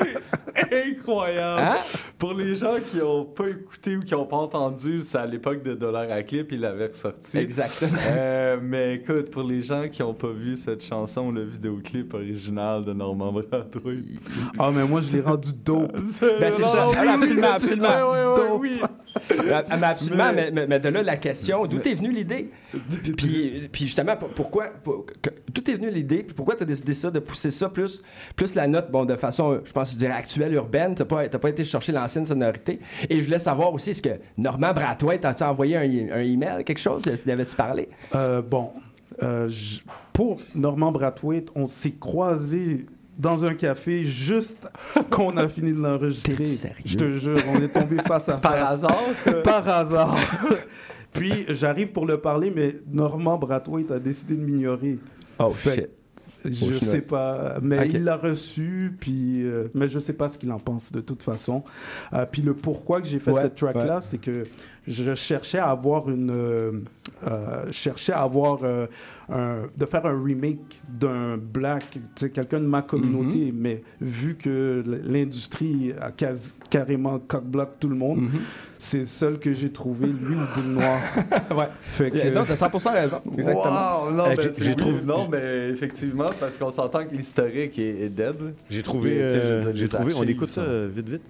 incroyable. 0.71 1.61
Hein? 1.61 1.77
Pour 2.17 2.33
les 2.33 2.55
gens 2.55 2.73
qui 2.91 2.97
n'ont 2.97 3.25
pas 3.25 3.47
écouté 3.49 3.95
ou 3.97 3.99
qui 3.99 4.13
n'ont 4.13 4.25
pas 4.25 4.37
entendu, 4.37 5.01
c'est 5.03 5.17
à 5.17 5.25
l'époque 5.25 5.63
de 5.63 5.73
Dollar 5.73 6.11
à 6.11 6.23
Clip, 6.23 6.51
il 6.51 6.59
l'avait 6.61 6.87
ressorti. 6.87 7.37
Exactement. 7.37 7.91
Euh, 8.09 8.57
mais 8.61 8.95
écoute, 8.95 9.31
pour 9.31 9.43
les 9.43 9.61
gens 9.61 9.87
qui 9.89 10.01
n'ont 10.01 10.13
pas 10.13 10.31
vu 10.31 10.55
cette 10.57 10.83
chanson, 10.83 11.31
le 11.31 11.43
vidéoclip 11.45 12.13
original 12.13 12.85
de 12.85 12.93
Normand 12.93 13.31
Brathwaite. 13.31 13.97
Ah, 14.59 14.71
mais 14.73 14.83
moi, 14.85 15.01
je 15.01 15.17
l'ai 15.17 15.21
rendu 15.21 15.49
dope. 15.65 15.91
Ben, 16.39 16.51
c'est 16.51 16.63
ça. 16.63 16.87
oui, 16.89 16.95
Ah, 16.97 17.13
absolument, 17.13 17.47
oui, 17.47 17.53
absolument. 17.53 17.87
Ouais, 17.87 18.17
ouais, 18.27 18.35
dope. 18.35 18.59
oui. 18.61 18.81
Ah, 19.51 19.63
absolument, 19.83 20.31
Mais- 20.33 20.51
mais, 20.51 20.51
mais- 20.51 20.67
mais 20.67 20.79
de 20.79 20.89
là 20.89 21.03
la 21.03 21.17
question, 21.17 21.65
d'où 21.65 21.79
t'es 21.79 21.93
venue 21.93 22.11
l'idée? 22.13 22.49
Puis, 23.17 23.67
puis 23.81 23.87
justement, 23.87 24.15
pour- 24.15 24.29
pourquoi, 24.29 24.65
pour- 24.83 25.07
d'où 25.51 25.61
t'es 25.63 25.73
venue 25.73 25.89
l'idée? 25.89 26.21
Puis 26.21 26.35
pourquoi 26.35 26.55
t'as 26.55 26.65
décidé 26.65 26.93
ça, 26.93 27.09
de 27.09 27.17
pousser 27.17 27.49
ça 27.49 27.67
plus, 27.67 28.03
plus 28.35 28.53
la 28.53 28.67
note, 28.67 28.91
bon, 28.91 29.05
de 29.05 29.15
façon, 29.15 29.59
je 29.65 29.71
pense, 29.71 29.93
je 29.93 29.97
dirais 29.97 30.13
actuelle, 30.13 30.53
urbaine? 30.53 30.93
T'as 30.93 31.05
pas, 31.05 31.27
t'as 31.27 31.39
pas 31.39 31.49
été 31.49 31.65
chercher 31.65 31.91
l'ancienne 31.91 32.27
sonorité? 32.27 32.79
Et 33.09 33.19
je 33.19 33.25
voulais 33.25 33.39
savoir 33.39 33.73
aussi, 33.73 33.89
est-ce 33.89 34.03
que 34.03 34.19
Normand 34.37 34.73
Brathwaite, 34.73 35.25
as-tu 35.25 35.41
envoyé 35.43 35.77
un, 35.77 36.15
un 36.15 36.19
email, 36.21 36.63
quelque 36.63 36.77
chose? 36.79 37.01
Lui 37.25 37.31
avais-tu 37.31 37.55
parlé? 37.55 37.89
Euh, 38.13 38.43
bon, 38.43 38.69
euh, 39.23 39.49
pour 40.13 40.39
Normand 40.53 40.91
Brathwaite, 40.91 41.47
on 41.55 41.65
s'est 41.65 41.95
croisés 41.99 42.85
dans 43.17 43.45
un 43.45 43.55
café 43.55 44.03
juste 44.03 44.67
qu'on 45.09 45.35
a 45.37 45.49
fini 45.49 45.71
de 45.71 45.79
l'enregistrer. 45.79 46.45
Je 46.85 46.97
te 46.97 47.11
jure, 47.17 47.37
on 47.51 47.59
est 47.61 47.67
tombé 47.69 47.97
face 48.05 48.29
à 48.29 48.33
face. 48.37 48.41
Par 48.41 48.63
hasard? 48.69 49.03
Par 49.43 49.67
hasard. 49.67 50.17
Puis 51.13 51.45
j'arrive 51.49 51.91
pour 51.91 52.05
le 52.05 52.17
parler, 52.19 52.51
mais 52.55 52.75
Normand 52.91 53.37
Brathwaite 53.37 53.91
a 53.91 53.99
décidé 53.99 54.35
de 54.37 54.43
m'ignorer. 54.43 54.97
Oh, 55.39 55.49
Fait 55.51 55.75
shit. 55.75 55.89
que 56.43 56.51
Je 56.51 56.65
Oh, 56.65 56.83
sais 56.85 57.01
pas, 57.01 57.59
mais 57.61 57.87
il 57.89 58.03
l'a 58.03 58.15
reçu, 58.17 58.95
puis 58.99 59.43
euh, 59.43 59.67
mais 59.75 59.87
je 59.87 59.99
sais 59.99 60.13
pas 60.13 60.27
ce 60.27 60.37
qu'il 60.39 60.51
en 60.51 60.57
pense 60.59 60.91
de 60.91 61.01
toute 61.01 61.21
façon. 61.21 61.63
Euh, 62.13 62.25
puis 62.31 62.41
le 62.41 62.53
pourquoi 62.55 62.99
que 63.01 63.07
j'ai 63.07 63.19
fait 63.19 63.31
Ouais, 63.31 63.41
cette 63.41 63.55
track 63.55 63.75
là, 63.75 63.95
ouais. 63.95 64.01
c'est 64.01 64.17
que 64.19 64.41
je 64.87 65.13
cherchais 65.13 65.59
à 65.59 65.69
avoir 65.69 66.09
une, 66.09 66.31
euh, 66.31 66.71
euh, 67.27 67.65
je 67.67 67.71
cherchais 67.71 68.13
à 68.13 68.21
avoir 68.23 68.59
euh, 68.63 68.87
un, 69.29 69.63
de 69.77 69.85
faire 69.85 70.05
un 70.07 70.23
remake 70.23 70.81
d'un 70.89 71.37
black, 71.37 71.99
quelqu'un 72.33 72.59
de 72.59 72.65
ma 72.65 72.81
communauté, 72.81 73.51
Mm-hmm. 73.51 73.53
mais 73.55 73.83
vu 74.01 74.35
que 74.35 74.83
l'industrie 75.05 75.93
a 76.01 76.11
quasi- 76.11 76.53
carrément 76.69 77.19
cock-block 77.19 77.79
tout 77.79 77.89
le 77.89 77.95
monde, 77.95 78.21
Mm-hmm. 78.21 78.39
c'est 78.79 78.97
le 78.99 79.05
seul 79.05 79.37
que 79.39 79.53
j'ai 79.53 79.69
trouvé, 79.71 80.07
lui 80.07 80.35
ou 80.35 80.39
Boule 80.55 80.73
Noire. 80.73 80.99
ouais. 81.55 81.67
Fait 81.83 82.09
que, 82.11 82.33
Non, 82.33 82.43
t'as 82.45 82.55
100% 82.55 82.91
raison. 82.93 83.21
Exactement. 83.37 84.05
Wow, 84.05 84.11
non, 84.11 84.25
Euh, 84.25 84.35
ben, 84.35 84.41
j'ai- 84.41 84.51
c'est 84.51 84.67
oui, 84.69 84.75
trouvé- 84.75 85.01
Non, 85.05 85.27
mais 85.31 85.69
effectivement, 85.69 86.25
parce 86.39 86.57
qu'on 86.57 86.71
s'entend 86.71 87.05
que 87.05 87.13
l'historique 87.15 87.77
est, 87.77 88.01
est 88.05 88.09
dead. 88.09 88.35
J'ai 88.69 88.81
trouvé, 88.81 89.21
euh, 89.21 89.71
j'ai 89.75 89.87
trouvé, 89.87 90.13
on 90.15 90.23
écoute 90.23 90.49
ça 90.51 90.63
vite, 90.87 91.07
vite. 91.07 91.21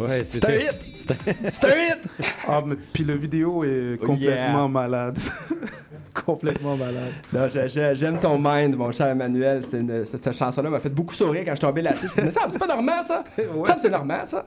Ouais, 0.00 0.22
C'est 0.24 0.44
un 0.44 0.52
hit! 0.54 0.78
C'est 0.96 1.10
un- 1.64 1.68
hit! 1.70 1.98
Ah, 2.46 2.62
mais 2.64 2.76
puis 2.92 3.04
le 3.04 3.14
vidéo 3.14 3.64
est 3.64 3.98
Oh, 4.02 4.06
complètement 4.06 4.62
yeah. 4.62 4.68
malade. 4.68 5.18
complètement 6.24 6.76
malade. 6.76 7.12
J'aime 7.94 8.18
ton 8.20 8.38
mind, 8.38 8.76
mon 8.76 8.92
cher 8.92 9.08
Emmanuel. 9.08 9.62
C'était 9.62 9.80
une- 9.80 10.04
cette, 10.04 10.22
cette 10.24 10.36
chanson-là 10.36 10.70
m'a 10.70 10.80
fait 10.80 10.88
beaucoup 10.88 11.14
sourire 11.14 11.42
quand 11.44 11.52
je 11.52 11.56
suis 11.56 11.66
tombé 11.66 11.82
là-dessus. 11.82 12.08
Mais 12.16 12.30
ça, 12.30 12.42
c'est 12.50 12.58
pas 12.58 12.66
normal, 12.66 13.02
ça? 13.04 13.24
Ça, 13.66 13.76
c'est 13.78 13.90
normal, 13.90 14.26
ça? 14.26 14.44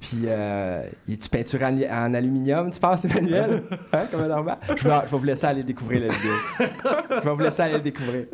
Puis, 0.00 0.22
euh, 0.26 0.82
tu 1.06 1.28
peinture 1.28 1.60
en, 1.62 1.78
en 2.08 2.14
aluminium, 2.14 2.70
tu 2.72 2.80
penses, 2.80 3.04
Emmanuel? 3.04 3.62
Hein, 3.92 4.06
comme 4.10 4.22
un 4.22 4.28
normal? 4.28 4.58
Je 4.68 4.72
vais, 4.88 4.94
je 5.06 5.10
vais 5.10 5.18
vous 5.18 5.22
laisser 5.24 5.46
aller 5.46 5.62
découvrir 5.62 6.00
la 6.00 6.08
vidéo. 6.08 6.32
je 6.58 7.20
vais 7.24 7.30
vous 7.34 7.38
laisser 7.40 7.62
aller 7.62 7.74
le 7.74 7.80
découvrir. 7.80 8.24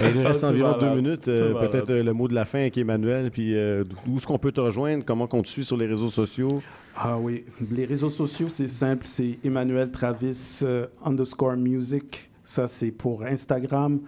Il 0.00 0.14
nous 0.14 0.22
reste 0.22 0.28
Ah, 0.28 0.32
c'est 0.34 0.46
environ 0.46 0.70
malade. 0.76 0.90
deux 0.90 0.96
minutes. 1.02 1.28
Euh. 1.28 1.68
Peut-être 1.68 1.90
euh, 1.90 2.02
le 2.02 2.12
mot 2.12 2.28
de 2.28 2.34
la 2.34 2.44
fin 2.44 2.60
avec 2.60 2.76
Emmanuel. 2.78 3.30
Puis 3.30 3.54
euh, 3.56 3.84
où 4.08 4.16
est-ce 4.16 4.26
qu'on 4.26 4.38
peut 4.38 4.52
te 4.52 4.60
rejoindre? 4.60 5.04
Comment 5.04 5.28
on 5.32 5.42
te 5.42 5.48
suit 5.48 5.64
sur 5.64 5.76
les 5.76 5.86
réseaux 5.86 6.08
sociaux? 6.08 6.62
Ah 6.96 7.18
oui, 7.18 7.44
les 7.70 7.84
réseaux 7.86 8.10
sociaux, 8.10 8.48
c'est 8.48 8.68
simple, 8.68 9.06
c'est 9.06 9.38
Emmanuel 9.44 9.90
Travis 9.90 10.60
euh, 10.62 10.86
underscore 11.04 11.56
music. 11.56 12.30
Ça, 12.44 12.66
c'est 12.66 12.90
pour 12.90 13.22
Instagram, 13.22 14.00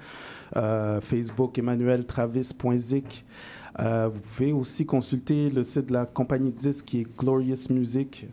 euh, 0.56 1.00
Facebook, 1.00 1.58
emmanueltravis.zik. 1.58 3.24
Euh, 3.78 4.08
vous 4.12 4.20
pouvez 4.20 4.52
aussi 4.52 4.84
consulter 4.84 5.48
le 5.50 5.62
site 5.64 5.86
de 5.86 5.92
la 5.94 6.06
compagnie 6.06 6.50
de 6.52 6.58
disques 6.58 6.84
qui 6.86 7.00
est 7.02 7.06
Glorious 7.18 7.68
Music. 7.70 8.26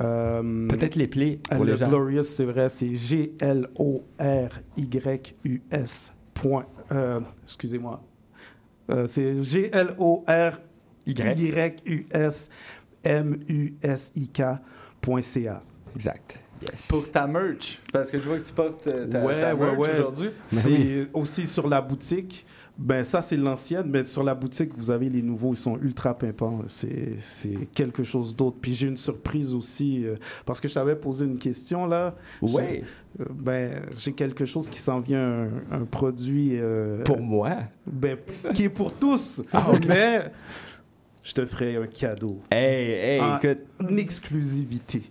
Euh, 0.00 0.68
Peut-être 0.68 0.94
les 0.94 1.08
plaies 1.08 1.40
pour 1.50 1.64
le 1.64 1.72
les 1.72 1.76
gens. 1.78 1.88
Glorious, 1.88 2.22
c'est 2.22 2.44
vrai, 2.44 2.68
c'est 2.68 2.94
G-L-O-R-Y-U-S. 4.80 6.14
Point- 6.34 6.66
euh, 6.92 7.20
Excusez-moi. 7.44 8.02
Euh, 8.90 9.06
c'est 9.06 9.38
G-L-O-R-Y-U-S. 11.06 12.50
M-U-S-I-K.ca. 13.02 14.60
Exact. 15.94 16.38
Pour 16.88 17.10
ta 17.10 17.26
merch, 17.26 17.80
parce 17.90 18.10
que 18.10 18.18
je 18.18 18.28
vois 18.28 18.38
que 18.38 18.46
tu 18.46 18.52
portes 18.52 18.86
euh, 18.86 19.06
ta, 19.06 19.24
ouais, 19.24 19.40
ta 19.40 19.54
merch 19.54 19.78
ouais. 19.78 19.90
aujourd'hui. 19.98 20.28
C'est 20.46 21.08
aussi 21.14 21.46
sur 21.46 21.66
la 21.68 21.80
boutique. 21.80 22.44
Ben 22.82 23.04
ça 23.04 23.20
c'est 23.20 23.36
l'ancienne, 23.36 23.88
mais 23.90 24.02
sur 24.04 24.22
la 24.24 24.34
boutique 24.34 24.70
vous 24.74 24.90
avez 24.90 25.10
les 25.10 25.20
nouveaux, 25.20 25.52
ils 25.52 25.58
sont 25.58 25.78
ultra 25.82 26.16
pimpants. 26.16 26.60
C'est 26.66 27.16
c'est 27.18 27.68
quelque 27.74 28.04
chose 28.04 28.34
d'autre. 28.34 28.56
Puis 28.58 28.72
j'ai 28.72 28.88
une 28.88 28.96
surprise 28.96 29.54
aussi 29.54 30.06
euh, 30.06 30.16
parce 30.46 30.60
que 30.62 30.66
je 30.68 30.72
t'avais 30.74 30.96
posé 30.96 31.26
une 31.26 31.36
question 31.38 31.84
là. 31.84 32.14
Ouais. 32.40 32.82
J'ai- 33.18 33.22
euh, 33.22 33.26
ben 33.34 33.82
j'ai 33.98 34.12
quelque 34.12 34.46
chose 34.46 34.70
qui 34.70 34.80
s'en 34.80 34.98
vient, 35.00 35.20
un, 35.70 35.82
un 35.82 35.84
produit 35.84 36.52
euh, 36.58 37.04
Pour 37.04 37.20
moi? 37.20 37.50
Ben 37.86 38.16
qui 38.54 38.64
est 38.64 38.68
pour 38.70 38.92
tous. 38.94 39.42
Mais 39.86 40.22
je 41.30 41.34
te 41.42 41.46
ferai 41.46 41.76
un 41.76 41.86
cadeau. 41.86 42.40
Hey, 42.50 42.90
hey, 42.90 43.20
En 43.20 43.38
écoute. 43.38 43.58
exclusivité. 43.98 45.02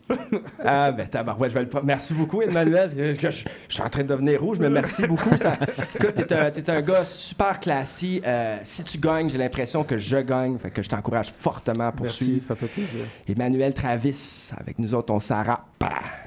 Ah, 0.64 0.92
ben, 0.92 1.08
tabarouette, 1.08 1.52
je 1.52 1.56
vais 1.56 1.64
le 1.64 1.70
pas. 1.70 1.82
Merci 1.84 2.14
beaucoup, 2.14 2.42
Emmanuel. 2.42 2.92
Je, 3.20 3.30
je 3.30 3.30
suis 3.70 3.82
en 3.82 3.90
train 3.90 4.04
de 4.04 4.08
devenir 4.08 4.42
rouge, 4.42 4.60
mais 4.60 4.70
merci 4.70 5.08
beaucoup. 5.08 5.36
Ça... 5.38 5.54
Écoute, 5.96 6.14
t'es 6.16 6.34
un, 6.34 6.52
t'es 6.52 6.70
un 6.70 6.82
gars 6.82 7.04
super 7.06 7.60
classique. 7.60 8.24
Euh, 8.26 8.58
si 8.64 8.84
tu 8.84 8.98
gagnes, 8.98 9.30
j'ai 9.30 9.38
l'impression 9.38 9.84
que 9.84 9.98
je 9.98 10.18
gagne. 10.18 10.58
Fait 10.58 10.72
que 10.72 10.84
je 10.84 10.90
t'encourage 10.90 11.32
fortement 11.32 11.86
à 11.88 11.94
Merci, 12.02 12.20
poursuivre. 12.20 12.42
ça 12.44 12.56
fait 12.56 12.68
plaisir. 12.68 13.06
Emmanuel 13.28 13.74
Travis, 13.74 14.52
avec 14.58 14.78
nous 14.80 14.94
autres, 14.94 15.14
on 15.14 15.20
s'arrape. 15.20 15.66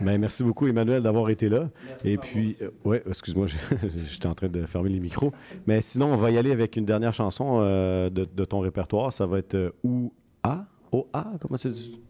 Ben, 0.00 0.16
merci 0.18 0.42
beaucoup, 0.42 0.66
Emmanuel, 0.66 1.02
d'avoir 1.02 1.28
été 1.28 1.48
là. 1.50 1.68
Et 2.04 2.16
puis, 2.16 2.56
euh, 2.62 2.70
ouais, 2.84 3.02
excuse-moi, 3.06 3.46
je- 3.82 3.88
j'étais 4.10 4.26
en 4.26 4.34
train 4.34 4.48
de 4.48 4.64
fermer 4.64 4.88
les 4.88 5.00
micros. 5.00 5.32
Mais 5.66 5.80
sinon, 5.82 6.06
on 6.12 6.16
va 6.16 6.30
y 6.30 6.38
aller 6.38 6.50
avec 6.52 6.76
une 6.76 6.86
dernière 6.86 7.12
chanson 7.12 7.58
euh, 7.60 8.08
de, 8.08 8.24
de 8.24 8.44
ton 8.46 8.60
répertoire. 8.60 9.12
Ça 9.12 9.26
va 9.26 9.38
être 9.38 9.54
euh, 9.54 9.70
Ou 9.84 10.12
A? 10.42 10.64
O 10.92 11.06
A? 11.12 11.32
Comment 11.40 11.58
tu 11.58 11.70
dis 11.70 12.00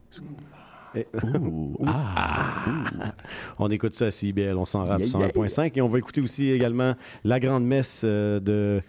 Eh, 0.95 1.07
Ouh, 1.25 1.77
ah. 1.87 3.15
On 3.59 3.71
écoute 3.71 3.95
ça 3.95 4.07
à 4.07 4.11
CIBL, 4.11 4.57
on 4.57 4.65
s'en 4.65 4.85
rappe 4.85 5.01
Yeah, 5.01 5.19
yeah, 5.19 5.29
101.5 5.29 5.73
et 5.77 5.81
on 5.81 5.89
va 5.89 5.99
écouter 5.99 6.21
aussi 6.21 6.51
également 6.51 6.95
la 7.25 7.41
grande 7.41 7.65
messe 7.65 8.03
euh, 8.05 8.41
de 8.41 8.81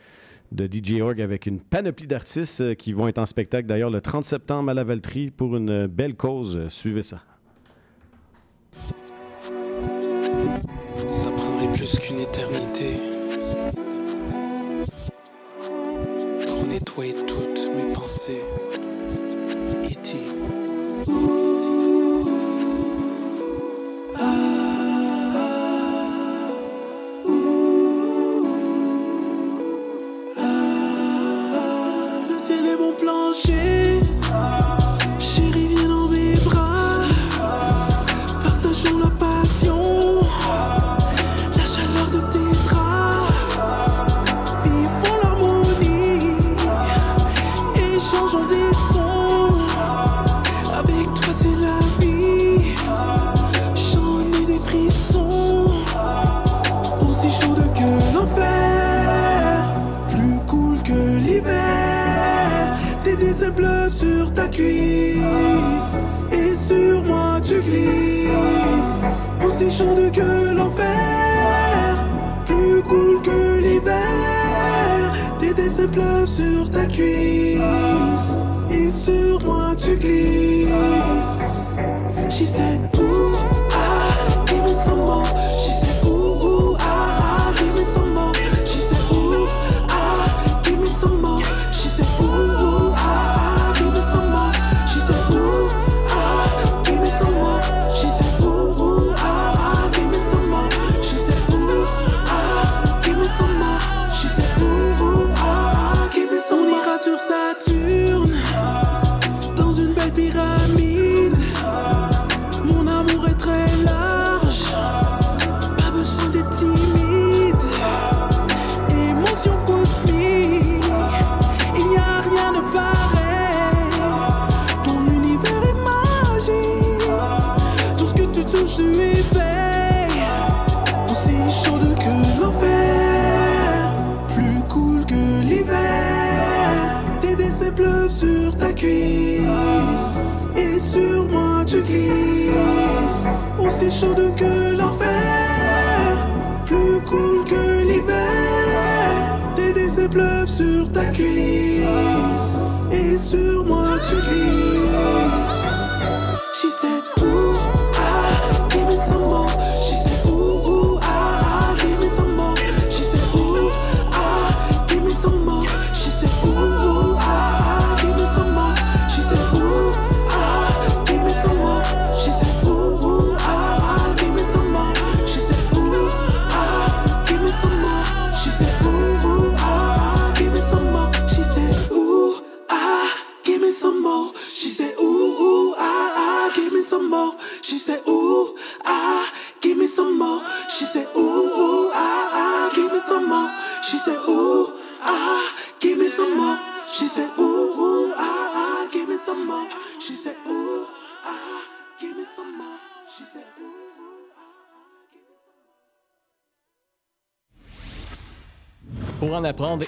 de 0.51 0.67
DJ 0.71 1.01
Org 1.01 1.19
avec 1.19 1.47
une 1.47 1.59
panoplie 1.59 2.05
d'artistes 2.05 2.61
euh, 2.61 2.73
qui 2.75 2.93
vont 2.93 3.07
être 3.07 3.17
en 3.17 3.25
spectacle 3.25 3.67
d'ailleurs 3.67 3.89
le 3.89 4.01
30 4.01 4.23
septembre 4.23 4.69
à 4.69 4.73
la 4.75 4.83
Valtrie 4.83 5.31
pour 5.31 5.55
une 5.55 5.87
belle 5.87 6.15
cause. 6.15 6.67
Suivez 6.69 7.01
ça. 7.03 7.23
Ça 11.07 11.31
prendrait 11.31 11.71
plus 11.71 11.97
qu'une 11.99 12.19
éternité. 12.19 12.99
Pour 16.45 16.67
nettoyer 16.67 17.13
toutes 17.25 17.32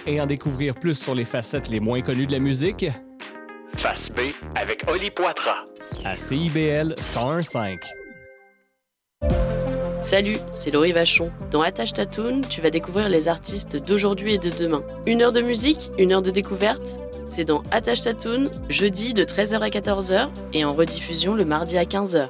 et 0.05 0.19
en 0.21 0.25
découvrir 0.25 0.73
plus 0.75 0.97
sur 0.97 1.15
les 1.15 1.25
facettes 1.25 1.69
les 1.69 1.79
moins 1.79 2.01
connues 2.01 2.27
de 2.27 2.31
la 2.31 2.39
musique? 2.39 2.85
Face 3.77 4.09
B 4.09 4.31
avec 4.55 4.83
Oli 4.87 5.11
Poitras. 5.11 5.63
À 6.03 6.15
CIBL 6.15 6.95
1015. 6.97 7.77
Salut, 10.01 10.37
c'est 10.51 10.69
Laurie 10.71 10.91
Vachon. 10.91 11.31
Dans 11.49 11.61
Attache 11.61 11.93
Tatoon, 11.93 12.41
tu 12.41 12.61
vas 12.61 12.69
découvrir 12.69 13.09
les 13.09 13.27
artistes 13.27 13.75
d'aujourd'hui 13.75 14.35
et 14.35 14.37
de 14.37 14.51
demain. 14.51 14.81
Une 15.07 15.23
heure 15.23 15.31
de 15.31 15.41
musique, 15.41 15.89
une 15.97 16.13
heure 16.13 16.21
de 16.21 16.29
découverte? 16.31 16.99
C'est 17.25 17.45
dans 17.45 17.63
Attache 17.71 18.03
Tatoon, 18.03 18.51
jeudi 18.69 19.15
de 19.15 19.23
13h 19.23 19.61
à 19.61 19.69
14h 19.69 20.29
et 20.53 20.63
en 20.63 20.73
rediffusion 20.73 21.33
le 21.33 21.43
mardi 21.43 21.77
à 21.77 21.85
15h. 21.85 22.29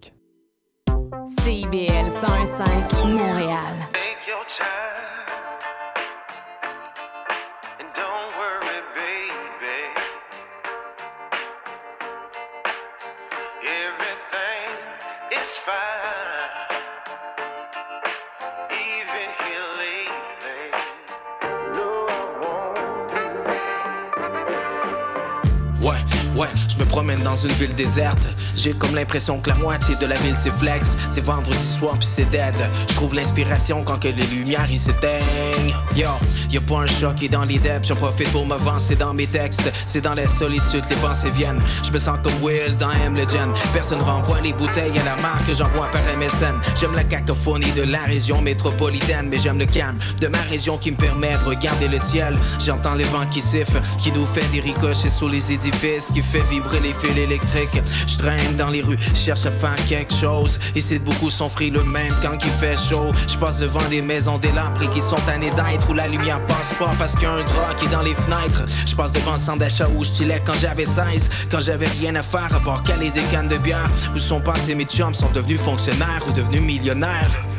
dans 27.31 27.37
une 27.37 27.53
ville 27.53 27.73
déserte. 27.75 28.27
J'ai 28.57 28.73
comme 28.73 28.93
l'impression 28.93 29.39
que 29.39 29.49
la 29.49 29.55
moitié 29.55 29.95
de 29.95 30.05
la 30.05 30.15
ville 30.15 30.35
c'est 30.37 30.53
flex. 30.55 30.97
C'est 31.09 31.23
vendredi 31.23 31.65
soir 31.79 31.93
puis 31.97 32.07
c'est 32.07 32.29
dead. 32.29 32.53
Je 32.89 32.95
trouve 32.95 33.13
l'inspiration 33.13 33.83
quand 33.83 33.99
que 33.99 34.09
les 34.09 34.25
lumières 34.35 34.67
ils 34.69 34.79
s'éteignent. 34.79 35.73
Yo, 35.95 36.09
y'a 36.49 36.59
pas 36.59 36.79
un 36.79 36.87
chat 36.87 37.13
qui 37.13 37.25
est 37.25 37.29
dans 37.29 37.45
les. 37.45 37.61
J'en 37.83 37.95
profite 37.95 38.29
pour 38.31 38.45
m'avancer 38.45 38.95
dans 38.95 39.13
mes 39.13 39.27
textes. 39.27 39.71
C'est 39.85 40.01
dans 40.01 40.13
la 40.13 40.27
solitude 40.27 40.83
les 40.89 40.95
pensées 40.97 41.29
viennent. 41.29 41.61
Je 41.83 41.91
me 41.91 41.99
sens 41.99 42.17
comme 42.21 42.33
Will 42.41 42.75
dans 42.77 42.91
M 42.91 43.15
Legend. 43.15 43.53
Personne 43.73 44.01
renvoie 44.01 44.41
les 44.41 44.51
bouteilles 44.51 44.97
à 44.99 45.03
la 45.03 45.15
marque 45.21 45.45
que 45.47 45.53
j'envoie 45.53 45.87
par 45.87 46.01
MSN. 46.17 46.59
J'aime 46.79 46.95
la 46.95 47.05
cacophonie 47.05 47.71
de 47.73 47.83
la 47.83 48.01
région 48.01 48.41
métropolitaine, 48.41 49.29
mais 49.31 49.39
j'aime 49.39 49.59
le 49.59 49.67
calme 49.67 49.97
de 50.19 50.27
ma 50.27 50.41
région 50.49 50.77
qui 50.77 50.91
me 50.91 50.97
permet 50.97 51.31
de 51.31 51.49
regarder 51.49 51.87
le 51.87 51.99
ciel. 51.99 52.33
J'entends 52.59 52.95
les 52.95 53.05
vents 53.05 53.27
qui 53.31 53.41
sifflent, 53.41 53.81
qui 53.97 54.11
nous 54.11 54.25
fait 54.25 54.45
des 54.51 54.59
ricochets 54.59 55.09
sous 55.09 55.29
les 55.29 55.53
édifices, 55.53 56.11
qui 56.13 56.21
fait 56.21 56.43
vibrer 56.49 56.79
les 56.79 56.93
fils 56.93 57.20
Je 57.27 58.17
traîne 58.17 58.55
dans 58.57 58.69
les 58.69 58.81
rues, 58.81 58.97
cherche 59.13 59.45
à 59.45 59.51
faire 59.51 59.75
quelque 59.87 60.13
chose. 60.13 60.59
Ici, 60.75 60.99
beaucoup 60.99 61.29
sont 61.29 61.49
frileux 61.49 61.83
même 61.83 62.13
quand 62.21 62.37
il 62.43 62.51
fait 62.51 62.75
chaud. 62.77 63.09
Je 63.27 63.37
passe 63.37 63.59
devant 63.59 63.83
des 63.89 64.01
maisons 64.01 64.37
délabrées 64.37 64.87
qui 64.89 65.01
sont 65.01 65.17
tannées 65.25 65.51
d'être 65.51 65.89
où 65.89 65.93
la 65.93 66.07
lumière 66.07 66.43
passe 66.45 66.73
pas 66.79 66.91
parce 66.97 67.13
qu'il 67.13 67.23
y 67.23 67.25
a 67.25 67.33
un 67.33 67.43
drap 67.43 67.75
qui 67.77 67.85
est 67.85 67.89
dans 67.89 68.01
les 68.01 68.13
fenêtres. 68.13 68.65
Je 68.85 68.95
passe 68.95 69.11
devant 69.11 69.33
un 69.33 69.37
centre 69.37 69.59
d'achat 69.59 69.87
où 69.95 70.03
je 70.03 70.11
quand 70.45 70.53
j'avais 70.61 70.85
16, 70.85 71.29
quand 71.49 71.59
j'avais 71.59 71.87
rien 71.87 72.15
à 72.15 72.23
faire 72.23 72.49
à 72.55 72.59
part 72.59 72.83
caler 72.83 73.09
des 73.09 73.23
cannes 73.31 73.47
de 73.47 73.57
bière. 73.57 73.89
Où 74.15 74.19
sont 74.19 74.41
passés 74.41 74.75
mes 74.75 74.85
chums, 74.85 75.15
sont 75.15 75.31
devenus 75.31 75.59
fonctionnaires 75.59 76.21
ou 76.27 76.31
devenus 76.31 76.61
millionnaires. 76.61 77.50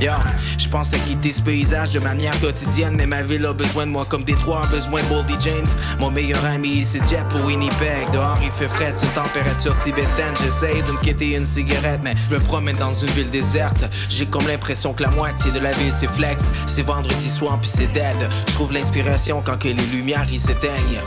Yo, 0.00 0.12
je 0.58 0.68
pense 0.68 0.92
à 0.92 0.98
quitter 0.98 1.32
ce 1.32 1.40
paysage 1.40 1.92
de 1.92 2.00
manière 2.00 2.38
quotidienne, 2.40 2.94
mais 2.96 3.06
ma 3.06 3.22
ville 3.22 3.46
a 3.46 3.52
besoin 3.52 3.86
de 3.86 3.92
moi 3.92 4.04
comme 4.08 4.24
Détroit 4.24 4.62
a 4.62 4.66
besoin 4.66 5.02
de 5.02 5.06
Boldy 5.08 5.34
James. 5.40 5.66
Mon 6.00 6.10
meilleur 6.10 6.44
ami, 6.44 6.84
c'est 6.84 6.98
Jet 7.08 7.24
pour 7.30 7.44
Winnipeg. 7.44 8.10
Dehors, 8.12 8.38
il 8.42 8.50
fait 8.50 8.68
frais, 8.68 8.92
c'est 8.94 9.12
température 9.14 9.74
tibétaine. 9.82 10.34
J'essaye 10.42 10.82
de 10.82 10.92
me 10.92 10.98
quitter 10.98 11.36
une 11.36 11.46
cigarette, 11.46 12.00
mais 12.02 12.14
je 12.28 12.34
me 12.34 12.40
promène 12.40 12.76
dans 12.76 12.92
une 12.92 13.10
ville 13.10 13.30
déserte. 13.30 13.84
J'ai 14.10 14.26
comme 14.26 14.46
l'impression 14.46 14.92
que 14.92 15.02
la 15.02 15.10
moitié 15.10 15.52
de 15.52 15.60
la 15.60 15.70
ville 15.72 15.92
c'est 15.96 16.10
flex. 16.10 16.44
C'est 16.66 16.82
vendredi 16.82 17.30
soir, 17.30 17.58
puis 17.60 17.70
c'est 17.72 17.92
dead. 17.92 18.28
Je 18.48 18.54
trouve 18.54 18.72
l'inspiration 18.72 19.40
quand 19.44 19.58
que 19.58 19.68
les 19.68 19.74
lumières 19.74 20.26
ils 20.30 20.40
s'éteignent. 20.40 21.00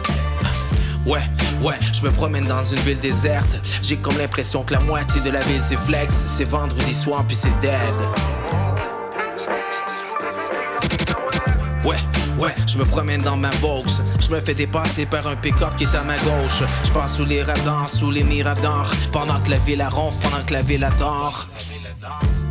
Ouais, 1.06 1.22
ouais, 1.62 1.76
je 1.94 2.02
me 2.02 2.12
promène 2.12 2.46
dans 2.48 2.64
une 2.64 2.80
ville 2.80 3.00
déserte. 3.00 3.62
J'ai 3.84 3.98
comme 3.98 4.18
l'impression 4.18 4.64
que 4.64 4.74
la 4.74 4.80
moitié 4.82 5.22
de 5.22 5.30
la 5.30 5.42
ville 5.42 5.62
c'est 5.62 5.80
flex. 5.80 6.14
C'est 6.38 6.50
vendredi 6.50 6.94
soir, 6.94 7.24
puis 7.28 7.36
c'est 7.36 7.60
dead. 7.62 7.78
Ouais, 12.38 12.54
je 12.68 12.78
me 12.78 12.86
promène 12.86 13.22
dans 13.22 13.36
ma 13.36 13.50
Vaux. 13.62 13.84
Je 14.20 14.30
me 14.30 14.40
fais 14.40 14.54
dépasser 14.54 15.08
par 15.08 15.26
un 15.28 15.36
pick-up 15.36 15.76
qui 15.76 15.86
est 15.86 15.96
à 15.96 16.04
ma 16.04 16.18
gauche. 16.18 16.62
Je 16.84 16.92
passe 16.92 17.18
sous 17.18 17.26
les 17.26 17.42
radars, 17.42 17.90
sous 17.90 18.12
les 18.12 18.24
miradors. 18.24 18.92
Pendant 19.12 19.40
que 19.40 19.50
la 19.50 19.58
ville 19.58 19.82
a 19.82 19.90
ronfle, 19.90 20.22
pendant 20.22 20.44
que 20.44 20.54
la 20.54 20.62
ville 20.62 20.84
adore. 20.84 21.48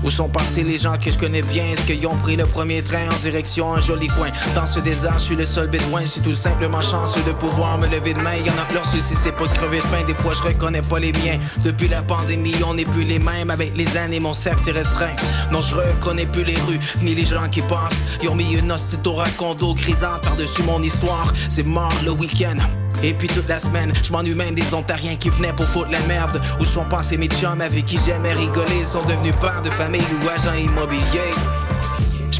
Où 0.04 0.10
sont 0.10 0.28
passés 0.28 0.62
les 0.62 0.78
gens 0.78 0.96
que 0.98 1.10
je 1.10 1.18
connais 1.18 1.42
bien? 1.42 1.64
Est-ce 1.64 1.82
qu'ils 1.82 2.06
ont 2.06 2.16
pris 2.16 2.36
le 2.36 2.46
premier 2.46 2.82
train 2.82 3.08
en 3.10 3.16
direction 3.16 3.74
un 3.74 3.80
joli 3.80 4.06
coin? 4.08 4.28
Dans 4.54 4.66
ce 4.66 4.80
désert, 4.80 5.18
je 5.18 5.24
suis 5.24 5.36
le 5.36 5.46
seul 5.46 5.68
bédouin. 5.68 6.02
Je 6.02 6.06
suis 6.06 6.20
tout 6.20 6.36
simplement 6.36 6.82
chanceux 6.82 7.22
de 7.22 7.32
pouvoir 7.32 7.78
me 7.78 7.86
lever 7.86 8.14
de 8.14 8.20
main. 8.20 8.34
Y'en 8.36 8.52
a 8.52 8.72
leur 8.72 8.84
souci, 8.84 9.14
c'est 9.14 9.32
pas 9.32 9.44
de 9.44 9.48
crever 9.48 9.78
de 9.78 9.82
faim. 9.82 10.04
Des 10.06 10.14
fois, 10.14 10.32
je 10.34 10.42
reconnais 10.42 10.82
pas 10.82 11.00
les 11.00 11.12
miens. 11.12 11.38
Depuis 11.64 11.88
la 11.88 12.02
pandémie, 12.02 12.54
on 12.66 12.74
n'est 12.74 12.84
plus 12.84 13.04
les 13.04 13.18
mêmes. 13.18 13.50
Avec 13.50 13.76
les 13.76 13.96
années, 13.96 14.20
mon 14.20 14.34
cercle 14.34 14.62
s'est 14.62 14.72
restreint. 14.72 15.16
Non, 15.50 15.60
je 15.60 15.74
reconnais 15.74 16.26
plus 16.26 16.44
les 16.44 16.56
rues, 16.66 16.78
ni 17.02 17.14
les 17.14 17.24
gens 17.24 17.48
qui 17.48 17.62
passent. 17.62 18.02
Ils 18.22 18.28
ont 18.28 18.34
mis 18.34 18.54
une 18.54 18.70
hostie 18.70 18.98
au 19.06 19.14
racondo 19.14 19.74
grisant 19.74 20.18
par-dessus 20.22 20.62
mon 20.62 20.82
histoire. 20.82 21.32
C'est 21.48 21.66
mort 21.66 21.92
le 22.04 22.12
week-end. 22.12 22.56
Et 23.02 23.14
puis 23.14 23.28
toute 23.28 23.48
la 23.48 23.58
semaine, 23.58 23.92
je 24.02 24.10
m'ennuie 24.12 24.34
des 24.52 24.74
Ontariens 24.74 25.16
qui 25.16 25.30
venaient 25.30 25.52
pour 25.52 25.66
foutre 25.66 25.90
la 25.90 26.00
merde. 26.00 26.40
Où 26.60 26.64
sont 26.64 26.84
passés 26.84 27.16
mes 27.16 27.28
chums 27.28 27.60
avec 27.60 27.86
qui 27.86 27.98
j'aimais 28.04 28.32
rigoler? 28.32 28.84
Sont 28.84 29.04
devenus 29.04 29.34
pères 29.40 29.62
de 29.62 29.70
famille 29.70 30.02
ou 30.22 30.28
agents 30.28 30.54
immobiliers. 30.54 31.34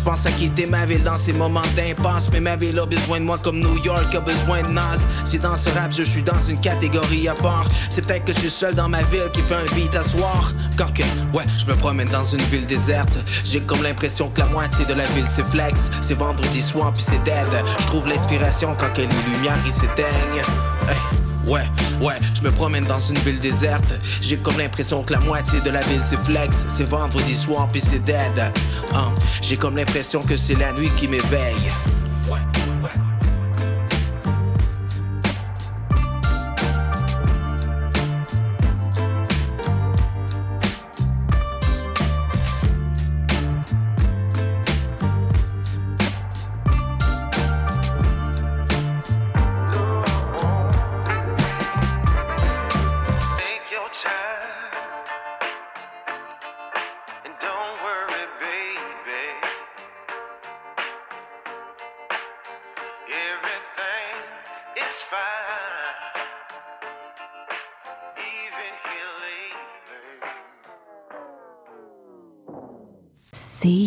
Je 0.06 0.10
pense 0.12 0.24
à 0.24 0.30
quitter 0.30 0.66
ma 0.66 0.86
ville 0.86 1.02
dans 1.02 1.16
ces 1.16 1.32
moments 1.32 1.66
d'impasse. 1.74 2.28
Mais 2.30 2.38
ma 2.38 2.54
ville 2.54 2.78
a 2.78 2.86
besoin 2.86 3.18
de 3.18 3.24
moi 3.24 3.38
comme 3.38 3.58
New 3.58 3.76
York 3.82 4.14
a 4.14 4.20
besoin 4.20 4.62
de 4.62 4.68
Nas. 4.68 5.04
Si 5.24 5.36
dans 5.36 5.56
ce 5.56 5.68
rap 5.70 5.90
je 5.90 6.04
suis 6.04 6.22
dans 6.22 6.38
une 6.38 6.60
catégorie 6.60 7.26
à 7.26 7.34
part. 7.34 7.66
C'est 7.90 8.06
peut-être 8.06 8.24
que 8.24 8.32
je 8.32 8.38
suis 8.38 8.50
seul 8.50 8.76
dans 8.76 8.88
ma 8.88 9.02
ville 9.02 9.28
qui 9.32 9.40
fait 9.40 9.56
un 9.56 9.74
beat 9.74 9.92
à 9.96 10.04
soir. 10.04 10.52
Quand 10.78 10.94
que, 10.94 11.02
ouais, 11.36 11.42
je 11.58 11.66
me 11.66 11.74
promène 11.74 12.08
dans 12.10 12.22
une 12.22 12.42
ville 12.42 12.68
déserte. 12.68 13.18
J'ai 13.44 13.58
comme 13.58 13.82
l'impression 13.82 14.28
que 14.28 14.38
la 14.38 14.46
moitié 14.46 14.84
de 14.84 14.94
la 14.94 15.04
ville 15.06 15.26
c'est 15.28 15.46
flex 15.46 15.90
C'est 16.02 16.14
vendredi 16.14 16.62
soir 16.62 16.92
puis 16.92 17.02
c'est 17.02 17.24
dead. 17.24 17.64
Je 17.80 17.86
trouve 17.86 18.06
l'inspiration 18.06 18.74
quand 18.78 18.92
que 18.92 19.00
les 19.00 19.08
lumières 19.08 19.58
ils 19.66 19.72
s'éteignent. 19.72 21.25
Ouais, 21.46 21.62
ouais, 22.00 22.14
je 22.34 22.42
me 22.42 22.50
promène 22.50 22.84
dans 22.86 22.98
une 22.98 23.18
ville 23.18 23.38
déserte. 23.38 23.94
J'ai 24.20 24.36
comme 24.36 24.58
l'impression 24.58 25.02
que 25.04 25.12
la 25.12 25.20
moitié 25.20 25.60
de 25.60 25.70
la 25.70 25.80
ville 25.80 26.00
c'est 26.02 26.18
flex. 26.20 26.66
C'est 26.68 26.88
vendredi 26.88 27.34
soir 27.34 27.68
puis 27.70 27.80
c'est 27.80 28.00
dead. 28.00 28.50
Hein, 28.94 29.12
J'ai 29.42 29.56
comme 29.56 29.76
l'impression 29.76 30.22
que 30.22 30.36
c'est 30.36 30.56
la 30.56 30.72
nuit 30.72 30.90
qui 30.98 31.06
m'éveille. 31.06 31.54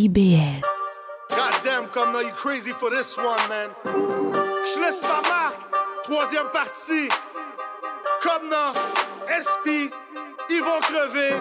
CIBL. 0.10 0.62
Goddamn, 1.30 1.88
comme 1.90 2.12
now 2.12 2.20
you 2.20 2.32
crazy 2.32 2.72
for 2.72 2.90
this 2.90 3.18
one, 3.18 3.40
man. 3.48 3.70
Je 3.86 4.82
laisse 4.82 5.02
ma 5.04 5.22
marque. 5.22 5.62
Troisième 6.04 6.50
partie. 6.52 7.10
Comme 8.22 8.50
now, 8.50 8.74
SP, 9.30 9.94
ils 10.50 10.64
vont 10.64 10.80
crever. 10.82 11.36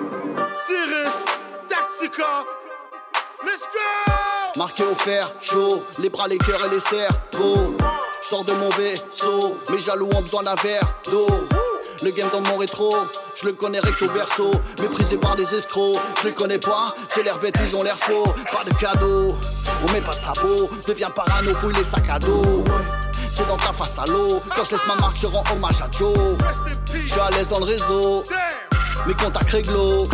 Cyrus, 0.52 1.24
Tactica. 1.68 2.44
Let's 3.44 3.62
go! 3.72 4.58
Marqué 4.58 4.82
au 4.82 4.94
fer, 4.94 5.30
chaud, 5.40 5.82
les 6.00 6.08
bras, 6.08 6.26
les 6.26 6.38
cœurs 6.38 6.64
et 6.66 6.74
les 6.74 6.80
cerveaux. 6.80 7.76
Je 8.22 8.28
sors 8.28 8.44
de 8.44 8.52
mon 8.52 8.68
vaisseau, 8.70 9.56
mes 9.70 9.78
jaloux 9.78 10.08
ont 10.14 10.22
besoin 10.22 10.42
d'un 10.42 10.56
verre 10.56 10.82
d'eau. 11.10 11.28
Le 12.02 12.10
game 12.10 12.28
dans 12.32 12.40
mon 12.40 12.58
rétro, 12.58 12.90
je 13.40 13.46
le 13.46 13.52
connais 13.52 13.80
recto 13.80 14.06
verso. 14.06 14.50
Méprisé 14.80 15.16
par 15.16 15.36
des 15.36 15.54
escrocs, 15.54 15.98
je 16.22 16.28
les 16.28 16.34
connais 16.34 16.58
pas, 16.58 16.94
c'est 17.08 17.22
l'air 17.22 17.38
bête, 17.38 17.58
ils 17.68 17.76
ont 17.76 17.82
l'air 17.82 17.96
faux. 17.96 18.24
Pas 18.24 18.64
de 18.64 18.74
cadeau, 18.78 19.28
on 19.86 19.92
met 19.92 20.00
pas 20.00 20.14
de 20.14 20.18
sabot. 20.18 20.70
Deviens 20.86 21.10
parano, 21.10 21.52
fouille 21.52 21.74
les 21.74 21.84
sacs 21.84 22.08
à 22.08 22.18
dos. 22.18 22.64
C'est 23.30 23.46
dans 23.46 23.56
ta 23.56 23.72
face 23.72 23.98
à 23.98 24.04
l'eau, 24.06 24.40
quand 24.54 24.64
je 24.64 24.70
laisse 24.72 24.86
ma 24.86 24.96
marque, 24.96 25.18
je 25.18 25.26
rends 25.26 25.44
hommage 25.52 25.80
à 25.82 25.88
Joe. 25.96 26.16
Je 26.92 27.10
suis 27.10 27.20
à 27.20 27.30
l'aise 27.30 27.48
dans 27.48 27.60
le 27.60 27.66
réseau, 27.66 28.24
mes 29.06 29.14
contacts 29.14 29.50
réglo. 29.50 30.04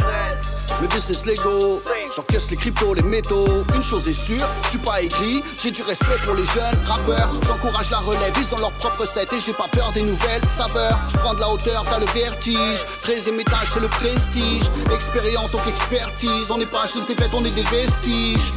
Mes 0.81 0.89
business 0.89 1.25
légaux, 1.27 1.81
j'encaisse 2.15 2.51
les 2.51 2.57
cryptos, 2.57 2.95
les 2.95 3.03
métaux. 3.03 3.65
Une 3.75 3.83
chose 3.83 4.09
est 4.09 4.13
sûre, 4.13 4.47
je 4.65 4.69
suis 4.71 4.79
pas 4.79 5.03
aigri, 5.03 5.43
j'ai 5.63 5.71
du 5.71 5.83
respect 5.83 6.19
pour 6.25 6.35
les 6.35 6.45
jeunes 6.47 6.79
rappeurs. 6.85 7.31
J'encourage 7.47 7.91
la 7.91 7.99
relève, 7.99 8.33
ils 8.37 8.55
ont 8.55 8.59
leur 8.59 8.73
propre 8.73 9.07
set 9.07 9.33
et 9.33 9.41
j'ai 9.41 9.53
pas 9.53 9.69
peur 9.71 9.93
des 9.93 10.03
nouvelles 10.03 10.45
saveurs. 10.45 10.99
Je 11.11 11.17
prends 11.19 11.35
de 11.35 11.41
la 11.41 11.51
hauteur, 11.51 11.85
t'as 11.89 11.99
le 11.99 12.07
vertige. 12.07 12.81
13 13.01 13.29
étage, 13.29 13.69
c'est 13.73 13.81
le 13.81 13.89
prestige. 13.89 14.65
Expérience 14.93 15.51
donc 15.51 15.67
expertise, 15.67 16.51
on 16.51 16.59
n'est 16.59 16.67
pas 16.67 16.87
juste 16.87 17.07
des 17.09 17.15
fêtes, 17.15 17.33
on 17.35 17.45
est 17.45 17.55
des 17.55 17.63
vestiges. 17.63 18.53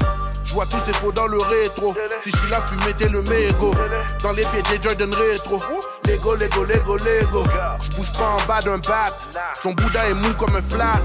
Vois 0.57 0.65
tous 0.65 0.83
ces 0.83 0.93
faux 0.93 1.11
dans 1.11 1.27
le 1.27 1.37
rétro. 1.37 1.95
Si 2.19 2.31
je 2.31 2.35
suis 2.35 2.49
là, 2.49 2.57
fumez 2.65 2.91
t'es 2.93 3.09
le 3.09 3.21
mégot. 3.21 3.75
Dans 4.23 4.31
les 4.31 4.43
pieds 4.45 4.63
des 4.63 4.81
Jordan 4.81 5.13
rétro. 5.13 5.61
Lego, 6.07 6.33
Lego, 6.33 6.63
Lego, 6.63 6.97
Lego. 6.97 7.43
Je 7.79 7.95
bouge 7.95 8.11
pas 8.13 8.29
en 8.29 8.47
bas 8.47 8.59
d'un 8.61 8.79
bat. 8.79 9.13
Son 9.61 9.73
Bouddha 9.73 10.07
est 10.09 10.15
mou 10.15 10.33
comme 10.33 10.55
un 10.55 10.61
flat. 10.63 10.99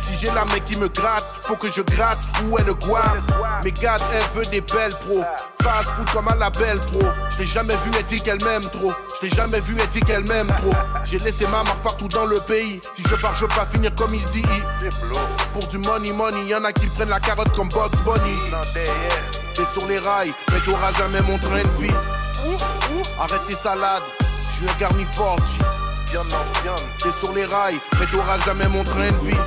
Si 0.00 0.18
j'ai 0.18 0.32
la 0.32 0.46
mec 0.46 0.64
qui 0.64 0.78
me 0.78 0.88
gratte, 0.88 1.24
faut 1.42 1.56
que 1.56 1.68
je 1.70 1.82
gratte. 1.82 2.20
Où 2.44 2.56
est 2.56 2.64
le 2.64 2.72
guam? 2.72 3.20
Mais 3.62 3.70
garde, 3.70 4.02
elle 4.14 4.24
veut 4.34 4.46
des 4.46 4.62
belles 4.62 4.94
pros. 4.94 5.22
Fast 5.62 5.90
food 5.90 6.10
comme 6.12 6.28
à 6.28 6.36
la 6.36 6.48
belle 6.48 6.80
pro. 6.80 7.00
Je 7.30 7.38
l'ai 7.40 7.44
jamais 7.44 7.76
vu, 7.76 7.90
elle 7.98 8.04
dit 8.04 8.22
qu'elle 8.22 8.42
m'aime 8.44 8.64
trop. 8.70 8.94
Je 9.20 9.26
l'ai 9.26 9.34
jamais 9.34 9.60
vu, 9.60 9.76
elle 9.78 9.88
dit 9.88 10.00
qu'elle 10.00 10.24
m'aime 10.24 10.46
trop. 10.46 10.72
J'ai 11.04 11.18
laissé 11.18 11.44
ma 11.48 11.64
marque 11.64 11.82
partout 11.82 12.08
dans 12.08 12.24
le 12.24 12.40
pays. 12.40 12.80
Si 12.92 13.02
je 13.02 13.14
pars, 13.16 13.34
je 13.34 13.42
veux 13.42 13.48
pas 13.48 13.66
finir 13.70 13.90
comme 13.94 14.14
Easy. 14.14 14.42
Pour 15.52 15.66
du 15.66 15.78
money, 15.78 16.12
money, 16.12 16.46
y'en 16.46 16.64
a 16.64 16.72
qui 16.72 16.86
prennent 16.86 17.10
la 17.10 17.20
carotte 17.20 17.54
comme 17.54 17.68
Bugs 17.68 17.90
Bunny. 18.04 18.38
T'es 19.54 19.64
sur 19.72 19.86
les 19.86 19.98
rails, 19.98 20.34
mais 20.52 20.60
t'auras 20.60 20.92
jamais 20.92 21.20
mon 21.22 21.38
train 21.38 21.62
de 21.62 21.82
vie. 21.82 21.94
Arrête 23.18 23.46
tes 23.46 23.54
salades, 23.54 24.02
je 24.42 24.56
suis 24.56 24.68
un 24.68 24.78
garnivore. 24.78 25.38
G. 25.46 25.60
T'es 27.02 27.12
sur 27.18 27.32
les 27.32 27.44
rails, 27.44 27.80
mais 27.98 28.06
t'auras 28.06 28.38
jamais 28.44 28.68
mon 28.68 28.84
train 28.84 29.10
de 29.10 29.26
vie. 29.26 29.38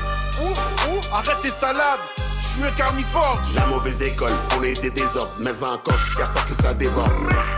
Arrête 1.12 1.42
tes 1.42 1.52
salades, 1.52 2.00
je 2.42 2.48
suis 2.48 2.64
un 2.64 2.72
carnivore. 2.72 3.42
La 3.56 3.66
mauvaise 3.68 4.02
école, 4.02 4.34
on 4.58 4.64
est 4.64 4.80
des 4.82 4.90
désordres, 4.90 5.32
mais 5.40 5.64
encore 5.64 5.98
jusqu'à 5.98 6.26
temps 6.28 6.46
que 6.48 6.62
ça 6.62 6.74
déborde. 6.74 7.12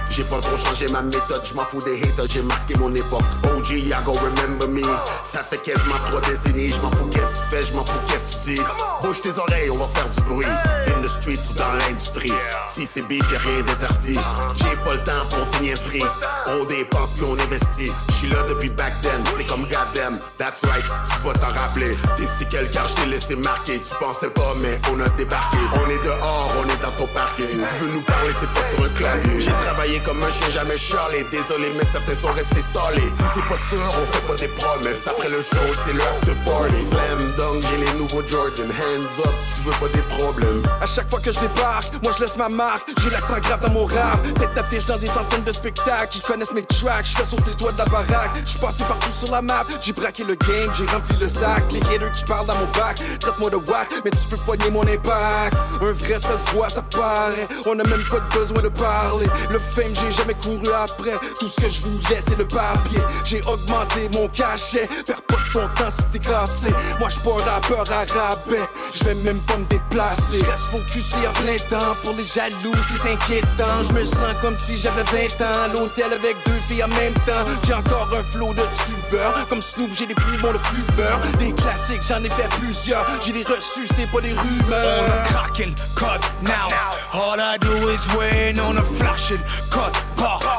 J'ai 0.09 0.23
pas 0.23 0.39
trop 0.41 0.57
changé 0.57 0.87
ma 0.89 1.01
méthode, 1.01 1.41
je 1.43 1.53
m'en 1.53 1.65
fous 1.65 1.81
des 1.81 2.01
haters, 2.03 2.27
j'ai 2.27 2.43
marqué 2.43 2.75
mon 2.79 2.93
époque. 2.93 3.23
OG, 3.55 3.71
ya 3.71 4.01
go 4.01 4.13
remember 4.13 4.67
me. 4.67 4.81
Ça 5.23 5.43
fait 5.43 5.61
quasiment 5.61 5.95
trois 5.97 6.21
décennies, 6.21 6.69
je 6.69 6.81
m'en 6.81 6.91
fous 6.91 7.07
qu'est-ce 7.07 7.29
que 7.29 7.37
tu 7.37 7.43
fais, 7.49 7.63
je 7.63 7.73
m'en 7.73 7.85
fous 7.85 7.99
qu'est-ce 8.07 8.37
que 8.37 8.43
tu 8.43 8.55
dis. 8.55 8.61
Bouge 9.01 9.21
tes 9.21 9.37
oreilles, 9.37 9.69
on 9.71 9.77
va 9.77 9.85
faire 9.85 10.09
du 10.09 10.21
bruit. 10.21 10.45
In 10.45 11.01
the 11.01 11.07
streets 11.07 11.49
ou 11.49 11.53
dans 11.53 11.71
l'industrie. 11.73 12.33
Si 12.73 12.87
c'est 12.91 13.07
beef, 13.07 13.23
y'a 13.31 13.39
rien 13.39 13.61
d'interdit. 13.61 14.19
J'ai 14.55 14.75
pas 14.83 14.93
le 14.93 15.03
temps 15.03 15.25
pour 15.29 15.49
tes 15.51 15.63
niaiseries. 15.63 16.03
On 16.47 16.65
dépense 16.65 17.11
puis 17.15 17.25
on 17.25 17.33
investit. 17.33 17.91
J'suis 18.09 18.29
là 18.29 18.43
depuis 18.49 18.69
back 18.69 18.93
then, 19.01 19.23
t'es 19.37 19.45
comme 19.45 19.63
goddamn. 19.63 20.19
That's 20.37 20.63
right, 20.65 20.85
tu 20.85 21.27
vas 21.27 21.33
t'en 21.33 21.47
rappeler. 21.47 21.95
T'es 22.15 22.27
si 22.37 22.45
quelqu'un, 22.47 22.83
je 22.87 23.01
t'ai 23.01 23.05
laissé 23.09 23.35
marquer. 23.35 23.79
Tu 23.79 23.95
pensais 23.99 24.29
pas, 24.29 24.53
mais 24.61 24.70
on 24.91 24.99
a 24.99 25.09
débarqué. 25.09 25.57
On 25.73 25.89
est 25.89 26.03
dehors, 26.03 26.51
on 26.59 26.69
est 26.69 26.81
dans 26.81 26.91
ton 26.91 27.07
parking. 27.07 27.45
Si 27.45 27.53
tu 27.53 27.83
veux 27.83 27.91
nous 27.93 28.01
parler, 28.01 28.33
c'est 28.39 28.49
pas 28.49 28.61
sur 28.69 28.83
un 28.83 28.89
clavier. 28.89 29.41
J'ai 29.41 29.53
travaillé 29.65 29.99
comme 30.01 30.23
un 30.23 30.29
chien, 30.29 30.49
jamais 30.49 30.77
charlé. 30.77 31.25
Désolé, 31.31 31.71
mais 31.77 31.85
certains 31.91 32.15
sont 32.15 32.33
restés 32.33 32.61
stallés. 32.61 33.01
Si 33.01 33.23
c'est 33.33 33.45
pas 33.45 33.61
sûr, 33.69 33.79
on 34.01 34.05
fait 34.13 34.27
pas 34.27 34.35
des 34.35 34.47
promesses. 34.49 35.07
Après 35.07 35.29
le 35.29 35.41
show, 35.41 35.67
c'est 35.85 35.93
le 35.93 36.01
after 36.01 36.35
party. 36.45 36.81
Slam 36.81 37.31
dunk, 37.37 37.63
j'ai 37.69 37.77
les 37.85 37.93
nouveaux 37.99 38.25
Jordan. 38.25 38.69
Hands 38.71 39.19
up, 39.25 39.33
tu 39.55 39.61
veux 39.63 39.77
pas 39.79 39.93
des 39.93 40.03
problèmes. 40.15 40.63
À 40.81 40.85
chaque 40.85 41.09
fois 41.09 41.19
que 41.19 41.31
je 41.31 41.39
débarque, 41.39 41.93
moi 42.03 42.13
je 42.17 42.23
laisse 42.23 42.37
ma 42.37 42.49
marque. 42.49 42.89
J'ai 43.01 43.09
l'accent 43.09 43.39
grave 43.39 43.61
dans 43.61 43.71
mon 43.71 43.85
rap. 43.85 44.21
Tête 44.39 44.53
d'affiche 44.53 44.85
dans 44.85 44.97
des 44.97 45.07
centaines 45.07 45.43
de 45.43 45.51
spectacles. 45.51 46.17
Ils 46.17 46.21
connaissent 46.21 46.53
mes 46.53 46.63
tracks. 46.63 47.05
Je 47.05 47.17
fais 47.17 47.25
sauter 47.25 47.51
le 47.51 47.57
toit 47.57 47.71
de 47.71 47.77
la 47.77 47.85
baraque. 47.85 48.31
Je 48.45 48.57
passé 48.57 48.83
partout 48.83 49.11
sur 49.11 49.31
la 49.31 49.41
map. 49.41 49.63
J'ai 49.81 49.93
braqué 49.93 50.23
le 50.23 50.35
game, 50.35 50.71
j'ai 50.75 50.85
rempli 50.85 51.17
le 51.17 51.29
sac. 51.29 51.63
Les 51.71 51.79
haters 51.79 52.11
qui 52.11 52.23
parlent 52.25 52.45
dans 52.45 52.55
mon 52.55 52.67
bac. 52.77 53.01
Traite-moi 53.19 53.49
de 53.49 53.57
whack, 53.57 53.89
mais 54.03 54.11
tu 54.11 54.27
peux 54.29 54.37
mon 54.69 54.83
impact. 54.83 55.57
Un 55.81 55.93
vrai, 55.93 56.19
ça 56.19 56.37
se 56.37 56.55
voit, 56.55 56.69
ça 56.69 56.83
paraît. 56.83 57.47
On 57.65 57.79
a 57.79 57.83
même 57.83 58.03
pas 58.09 58.19
besoin 58.35 58.61
de 58.61 58.69
parler. 58.69 59.27
Le 59.49 59.59
fame, 59.59 59.93
j'ai 59.93 60.11
jamais 60.11 60.35
couru 60.35 60.67
après. 60.71 61.13
Tout 61.39 61.47
ce 61.47 61.61
que 61.61 61.69
je 61.69 61.81
voulais, 61.81 62.21
c'est 62.21 62.37
le 62.37 62.47
papier. 62.47 63.01
J'ai 63.23 63.41
augmenté 63.41 64.09
mon 64.13 64.27
cachet. 64.27 64.87
Perds 65.05 65.21
pas 65.23 65.40
ton 65.53 65.67
temps 65.75 65.91
t'es 66.11 66.19
classé. 66.19 66.73
Moi, 66.99 67.09
je 67.09 67.19
pas 67.19 67.31
un 67.31 67.51
rappeur 67.51 67.85
à 67.91 67.99
rabais. 67.99 68.67
Je 68.93 69.03
vais 69.05 69.15
même 69.15 69.39
pas 69.41 69.57
me 69.57 69.65
déplacer. 69.65 70.39
Je 70.39 70.49
reste 70.49 70.65
focusé 70.65 71.17
à 71.25 71.31
plein 71.41 71.57
temps. 71.69 71.95
Pour 72.03 72.13
les 72.15 72.25
jaloux, 72.25 72.73
c'est 72.87 73.11
inquiétant. 73.11 73.83
Je 73.87 73.93
me 73.93 74.05
sens 74.05 74.35
comme 74.41 74.55
si 74.55 74.77
j'avais 74.77 75.03
20 75.03 75.41
ans. 75.45 75.73
L'hôtel 75.73 76.13
avec 76.13 76.35
deux 76.45 76.59
filles 76.67 76.83
en 76.83 76.87
même 76.89 77.13
temps. 77.13 77.45
J'ai 77.65 77.73
encore 77.73 78.09
un 78.17 78.23
flow 78.23 78.53
de 78.53 78.63
tubeur. 78.85 79.47
Comme 79.49 79.61
Snoop, 79.61 79.91
j'ai 79.93 80.05
des 80.05 80.15
poumons 80.15 80.53
de 80.53 80.57
fumeur. 80.57 81.19
Des 81.37 81.51
classiques, 81.53 82.01
j'en 82.07 82.23
ai 82.23 82.29
fait 82.29 82.49
plusieurs. 82.59 83.05
J'ai 83.21 83.33
des 83.33 83.43
reçus, 83.43 83.87
c'est 83.93 84.09
pas 84.11 84.21
des 84.21 84.33
rumeurs. 84.33 85.03
On 85.03 85.37
a 85.37 85.51
code 85.95 86.21
now. 86.41 86.67
All 87.13 87.39
I 87.39 87.57
do 87.57 87.71
is 87.89 88.01
win 88.15 88.59
on 88.59 88.77
a 88.77 88.81
flashing 88.81 89.37
code 89.69 89.93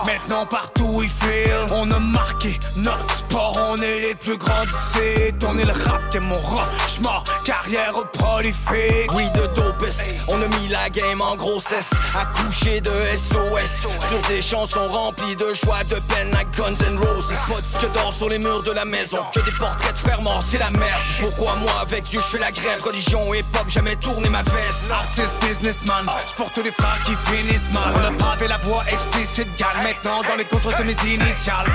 Maintenant 0.06 0.46
partout 0.46 1.00
il 1.02 1.08
feel. 1.08 1.66
On 1.72 1.90
a 1.90 1.98
marqué 1.98 2.58
notre 2.76 3.16
sport. 3.16 3.58
On 3.70 3.76
est 3.80 4.00
les 4.00 4.14
plus 4.14 4.36
grands 4.36 4.64
d'ici. 4.64 5.31
On 5.48 5.58
est 5.58 5.64
le 5.64 5.72
rap 5.72 6.00
qui 6.10 6.18
est 6.18 6.20
mon. 6.20 6.36
Carrière 7.44 7.94
prolifique. 8.12 9.10
Oui, 9.14 9.24
de 9.34 9.46
dopest. 9.56 10.00
On 10.28 10.40
a 10.40 10.46
mis 10.46 10.68
la 10.68 10.88
game 10.90 11.20
en 11.20 11.34
grossesse. 11.36 11.90
Accouché 12.14 12.80
de 12.80 12.90
SOS. 12.90 13.88
Sur 14.08 14.20
des 14.28 14.40
chansons 14.40 14.88
remplies 14.88 15.34
de 15.36 15.52
joie, 15.54 15.82
de 15.84 15.96
peine 16.12 16.34
à 16.36 16.44
Guns 16.44 16.74
N' 16.86 16.98
Roses. 16.98 17.26
Pas 17.48 17.56
de 17.56 17.60
disque 17.62 17.92
d'or 17.92 18.12
sur 18.12 18.28
les 18.28 18.38
murs 18.38 18.62
de 18.62 18.70
la 18.70 18.84
maison. 18.84 19.18
Que 19.34 19.40
des 19.40 19.52
portraits 19.52 19.94
de 19.94 19.98
frères 19.98 20.22
morts, 20.22 20.42
c'est 20.48 20.58
la 20.58 20.70
merde. 20.78 21.00
Pourquoi 21.20 21.56
moi 21.56 21.80
avec 21.80 22.04
Dieu 22.04 22.20
je 22.20 22.36
fais 22.36 22.38
la 22.38 22.52
grève? 22.52 22.82
Religion, 22.82 23.34
époque, 23.34 23.68
jamais 23.68 23.96
tourné 23.96 24.28
ma 24.28 24.42
veste. 24.42 24.90
Artist, 24.90 25.34
businessman. 25.40 26.06
Sport 26.26 26.50
tous 26.54 26.62
les 26.62 26.72
frères 26.72 27.00
qui 27.04 27.12
finissent 27.32 27.70
mal. 27.72 27.94
On 27.96 28.04
a 28.04 28.10
bravé 28.10 28.48
la 28.48 28.58
voix 28.58 28.84
explicite, 28.92 29.48
gale. 29.56 29.68
Maintenant 29.82 30.22
dans 30.28 30.36
les 30.36 30.44
contres, 30.44 30.76
c'est 30.76 30.84
mes 30.84 31.14
initiales. 31.14 31.66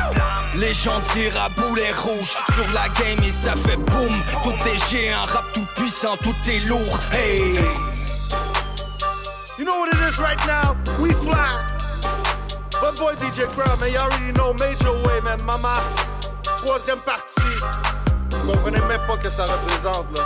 Les 0.56 0.74
gens 0.74 1.02
tirent 1.14 1.42
à 1.42 1.50
boulet 1.50 1.92
rouge 1.92 2.38
sur 2.54 2.72
la 2.72 2.88
game 2.90 3.24
et 3.24 3.32
ça 3.32 3.54
fait 3.58 3.78
boum. 3.78 4.24
Tout 4.44 4.56
est 4.68 4.90
géant, 4.90 5.26
rap 5.26 5.46
tout 5.54 5.66
puissant, 5.76 6.18
tout 6.18 6.36
est 6.50 6.60
lourd. 6.68 7.00
Hey! 7.12 7.60
You 9.58 9.66
know 9.66 9.80
what 9.80 9.90
it 9.90 10.00
is 10.08 10.20
right 10.20 10.40
now? 10.46 10.76
We 11.02 11.14
fly. 11.14 11.66
But 12.80 12.98
boy 13.00 13.16
DJ 13.16 13.48
Crowd, 13.56 13.80
man, 13.80 13.90
you 13.92 13.98
already 13.98 14.32
know 14.34 14.54
Major 14.54 14.94
Way, 15.06 15.22
man. 15.24 15.42
Mama, 15.46 15.82
troisième 16.62 17.00
partie. 17.00 17.58
Vous 18.32 18.52
comprenez 18.52 18.80
même 18.82 19.02
pas 19.08 19.18
que 19.18 19.30
ça 19.30 19.46
représente, 19.46 20.16
là. 20.16 20.24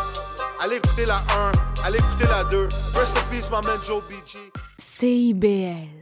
Allez 0.63 0.75
écouter 0.75 1.05
la 1.05 1.15
1, 1.15 1.51
allez 1.85 1.99
écouter 1.99 2.27
la 2.27 2.43
2. 2.43 2.67
Rest 2.93 3.17
in 3.17 3.23
peace, 3.31 3.49
my 3.49 3.61
man 3.65 3.79
Joe 3.87 4.03
BG. 4.09 4.37
CIBL. 4.77 6.01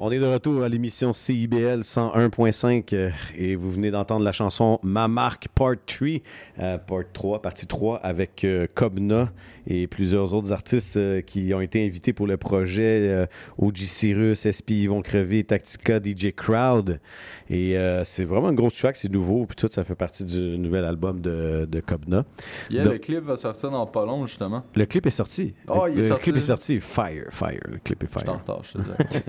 On 0.00 0.12
est 0.12 0.20
de 0.20 0.24
retour 0.26 0.62
à 0.62 0.68
l'émission 0.68 1.12
CIBL 1.12 1.80
101.5 1.80 2.94
euh, 2.94 3.10
et 3.36 3.56
vous 3.56 3.68
venez 3.72 3.90
d'entendre 3.90 4.24
la 4.24 4.30
chanson 4.30 4.78
Ma 4.84 5.08
marque 5.08 5.48
Part 5.48 5.74
3, 5.86 6.08
euh, 6.60 6.78
Part 6.78 7.02
3, 7.12 7.42
partie 7.42 7.66
3 7.66 7.96
avec 7.98 8.44
euh, 8.44 8.68
Cobna 8.72 9.32
et 9.66 9.88
plusieurs 9.88 10.34
autres 10.34 10.52
artistes 10.52 10.96
euh, 10.98 11.20
qui 11.20 11.52
ont 11.52 11.60
été 11.60 11.84
invités 11.84 12.12
pour 12.12 12.28
le 12.28 12.36
projet 12.36 13.08
euh, 13.08 13.26
OG 13.58 13.76
Cyrus, 13.78 14.46
SP 14.46 14.70
Ils 14.70 14.86
vont 14.88 15.02
crever, 15.02 15.42
Tactica, 15.42 15.98
DJ 15.98 16.32
Crowd. 16.34 17.00
Et 17.50 17.76
euh, 17.76 18.04
c'est 18.04 18.24
vraiment 18.24 18.48
un 18.48 18.54
gros 18.54 18.70
track, 18.70 18.96
c'est 18.96 19.10
nouveau, 19.10 19.46
puis 19.46 19.56
tout 19.56 19.68
ça 19.70 19.82
fait 19.82 19.96
partie 19.96 20.24
du 20.24 20.58
nouvel 20.58 20.84
album 20.84 21.20
de, 21.20 21.66
de 21.68 21.80
Cobna. 21.80 22.24
Yeah, 22.70 22.84
Donc, 22.84 22.92
le 22.92 22.98
clip 23.00 23.24
va 23.24 23.36
sortir 23.36 23.70
dans 23.70 23.84
pas 23.86 24.06
long, 24.06 24.26
justement. 24.26 24.62
le 24.76 24.86
clip 24.86 25.06
est 25.06 25.10
sorti. 25.10 25.54
Oh, 25.66 25.86
le, 25.86 25.92
il 25.92 25.98
est 25.98 26.02
le 26.02 26.06
sorti 26.08 26.22
clip 26.24 26.36
est 26.36 26.40
sorti. 26.40 26.78
Fire, 26.78 27.26
fire. 27.30 27.60
Le 27.68 27.78
clip 27.78 28.04
est 28.04 28.06
fire. 28.06 28.18
Je 28.18 28.20
suis 28.20 28.30
en 28.30 28.36
retard, 28.38 28.60
je 28.62 28.70
sais. 28.70 29.24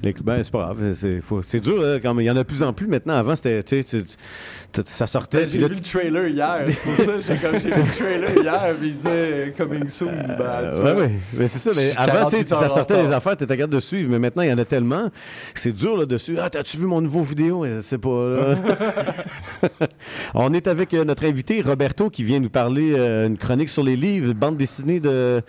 ben, 0.23 0.43
c'est 0.43 0.51
pas 0.51 0.59
grave. 0.59 0.93
c'est- 0.95 1.19
C'est 1.21 1.41
c'est 1.43 1.59
dur, 1.59 1.81
hein, 1.83 1.99
quand 2.01 2.13
même. 2.13 2.23
Il 2.23 2.27
y 2.27 2.31
en 2.31 2.35
a 2.35 2.39
de 2.39 2.43
plus 2.43 2.63
en 2.63 2.73
plus 2.73 2.87
maintenant. 2.87 3.13
Avant, 3.15 3.35
c'était. 3.35 3.63
tu 3.63 3.83
tu- 3.83 4.03
tu- 4.03 4.81
ça 4.85 5.05
sortait. 5.07 5.41
Ben, 5.43 5.49
J'ai 5.49 5.57
vu 5.59 5.67
le 5.75 5.79
trailer 5.81 6.27
hier, 6.29 6.63
c'est 6.67 6.83
pour 6.83 6.95
ça 6.97 7.13
j'ai 7.19 7.33
vu 7.35 7.47
le 7.83 7.97
trailer 7.97 8.29
hier, 8.41 8.75
puis 8.79 8.87
il 8.89 8.95
disait 8.97 9.09
euh, 9.11 9.49
Coming 9.57 9.89
soon. 9.89 10.07
Ben, 10.11 10.35
tu 10.73 10.79
Euh, 10.79 10.81
vois. 10.81 10.93
ouais. 10.95 11.11
Mais 11.33 11.47
c'est 11.47 11.59
ça. 11.59 11.71
Mais 11.75 11.91
avant, 11.97 12.25
tu 12.25 12.37
sais, 12.37 12.43
48 12.43 12.47
ça 12.47 12.69
sortait 12.69 13.01
les 13.03 13.11
affaires, 13.11 13.35
tu 13.37 13.43
étais 13.43 13.57
capable 13.57 13.73
de 13.73 13.79
suivre. 13.79 14.09
Mais 14.11 14.19
maintenant, 14.19 14.43
il 14.43 14.49
y 14.49 14.53
en 14.53 14.57
a 14.57 14.65
tellement. 14.65 15.09
C'est 15.53 15.73
dur 15.73 15.97
là, 15.97 16.05
dessus. 16.05 16.37
Ah, 16.41 16.49
t'as-tu 16.49 16.77
vu 16.77 16.85
mon 16.85 17.01
nouveau 17.01 17.21
vidéo? 17.21 17.65
Sais 17.81 17.97
pas. 17.97 18.09
là. 18.29 18.55
On 20.33 20.53
est 20.53 20.67
avec 20.67 20.93
euh, 20.93 21.03
notre 21.03 21.25
invité, 21.25 21.61
Roberto, 21.61 22.09
qui 22.09 22.23
vient 22.23 22.39
nous 22.39 22.49
parler 22.49 22.93
euh, 22.95 23.27
une 23.27 23.37
chronique 23.37 23.69
sur 23.69 23.83
les 23.83 23.95
livres, 23.95 24.33
bande 24.33 24.57
dessinée 24.57 24.99
de. 24.99 25.41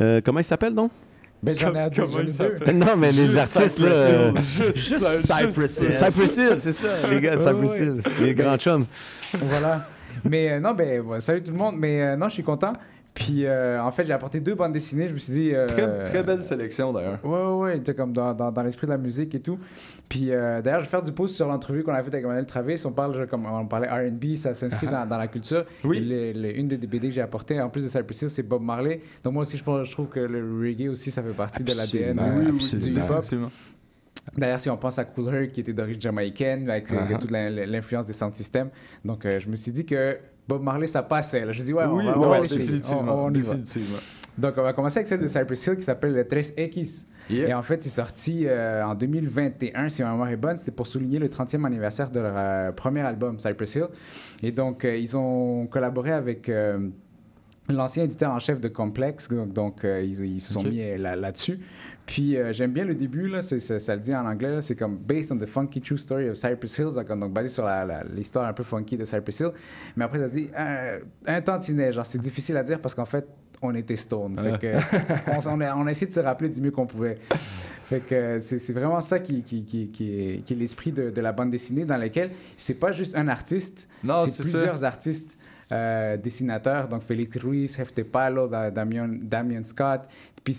euh, 0.00 0.20
comment 0.24 0.40
il 0.40 0.44
s'appelle, 0.44 0.74
donc? 0.74 0.90
Ben, 1.44 1.54
j'en 1.58 1.74
ai, 1.74 1.88
il 1.92 2.38
deux. 2.38 2.72
Non, 2.72 2.96
mais 2.96 3.12
les 3.12 3.36
artistes, 3.36 3.78
là. 3.80 3.94
Cypress 3.94 4.58
Hill. 4.58 4.72
Juste 4.74 5.02
Cypress 5.02 5.70
ça. 5.70 5.84
Hill. 5.84 5.92
Cypress 5.92 6.36
Hill, 6.36 6.54
c'est 6.58 6.72
ça, 6.72 6.88
les 7.10 7.20
gars, 7.20 7.36
Cypress. 7.36 7.78
Hill, 7.78 8.02
les 8.22 8.34
grands 8.34 8.56
chums. 8.56 8.86
voilà. 9.34 9.86
Mais 10.24 10.52
euh, 10.52 10.60
non, 10.60 10.72
ben, 10.72 11.02
ouais, 11.02 11.20
salut 11.20 11.42
tout 11.42 11.50
le 11.52 11.58
monde. 11.58 11.74
Mais 11.78 12.00
euh, 12.00 12.16
non, 12.16 12.28
je 12.28 12.34
suis 12.34 12.42
content. 12.42 12.72
Puis 13.14 13.46
euh, 13.46 13.80
en 13.80 13.92
fait, 13.92 14.02
j'ai 14.04 14.12
apporté 14.12 14.40
deux 14.40 14.56
bandes 14.56 14.72
dessinées. 14.72 15.06
Je 15.06 15.14
me 15.14 15.18
suis 15.18 15.32
dit. 15.32 15.54
euh, 15.54 15.66
Très, 15.68 16.04
très 16.04 16.22
belle 16.24 16.42
sélection 16.42 16.92
d'ailleurs. 16.92 17.20
Ouais, 17.24 17.70
ouais, 17.70 17.74
ouais, 17.86 17.94
comme 17.94 18.12
dans, 18.12 18.34
dans, 18.34 18.50
dans 18.50 18.62
l'esprit 18.64 18.88
de 18.88 18.92
la 18.92 18.98
musique 18.98 19.32
et 19.36 19.40
tout. 19.40 19.56
Puis 20.08 20.32
euh, 20.32 20.60
d'ailleurs, 20.60 20.80
je 20.80 20.86
vais 20.86 20.90
faire 20.90 21.02
du 21.02 21.12
pouce 21.12 21.32
sur 21.32 21.46
l'entrevue 21.46 21.84
qu'on 21.84 21.94
a 21.94 22.02
faite 22.02 22.12
avec 22.12 22.24
Emmanuel 22.24 22.44
Travis. 22.46 22.82
On 22.86 22.90
parle, 22.92 23.28
comme 23.28 23.46
on 23.46 23.66
parlait 23.66 23.88
RB, 23.88 24.34
ça 24.34 24.52
s'inscrit 24.52 24.88
dans, 24.88 25.06
dans 25.06 25.18
la 25.18 25.28
culture. 25.28 25.64
Oui. 25.84 25.98
Et 25.98 26.00
le- 26.34 26.40
le- 26.42 26.58
une 26.58 26.66
des 26.66 26.76
BD 26.76 27.08
que 27.08 27.14
j'ai 27.14 27.20
apportées, 27.20 27.60
en 27.60 27.68
plus 27.70 27.84
de 27.84 27.88
Cypress 27.88 28.22
Hill, 28.22 28.30
c'est 28.30 28.42
Bob 28.42 28.62
Marley. 28.62 29.00
Donc 29.22 29.32
moi 29.34 29.42
aussi, 29.42 29.56
je, 29.58 29.92
trouve 29.92 30.08
que 30.08 30.18
le 30.20 30.40
reggae 30.60 30.88
aussi, 30.90 31.10
ça 31.12 31.22
fait 31.22 31.28
partie 31.34 31.62
de 31.62 31.70
l'ADN 31.70 32.18
Absolument, 32.18 32.40
euh, 32.40 32.50
du 32.50 32.56
absolument. 32.56 32.98
hip-hop. 33.04 33.16
Absolument. 33.16 33.50
D'ailleurs, 34.36 34.58
si 34.60 34.70
on 34.70 34.76
pense 34.76 34.98
à 34.98 35.04
Cool 35.04 35.34
Herc, 35.34 35.52
qui 35.52 35.60
était 35.60 35.72
d'origine 35.72 36.00
jamaïcaine, 36.00 36.68
avec 36.70 36.88
Uh-huh. 36.88 37.18
toute 37.18 37.30
l'influence 37.30 38.06
des 38.06 38.12
sound 38.12 38.34
systems. 38.34 38.70
Donc, 39.04 39.24
euh, 39.24 39.38
je 39.38 39.48
me 39.48 39.54
suis 39.56 39.70
dit 39.70 39.84
que 39.86 40.16
Bob 40.48 40.62
Marley, 40.62 40.86
ça 40.86 41.02
passait. 41.02 41.44
là. 41.46 41.52
Je 41.52 41.62
dit, 41.62 41.72
ouais, 41.72 41.84
Oui, 41.86 42.04
on 42.14 42.20
va 42.20 42.28
ouais, 42.30 42.40
définitivement. 42.42 43.24
On- 43.26 43.30
va. 43.30 43.56
Donc, 44.36 44.54
on 44.56 44.62
va 44.62 44.72
commencer 44.72 44.98
avec 44.98 45.06
celle 45.06 45.20
de 45.20 45.26
Cypress 45.28 45.66
Hill 45.66 45.76
qui 45.76 45.82
s'appelle 45.82 46.12
le 46.12 46.24
13X. 46.24 47.06
Yeah. 47.30 47.48
Et 47.48 47.54
en 47.54 47.62
fait, 47.62 47.82
c'est 47.82 47.88
sorti 47.88 48.44
euh, 48.46 48.84
en 48.84 48.94
2021, 48.94 49.88
si 49.88 50.02
ma 50.02 50.10
mémoire 50.10 50.28
est 50.28 50.36
bonne. 50.36 50.56
C'était 50.58 50.72
pour 50.72 50.86
souligner 50.86 51.18
le 51.18 51.28
30e 51.28 51.64
anniversaire 51.64 52.10
de 52.10 52.20
leur 52.20 52.34
euh, 52.36 52.72
premier 52.72 53.00
album, 53.00 53.38
Cypress 53.38 53.76
Hill. 53.76 53.86
Et 54.42 54.50
donc, 54.52 54.84
euh, 54.84 54.96
ils 54.96 55.16
ont 55.16 55.66
collaboré 55.68 56.10
avec 56.10 56.50
l'ancien 57.68 58.04
éditeur 58.04 58.30
en 58.30 58.38
chef 58.38 58.60
de 58.60 58.68
Complex. 58.68 59.28
Donc, 59.28 59.52
donc, 59.52 59.84
euh, 59.84 60.02
ils, 60.02 60.20
ils 60.24 60.40
se 60.40 60.52
sont 60.52 60.62
mis 60.62 60.80
euh, 60.82 60.96
là- 60.98 61.16
là-dessus. 61.16 61.58
Puis, 62.06 62.36
euh, 62.36 62.52
j'aime 62.52 62.72
bien 62.72 62.84
le 62.84 62.94
début, 62.94 63.28
là, 63.28 63.40
c'est- 63.40 63.58
ça 63.78 63.94
le 63.94 64.00
dit 64.00 64.14
en 64.14 64.26
anglais, 64.26 64.60
c'est 64.60 64.76
comme 64.76 64.96
Based 64.96 65.32
on 65.32 65.38
the 65.38 65.46
funky 65.46 65.80
true 65.80 65.96
story 65.96 66.28
of 66.28 66.36
Cypress 66.36 66.78
Hill, 66.78 66.88
donc, 66.94 67.08
donc 67.18 67.32
basé 67.32 67.48
sur 67.48 67.68
l'histoire 68.14 68.46
un 68.46 68.52
peu 68.52 68.62
funky 68.62 68.96
de 68.98 69.04
Cypress 69.04 69.40
Hill. 69.40 69.50
Mais 69.96 70.04
après, 70.04 70.18
ça 70.18 70.28
se 70.28 70.34
dit 70.34 70.48
euh, 70.58 70.98
un 71.26 71.40
tantinet, 71.40 71.92
genre, 71.92 72.04
c'est 72.06 72.20
difficile 72.20 72.56
à 72.58 72.62
dire 72.62 72.80
parce 72.80 72.94
qu'en 72.94 73.06
fait, 73.06 73.26
on 73.62 73.74
était 73.74 73.96
stone. 73.96 74.36
Fait 74.38 74.58
que, 74.58 75.46
on, 75.48 75.54
on 75.56 75.60
a, 75.62 75.74
on 75.74 75.86
a 75.86 75.90
essayé 75.90 76.06
de 76.08 76.12
se 76.12 76.20
rappeler 76.20 76.50
du 76.50 76.60
mieux 76.60 76.70
qu'on 76.70 76.84
pouvait. 76.86 77.16
Fait 77.86 78.00
que 78.00 78.38
c'est 78.38 78.72
vraiment 78.72 79.00
ça 79.00 79.18
qui, 79.20 79.42
qui, 79.42 79.64
qui, 79.64 79.88
qui 79.88 80.42
est, 80.50 80.50
l'esprit 80.54 80.92
de, 80.92 81.08
de 81.08 81.20
la 81.22 81.32
bande 81.32 81.50
dessinée 81.50 81.84
dans 81.86 81.96
laquelle 81.96 82.30
c'est 82.58 82.74
pas 82.78 82.92
juste 82.92 83.14
un 83.16 83.28
artiste, 83.28 83.88
c'est 84.02 84.30
c'est 84.30 84.42
plusieurs 84.42 84.78
ça. 84.78 84.86
artistes 84.86 85.38
euh, 85.72 86.16
dessinateurs, 86.16 86.88
donc 86.88 87.02
Félix 87.02 87.36
Ruiz, 87.38 87.78
Hefte 87.78 88.02
Palo, 88.04 88.46
Da- 88.48 88.70
Damien, 88.70 89.08
Damien 89.22 89.64
Scott. 89.64 90.02
Puis 90.42 90.58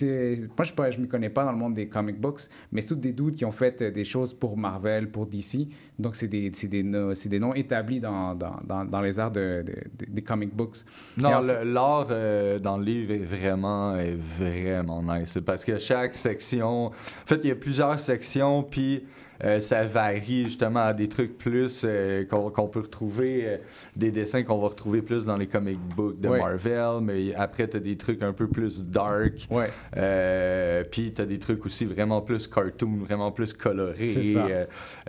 moi, 0.57 0.89
je 0.89 0.97
ne 0.97 1.03
m'y 1.03 1.07
connais 1.07 1.29
pas 1.29 1.43
dans 1.45 1.51
le 1.51 1.57
monde 1.59 1.75
des 1.75 1.87
comic 1.87 2.19
books, 2.19 2.41
mais 2.71 2.81
c'est 2.81 2.87
tous 2.87 2.95
des 2.95 3.13
doutes 3.13 3.35
qui 3.35 3.45
ont 3.45 3.51
fait 3.51 3.79
euh, 3.83 3.91
des 3.91 4.03
choses 4.03 4.33
pour 4.33 4.57
Marvel, 4.57 5.09
pour 5.11 5.27
DC. 5.27 5.67
Donc 5.99 6.15
c'est 6.15 6.27
des, 6.27 6.49
des, 6.49 6.81
no- 6.81 7.13
des 7.13 7.39
noms 7.39 7.53
établis 7.53 7.99
dans, 7.99 8.33
dans, 8.33 8.55
dans, 8.65 8.83
dans 8.83 9.01
les 9.01 9.19
arts 9.19 9.29
de, 9.31 9.63
de- 9.63 9.73
de- 10.05 10.11
des 10.11 10.21
comic 10.23 10.55
books. 10.55 10.77
Non, 11.21 11.39
l'art 11.63 12.07
euh, 12.09 12.57
dans 12.57 12.77
le 12.77 12.83
livre 12.85 13.13
est 13.13 13.19
vraiment, 13.19 13.95
est 13.97 14.15
vraiment 14.17 15.03
nice. 15.03 15.37
Parce 15.45 15.63
que 15.63 15.77
chaque 15.77 16.15
section. 16.15 16.87
En 16.87 16.91
fait, 17.27 17.41
il 17.43 17.49
y 17.49 17.51
a 17.51 17.55
plusieurs 17.55 17.99
sections, 17.99 18.63
puis 18.63 19.03
euh, 19.43 19.59
ça 19.59 19.83
varie 19.85 20.45
justement 20.45 20.81
à 20.85 20.93
des 20.93 21.09
trucs 21.09 21.37
plus 21.37 21.81
euh, 21.83 22.23
qu'on 22.25 22.67
peut 22.67 22.79
retrouver, 22.81 23.43
euh, 23.45 23.57
des 23.95 24.11
dessins 24.11 24.43
qu'on 24.43 24.59
va 24.59 24.69
retrouver 24.69 25.01
plus 25.01 25.25
dans 25.25 25.37
les 25.37 25.47
comic 25.47 25.77
books 25.95 26.19
de 26.19 26.29
Ouais. 26.29 26.39
Marvel, 26.39 27.01
mais 27.03 27.33
après, 27.35 27.67
tu 27.67 27.77
as 27.77 27.79
des 27.79 27.97
trucs 27.97 28.21
un 28.23 28.33
peu 28.33 28.47
plus 28.47 28.85
dark. 28.85 29.47
Ouais. 29.51 29.69
Puis 30.91 31.13
tu 31.13 31.21
as 31.21 31.25
des 31.25 31.39
trucs 31.39 31.65
aussi 31.65 31.85
vraiment 31.85 32.21
plus 32.21 32.47
cartoon, 32.47 32.97
vraiment 33.05 33.31
plus 33.31 33.53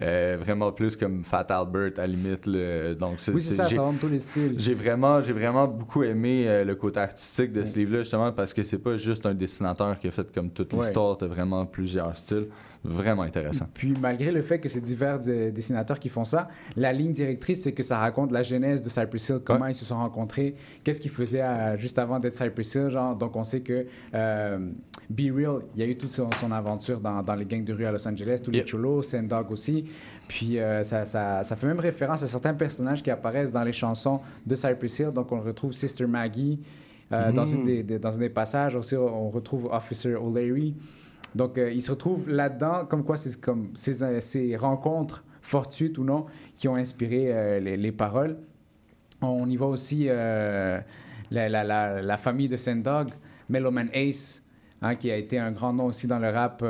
euh, 0.03 0.36
vraiment 0.40 0.73
plus 0.73 0.97
comme 0.97 1.23
Fat 1.23 1.47
Albert 1.51 1.93
à 1.97 2.01
la 2.03 2.07
limite. 2.09 2.47
là. 2.47 2.94
Donc, 2.94 3.19
Oui, 3.32 3.40
c'est 3.40 3.55
ça, 3.55 3.65
j'ai- 3.66 3.77
ça 3.77 3.82
rentre 3.82 4.01
tous 4.01 4.09
les 4.09 4.19
styles. 4.19 4.55
j'ai 4.59 4.74
vraiment, 4.74 5.20
j'ai 5.20 5.32
vraiment 5.32 5.66
beaucoup 5.66 6.03
aimé 6.03 6.65
le 6.65 6.74
côté 6.74 7.01
artistique 7.01 7.53
de 7.53 7.65
ce 7.65 7.78
livre-là, 7.78 8.03
justement, 8.03 8.32
parce 8.32 8.53
que 8.55 8.62
c'est 8.62 8.78
pas 8.78 8.97
juste 8.97 9.27
un 9.27 9.35
dessinateur 9.35 9.98
qui 9.98 10.09
a 10.09 10.11
fait 10.11 10.31
comme 10.32 10.51
toute 10.51 10.73
l'histoire, 10.73 11.16
t'as 11.16 11.27
vraiment 11.27 11.65
plusieurs 11.66 12.16
styles. 12.19 12.48
Vraiment 12.88 13.22
intéressant. 13.22 13.66
Puis 13.74 13.92
malgré 14.00 14.30
le 14.30 14.42
fait 14.42 14.58
que 14.58 14.68
c'est 14.68 14.80
divers 14.80 15.18
de- 15.20 15.50
dessinateurs 15.50 15.98
qui 15.98 16.08
font 16.08 16.24
ça, 16.24 16.48
la 16.76 16.92
ligne 16.92 17.12
directrice, 17.12 17.62
c'est 17.62 17.72
que 17.72 17.82
ça 17.82 17.98
raconte 17.98 18.32
la 18.32 18.42
genèse 18.42 18.82
de 18.82 18.88
Cypress 18.88 19.28
Hill, 19.28 19.40
comment 19.44 19.66
ils 19.66 19.74
se 19.74 19.84
sont 19.84 19.96
rencontrés, 19.96 20.54
qu'est-ce 20.84 21.00
qu'ils 21.00 21.10
faisaient 21.10 21.42
euh, 21.42 21.76
juste 21.76 21.98
avant 21.98 22.18
d'être 22.18 22.34
Cypress 22.34 22.74
Hill. 22.74 22.88
Genre, 22.88 23.16
donc 23.16 23.34
on 23.36 23.44
sait 23.44 23.60
que 23.60 23.86
euh, 24.14 24.58
Be 25.10 25.30
Real, 25.34 25.60
il 25.74 25.80
y 25.80 25.84
a 25.84 25.86
eu 25.86 25.96
toute 25.96 26.10
son, 26.12 26.30
son 26.32 26.50
aventure 26.52 27.00
dans, 27.00 27.22
dans 27.22 27.34
les 27.34 27.44
gangs 27.44 27.64
de 27.64 27.72
rue 27.72 27.84
à 27.86 27.92
Los 27.92 28.06
Angeles, 28.08 28.40
tous 28.42 28.50
les 28.50 28.64
cholos, 28.66 29.02
Sendog 29.02 29.50
aussi. 29.50 29.84
Puis 30.28 30.58
euh, 30.58 30.82
ça, 30.82 31.04
ça, 31.04 31.42
ça 31.42 31.56
fait 31.56 31.66
même 31.66 31.80
référence 31.80 32.22
à 32.22 32.26
certains 32.26 32.54
personnages 32.54 33.02
qui 33.02 33.10
apparaissent 33.10 33.52
dans 33.52 33.62
les 33.64 33.72
chansons 33.72 34.20
de 34.46 34.54
Cypress 34.54 34.98
Hill. 35.00 35.10
Donc 35.14 35.30
on 35.32 35.40
retrouve 35.40 35.72
Sister 35.72 36.06
Maggie. 36.06 36.60
euh, 37.12 37.30
dans, 37.30 37.44
Mm. 37.46 37.54
une 37.54 37.62
des, 37.64 37.82
des- 37.84 37.98
dans 38.00 38.14
un 38.16 38.18
des 38.18 38.28
passages 38.28 38.74
aussi, 38.74 38.96
on 38.96 39.30
retrouve 39.30 39.66
Officer 39.72 40.16
O'Leary. 40.16 40.74
Donc, 41.35 41.59
euh, 41.59 41.70
il 41.70 41.82
se 41.82 41.90
retrouve 41.90 42.28
là-dedans, 42.28 42.86
comme 42.86 43.05
quoi 43.05 43.16
c'est 43.16 43.40
comme 43.40 43.69
ces, 43.74 44.03
euh, 44.03 44.20
ces 44.20 44.57
rencontres 44.57 45.24
fortuites 45.43 45.98
ou 45.98 46.05
non 46.05 46.27
qui 46.57 46.69
ont 46.69 46.77
inspiré 46.77 47.27
euh, 47.32 47.61
les, 47.61 47.77
les 47.77 47.93
paroles. 47.93 48.36
On 49.23 49.48
y 49.48 49.57
voit 49.57 49.69
aussi 49.69 50.07
euh, 50.09 50.78
la, 51.31 51.48
la- 51.48 51.65
la- 51.65 52.03
la 52.03 52.16
famille 52.16 52.48
de 52.48 52.57
Sendog, 52.57 53.09
Meloman 53.48 53.89
Ace, 53.93 54.43
hein, 54.82 54.94
qui 54.94 55.11
a 55.11 55.16
été 55.16 55.39
un 55.39 55.53
grand 55.53 55.73
nom 55.73 55.86
aussi 55.86 56.07
dans 56.07 56.19
le 56.19 56.28
rap 56.31 56.62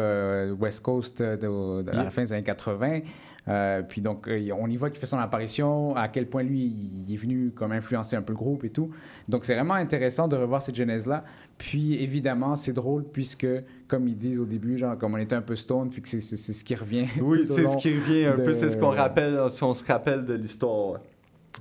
West 0.61 0.81
Coast 0.83 1.23
de, 1.23 1.37
de- 1.83 1.91
à 1.91 2.05
la 2.05 2.11
fin 2.11 2.23
des 2.23 2.33
années 2.33 2.43
80. 2.43 3.01
Euh, 3.49 3.83
puis 3.83 4.01
donc, 4.01 4.27
euh, 4.27 4.49
on 4.59 4.69
y 4.69 4.77
voit 4.77 4.91
qu'il 4.91 4.99
fait 4.99 5.07
son 5.07 5.19
apparition, 5.19 5.95
à 5.95 6.09
quel 6.09 6.27
point 6.29 6.43
lui, 6.43 6.65
il 7.07 7.15
est 7.15 7.17
venu 7.17 7.53
comme 7.55 7.71
influencer 7.71 8.17
un 8.17 8.23
peu 8.23 8.33
le 8.33 8.37
groupe 8.39 8.65
et 8.65 8.71
tout. 8.71 8.91
Donc, 9.29 9.45
c'est 9.45 9.55
vraiment 9.55 9.75
intéressant 9.75 10.27
de 10.27 10.35
revoir 10.37 10.63
cette 10.63 10.75
genèse-là. 10.75 11.23
Puis, 11.59 11.95
évidemment, 12.03 12.55
c'est 12.55 12.73
drôle 12.75 13.05
puisque, 13.05 13.47
comme 13.89 14.07
ils 14.09 14.17
disent 14.17 14.39
au 14.41 14.45
début, 14.47 14.77
genre, 14.77 14.97
comme 14.99 15.15
on 15.15 15.19
était 15.19 15.35
un 15.37 15.43
peu 15.43 15.57
stone, 15.57 15.89
puis 15.91 16.03
que 16.03 16.09
c'est 16.09 16.21
ce 16.21 16.65
qui 16.65 16.75
revient. 16.75 17.07
Oui, 17.23 17.47
c'est 17.47 17.67
ce 17.67 17.77
qui 17.79 17.95
revient 17.95 18.27
un 18.27 18.35
de- 18.35 18.43
peu, 18.43 18.53
c'est 18.55 18.71
ce 18.71 18.77
qu'on 18.77 18.91
rappelle, 18.91 19.39
si 19.51 19.63
on 19.65 19.73
se 19.75 19.85
rappelle 19.91 20.25
de 20.27 20.35
l'histoire. 20.35 21.01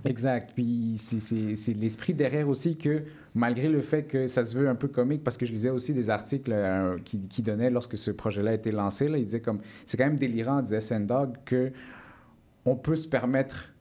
Exact. 0.04 0.52
Puis 0.54 0.96
c'est- 0.98 1.74
l'esprit 1.74 2.14
derrière 2.14 2.50
aussi 2.50 2.76
que, 2.76 3.04
malgré 3.34 3.70
le 3.70 3.80
fait 3.80 4.04
que 4.04 4.28
ça 4.28 4.44
se 4.44 4.58
veut 4.58 4.68
un 4.68 4.76
peu 4.76 4.90
comique, 4.90 5.24
parce 5.24 5.38
que 5.38 5.46
je 5.46 5.54
lisais 5.54 5.70
aussi 5.70 5.94
des 5.94 6.10
articles 6.10 6.52
euh, 6.54 6.98
qui, 7.06 7.20
qui 7.22 7.42
donnaient 7.42 7.70
lorsque 7.70 7.98
ce 7.98 8.12
projet-là 8.12 8.52
a 8.52 8.54
été 8.56 8.72
lancé, 8.72 9.08
là, 9.08 9.18
ils 9.18 9.24
disaient 9.26 9.40
comme 9.40 9.60
c'est 9.86 9.96
quand 9.96 10.04
même 10.06 10.18
délirant, 10.18 10.62
disait 10.62 10.82
Sendog, 10.82 11.36
que 11.46 11.72
on 12.66 12.76
peut 12.76 12.98
se 12.98 13.08
permettre 13.08 13.72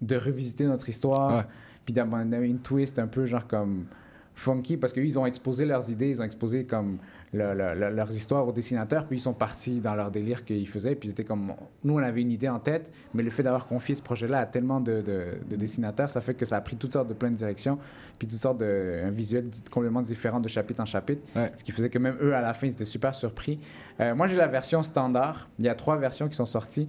de 0.00 0.16
revisiter 0.16 0.64
notre 0.64 0.88
histoire, 0.88 1.44
puis 1.84 1.92
d'amener 1.92 2.46
une 2.46 2.60
twist 2.60 2.98
un 3.00 3.06
peu 3.08 3.26
genre 3.26 3.46
comme 3.48 3.86
funky, 4.34 4.76
parce 4.76 4.92
qu'ils 4.92 5.18
ont 5.18 5.26
exposé 5.26 5.64
leurs 5.64 5.90
idées, 5.90 6.08
ils 6.08 6.20
ont 6.20 6.24
exposé 6.24 6.64
comme 6.64 6.98
le- 7.32 7.54
le- 7.54 7.74
le- 7.74 7.90
leurs 7.90 8.10
histoires 8.10 8.46
aux 8.46 8.52
dessinateurs, 8.52 9.06
puis 9.06 9.16
ils 9.18 9.20
sont 9.20 9.32
partis 9.32 9.80
dans 9.80 9.94
leur 9.94 10.10
délire 10.10 10.44
qu'ils 10.44 10.68
faisaient, 10.68 10.94
puis 10.96 11.08
c'était 11.08 11.24
comme, 11.24 11.52
nous 11.84 11.94
on 11.94 11.98
avait 12.02 12.20
une 12.20 12.30
idée 12.30 12.48
en 12.48 12.58
tête, 12.58 12.90
mais 13.12 13.22
le 13.22 13.30
fait 13.30 13.42
d'avoir 13.42 13.66
confié 13.66 13.94
ce 13.94 14.02
projet-là 14.02 14.40
à 14.40 14.46
tellement 14.46 14.80
de, 14.80 15.00
de- 15.02 15.38
de 15.48 15.56
dessinateurs, 15.56 16.10
ça 16.10 16.20
fait 16.20 16.34
que 16.34 16.44
ça 16.44 16.56
a 16.56 16.60
pris 16.60 16.76
toutes 16.76 16.92
sortes 16.92 17.08
de 17.08 17.14
plein 17.14 17.30
de 17.30 17.36
directions, 17.36 17.78
puis 18.18 18.26
toutes 18.28 18.38
sortes 18.40 18.58
de, 18.58 19.02
un 19.04 19.10
visuel 19.10 19.46
complètement 19.70 20.02
différent 20.02 20.40
de 20.40 20.48
chapitre 20.48 20.80
en 20.80 20.86
chapitre, 20.86 21.22
ce 21.56 21.62
qui 21.64 21.72
faisait 21.72 21.90
que 21.90 21.98
même 21.98 22.16
eux, 22.20 22.34
à 22.34 22.40
la 22.40 22.54
fin, 22.54 22.66
ils 22.66 22.72
étaient 22.72 22.84
super 22.84 23.14
surpris. 23.14 23.58
Euh, 24.00 24.14
moi, 24.14 24.26
j'ai 24.26 24.36
la 24.36 24.48
version 24.48 24.82
standard, 24.82 25.48
il 25.58 25.64
y 25.64 25.68
a 25.68 25.74
trois 25.74 25.96
versions 25.96 26.28
qui 26.28 26.34
sont 26.36 26.46
sorties. 26.46 26.88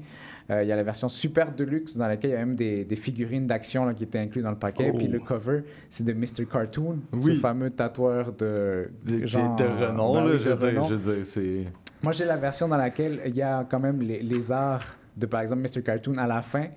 Euh, 0.52 0.62
il 0.62 0.70
y 0.70 0.72
a 0.72 0.76
la 0.76 0.84
version 0.84 1.10
super 1.10 1.52
deluxe 1.54 1.98
dans 1.98 2.08
laquelle 2.08 2.30
il 2.32 2.34
y 2.34 2.38
a 2.38 2.40
même 2.46 2.56
des, 2.56 2.86
des 2.86 2.96
figurines 2.96 3.48
d'action 3.48 3.92
qui 3.96 4.04
étaient 4.04 4.20
inclus 4.20 4.44
dans 4.44 4.52
le 4.52 4.58
paquet. 4.58 4.92
Oh. 4.94 4.98
Puis 4.98 5.08
le 5.08 5.20
cover, 5.20 5.62
c'est 5.90 6.04
de 6.06 6.14
Mr. 6.14 6.46
Cartoon, 6.52 7.00
Oui. 7.14 7.24
ce 7.24 7.34
fameux 7.40 7.72
tatoueur 7.72 8.32
de, 8.34 8.90
De, 9.04 9.26
genre- 9.26 9.56
de 9.56 9.64
renom, 9.64 10.14
là, 10.14 10.26
oui, 10.34 10.40
je, 10.40 10.50
veux 10.52 10.56
dire, 10.56 10.68
renom. 10.70 10.88
je 10.90 10.94
veux 10.96 11.16
dire, 11.16 11.26
c'est. 11.26 11.64
Moi, 12.04 12.12
j'ai 12.14 12.26
la 12.26 12.38
version 12.38 12.68
dans 12.68 12.78
laquelle 12.78 13.22
il 13.26 13.36
y 13.36 13.42
a 13.42 13.66
quand 13.68 13.80
même 13.80 14.00
les, 14.02 14.22
les 14.22 14.52
arts 14.52 14.98
de, 15.18 15.26
par 15.26 15.42
exemple, 15.42 15.62
Mr. 15.64 15.82
Cartoon 15.82 16.18
à 16.18 16.28
la 16.28 16.42
fin. 16.42 16.68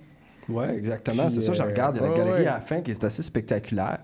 Ouais, 0.48 0.74
exactement. 0.76 1.28
C'est 1.28 1.42
ça, 1.42 1.52
je 1.52 1.60
euh, 1.62 1.66
regarde. 1.66 1.96
Il 1.96 2.02
y 2.02 2.06
a 2.06 2.08
la 2.08 2.16
galerie 2.16 2.46
à 2.46 2.54
la 2.54 2.60
fin 2.60 2.80
qui 2.80 2.90
est 2.92 3.04
assez 3.04 3.22
spectaculaire. 3.22 3.98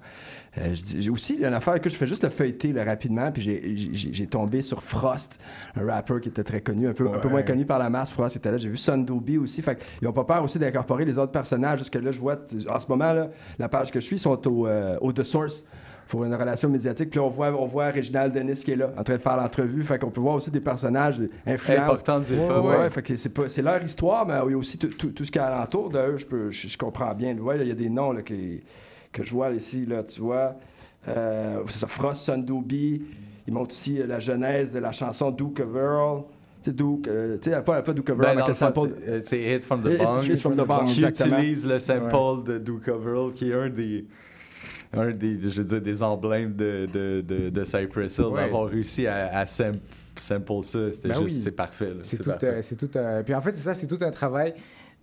Euh, 0.58 0.62
je 0.74 1.00
j'ai 1.00 1.10
aussi, 1.10 1.34
il 1.34 1.40
y 1.40 1.44
a 1.44 1.48
une 1.48 1.54
affaire 1.54 1.80
que 1.80 1.90
je 1.90 1.96
fais 1.96 2.06
juste 2.06 2.22
le 2.22 2.30
feuilleter 2.30 2.72
là, 2.72 2.84
rapidement, 2.84 3.32
puis 3.32 3.42
j'ai- 3.42 4.26
tombé 4.26 4.62
sur 4.62 4.82
Frost, 4.82 5.40
un 5.76 5.84
rappeur 5.86 6.20
qui 6.20 6.28
était 6.28 6.44
très 6.44 6.60
connu, 6.60 6.86
un 6.88 6.92
peu, 6.92 7.08
un 7.08 7.18
peu 7.18 7.28
moins 7.28 7.42
connu 7.42 7.64
par 7.66 7.78
la 7.78 7.90
masse. 7.90 8.10
Frost 8.12 8.36
était 8.36 8.50
là. 8.50 8.58
J'ai 8.58 8.68
vu 8.68 8.76
Sundoobie 8.76 9.38
aussi. 9.38 9.62
Fait 9.62 9.78
ils 10.00 10.06
ont 10.08 10.12
pas 10.12 10.24
peur 10.24 10.42
aussi 10.44 10.58
d'incorporer 10.58 11.04
les 11.04 11.18
autres 11.18 11.32
personnages. 11.32 11.80
Jusque 11.80 11.96
là, 11.96 12.10
je 12.12 12.20
vois, 12.20 12.36
en 12.70 12.78
ce 12.80 12.88
moment, 12.88 13.12
là, 13.12 13.30
la 13.58 13.68
page 13.68 13.90
que 13.90 14.00
je 14.00 14.06
suis, 14.06 14.16
ils 14.16 14.20
sont 14.20 14.46
au, 14.48 14.66
euh, 14.66 14.96
au 15.00 15.12
The 15.12 15.22
Source 15.24 15.64
pour 16.06 16.24
une 16.24 16.34
relation 16.34 16.68
médiatique. 16.68 17.10
Puis 17.10 17.18
là, 17.18 17.26
on 17.26 17.30
voit, 17.30 17.52
on 17.60 17.66
voit 17.66 17.86
Réginald 17.86 18.32
Denis 18.34 18.54
qui 18.56 18.72
est 18.72 18.76
là, 18.76 18.92
en 18.96 19.02
train 19.02 19.14
de 19.16 19.20
faire 19.20 19.36
l'entrevue. 19.36 19.82
Fait 19.82 19.98
qu'on 19.98 20.10
peut 20.10 20.20
voir 20.20 20.34
aussi 20.36 20.50
des 20.50 20.60
personnages 20.60 21.20
influents. 21.46 21.82
Importants 21.84 22.20
du 22.20 22.34
ouais, 22.34 22.46
ouais, 22.46 22.76
ouais. 22.78 22.90
fait 22.90 23.02
que 23.02 23.08
c'est- 23.08 23.16
c'est 23.16 23.28
pas- 23.30 23.48
c'est 23.48 23.62
leur 23.62 23.82
histoire, 23.82 24.26
mais 24.26 24.34
il 24.46 24.50
y 24.52 24.54
a 24.54 24.58
aussi 24.58 24.78
tout, 24.78 24.88
tout- 24.88 25.10
tout 25.12 25.24
ce 25.24 25.30
qu'il 25.32 25.40
y 25.40 25.44
a 25.44 25.48
alentour 25.48 25.90
d'eux. 25.90 26.16
Je, 26.16 26.26
peux- 26.26 26.50
je, 26.50 26.68
je 26.68 26.78
comprends 26.78 27.12
bien. 27.14 27.36
Ouais, 27.38 27.58
il 27.60 27.68
y 27.68 27.72
a 27.72 27.74
des 27.74 27.88
noms 27.90 28.12
là, 28.12 28.22
qui- 28.22 28.62
que 29.14 29.24
je 29.24 29.30
vois 29.32 29.50
ici, 29.50 29.86
là, 29.86 30.02
tu 30.02 30.20
vois. 30.20 30.56
Euh, 31.08 31.60
c'est 31.66 31.78
ça, 31.80 31.86
Frost 31.86 32.24
Sundoobie. 32.24 33.02
Ils 33.46 33.52
montrent 33.52 33.74
aussi 33.74 34.00
euh, 34.00 34.06
la 34.06 34.20
genèse 34.20 34.72
de 34.72 34.78
la 34.78 34.92
chanson 34.92 35.30
Duke 35.30 35.60
of 35.60 35.74
Earl. 35.76 36.22
Tu 36.62 36.70
sais, 36.70 36.76
Duke, 36.76 37.08
euh, 37.08 37.36
pas, 37.62 37.82
pas 37.82 37.92
Duke 37.92 38.08
of 38.10 38.18
Earl, 38.18 38.34
Ben, 38.36 38.42
mais 38.42 38.48
le 38.48 38.54
sample- 38.54 38.94
c'est- 39.04 39.10
euh, 39.10 39.20
c'est 39.22 39.40
Hit 39.42 39.64
from 39.64 39.82
the 39.82 39.98
Bong. 39.98 40.22
Hit 40.22 40.38
from 40.38 40.56
the 40.56 40.66
Bong, 40.66 40.84
Qui 40.86 41.02
utilise 41.04 41.66
le 41.66 41.78
sample 41.78 42.44
de 42.46 42.58
Duke 42.58 42.88
of 42.88 43.06
Earl, 43.06 43.32
qui 43.34 43.50
est 43.50 43.54
un 43.54 43.68
des, 43.68 44.06
un 44.96 45.10
des, 45.10 45.38
je 45.42 45.60
veux 45.60 45.68
dire, 45.68 45.82
des 45.82 46.02
emblèmes 46.02 46.54
de, 46.54 46.86
de, 46.92 47.20
de, 47.20 47.50
de 47.50 47.64
Cypress 47.64 48.16
Hill, 48.18 48.26
Ouais. 48.26 48.44
d'avoir 48.44 48.68
réussi 48.68 49.06
à, 49.06 49.38
à 49.38 49.44
sam- 49.44 49.74
sample 50.16 50.62
ça. 50.62 50.90
C'était 50.90 51.08
Ben 51.08 51.14
juste, 51.14 51.24
oui. 51.26 51.32
c'est 51.32 51.50
parfait. 51.52 51.92
C'est 52.02 52.16
tout, 52.16 52.30
parfait. 52.30 52.46
euh, 52.46 52.62
c'est 52.62 52.76
tout. 52.76 52.90
euh, 52.96 53.22
puis 53.22 53.34
en 53.34 53.40
fait, 53.42 53.52
c'est 53.52 53.62
ça, 53.64 53.74
c'est 53.74 53.86
tout 53.86 53.98
un 54.00 54.10
travail 54.10 54.54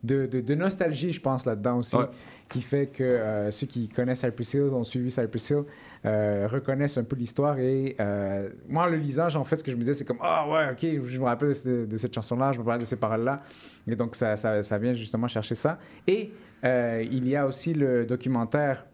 de, 0.04 0.26
de- 0.26 0.42
de 0.42 0.56
nostalgie, 0.56 1.12
je 1.12 1.22
pense, 1.22 1.46
là-dedans 1.46 1.78
aussi, 1.78 1.96
Ouais. 1.96 2.06
qui 2.50 2.62
fait 2.62 2.88
que 2.88 3.04
euh, 3.04 3.52
ceux 3.52 3.68
qui 3.68 3.88
connaissent 3.88 4.22
Cypress 4.22 4.54
Hill, 4.56 4.62
ont 4.74 4.84
suivi 4.84 5.12
Cypress 5.12 5.50
Hill, 5.52 5.64
euh, 6.06 6.48
reconnaissent 6.52 6.98
un 6.98 7.04
peu 7.04 7.16
l'histoire. 7.16 7.60
Et 7.60 7.96
euh, 8.00 8.50
moi, 8.68 8.86
en 8.86 8.88
le 8.88 8.98
lisant, 8.98 9.28
en 9.36 9.44
fait, 9.44 9.58
ce 9.58 9.64
que 9.64 9.70
je 9.72 9.76
me 9.76 9.82
disais, 9.82 9.94
c'est 9.94 10.06
comme 10.06 10.18
Ah 10.22 10.48
ouais, 10.50 10.72
ok, 10.72 11.06
je 11.06 11.20
me 11.20 11.26
rappelle 11.26 11.54
de, 11.66 11.86
de 11.86 11.98
cette 11.98 12.14
chanson-là, 12.16 12.52
je 12.52 12.60
me 12.60 12.64
rappelle 12.64 12.82
de 12.82 12.86
ces 12.86 12.96
paroles-là. 12.96 13.42
Et 13.88 13.96
donc, 13.96 14.16
ça, 14.16 14.36
ça, 14.36 14.64
ça 14.64 14.78
vient 14.80 14.94
justement 14.94 15.28
chercher 15.28 15.56
ça. 15.56 15.78
Et 16.08 16.32
il 16.64 17.28
y 17.28 17.36
a 17.36 17.46
aussi 17.48 17.74
le 17.74 18.06
documentaire 18.06 18.86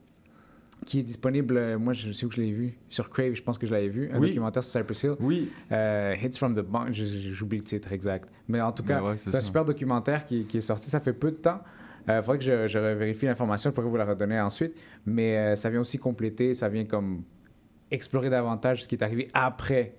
qui 0.88 1.00
est 1.00 1.04
disponible, 1.04 1.58
euh, 1.58 1.78
moi 1.78 1.92
je 1.92 2.12
sais 2.14 2.26
où 2.26 2.32
je 2.32 2.40
l'ai 2.42 2.52
vu, 2.54 2.78
sur 2.90 3.10
Crave, 3.10 3.34
je 3.34 3.44
pense 3.44 3.58
que 3.58 3.68
je 3.68 3.74
l'avais 3.74 3.90
vu, 3.90 4.10
un 4.14 4.20
Oui. 4.20 4.30
documentaire 4.30 4.64
sur 4.64 4.72
Cypress 4.80 5.04
Hill. 5.04 5.16
Oui. 5.20 5.52
Euh, 5.72 6.16
Hits 6.24 6.38
from 6.38 6.54
the 6.56 6.64
je- 6.94 7.04
j'oublie 7.34 7.58
le 7.58 7.64
titre 7.66 7.92
exact. 7.92 8.30
Mais 8.48 8.62
en 8.62 8.72
tout 8.72 8.84
cas, 8.84 9.02
Mais 9.02 9.10
ouais, 9.10 9.18
c'est 9.18 9.36
un 9.36 9.42
super 9.42 9.66
documentaire 9.66 10.26
qui, 10.26 10.46
qui 10.46 10.58
est 10.58 10.62
sorti, 10.62 10.90
ça 10.90 11.00
fait 11.02 11.14
peu 11.14 11.32
de 11.32 11.36
temps. 11.36 11.60
Il 12.08 12.22
faudrait 12.22 12.38
que 12.38 12.44
je, 12.46 12.68
je 12.68 12.80
vérifie 12.80 13.26
l'information, 13.26 13.70
je 13.70 13.76
pourrais 13.76 13.88
vous 13.90 13.98
la 13.98 14.06
redonner 14.06 14.40
ensuite. 14.40 14.74
Mais 15.06 15.38
euh, 15.38 15.56
ça 15.56 15.70
vient 15.70 15.82
aussi 15.82 15.98
compléter, 15.98 16.54
ça 16.54 16.70
vient 16.70 16.86
comme 16.86 17.24
explorer 17.92 18.30
davantage 18.30 18.84
ce 18.84 18.88
qui 18.88 18.96
est 18.96 19.04
arrivé 19.04 19.28
après 19.34 19.94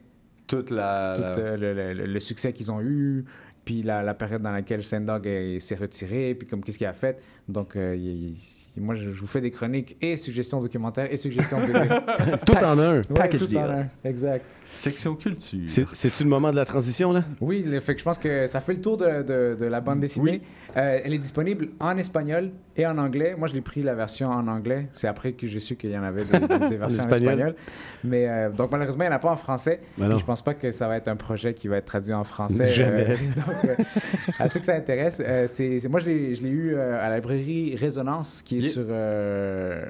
toute 0.47 0.71
la, 0.71 1.13
tout, 1.15 1.21
la- 1.23 1.39
euh, 1.39 1.57
le, 1.59 1.75
le- 1.75 1.93
le- 1.93 2.07
le 2.07 2.21
succès 2.21 2.55
qu'ils 2.55 2.71
ont 2.73 2.81
eu, 2.81 3.27
puis 3.67 3.83
la, 3.83 4.03
la 4.03 4.15
période 4.15 4.41
dans 4.41 4.53
laquelle 4.53 4.83
Sendog 4.83 5.27
est- 5.27 5.59
s'est 5.59 5.75
retiré, 5.75 6.35
puis 6.35 6.49
comme 6.49 6.65
qu'est-ce 6.65 6.79
qu'il 6.79 6.87
a 6.87 6.95
fait. 6.95 7.21
Donc, 7.47 7.77
euh, 7.77 7.95
il- 7.95 8.33
moi, 8.77 8.95
je, 8.95 9.05
je 9.11 9.21
vous 9.21 9.27
fais 9.27 9.41
des 9.41 9.51
chroniques 9.51 9.97
et 10.01 10.17
suggestions 10.17 10.61
documentaires 10.61 11.11
et 11.11 11.17
suggestions 11.17 11.59
BD. 11.67 11.89
Tout 12.47 12.57
en 12.65 12.79
un. 12.79 12.97
Ouais, 12.99 13.03
Package 13.15 13.41
tout 13.41 13.47
deal. 13.47 13.59
en 13.59 13.71
un. 13.81 13.85
Exact. 14.05 14.45
Section 14.73 15.15
culture. 15.17 15.61
C'est- 15.67 15.87
C'est-tu 15.93 16.25
le 16.25 16.29
moment 16.31 16.51
de 16.51 16.57
la 16.57 16.65
transition, 16.65 17.13
là? 17.13 17.25
Oui, 17.41 17.63
le 17.63 17.81
fait 17.81 17.95
que 17.95 18.01
je 18.01 18.05
pense 18.05 18.19
que 18.19 18.47
ça 18.47 18.61
fait 18.61 18.75
le 18.75 18.81
tour 18.81 18.97
de, 18.97 19.23
de- 19.23 19.57
de 19.59 19.65
la 19.67 19.81
bande 19.81 20.01
dessinée. 20.01 20.41
Euh, 20.77 21.01
elle 21.03 21.15
est 21.15 21.19
disponible 21.19 21.71
en 21.81 21.97
espagnol 21.97 22.51
et 22.77 22.87
en 22.87 22.99
anglais. 22.99 23.35
Moi, 23.37 23.49
je 23.49 23.55
l'ai 23.55 23.63
pris 23.63 23.83
la 23.83 23.95
version 23.95 24.29
en 24.31 24.47
anglais. 24.47 24.87
C'est 24.95 25.09
après 25.09 25.33
que 25.33 25.47
j'ai 25.47 25.59
su 25.61 25.75
qu'il 25.77 25.91
y 25.91 25.99
en 25.99 26.03
avait 26.05 26.25
des, 26.25 26.39
versions 26.77 26.83
en 26.83 26.89
espagnol. 26.89 27.31
espagnol. 27.33 27.55
Mais 28.05 28.29
euh, 28.29 28.51
donc, 28.51 28.71
malheureusement, 28.71 29.05
il 29.05 29.09
n'y 29.09 29.13
en 29.13 29.17
a 29.17 29.19
pas 29.19 29.31
en 29.33 29.37
français. 29.37 29.81
Ben 29.97 30.17
je 30.17 30.25
pense 30.25 30.43
pas 30.43 30.55
que 30.55 30.71
ça 30.71 30.87
va 30.87 30.97
être 30.99 31.09
un 31.09 31.17
projet 31.17 31.55
qui 31.55 31.67
va 31.67 31.79
être 31.79 31.87
traduit 31.87 32.13
en 32.13 32.23
français. 32.23 32.67
Jamais. 32.67 33.09
Euh, 33.09 33.17
donc, 33.37 33.65
euh, 33.65 33.75
à 34.39 34.47
ceux 34.47 34.61
que 34.61 34.67
ça 34.67 34.75
intéresse, 34.77 35.21
euh, 35.27 35.47
c'est 35.49 35.81
moi, 35.89 35.99
je 36.01 36.07
l'ai 36.11 36.35
je 36.35 36.43
l'ai 36.43 36.51
eu 36.51 36.75
euh, 36.75 37.03
à 37.05 37.09
la 37.09 37.17
librairie 37.17 37.75
Résonance, 37.75 38.43
qui 38.45 38.59
est 38.59 38.61
Yeah. 38.61 38.71
sur. 38.71 38.85
euh, 38.89 39.85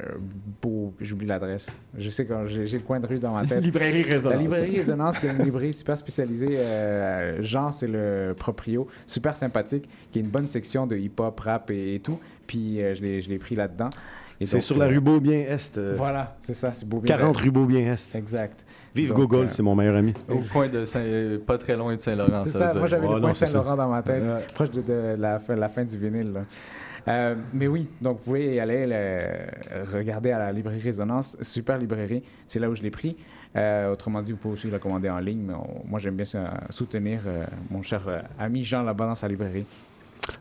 Beau- 0.63 0.95
J'oublie 1.01 1.27
l'adresse. 1.27 1.75
Je 1.97 2.09
sais 2.11 2.25
quand 2.27 2.47
j'ai 2.47 2.67
j'ai 2.67 2.79
le 2.79 2.83
coin 2.85 3.01
de 3.01 3.07
rue 3.07 3.19
dans 3.19 3.33
ma 3.35 3.45
tête. 3.45 3.63
Librairie 3.63 4.03
Résonance. 4.03 4.35
La 4.35 4.37
librairie 4.41 4.68
Résonance, 4.71 5.19
qui 5.19 5.27
est 5.27 5.31
une 5.31 5.45
librairie 5.45 5.73
super 5.73 5.97
spécialisée. 5.97 6.49
euh, 6.59 7.43
Jean, 7.43 7.71
c'est 7.71 7.89
le 7.89 8.35
proprio, 8.37 8.87
super 9.07 9.37
sympathique, 9.37 9.89
qui 10.13 10.19
a 10.19 10.23
une 10.23 10.29
bonne 10.29 10.45
section 10.47 10.87
de 10.87 10.97
hip-hop, 10.97 11.39
rap 11.41 11.71
et, 11.71 11.95
et 11.95 12.01
tout. 12.01 12.19
Puis 12.47 12.83
euh, 12.83 12.95
je 12.95 13.03
l'ai 13.03 13.21
je 13.21 13.29
l'ai 13.29 13.39
pris 13.39 13.55
là-dedans. 13.55 13.91
Et 14.41 14.47
C'est 14.47 14.59
donc, 14.59 14.63
sur 14.63 14.79
la 14.79 14.85
euh, 14.85 14.89
rue 14.91 15.01
Beaubien-Est. 15.01 15.79
euh, 15.79 15.95
Voilà, 15.97 16.37
c'est 16.41 16.55
ça, 16.55 16.73
c'est 16.73 16.89
beau 16.89 17.01
bien. 17.01 17.17
40 17.17 17.37
rue 17.39 17.51
Beaubien-Est. 17.51 18.15
Exact. 18.15 18.65
Vive 18.95 19.09
Donc, 19.09 19.17
Gogol, 19.19 19.47
euh, 19.47 19.51
c'est 19.51 19.65
mon 19.65 19.75
meilleur 19.75 19.97
ami. 19.97 20.15
Au 20.29 20.39
coin 20.53 20.69
de 20.69 20.85
Saint... 20.85 21.03
pas 21.45 21.59
très 21.59 21.77
loin 21.77 21.93
de 21.97 22.01
Saint-Laurent, 22.01 22.41
C'est 22.43 22.51
ça, 22.51 22.71
moi 22.79 22.87
j'avais 22.87 23.07
Oh, 23.09 23.19
le 23.19 23.33
ça. 23.33 23.47
Saint-Laurent 23.47 23.75
dans 23.77 23.89
ma 23.89 24.03
tête, 24.03 24.23
Ouais. 24.23 24.47
proche 24.55 24.71
de, 24.71 24.81
de 24.83 25.17
la, 25.19 25.41
fin, 25.41 25.57
la 25.57 25.67
fin 25.69 25.85
du 25.85 25.99
vinyle. 25.99 26.33
là. 26.33 26.41
Euh, 27.09 27.35
mais 27.53 27.67
oui, 27.67 27.89
donc 28.01 28.19
vous 28.19 28.25
pouvez 28.25 28.55
y 28.55 28.61
aller 28.61 28.87
le- 28.87 29.93
regarder 29.93 30.31
à 30.31 30.39
la 30.39 30.53
librairie 30.53 30.81
Résonance, 30.81 31.37
super 31.41 31.77
librairie, 31.79 32.23
c'est 32.47 32.59
là 32.61 32.69
où 32.71 32.75
je 32.77 32.83
l'ai 32.83 32.91
pris. 32.91 33.17
Euh, 33.57 33.93
autrement 33.93 34.21
dit, 34.23 34.33
vous 34.33 34.39
pouvez 34.39 34.55
aussi 34.55 34.69
le 34.69 34.79
commander 34.79 35.09
en 35.11 35.19
ligne, 35.19 35.41
mais 35.47 35.55
on- 35.55 35.83
moi 35.89 35.99
j'aime 35.99 36.17
bien 36.17 36.25
soutenir 36.71 37.21
euh, 37.27 37.45
mon 37.71 37.83
cher 37.83 38.03
euh, 38.07 38.21
ami 38.39 38.63
Jean 38.63 38.83
là-bas 38.83 39.07
dans 39.07 39.15
sa 39.15 39.27
librairie. 39.29 39.65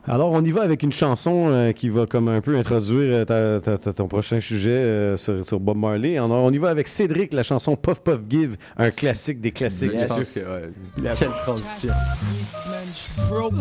Alors, 0.06 0.32
on 0.32 0.44
y 0.44 0.50
va 0.50 0.60
avec 0.62 0.82
une 0.82 0.92
chanson 0.92 1.48
euh, 1.48 1.72
qui 1.72 1.88
va 1.88 2.04
comme 2.04 2.28
un 2.28 2.42
peu 2.42 2.58
introduire 2.58 3.20
euh, 3.20 3.24
ta- 3.24 3.60
ta- 3.64 3.78
ta- 3.78 3.92
ton 3.94 4.06
prochain 4.06 4.38
sujet 4.38 4.70
euh, 4.72 5.16
sur, 5.16 5.42
sur 5.46 5.58
Bob 5.60 5.78
Marley. 5.78 6.18
Alors, 6.18 6.44
on 6.44 6.52
y 6.52 6.58
va 6.58 6.68
avec 6.68 6.86
Cédric, 6.88 7.32
la 7.32 7.42
chanson 7.42 7.74
Puff 7.74 8.02
Puff 8.02 8.20
Give, 8.28 8.56
un 8.76 8.90
classique 8.90 9.40
des 9.40 9.50
classiques. 9.52 9.94
Yes. 9.94 10.08
pense 10.08 10.32
que, 10.34 10.40
ouais, 10.40 10.70
Il 10.98 11.08
a- 11.08 11.14
Quelle 11.14 11.30
transition. 11.30 11.88
Man, 11.88 12.84
j'suis 12.94 13.20
broke. 13.30 13.54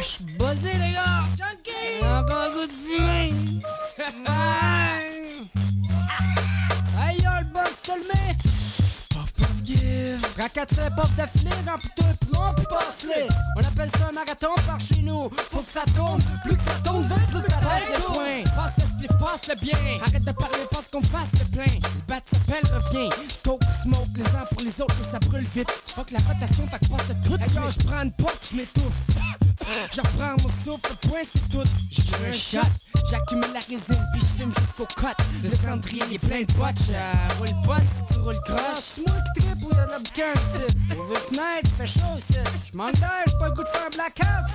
J'suis 0.00 0.24
buzzé, 0.38 0.72
les 0.74 0.92
gars. 0.94 1.24
Junkie. 1.36 2.04
Encore 2.04 2.42
un 2.42 2.50
goût 2.50 2.66
de 2.66 2.72
fumée. 2.72 3.32
Hey, 6.98 7.16
yo, 7.18 7.30
le 7.40 7.52
boss, 7.52 7.82
te 7.82 7.90
le 7.92 8.04
met. 8.06 8.51
Prends 10.36 10.48
4 10.48 10.94
puffs 10.94 11.14
d'affilée, 11.14 11.50
remplis-toi 11.66 12.06
un 12.08 12.14
poumon, 12.14 12.54
puis 12.56 12.66
passe-les. 12.68 13.28
On 13.56 13.60
appelle 13.60 13.90
ça 13.90 14.08
un 14.08 14.12
marathon 14.12 14.54
par 14.66 14.80
chez 14.80 15.02
nous. 15.02 15.28
Faut 15.50 15.60
que 15.60 15.70
ça 15.70 15.82
tourne. 15.94 16.22
Plus 16.44 16.56
que 16.56 16.62
ça 16.62 16.74
tourne, 16.82 17.02
vite, 17.02 17.26
plus 17.28 17.42
que 17.42 17.46
ta 17.48 17.56
tête 17.56 17.88
le 17.94 18.00
foin. 18.00 18.42
Passe 18.56 18.76
le 18.78 19.08
passe 19.18 19.48
le 19.48 19.54
bien. 19.60 19.98
Arrête 20.00 20.24
de 20.24 20.32
parler, 20.32 20.58
passe 20.70 20.88
qu'on 20.88 21.02
fasse 21.02 21.32
le 21.38 21.44
plein. 21.50 21.74
Le 21.74 22.00
bat 22.08 22.20
s'appelle, 22.24 22.64
revient. 22.64 23.10
Coke, 23.44 23.62
smoke, 23.82 24.08
les 24.16 24.26
uns 24.26 24.46
pour 24.50 24.62
les 24.62 24.80
autres, 24.80 25.04
ça 25.04 25.18
brûle 25.18 25.44
vite. 25.44 25.70
Faut 25.94 26.04
que 26.04 26.14
la 26.14 26.20
rotation, 26.20 26.66
fait 26.66 26.78
que 26.78 26.90
passe 26.90 27.08
le 27.08 27.14
tout. 27.28 27.42
Hey, 27.42 27.54
yo, 27.54 27.62
j'prends 27.68 28.02
une 28.02 28.12
j'm'étouffe. 28.52 29.06
Je 29.92 30.00
reprends 30.00 30.36
mon 30.42 30.48
souffle, 30.48 30.90
le 30.90 31.08
point 31.08 31.20
c'est 31.30 31.48
tout. 31.48 31.68
J'ai 31.90 32.02
tué 32.02 32.28
un 32.28 32.32
shot, 32.32 32.68
j'accumule 33.10 33.52
la 33.52 33.60
résine, 33.60 34.08
puis 34.12 34.20
je 34.20 34.42
fume 34.42 34.52
jusqu'au 34.58 34.86
cut. 34.86 35.06
Le 35.42 35.56
cendrier 35.56 36.02
est 36.12 36.18
plein 36.18 36.42
de 36.42 36.52
euh, 36.52 37.12
roule 37.38 37.66
pas 37.66 37.80
si 37.80 38.12
tu 38.14 38.20
roules 38.20 38.40
croche. 38.44 39.00
Qui 39.34 39.42
de 39.42 39.90
la 39.90 39.98
boucan, 39.98 40.32
ici. 40.36 40.64
Ouvre 40.98 41.14
les 41.14 41.20
fenêtres, 41.20 41.70
fait 41.78 41.86
chaud 41.86 42.18
ici. 42.18 42.34
D'air, 42.74 43.24
j'ai 43.26 43.38
pas 43.38 43.48
le 43.48 43.54
goût 43.54 43.62
de 43.62 43.68
faire 43.68 43.86
un 43.86 43.90
blackout. 43.90 44.48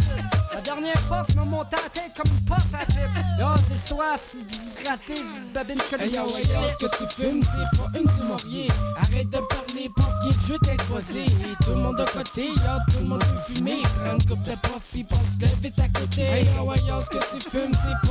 La 0.54 0.62
dernière 0.62 1.02
puff 1.08 1.36
m'a 1.36 1.46
monté 1.46 1.76
à 1.76 1.82
la 1.84 1.90
tête 1.90 2.12
comme 2.16 2.32
une 2.32 2.46
puff 2.46 2.74
à 2.74 2.86
pipe. 2.86 3.18
Yo, 3.40 3.46
c'est 3.68 3.74
le 3.74 3.80
soir, 3.80 4.18
c'est 4.18 4.40
une 4.40 5.54
babine 5.54 5.80
comme 5.90 6.02
Hey, 6.02 6.14
yo, 6.16 6.28
ce 6.28 6.86
que 6.86 6.98
tu 6.98 7.22
fumes, 7.22 7.44
c'est 7.44 7.78
pas 7.78 8.00
une 8.00 8.10
timorier. 8.10 8.68
Arrête 8.98 9.30
de 9.30 9.38
parler, 9.38 9.90
bien, 9.96 10.08
je 10.24 10.54
vais 10.54 10.60
t'être 10.60 10.86
posé. 10.86 11.26
Tout 11.64 11.72
le 11.72 11.76
monde 11.78 12.02
à 12.02 12.06
côté, 12.06 12.48
yo, 12.48 12.74
tout 12.92 13.00
le 13.02 13.06
monde 13.06 13.20
peut 13.24 13.54
fumer. 13.54 13.82
Prends 14.04 14.16
une 14.16 14.26
coupe 14.26 14.44
de 14.44 14.56
puff, 14.56 14.84
puis 14.92 15.04
passe 15.04 15.38
le 15.40 15.48
vite 15.62 15.80
à 15.80 15.90
côté. 15.90 16.22
Hey, 16.22 16.46
yo, 16.56 17.02
ce 17.02 17.10
que 17.10 17.20
tu 17.38 17.50
fumes, 17.50 17.74
c'est 17.74 18.07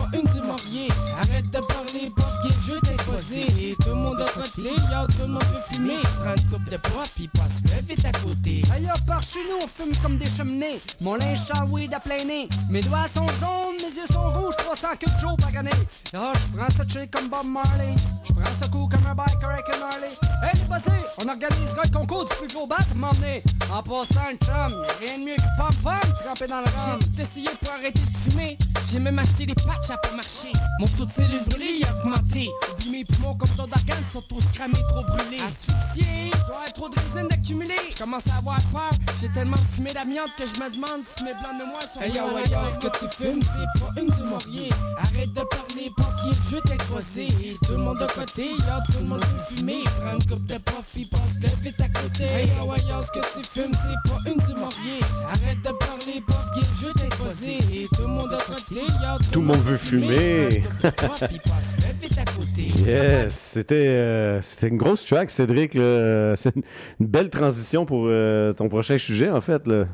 parler, 6.26 6.45
une 6.56 6.64
de 6.64 6.76
pas, 6.76 7.04
puis 7.14 7.28
passe 7.28 7.62
le 7.64 7.82
vite 7.86 8.04
à 8.04 8.12
côté. 8.12 8.62
Ailleurs 8.72 9.00
par 9.06 9.22
chez 9.22 9.40
nous, 9.44 9.64
on 9.64 9.66
fume 9.66 9.96
comme 10.02 10.16
des 10.18 10.26
cheminées. 10.26 10.80
Mon 11.00 11.16
linge 11.16 11.52
weed 11.70 11.92
à 11.94 12.00
plein 12.00 12.24
nez. 12.24 12.48
Mes 12.70 12.82
doigts 12.82 13.08
sont 13.08 13.26
jaunes, 13.40 13.76
mes 13.78 13.94
yeux 13.94 14.06
sont 14.12 14.30
rouges, 14.30 14.56
300 14.56 14.88
que 14.98 15.06
Joe 15.20 15.36
pagané. 15.36 15.70
Oh, 16.14 16.32
je 16.34 16.56
prends 16.56 16.70
ça 16.70 16.84
chill 16.88 17.08
comme 17.10 17.28
Bob 17.28 17.46
Marley. 17.46 17.94
Je 18.24 18.32
prends 18.32 18.54
ça 18.58 18.68
coup 18.68 18.88
comme 18.88 19.06
un 19.06 19.14
biker 19.14 19.48
avec 19.48 19.68
un 19.68 19.82
Harley. 19.82 20.12
Hey, 20.42 20.52
les 20.54 20.64
bossés, 20.64 21.04
on 21.18 21.28
organisera 21.28 21.82
le 21.84 21.90
concours 21.90 22.24
du 22.24 22.34
plus 22.36 22.54
gros 22.54 22.66
bat 22.66 22.76
m'emmener. 22.94 23.42
En 23.72 23.82
passant 23.82 24.30
le 24.30 24.38
chum, 24.44 24.82
rien 25.00 25.18
de 25.18 25.24
mieux 25.24 25.36
que 25.36 25.56
Pom 25.56 25.74
Pom 25.82 26.12
trempé 26.24 26.46
dans 26.46 26.60
le 26.60 26.64
rhum. 26.66 27.00
J'ai 27.00 27.08
tout 27.08 27.20
essayé 27.20 27.48
pour 27.60 27.72
arrêter 27.72 28.00
de 28.00 28.16
fumer. 28.16 28.58
J'ai 28.90 29.00
même 29.00 29.18
acheté 29.18 29.46
des 29.46 29.54
patchs 29.54 29.90
à 29.90 29.96
pas 29.96 30.14
marcher. 30.14 30.52
Mon 30.78 30.86
taux 30.86 31.06
de 31.06 31.10
cellules 31.10 31.42
brûlées 31.48 31.82
a 31.84 31.96
augmenté. 31.98 32.48
Oublie 32.72 32.90
mes 32.90 33.04
poumons 33.04 33.34
comme 33.34 33.48
ton 33.50 33.66
d'organes 33.66 34.04
sont 34.12 34.22
tous 34.22 34.44
cramés, 34.54 34.74
trop 34.88 35.02
brûlés. 35.04 35.40
Asphyxié, 35.40 36.30
être 36.66 36.72
trop 36.74 36.88
de 36.88 36.94
résine 36.94 37.28
d'accumuler. 37.28 37.74
Je 37.90 37.96
commence 37.98 38.26
à 38.28 38.36
avoir 38.36 38.60
peur. 38.72 38.90
J'ai 39.20 39.28
tellement 39.30 39.56
fumé 39.56 39.92
d'amiante 39.92 40.30
que 40.38 40.44
je 40.46 40.52
me 40.62 40.70
demande 40.70 41.02
si 41.04 41.24
mes 41.24 41.32
blancs 41.32 41.54
de 41.58 41.64
mémoire 41.64 41.82
sont 41.82 42.00
Hey 42.00 42.12
yo, 42.12 42.38
hey 42.38 42.48
yo, 42.50 42.58
ce 42.74 42.78
que 42.78 42.88
tu 42.98 43.06
fumes, 43.16 43.42
c'est 43.42 43.80
pas 43.80 43.90
une 44.00 44.08
du 44.08 44.22
Maurier. 44.22 44.70
Arrête 44.98 45.32
de 45.32 45.42
parler, 45.42 45.90
papier, 45.96 46.32
je 46.44 46.50
veux 46.56 46.60
t'exposer. 46.62 47.28
Tout 47.64 47.72
le 47.72 47.78
monde 47.78 47.98
de 47.98 48.06
côté, 48.06 48.50
y'a 48.66 48.80
tout 48.86 48.98
le 49.00 49.06
monde 49.06 49.20
veut 49.20 49.56
fumer. 49.56 49.82
Prends 50.00 50.12
une 50.12 50.24
coupe 50.26 50.46
de 50.46 50.56
puis 50.92 51.04
passe 51.06 51.38
le 51.42 51.48
vite 51.62 51.80
à 51.80 51.88
côté. 51.88 52.24
Hey 52.24 52.46
yo, 52.46 52.72
hey 52.74 52.82
yo, 52.88 53.02
ce 53.02 53.10
que 53.12 53.20
tu 53.34 53.42
fumes, 53.44 53.72
c'est 53.74 53.98
pas 54.10 54.18
une 54.30 54.38
du 54.38 54.54
Maurier. 54.60 55.00
Arrête 55.32 55.60
de 55.62 55.72
parler, 55.72 56.22
papier, 56.26 56.62
je 56.80 56.86
veux 56.86 56.94
t'exposer. 56.94 57.58
Tout 57.94 58.02
le 58.02 58.08
monde 58.08 58.30
de 58.30 58.36
côté, 58.36 58.80
y'a 59.02 59.18
Tout 59.32 59.40
le 59.40 59.46
monde 59.46 59.60
veut 59.60 59.76
fumer. 59.76 60.62
yes, 62.86 63.34
c'était 63.34 63.74
euh, 63.74 64.40
c'était 64.42 64.68
une 64.68 64.76
grosse 64.76 65.04
track, 65.06 65.30
Cédric. 65.30 65.74
là. 65.74 66.35
C'est 66.36 66.54
une, 66.54 66.62
belle 67.00 67.30
transition 67.30 67.84
pour 67.86 68.04
euh, 68.06 68.52
ton 68.52 68.68
prochain 68.68 68.98
sujet, 68.98 69.30
en 69.30 69.40
fait. 69.40 69.66
Là. 69.66 69.84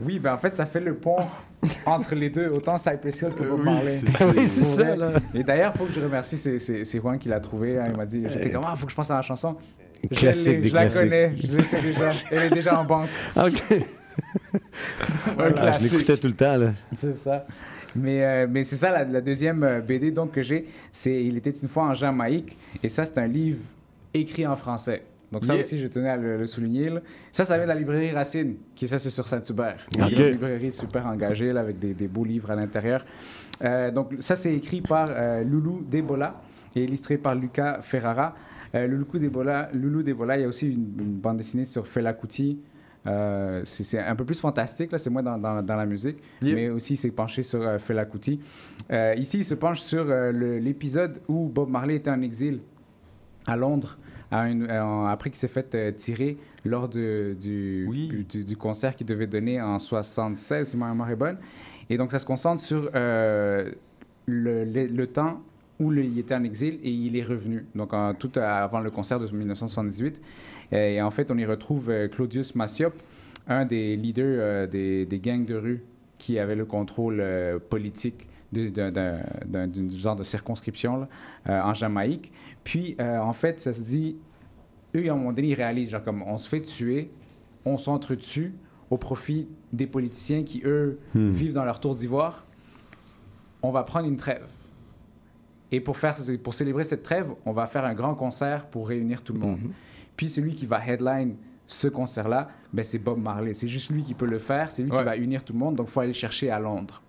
Oui, 0.00 0.18
ben 0.18 0.32
en 0.32 0.36
fait, 0.38 0.54
ça 0.56 0.64
fait 0.66 0.80
le 0.80 0.94
pont 0.94 1.18
entre 1.86 2.14
les 2.14 2.30
deux, 2.30 2.46
autant 2.48 2.78
Cypress 2.78 3.20
Hill 3.22 3.30
que 3.36 3.42
Bob 3.44 3.64
Marley. 3.64 4.00
Oui, 4.36 4.46
c'est 4.46 4.64
ça, 4.64 4.94
là. 4.96 5.12
Et 5.34 5.42
d'ailleurs, 5.42 5.72
il 5.74 5.78
faut 5.78 5.84
que 5.86 5.92
je 5.92 6.00
remercie, 6.00 6.36
c'est- 6.36 6.58
c'est 6.60 6.84
c'est 6.84 6.98
Juan 7.00 7.18
qui 7.18 7.28
l'a 7.28 7.40
trouvé. 7.40 7.78
hein, 7.78 7.84
il 7.88 7.96
m'a 7.96 8.06
dit, 8.06 8.22
j'étais 8.28 8.50
comme, 8.50 8.62
ah, 8.64 8.74
faut 8.76 8.86
que 8.86 8.92
je 8.92 8.96
pense 8.96 9.10
à 9.10 9.16
la 9.16 9.22
chanson. 9.22 9.56
Je 10.10 10.16
Classique 10.20 10.52
l'ai, 10.52 10.58
des 10.60 10.68
Je 10.68 10.74
la 10.74 10.80
classiques. 10.82 11.02
connais, 11.02 11.32
je 11.42 11.52
le 11.56 11.64
sais 11.64 11.82
déjà. 11.82 12.08
Elle 12.30 12.42
est 12.44 12.50
déjà 12.54 12.78
en 12.80 12.84
banque. 12.84 13.08
OK. 13.36 13.62
Un 15.38 15.48
je 15.48 15.52
classique. 15.52 15.92
l'écoutais 15.92 16.16
tout 16.16 16.28
le 16.28 16.34
temps. 16.34 16.56
Là. 16.56 16.72
C'est 16.94 17.14
ça. 17.14 17.46
Mais, 17.96 18.22
euh, 18.22 18.46
mais 18.48 18.62
c'est 18.62 18.76
ça, 18.76 18.90
la, 18.92 19.04
la 19.04 19.20
deuxième 19.20 19.62
euh, 19.64 19.80
BD 19.80 20.10
donc, 20.12 20.32
que 20.32 20.42
j'ai, 20.42 20.66
c'est 20.92 21.24
Il 21.24 21.36
était 21.36 21.50
une 21.50 21.68
fois 21.68 21.84
en 21.84 21.94
Jamaïque. 21.94 22.56
Et 22.82 22.88
ça, 22.88 23.04
c'est 23.04 23.18
un 23.18 23.26
livre 23.26 23.58
écrit 24.14 24.46
en 24.46 24.54
français. 24.56 25.02
Donc 25.30 25.44
ça 25.44 25.54
Yeah. 25.54 25.64
aussi, 25.64 25.78
je 25.78 25.86
tenais 25.88 26.08
à 26.08 26.16
le, 26.16 26.38
le 26.38 26.46
souligner. 26.46 26.88
là. 26.90 27.00
Ça, 27.32 27.44
ça 27.44 27.54
vient 27.56 27.64
de 27.64 27.68
la 27.68 27.74
librairie 27.74 28.10
Racine, 28.12 28.56
qui 28.74 28.86
est 28.86 28.88
ça, 28.88 28.98
c'est 28.98 29.10
sur 29.10 29.28
Saint-Hubert. 29.28 29.76
Ok. 29.98 30.06
Il 30.10 30.18
y 30.18 30.22
a 30.22 30.26
Une 30.28 30.32
librairie 30.32 30.72
super 30.72 31.06
engagée, 31.06 31.52
là, 31.52 31.60
avec 31.60 31.78
des, 31.78 31.92
des 31.94 32.08
beaux 32.08 32.24
livres 32.24 32.50
à 32.50 32.54
l'intérieur. 32.56 33.04
Euh, 33.62 33.90
donc 33.90 34.14
ça, 34.20 34.36
c'est 34.36 34.54
écrit 34.54 34.80
par 34.80 35.08
euh, 35.10 35.42
Loulou 35.44 35.84
Debola 35.90 36.40
et 36.74 36.84
illustré 36.84 37.18
par 37.18 37.34
Lucas 37.34 37.80
Ferrara. 37.82 38.34
Euh, 38.74 38.86
Loulou 38.86 39.06
Debola, 39.18 39.68
Loulou 39.74 40.02
Debola, 40.02 40.36
il 40.38 40.42
y 40.42 40.44
a 40.44 40.48
aussi 40.48 40.72
une, 40.72 40.92
une 40.98 41.14
bande 41.16 41.36
dessinée 41.38 41.64
sur 41.64 41.86
Fela 41.86 42.12
Kuti. 42.14 42.60
Euh, 43.06 43.62
c'est 43.64 43.98
un 43.98 44.14
peu 44.16 44.24
plus 44.24 44.38
fantastique, 44.40 44.92
là, 44.92 44.98
c'est 44.98 45.08
moins 45.10 45.22
dans, 45.22 45.38
dans- 45.38 45.62
dans 45.62 45.76
la 45.76 45.86
musique, 45.86 46.18
mais 46.42 46.68
aussi 46.68 46.94
il 46.94 46.96
s'est 46.96 47.10
penché 47.12 47.42
sur 47.42 47.62
euh, 47.62 47.78
Fela 47.78 48.04
Kuti. 48.04 48.40
Ici, 49.16 49.38
il 49.38 49.44
se 49.44 49.54
penche 49.54 49.80
sur 49.80 50.04
l'épisode 50.32 51.20
où 51.28 51.48
Bob 51.48 51.68
Marley 51.70 51.96
était 51.96 52.10
en 52.10 52.20
exil 52.22 52.60
à 53.46 53.56
Londres, 53.56 53.98
à 54.30 54.48
une- 54.48 54.68
euh, 54.70 55.06
après 55.06 55.30
qu'il 55.30 55.38
s'est 55.38 55.48
fait 55.48 55.74
euh, 55.74 55.92
tirer 55.92 56.36
lors 56.64 56.88
de- 56.88 57.36
du, 57.40 58.24
du, 58.28 58.44
du 58.44 58.56
concert 58.56 58.94
qu'il 58.96 59.06
devait 59.06 59.26
donner 59.26 59.60
en 59.60 59.78
76, 59.78 60.68
si 60.68 60.76
ma 60.76 60.88
mémoire 60.88 61.10
est 61.10 61.16
bonne. 61.16 61.38
Et 61.90 61.96
donc, 61.96 62.10
ça 62.10 62.18
se 62.18 62.26
concentre 62.26 62.62
sur 62.62 62.90
euh, 62.94 63.70
le, 64.26 64.64
le- 64.64 64.86
le 64.86 65.06
temps 65.06 65.40
où 65.80 65.90
le- 65.90 66.04
il 66.04 66.18
était 66.18 66.34
en 66.34 66.44
exil 66.44 66.78
et 66.82 66.90
il 66.90 67.16
est 67.16 67.22
revenu, 67.22 67.64
donc 67.74 67.92
en- 67.94 68.12
tout 68.14 68.30
avant 68.38 68.80
le 68.80 68.90
concert 68.90 69.18
de 69.18 69.26
1978. 69.34 70.20
Et 70.72 71.00
en 71.00 71.10
fait, 71.10 71.30
on 71.30 71.38
y 71.38 71.46
retrouve 71.46 71.88
euh, 71.88 72.08
Claudius 72.08 72.54
Massiop, 72.54 72.92
un 73.46 73.64
des 73.64 73.96
leaders 73.96 74.24
euh, 74.40 74.66
des, 74.66 75.06
des 75.06 75.18
gangs 75.20 75.46
de 75.46 75.54
rue 75.54 75.82
qui 76.18 76.38
avait 76.38 76.56
le 76.56 76.66
contrôle 76.66 77.18
euh, 77.20 77.58
politique 77.58 78.26
d'un- 78.52 78.92
genre 79.94 80.16
de 80.16 80.24
circonscription 80.24 81.06
là, 81.46 81.64
en 81.66 81.74
Jamaïque. 81.74 82.32
Puis, 82.68 82.96
euh, 83.00 83.18
en 83.18 83.32
fait, 83.32 83.60
ça 83.60 83.72
se 83.72 83.80
dit, 83.80 84.18
eux, 84.94 85.08
à 85.08 85.12
un 85.12 85.16
moment 85.16 85.32
donné, 85.32 85.48
ils 85.48 85.54
réalisent, 85.54 85.88
genre, 85.88 86.04
comme 86.04 86.20
on 86.22 86.36
se 86.36 86.46
fait 86.46 86.60
tuer, 86.60 87.10
on 87.64 87.78
s'entretue 87.78 88.52
au 88.90 88.98
profit 88.98 89.48
des 89.72 89.86
politiciens 89.86 90.42
qui, 90.44 90.60
eux, 90.66 90.98
Hmm. 91.14 91.30
vivent 91.30 91.54
dans 91.54 91.64
leur 91.64 91.80
tour 91.80 91.94
d'ivoire. 91.94 92.44
On 93.62 93.70
va 93.70 93.84
prendre 93.84 94.06
une 94.06 94.16
trêve. 94.16 94.46
Et 95.72 95.80
pour, 95.80 95.96
faire, 95.96 96.14
pour 96.44 96.52
célébrer 96.52 96.84
cette 96.84 97.02
trêve, 97.02 97.32
on 97.46 97.52
va 97.52 97.64
faire 97.66 97.86
un 97.86 97.94
grand 97.94 98.14
concert 98.14 98.66
pour 98.66 98.86
réunir 98.88 99.22
tout 99.22 99.32
le 99.32 99.40
monde. 99.40 99.58
Puis 100.14 100.28
celui 100.28 100.54
qui 100.54 100.66
va 100.66 100.86
headline 100.86 101.36
ce 101.66 101.88
concert-là, 101.88 102.48
ben, 102.74 102.82
c'est 102.84 102.98
Bob 102.98 103.18
Marley. 103.18 103.54
C'est 103.54 103.68
juste 103.68 103.90
lui 103.90 104.02
qui 104.02 104.12
peut 104.12 104.26
le 104.26 104.38
faire, 104.38 104.70
c'est 104.70 104.82
lui 104.82 104.90
Ouais. 104.90 104.98
qui 104.98 105.04
va 105.04 105.16
unir 105.16 105.42
tout 105.42 105.54
le 105.54 105.58
monde, 105.58 105.74
donc 105.76 105.86
il 105.88 105.90
faut 105.90 106.00
aller 106.00 106.08
le 106.08 106.12
chercher 106.14 106.50
à 106.50 106.60
Londres. 106.60 107.02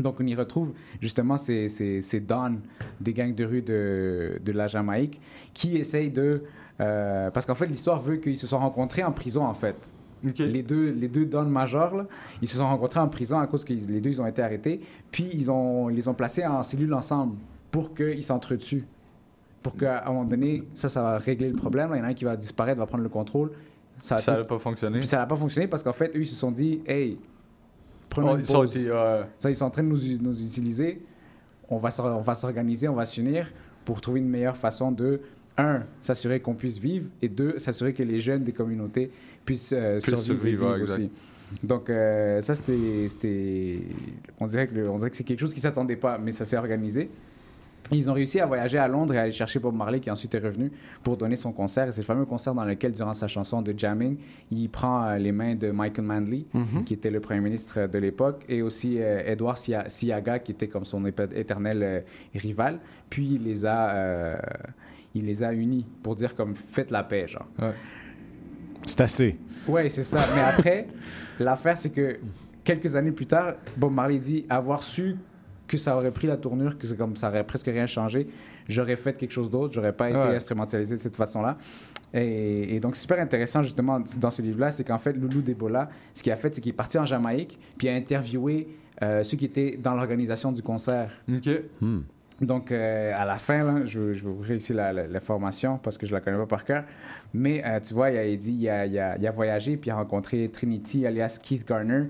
Donc 0.00 0.16
on 0.20 0.26
y 0.26 0.34
retrouve 0.34 0.72
justement 1.00 1.36
ces, 1.36 1.68
ces, 1.68 2.00
ces 2.02 2.20
dons 2.20 2.58
des 3.00 3.12
gangs 3.12 3.34
de 3.34 3.44
rue 3.44 3.62
de, 3.62 4.38
de 4.44 4.52
la 4.52 4.66
Jamaïque 4.66 5.20
qui 5.54 5.76
essayent 5.76 6.10
de... 6.10 6.42
euh, 6.80 7.30
parce 7.30 7.46
qu'en 7.46 7.54
fait, 7.54 7.66
l'histoire 7.66 7.98
veut 8.00 8.16
qu'ils 8.16 8.36
se 8.36 8.46
sont 8.46 8.58
rencontrés 8.58 9.02
en 9.04 9.12
prison, 9.12 9.44
en 9.44 9.54
fait. 9.54 9.90
Les 10.38 10.62
deux, 10.62 10.90
les 10.90 11.08
deux 11.08 11.24
dons 11.26 11.48
là, 11.48 12.06
ils 12.42 12.48
se 12.48 12.56
sont 12.56 12.66
rencontrés 12.66 12.98
en 13.00 13.08
prison 13.08 13.38
à 13.38 13.46
cause 13.46 13.64
que 13.64 13.72
les 13.72 14.00
deux, 14.00 14.10
ils 14.10 14.20
ont 14.20 14.26
été 14.26 14.42
arrêtés. 14.42 14.80
Puis 15.12 15.28
ils, 15.32 15.50
ont, 15.50 15.88
ils 15.88 15.94
les 15.96 16.08
ont 16.08 16.14
placés 16.14 16.44
en 16.44 16.62
cellule 16.62 16.92
ensemble 16.94 17.36
pour 17.70 17.94
qu'ils 17.94 18.22
s'entretuent. 18.22 18.84
Pour 19.62 19.76
qu'à 19.76 20.04
un 20.04 20.08
moment 20.08 20.24
donné, 20.24 20.62
ça, 20.74 20.88
ça 20.88 21.02
va 21.02 21.18
régler 21.18 21.48
le 21.48 21.54
problème. 21.56 21.90
Il 21.94 21.98
y 21.98 22.00
en 22.00 22.04
a 22.04 22.08
un 22.08 22.14
qui 22.14 22.24
va 22.24 22.36
disparaître, 22.36 22.78
va 22.78 22.86
prendre 22.86 23.02
le 23.04 23.08
contrôle. 23.08 23.52
Ça 23.98 24.16
tout- 24.16 24.30
n'a 24.30 24.44
pas 24.44 24.58
fonctionné. 24.58 24.98
puis 24.98 25.06
ça 25.06 25.18
n'a 25.18 25.26
pas 25.26 25.36
fonctionné 25.36 25.68
parce 25.68 25.82
qu'en 25.82 25.92
fait, 25.92 26.14
eux, 26.16 26.20
ils 26.22 26.26
se 26.26 26.34
sont 26.34 26.50
dit, 26.50 26.80
hey, 26.86 27.18
prenons 28.08 28.32
Oh, 28.32 28.36
une 28.36 28.44
pause. 28.44 28.76
ouais. 28.76 29.20
Ça, 29.38 29.50
ils 29.50 29.54
sont 29.54 29.64
en 29.66 29.70
train 29.70 29.82
de 29.82 29.88
nous, 29.88 29.98
nous 30.20 30.40
utiliser. 30.42 31.02
On 31.68 31.78
va, 31.78 31.90
on 32.00 32.20
va 32.20 32.34
s'organiser, 32.34 32.88
on 32.88 32.94
va 32.94 33.04
s'unir 33.04 33.50
pour 33.84 34.00
trouver 34.00 34.20
une 34.20 34.28
meilleure 34.28 34.56
façon 34.56 34.92
de, 34.92 35.20
un, 35.58 35.82
s'assurer 36.02 36.40
qu'on 36.40 36.54
puisse 36.54 36.78
vivre 36.78 37.06
et 37.22 37.28
deux, 37.28 37.58
s'assurer 37.58 37.92
que 37.94 38.02
les 38.02 38.20
jeunes 38.20 38.44
des 38.44 38.52
communautés 38.52 39.10
puissent, 39.44 39.72
euh, 39.76 39.98
Puissent 40.00 40.20
survivre, 40.20 40.78
aussi. 40.82 41.10
Donc, 41.62 41.88
euh, 41.90 42.40
ça, 42.40 42.54
c'était. 42.54 43.08
c'était- 43.08 43.80
On 44.40 44.46
dirait 44.46 44.66
que, 44.66 44.74
le- 44.74 44.90
on 44.90 44.96
dirait 44.96 45.10
que 45.10 45.16
c'est 45.16 45.24
quelque 45.24 45.40
chose 45.40 45.52
qui 45.54 45.58
ne 45.60 45.62
s'attendait 45.62 45.96
pas, 45.96 46.18
mais 46.18 46.32
ça 46.32 46.44
s'est 46.44 46.56
organisé. 46.56 47.08
Ils 47.92 48.10
ont 48.10 48.14
réussi 48.14 48.40
à 48.40 48.46
voyager 48.46 48.78
à 48.78 48.88
Londres 48.88 49.14
et 49.14 49.18
à 49.18 49.22
aller 49.22 49.30
chercher 49.30 49.60
Bob 49.60 49.74
Marley, 49.76 50.00
qui 50.00 50.10
ensuite 50.10 50.34
est 50.34 50.40
revenu 50.40 50.72
pour 51.04 51.16
donner 51.16 51.36
son 51.36 51.52
concert. 51.52 51.86
Et 51.86 51.92
c'est 51.92 52.00
le 52.00 52.06
fameux 52.06 52.24
concert 52.24 52.52
dans 52.54 52.64
lequel, 52.64 52.90
durant 52.92 53.14
sa 53.14 53.28
chanson 53.28 53.62
de 53.62 53.72
Jamming, 53.76 54.16
il 54.50 54.68
prend 54.68 55.04
euh, 55.04 55.18
les 55.18 55.30
mains 55.32 55.54
de 55.54 55.70
Michael 55.70 56.04
Manley, 56.04 56.46
Mhm. 56.52 56.84
qui 56.84 56.94
était 56.94 57.10
le 57.10 57.20
premier 57.20 57.40
ministre 57.40 57.86
de 57.86 57.98
l'époque, 57.98 58.44
et 58.48 58.60
aussi 58.62 58.96
euh, 59.00 59.22
Edward 59.24 59.56
Sia- 59.56 59.88
Siaga, 59.88 60.40
qui 60.40 60.52
était 60.52 60.66
comme 60.68 60.84
son 60.84 61.04
éternel 61.06 61.82
euh, 61.82 62.00
rival. 62.34 62.80
Puis 63.08 63.34
il 63.34 63.44
les 63.44 63.64
a, 63.66 63.90
euh, 63.94 64.36
il 65.14 65.24
les 65.26 65.42
a 65.44 65.52
unis 65.52 65.86
pour 66.02 66.16
dire 66.16 66.34
comme 66.34 66.56
faites 66.56 66.90
la 66.90 67.04
paix, 67.04 67.28
genre. 67.28 67.46
C'est 68.84 69.00
assez. 69.00 69.36
Ouais, 69.68 69.88
c'est 69.88 70.02
ça. 70.04 70.20
Mais 70.34 70.42
après, 70.42 70.86
l'affaire, 71.40 71.76
c'est 71.78 71.90
que 71.90 72.18
quelques 72.64 72.94
années 72.96 73.12
plus 73.12 73.26
tard, 73.26 73.54
Bob 73.76 73.92
Marley 73.92 74.18
dit 74.18 74.44
avoir 74.48 74.82
su 74.82 75.16
que 75.66 75.76
ça 75.76 75.96
aurait 75.96 76.10
pris 76.12 76.26
la 76.26 76.36
tournure, 76.36 76.78
que 76.78 76.86
c'est 76.86 76.96
comme 76.96 77.16
ça 77.16 77.28
aurait 77.28 77.44
presque 77.44 77.66
rien 77.66 77.86
changé, 77.86 78.28
j'aurais 78.68 78.96
fait 78.96 79.16
quelque 79.16 79.32
chose 79.32 79.50
d'autre, 79.50 79.74
j'aurais 79.74 79.92
pas 79.92 80.10
été 80.10 80.18
Ouais. 80.18 80.36
instrumentalisé 80.36 80.96
de 80.96 81.00
cette 81.00 81.16
façon-là. 81.16 81.56
Et, 82.14 82.76
et 82.76 82.80
donc, 82.80 82.94
c'est 82.94 83.02
super 83.02 83.20
intéressant, 83.20 83.62
justement, 83.62 84.00
dans 84.18 84.30
ce 84.30 84.40
livre-là, 84.42 84.70
c'est 84.70 84.84
qu'en 84.84 84.98
fait, 84.98 85.12
Loulou 85.14 85.42
Debola, 85.42 85.88
ce 86.14 86.22
qu'il 86.22 86.32
a 86.32 86.36
fait, 86.36 86.54
c'est 86.54 86.60
qu'il 86.60 86.70
est 86.70 86.76
parti 86.76 86.98
en 86.98 87.04
Jamaïque, 87.04 87.58
puis 87.76 87.88
il 87.88 87.90
a 87.90 87.94
interviewé 87.94 88.68
euh, 89.02 89.22
ceux 89.22 89.36
qui 89.36 89.44
étaient 89.44 89.76
dans 89.82 89.94
l'organisation 89.94 90.52
du 90.52 90.62
concert. 90.62 91.10
OK. 91.30 91.48
Donc, 92.40 92.70
euh, 92.70 93.12
à 93.16 93.24
la 93.24 93.36
fin, 93.36 93.64
là, 93.64 93.86
je, 93.86 94.12
je 94.12 94.24
vais 94.24 94.30
ouvrir 94.30 94.56
ici 94.56 94.74
la, 94.74 94.92
la- 94.92 95.06
l'information 95.06 95.78
parce 95.82 95.96
que 95.96 96.06
je 96.06 96.12
la 96.12 96.20
connais 96.20 96.36
pas 96.36 96.46
par 96.46 96.64
cœur. 96.66 96.84
Mais 97.32 97.62
euh, 97.64 97.80
tu 97.80 97.94
vois, 97.94 98.10
il 98.10 98.18
a 98.18 98.36
dit 98.36 98.52
il 98.52 98.68
a, 98.68 98.84
il 98.86 98.98
a- 98.98 99.16
il 99.16 99.26
a 99.26 99.30
voyagé 99.30 99.78
puis 99.78 99.88
il 99.88 99.92
a 99.92 99.96
rencontré 99.96 100.48
Trinity, 100.50 101.06
alias 101.06 101.38
Keith 101.42 101.66
Garner, 101.66 102.04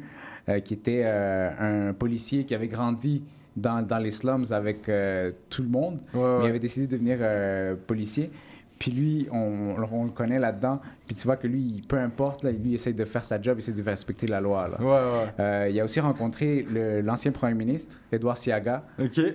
euh, 0.49 0.59
qui 0.59 0.75
était 0.75 1.05
euh, 1.07 1.89
un 1.91 1.93
policier 1.93 2.45
qui 2.45 2.57
avait 2.57 2.67
grandi 2.67 3.23
dans, 3.57 3.85
dans 3.87 3.99
les 3.99 4.11
slums 4.11 4.45
avec 4.51 4.89
euh, 4.89 5.33
tout 5.51 5.63
le 5.63 5.69
monde. 5.69 5.99
Mais 6.41 6.47
il 6.47 6.51
avait 6.51 6.59
décidé 6.59 6.87
de 6.87 6.93
devenir 6.93 7.19
euh, 7.21 7.75
policier. 7.87 8.31
Puis 8.79 8.91
lui, 8.91 9.27
on, 9.33 9.75
on 9.91 10.05
le 10.05 10.11
connaît 10.11 10.39
là-dedans. 10.39 10.81
Puis 11.07 11.15
tu 11.15 11.25
vois 11.25 11.37
que 11.37 11.47
lui, 11.47 11.83
peu 11.89 11.99
importe, 11.99 12.43
là, 12.43 12.51
lui, 12.51 12.71
il 12.71 12.75
essaye 12.75 12.93
de 12.95 13.05
faire 13.05 13.25
sa 13.25 13.41
job, 13.41 13.57
il 13.57 13.61
essaie 13.61 13.73
de 13.73 13.83
respecter 13.83 14.27
la 14.27 14.41
loi. 14.41 14.69
Là. 14.69 14.81
Ouais, 14.81 14.87
ouais. 14.89 15.33
Euh, 15.39 15.69
il 15.71 15.81
a 15.81 15.85
aussi 15.85 16.01
rencontré 16.01 16.67
l'ancien 17.05 17.31
premier 17.33 17.55
ministre, 17.55 18.01
Edouard 18.11 18.37
Siaga, 18.37 18.85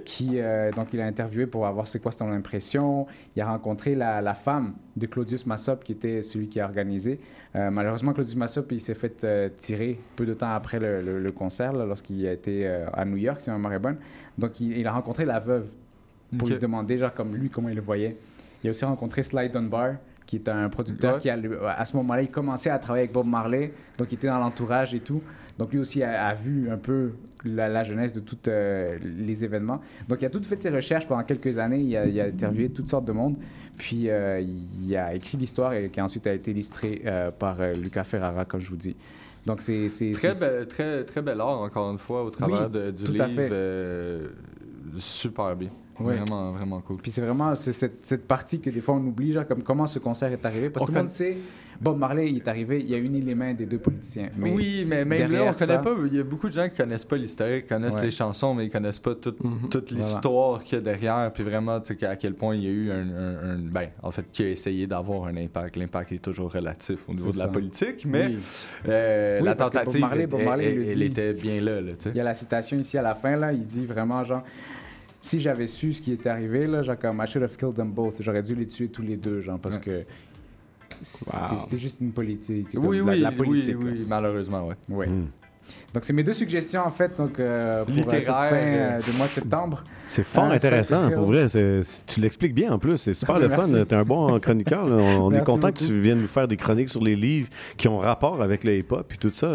qui 0.03 0.31
euh, 0.39 0.71
donc 0.71 0.87
il 0.93 0.99
a 0.99 1.05
interviewé 1.05 1.47
pour 1.47 1.65
avoir 1.65 1.87
c'est 1.87 1.99
quoi 2.01 2.11
son 2.11 2.29
impression. 2.31 3.07
Il 3.35 3.41
a 3.41 3.45
rencontré 3.45 3.93
la, 3.95 4.21
la 4.21 4.33
femme 4.33 4.73
de 4.97 5.05
Claudius 5.05 5.45
Massop, 5.45 5.77
qui 5.83 5.93
était 5.93 6.21
celui 6.21 6.47
qui 6.49 6.59
a 6.59 6.65
organisé. 6.65 7.19
Euh, 7.55 7.69
malheureusement, 7.71 8.11
Claudius 8.13 8.35
Massop, 8.35 8.71
il 8.71 8.81
s'est 8.81 8.93
fait 8.95 9.23
euh, 9.23 9.47
tirer 9.55 9.97
peu 10.15 10.25
de 10.25 10.33
temps 10.33 10.53
après 10.53 10.79
le, 10.79 11.01
le- 11.01 11.19
le 11.19 11.31
concert, 11.31 11.71
lorsqu'il 11.73 12.25
a 12.27 12.33
été 12.33 12.67
euh, 12.67 12.85
à 12.93 13.05
New 13.05 13.17
York, 13.17 13.39
si 13.39 13.49
ma 13.49 13.55
mémoire 13.55 13.73
est 13.73 13.79
bonne. 13.79 13.97
Donc 14.37 14.59
il, 14.59 14.77
il 14.77 14.87
a 14.87 14.91
rencontré 14.91 15.23
la 15.25 15.39
veuve 15.39 15.67
pour 16.37 16.47
lui 16.47 16.59
demander, 16.61 16.97
genre, 16.97 17.13
comme 17.13 17.35
lui, 17.35 17.49
comment 17.49 17.69
il 17.69 17.75
le 17.75 17.81
voyait. 17.81 18.17
Il 18.63 18.67
a 18.67 18.71
aussi 18.71 18.85
rencontré 18.85 19.23
Sly 19.23 19.49
Dunbar, 19.49 19.95
qui 20.31 20.37
est 20.37 20.47
un 20.47 20.69
producteur 20.69 21.15
Ouais. 21.15 21.19
qui, 21.19 21.29
a, 21.29 21.37
à 21.77 21.83
ce 21.83 21.97
moment-là, 21.97 22.21
il 22.21 22.31
commençait 22.31 22.69
à 22.69 22.79
travailler 22.79 23.03
avec 23.03 23.11
Bob 23.13 23.27
Marley, 23.27 23.73
donc 23.97 24.09
il 24.13 24.15
était 24.15 24.27
dans 24.27 24.39
l'entourage 24.39 24.93
et 24.93 25.01
tout. 25.01 25.21
Donc 25.57 25.73
lui 25.73 25.79
aussi 25.79 26.01
a, 26.03 26.25
a 26.27 26.33
vu 26.33 26.69
un 26.71 26.77
peu 26.77 27.11
la, 27.43 27.67
la 27.67 27.83
jeunesse 27.83 28.13
de 28.13 28.21
tous 28.21 28.37
les 28.49 29.43
événements. 29.43 29.81
Donc 30.07 30.21
il 30.21 30.25
a 30.25 30.29
tout 30.29 30.41
fait 30.41 30.61
ses 30.61 30.69
recherches 30.69 31.05
pendant 31.05 31.23
quelques 31.23 31.57
années, 31.59 31.81
il 31.81 31.97
a, 31.97 32.05
il 32.07 32.17
a 32.21 32.23
interviewé 32.27 32.69
toutes 32.69 32.89
sortes 32.89 33.03
de 33.03 33.11
monde, 33.11 33.35
puis 33.77 34.09
euh, 34.09 34.39
il 34.39 34.95
a 34.95 35.13
écrit 35.13 35.37
l'histoire 35.37 35.73
et 35.73 35.89
qui 35.89 35.99
ensuite 35.99 36.25
a 36.27 36.33
été 36.33 36.51
illustrée 36.51 37.01
euh, 37.05 37.29
par 37.31 37.59
euh, 37.59 37.73
Lucas 37.73 38.05
Ferrara, 38.05 38.45
comme 38.45 38.61
je 38.61 38.69
vous 38.69 38.77
dis. 38.77 38.95
Donc 39.45 39.59
c'est... 39.61 39.87
Très, 40.13 40.29
be- 40.31 40.65
très, 40.67 41.03
très 41.03 41.21
bel 41.21 41.41
art, 41.41 41.59
encore 41.59 41.91
une 41.91 41.97
fois, 41.99 42.23
au 42.23 42.29
travers 42.29 42.67
Oui, 42.67 42.79
de- 42.79 42.91
du 42.91 43.03
tout 43.03 43.11
livre. 43.11 43.25
à 43.25 43.27
fait. 43.27 43.49
euh, 43.51 44.27
super 44.97 45.55
bien. 45.57 45.69
Ouais. 46.01 46.17
Vraiment, 46.17 46.51
vraiment 46.53 46.81
cool. 46.81 46.97
Puis 46.97 47.11
c'est 47.11 47.21
vraiment 47.21 47.55
c'est 47.55 47.71
cette, 47.73 48.05
cette 48.05 48.27
partie 48.27 48.59
que 48.59 48.69
des 48.69 48.81
fois 48.81 48.95
on 48.95 49.05
oublie, 49.07 49.31
genre 49.31 49.47
comme 49.47 49.63
comment 49.63 49.87
ce 49.87 49.99
concert 49.99 50.31
est 50.31 50.45
arrivé. 50.45 50.69
Parce 50.69 50.83
que 50.85 50.87
tout 50.91 50.95
le 50.95 50.99
monde 51.01 51.09
sait, 51.09 51.37
Bob 51.79 51.97
Marley 51.97 52.29
il 52.29 52.37
est 52.37 52.47
arrivé, 52.47 52.83
il 52.87 52.93
a 52.93 52.97
uni 52.97 53.21
les 53.21 53.33
mains 53.33 53.53
des 53.53 53.65
deux 53.65 53.79
politiciens. 53.79 54.27
Mais 54.37 54.51
oui, 54.51 54.85
mais 54.87 55.03
même 55.03 55.19
là, 55.19 55.25
on 55.25 55.29
derrière 55.29 55.55
connaît 55.55 55.73
ça- 55.73 55.79
pas. 55.79 55.95
Il 56.11 56.15
y 56.15 56.19
a 56.19 56.23
beaucoup 56.23 56.47
de 56.47 56.53
gens 56.53 56.69
qui 56.69 56.75
connaissent 56.77 57.05
pas 57.05 57.17
l'historique, 57.17 57.67
connaissent 57.67 57.95
Ouais. 57.95 58.03
les 58.03 58.11
chansons, 58.11 58.53
mais 58.53 58.65
ils 58.65 58.69
connaissent 58.69 58.99
pas 58.99 59.15
toute, 59.15 59.43
Mhm. 59.43 59.69
toute 59.69 59.89
l'histoire 59.91 60.63
qu'il 60.63 60.77
y 60.77 60.81
a 60.81 60.83
derrière. 60.83 61.31
Puis 61.33 61.43
vraiment, 61.43 61.79
tu 61.79 61.95
sais, 61.97 62.05
à 62.05 62.15
quel 62.15 62.35
point 62.35 62.55
il 62.55 62.63
y 62.63 62.67
a 62.67 62.71
eu 62.71 62.91
un. 62.91 63.01
un- 63.09 63.55
un- 63.55 63.59
ben, 63.59 63.87
en 64.03 64.11
fait, 64.11 64.25
qui 64.31 64.43
a 64.43 64.49
essayé 64.49 64.85
d'avoir 64.87 65.25
un 65.25 65.35
impact. 65.37 65.75
L'impact 65.75 66.11
est 66.11 66.19
toujours 66.19 66.51
relatif 66.51 67.09
au 67.09 67.13
niveau 67.13 67.31
de 67.31 67.37
la 67.37 67.43
ça. 67.45 67.47
politique, 67.49 68.05
mais 68.05 68.27
Oui. 68.27 68.37
euh, 68.89 69.39
Oui, 69.39 69.45
la 69.45 69.55
Bob 69.55 69.71
tentative, 69.71 70.01
Marley- 70.01 70.27
Bob 70.27 70.41
Marley 70.43 70.65
elle, 70.71 70.75
le 70.77 70.87
elle 70.89 70.95
dit. 70.97 71.03
était 71.05 71.33
bien 71.33 71.61
là. 71.61 71.81
là 71.81 71.91
tu 71.93 72.03
sais. 72.03 72.09
Il 72.11 72.17
y 72.17 72.19
a 72.21 72.23
la 72.23 72.33
citation 72.33 72.77
ici 72.77 72.97
à 72.97 73.01
la 73.01 73.15
fin, 73.15 73.35
là, 73.37 73.51
il 73.51 73.65
dit 73.65 73.85
vraiment 73.85 74.23
genre 74.23 74.43
si 75.21 75.39
j'avais 75.39 75.67
su 75.67 75.93
ce 75.93 76.01
qui 76.01 76.11
était 76.11 76.29
arrivé, 76.29 76.65
là, 76.65 76.81
genre 76.81 76.97
comme 76.97 77.21
I 77.23 77.27
should 77.27 77.43
have 77.43 77.55
killed 77.55 77.75
them 77.75 77.91
both, 77.91 78.21
j'aurais 78.21 78.43
dû 78.43 78.55
les 78.55 78.67
tuer 78.67 78.89
tous 78.89 79.03
les 79.03 79.17
deux, 79.17 79.39
genre, 79.41 79.59
parce 79.59 79.77
que 79.77 80.03
c'était 81.01 81.57
c'était 81.57 81.77
juste 81.77 82.01
une 82.01 82.11
politique. 82.11 82.69
Oui, 82.75 82.97
la, 82.97 83.03
oui, 83.03 83.19
la 83.19 83.29
oui, 83.29 83.35
politique. 83.35 83.77
oui, 83.83 83.99
là. 83.99 84.05
malheureusement, 84.07 84.67
ouais. 84.67 84.75
Ouais. 84.89 85.09
Donc, 85.93 86.05
c'est 86.05 86.13
mes 86.13 86.23
deux 86.23 86.33
suggestions, 86.33 86.81
en 86.85 86.89
fait, 86.89 87.17
donc, 87.17 87.39
euh, 87.39 87.83
pour 87.83 87.93
euh, 87.93 88.01
cette 88.11 88.23
fin 88.25 88.53
euh, 88.53 88.89
euh, 88.91 88.97
de 88.99 89.17
mois 89.17 89.25
de 89.25 89.31
septembre. 89.31 89.83
C'est 90.07 90.23
fort 90.23 90.45
Hein, 90.45 90.51
intéressant, 90.51 91.11
pour 91.11 91.25
vrai. 91.25 91.47
C'est- 91.49 91.83
c'est- 91.83 92.05
tu 92.05 92.19
l'expliques 92.21 92.53
bien 92.55 92.71
en 92.71 92.79
plus. 92.79 92.97
C'est 92.97 93.13
super 93.13 93.39
le 93.39 93.49
fun. 93.49 93.65
Tu 93.67 93.75
es 93.75 93.93
un 93.93 94.03
bon 94.03 94.39
chroniqueur. 94.39 94.87
là. 94.87 94.95
On, 94.95 95.25
on 95.27 95.31
est 95.33 95.43
content 95.43 95.71
que 95.71 95.79
tu 95.79 95.99
viennes 95.99 96.21
nous 96.21 96.27
faire 96.27 96.47
des 96.47 96.57
chroniques 96.57 96.89
sur 96.89 97.03
les 97.03 97.15
livres 97.15 97.49
qui 97.77 97.87
ont 97.89 97.97
rapport 97.97 98.41
avec 98.41 98.63
le 98.63 98.75
hip-hop 98.77 99.11
et 99.13 99.17
tout 99.17 99.31
ça. 99.33 99.49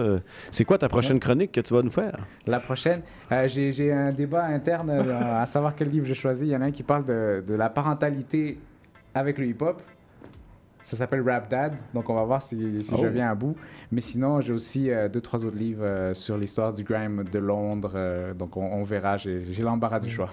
C'est 0.51 0.65
quoi 0.65 0.77
ta 0.78 0.89
prochaine 0.89 1.20
chronique 1.20 1.53
que 1.53 1.61
tu 1.61 1.73
vas 1.74 1.83
nous 1.83 1.91
faire? 1.91 2.19
La 2.47 2.61
prochaine, 2.61 3.01
euh, 3.33 3.49
j'ai 3.49 3.73
j'ai 3.73 3.93
un 3.93 4.12
débat 4.12 4.45
interne 4.45 4.91
euh, 4.91 5.43
à 5.43 5.47
savoir 5.47 5.74
quel 5.74 5.89
livre 5.91 6.07
j'ai 6.07 6.15
choisi. 6.15 6.47
Il 6.47 6.51
y 6.53 6.57
en 6.57 6.62
a 6.62 6.66
un 6.66 6.70
qui 6.70 6.83
parle 6.83 7.05
de, 7.05 7.43
de 7.47 7.55
la 7.55 7.69
parentalité 7.70 8.59
avec 9.15 9.39
le 9.39 9.47
hip-hop. 9.47 9.83
Ça 10.86 10.96
s'appelle 10.96 11.28
Rap 11.28 11.50
Dad, 11.50 11.74
donc 11.94 12.08
on 12.10 12.14
va 12.14 12.22
voir 12.22 12.40
si, 12.40 12.80
si 12.80 12.94
Oh. 12.94 13.00
je 13.02 13.08
viens 13.08 13.28
à 13.28 13.34
bout. 13.34 13.56
Mais 13.90 14.00
sinon, 14.00 14.40
j'ai 14.40 14.52
aussi 14.52 14.88
euh, 14.90 15.08
deux, 15.08 15.20
trois 15.20 15.44
autres 15.44 15.56
livres 15.56 15.84
euh, 15.84 16.14
sur 16.14 16.38
l'histoire 16.38 16.72
du 16.72 16.84
grime 16.84 17.24
de 17.24 17.38
Londres. 17.40 17.94
euh, 17.96 18.34
donc 18.34 18.56
on, 18.56 18.62
on 18.72 18.84
verra, 18.84 19.16
j'ai 19.16 19.44
j'ai 19.50 19.64
l'embarras 19.64 19.98
du 19.98 20.08
choix. 20.08 20.30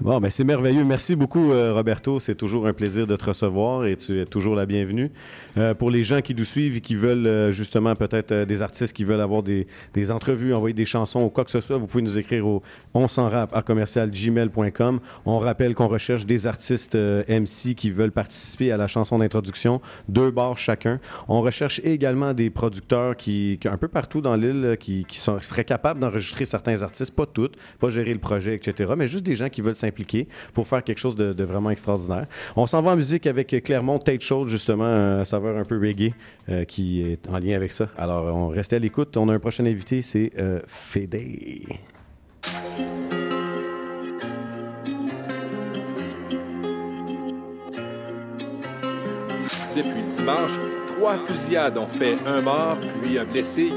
Bon, 0.00 0.18
ben 0.20 0.30
c'est 0.30 0.44
merveilleux. 0.44 0.84
Merci 0.84 1.14
beaucoup, 1.14 1.52
euh, 1.52 1.74
Roberto. 1.74 2.18
C'est 2.18 2.34
toujours 2.34 2.66
un 2.66 2.72
plaisir 2.72 3.06
de 3.06 3.14
te 3.14 3.26
recevoir 3.26 3.84
et 3.84 3.96
tu 3.96 4.18
es 4.20 4.24
toujours 4.24 4.54
la 4.54 4.64
bienvenue. 4.64 5.12
Euh, 5.58 5.74
pour 5.74 5.90
les 5.90 6.02
gens 6.02 6.22
qui 6.22 6.34
nous 6.34 6.44
suivent 6.44 6.78
et 6.78 6.80
qui 6.80 6.94
veulent 6.94 7.26
euh, 7.26 7.52
justement 7.52 7.94
peut-être 7.94 8.44
des 8.44 8.62
artistes 8.62 8.94
qui 8.94 9.04
veulent 9.04 9.20
avoir 9.20 9.42
des, 9.42 9.66
des 9.92 10.10
entrevues, 10.10 10.54
envoyer 10.54 10.72
des 10.72 10.86
chansons 10.86 11.22
ou 11.22 11.28
quoi 11.28 11.44
que 11.44 11.50
ce 11.50 11.60
soit, 11.60 11.76
vous 11.76 11.86
pouvez 11.86 12.02
nous 12.02 12.18
écrire 12.18 12.46
au 12.46 12.62
on 12.94 13.06
s'en 13.06 13.28
rap 13.28 13.54
à 13.54 13.60
commercial 13.60 14.10
gmail.com. 14.10 14.98
On 15.26 15.38
rappelle 15.38 15.74
qu'on 15.74 15.88
recherche 15.88 16.24
des 16.24 16.46
artistes 16.46 16.96
MC 16.96 17.74
qui 17.76 17.90
veulent 17.90 18.12
participer 18.12 18.72
à 18.72 18.78
la 18.78 18.86
chanson 18.86 19.18
d'introduction, 19.18 19.82
deux 20.08 20.30
bars 20.30 20.56
chacun. 20.56 21.00
On 21.28 21.42
recherche 21.42 21.80
également 21.84 22.32
des 22.32 22.48
producteurs 22.48 23.14
qui, 23.16 23.60
un 23.66 23.76
peu 23.76 23.88
partout 23.88 24.22
dans 24.22 24.36
l'île 24.36 24.76
qui, 24.80 25.04
qui 25.04 25.18
seraient 25.18 25.64
capables 25.64 26.00
d'enregistrer 26.00 26.46
certains 26.46 26.82
artistes, 26.82 27.14
pas 27.14 27.26
toutes, 27.26 27.56
pas 27.78 27.90
gérer 27.90 28.14
le 28.14 28.20
projet, 28.20 28.54
etc., 28.54 28.92
mais 28.96 29.06
juste 29.06 29.24
des 29.24 29.36
gens 29.36 29.48
qui 29.48 29.60
veulent 29.60 29.76
s'impliquer 29.82 30.28
pour 30.54 30.66
faire 30.66 30.82
quelque 30.82 30.98
chose 30.98 31.14
de, 31.16 31.44
vraiment 31.44 31.70
extraordinaire. 31.70 32.26
On 32.56 32.66
s'en 32.66 32.82
va 32.82 32.92
en 32.92 32.96
musique 32.96 33.26
avec 33.26 33.62
Clermont 33.64 33.98
Tate 33.98 34.20
Show, 34.20 34.46
justement, 34.48 34.84
euh, 34.86 35.22
à 35.22 35.24
saveur 35.24 35.56
un 35.58 35.64
peu 35.64 35.78
reggae, 35.78 36.12
euh, 36.48 36.64
qui 36.64 37.02
est 37.02 37.28
en 37.28 37.38
lien 37.38 37.56
avec 37.56 37.72
ça. 37.72 37.88
Alors, 37.98 38.24
on 38.34 38.48
reste 38.48 38.72
à 38.72 38.78
l'écoute. 38.78 39.16
On 39.16 39.28
a 39.28 39.34
un 39.34 39.38
prochain 39.38 39.66
invité, 39.66 40.02
c'est 40.02 40.30
euh, 40.38 40.60
Fede. 40.66 41.20
Depuis 49.74 50.02
dimanche, 50.16 50.52
trois 50.86 51.18
fusillades 51.24 51.78
ont 51.78 51.86
fait 51.86 52.16
un 52.26 52.42
mort 52.42 52.78
puis 53.02 53.18
un 53.18 53.24
blessé. 53.24 53.70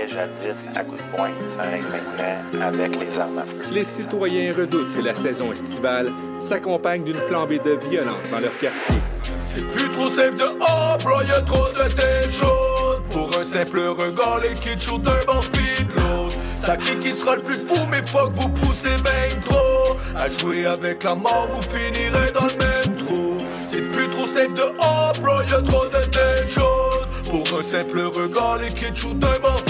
Ça 0.00 0.06
réglait 0.06 0.08
jadis 0.08 0.68
à 0.74 0.84
coups 0.84 1.02
de 1.02 1.16
poing. 1.16 1.30
Ça 1.48 1.62
règle 1.62 1.86
maintenant 1.92 2.66
avec 2.66 2.98
les 2.98 3.20
armes 3.20 3.38
à 3.38 3.42
feu. 3.42 3.70
Les 3.72 3.84
citoyens 3.84 4.54
redoutent 4.56 4.94
que 4.94 5.02
la 5.02 5.14
saison 5.14 5.52
estivale 5.52 6.10
s'accompagne 6.38 7.04
d'une 7.04 7.20
flambée 7.28 7.58
de 7.58 7.78
violence 7.88 8.28
dans 8.30 8.40
leur 8.40 8.56
quartier. 8.58 9.00
C'est 9.44 9.66
plus 9.66 9.88
trop 9.90 10.08
safe 10.08 10.36
de 10.36 10.44
oh 10.60 10.96
bro, 11.02 11.22
y'a 11.22 11.40
trop 11.42 11.66
de 11.68 11.88
tête 11.92 12.30
chaude 12.32 13.02
Pour 13.10 13.30
un 13.38 13.44
simple 13.44 13.80
regard, 13.80 14.40
les 14.40 14.54
kids 14.54 14.80
shoot 14.80 15.02
d'un 15.02 15.24
bord 15.26 15.44
pis 15.52 15.84
de 15.84 15.92
l'autre 15.94 16.36
C'est 16.64 16.78
qui 16.78 16.98
qui 16.98 17.12
sera 17.12 17.34
le 17.34 17.42
plus 17.42 17.58
fou, 17.58 17.76
mais 17.90 18.02
fuck 18.06 18.30
vous 18.34 18.48
poussez 18.48 18.96
ben 19.02 19.40
trop 19.44 19.96
À 20.16 20.28
jouer 20.38 20.66
avec 20.66 21.02
la 21.02 21.16
mort, 21.16 21.48
vous 21.50 21.62
finirez 21.62 22.30
dans 22.30 22.46
le 22.46 22.58
même 22.64 22.96
trou 22.96 23.38
C'est 23.68 23.82
plus 23.82 24.08
trop 24.08 24.26
safe 24.26 24.54
de 24.54 24.62
oh 24.80 25.20
bro, 25.20 25.42
y'a 25.50 25.62
trop 25.62 25.86
de 25.86 26.06
tête 26.06 26.48
chaude 26.48 27.08
Pour 27.28 27.58
un 27.58 27.62
simple 27.64 28.02
regard, 28.02 28.58
les 28.58 28.68
kids 28.68 28.94
shoot 28.94 29.18
d'un 29.18 29.36
bord 29.40 29.60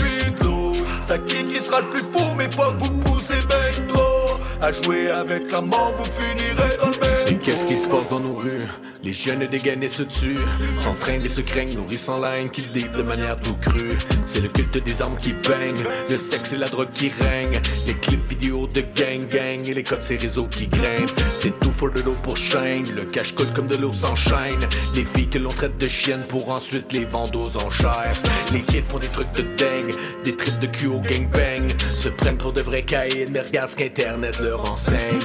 C'est 1.10 1.24
qui 1.24 1.44
qui 1.44 1.58
sera 1.58 1.80
le 1.80 1.88
plus 1.88 2.04
fou, 2.04 2.36
mais 2.36 2.48
fuck 2.48 2.76
vous 2.78 2.92
poussez 2.98 3.34
ben 3.48 3.88
trop 3.88 4.38
À 4.60 4.70
jouer 4.72 5.10
avec 5.10 5.50
la 5.50 5.60
mort, 5.60 5.92
vous 5.98 6.04
finirez 6.04 6.76
dans 6.76 6.86
le 6.86 7.32
Et 7.32 7.36
qu'est-ce 7.36 7.64
qui 7.64 7.76
se 7.76 7.88
passe 7.88 8.08
dans 8.08 8.20
nos 8.20 8.34
rues? 8.34 8.68
Les 9.02 9.14
jeunes 9.14 9.46
dégainés 9.46 9.88
se 9.88 10.02
tuent, 10.02 10.36
s'entraînent 10.78 11.24
et 11.24 11.28
se 11.28 11.40
craignent, 11.40 11.74
nourrissant 11.74 12.18
la 12.18 12.38
haine 12.38 12.50
qu'ils 12.50 12.70
disent 12.70 12.90
de 12.90 13.02
manière 13.02 13.40
tout 13.40 13.54
crue. 13.54 13.96
C'est 14.26 14.40
le 14.40 14.48
culte 14.48 14.82
des 14.84 15.00
armes 15.00 15.16
qui 15.16 15.32
baignent, 15.32 15.84
le 16.08 16.18
sexe 16.18 16.52
et 16.52 16.56
la 16.56 16.68
drogue 16.68 16.90
qui 16.92 17.08
règnent, 17.08 17.60
les 17.86 17.94
clips 17.94 18.28
vidéo 18.28 18.66
de 18.66 18.82
gang 18.94 19.26
gang 19.26 19.66
et 19.66 19.74
les 19.74 19.82
codes 19.82 20.02
ces 20.02 20.16
réseaux 20.16 20.46
qui 20.46 20.66
grimpent. 20.66 21.18
C'est 21.34 21.58
tout 21.60 21.72
for 21.72 21.90
de 21.90 22.00
l'eau 22.00 22.16
pour 22.22 22.36
chaîne, 22.36 22.90
le 22.94 23.04
cash 23.04 23.34
coule 23.34 23.52
comme 23.54 23.68
de 23.68 23.76
l'eau 23.76 23.92
s'enchaîne. 23.92 24.68
Les 24.94 25.04
filles 25.04 25.28
que 25.28 25.38
l'on 25.38 25.50
traite 25.50 25.78
de 25.78 25.88
chiennes 25.88 26.24
pour 26.28 26.50
ensuite 26.50 26.92
les 26.92 27.06
vendre 27.06 27.40
aux 27.40 27.56
enchères. 27.56 28.20
Les 28.52 28.62
kids 28.62 28.82
font 28.86 28.98
des 28.98 29.08
trucs 29.08 29.32
de 29.32 29.42
dingue, 29.42 29.94
des 30.24 30.36
trips 30.36 30.58
de 30.58 30.66
cul 30.66 30.88
au 30.88 31.00
gangbang, 31.00 31.74
se 31.96 32.10
prennent 32.10 32.38
pour 32.38 32.52
de 32.52 32.60
vrais 32.60 32.82
caïds, 32.82 33.28
mais 33.30 33.40
regarde 33.40 33.70
ce 33.70 33.76
qu'internet 33.76 34.38
leur 34.40 34.70
enseigne. 34.70 35.18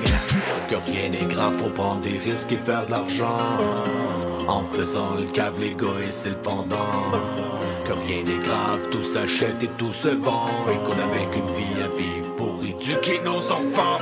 Que 0.70 0.76
rien 0.76 1.10
n'est 1.10 1.26
grave, 1.26 1.58
faut 1.58 1.70
prendre 1.70 2.02
des 2.02 2.18
risques 2.18 2.52
et 2.52 2.58
faire 2.58 2.86
de 2.86 2.92
l'argent. 2.92 3.65
En 4.48 4.64
faisant 4.64 5.16
le 5.16 5.24
cave, 5.24 5.60
gars, 5.60 5.88
et 6.08 6.12
c'est 6.12 6.30
le 6.30 6.38
fendant. 6.42 6.78
Que 7.86 7.94
rien 8.08 8.24
n'est 8.24 8.44
grave, 8.44 8.90
tout 8.92 9.04
s'achète 9.04 9.62
et 9.64 9.70
tout 9.78 9.94
se 9.94 10.10
vend. 10.10 10.48
Et 10.72 10.78
qu'on 10.86 10.94
avait 10.94 11.26
qu'une 11.32 11.56
vie 11.56 11.84
à 11.84 11.88
vivre 11.96 12.36
pour 12.36 12.60
éduquer 12.64 13.20
nos 13.26 13.52
enfants. 13.52 14.00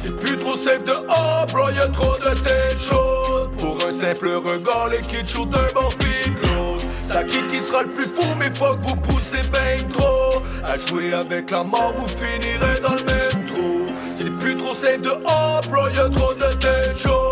C'est 0.00 0.14
plus 0.14 0.36
trop 0.36 0.56
safe 0.56 0.84
de 0.84 0.92
oh 0.92 1.52
bro, 1.52 1.70
y'a 1.70 1.88
trop 1.88 2.14
de 2.18 2.32
tête 2.40 2.78
chaude 2.80 3.50
Pour 3.58 3.76
un 3.86 3.92
simple 3.92 4.28
regard, 4.28 4.88
les 4.90 5.00
kids 5.00 5.28
shoot 5.28 5.48
d'un 5.50 5.66
bord 5.74 5.92
pis 5.96 6.30
de 6.30 6.40
l'autre 6.54 6.84
C'est 7.08 7.48
qui 7.48 7.58
sera 7.58 7.82
le 7.82 7.88
plus 7.88 8.08
fou, 8.08 8.24
mais 8.38 8.50
fuck 8.54 8.78
vous 8.80 8.94
poussez 8.94 9.42
ben 9.52 9.88
trop 9.88 10.40
À 10.64 10.78
jouer 10.86 11.12
avec 11.12 11.50
la 11.50 11.64
mort, 11.64 11.92
vous 11.96 12.06
finirez 12.06 12.78
dans 12.80 12.94
le 12.94 13.04
même 13.04 13.46
trou 13.46 13.92
C'est 14.16 14.30
plus 14.30 14.54
trop 14.54 14.74
safe 14.74 15.02
de 15.02 15.10
oh 15.10 15.60
bro, 15.68 15.88
y'a 15.88 16.08
trop 16.08 16.32
de 16.32 16.54
tête 16.54 16.96
chaude 16.96 17.27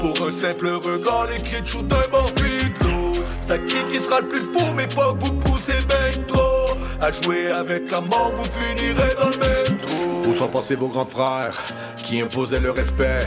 Pour 0.00 0.26
un 0.26 0.32
simple 0.32 0.68
regard, 0.68 1.26
les 1.28 1.42
kids 1.42 1.66
shoot 1.66 1.86
d'un 1.86 2.08
bord 2.10 2.32
pis 2.34 2.70
de 2.70 2.88
l'autre 2.88 3.20
C'est 3.46 3.64
qui 3.66 3.84
qui 3.84 3.98
sera 3.98 4.20
le 4.20 4.28
plus 4.28 4.40
fou, 4.40 4.72
mais 4.74 4.88
fuck 4.88 5.18
vous 5.20 5.34
poussez 5.34 5.74
ben 5.88 6.24
trop 6.26 6.76
À 7.00 7.12
jouer 7.12 7.50
avec 7.50 7.90
la 7.90 8.00
mort, 8.00 8.32
vous 8.34 8.44
finirez 8.44 9.14
dans 9.14 9.28
le 9.28 9.36
même 9.36 9.78
trou 9.78 10.28
Où 10.28 10.32
sont 10.32 10.48
passés 10.48 10.74
vos 10.74 10.88
grands 10.88 11.04
frères 11.04 11.56
qui 11.96 12.20
imposaient 12.20 12.60
le 12.60 12.70
respect, 12.70 13.26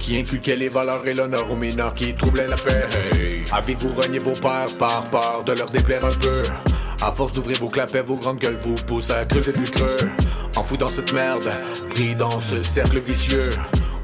qui 0.00 0.18
inculquait 0.18 0.56
les 0.56 0.68
valeurs 0.68 1.06
et 1.06 1.14
l'honneur 1.14 1.48
aux 1.50 1.56
mineurs 1.56 1.94
qui 1.94 2.12
troublaient 2.14 2.48
la 2.48 2.56
paix? 2.56 2.86
Avez-vous 3.52 3.90
renié 3.94 4.18
vos 4.18 4.32
pères 4.32 4.76
par 4.76 5.08
peur 5.10 5.44
de 5.46 5.52
leur 5.52 5.70
déplaire 5.70 6.04
un 6.04 6.14
peu? 6.14 6.42
À 7.00 7.12
force 7.12 7.32
d'ouvrir 7.32 7.58
vos 7.60 7.68
clapets, 7.68 8.02
vos 8.02 8.16
grandes 8.16 8.38
gueules 8.38 8.58
vous 8.60 8.74
poussent 8.74 9.10
à 9.10 9.24
creuser 9.24 9.52
plus 9.52 9.70
creux. 9.70 10.10
Enfou 10.56 10.76
dans 10.76 10.88
cette 10.88 11.12
merde, 11.12 11.48
pris 11.90 12.16
dans 12.16 12.40
ce 12.40 12.60
cercle 12.60 12.98
vicieux. 12.98 13.50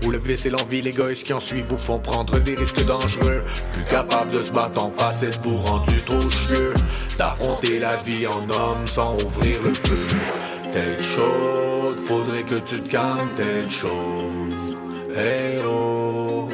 Où 0.04 0.10
le 0.10 0.18
vice 0.18 0.44
et 0.44 0.50
l'envie, 0.50 0.82
l'égoïsme 0.82 1.26
qui 1.26 1.32
en 1.32 1.40
suivent 1.40 1.66
vous 1.66 1.78
font 1.78 1.98
prendre 1.98 2.38
des 2.38 2.54
risques 2.54 2.84
dangereux. 2.84 3.42
Plus 3.72 3.84
capable 3.84 4.32
de 4.32 4.42
se 4.42 4.52
battre 4.52 4.84
en 4.84 4.90
face, 4.90 5.22
êtes-vous 5.22 5.56
rendu 5.56 5.96
trop 6.02 6.30
chieux 6.30 6.74
d'affronter 7.16 7.78
la 7.78 7.96
vie 7.96 8.26
en 8.26 8.42
homme 8.50 8.86
sans 8.86 9.14
ouvrir 9.24 9.62
le 9.62 9.72
feu. 9.72 10.16
Tête 10.72 11.02
chaude, 11.02 11.98
faudrait 11.98 12.42
que 12.42 12.56
tu 12.56 12.80
te 12.82 12.90
calmes, 12.90 13.28
tête 13.36 13.70
chaude. 13.70 14.76
Hey 15.16 15.60
oh. 15.66 16.48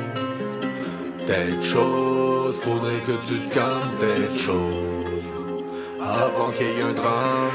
Tête 1.27 1.63
chaude, 1.63 2.55
faudrait 2.55 3.01
que 3.07 3.27
tu 3.27 3.41
te 3.41 3.55
calmes, 3.55 3.91
tête 3.99 4.39
chaude. 4.39 5.65
Avant 6.01 6.51
qu'il 6.51 6.67
y 6.67 6.79
ait 6.79 6.83
un 6.83 6.93
drame. 6.93 7.51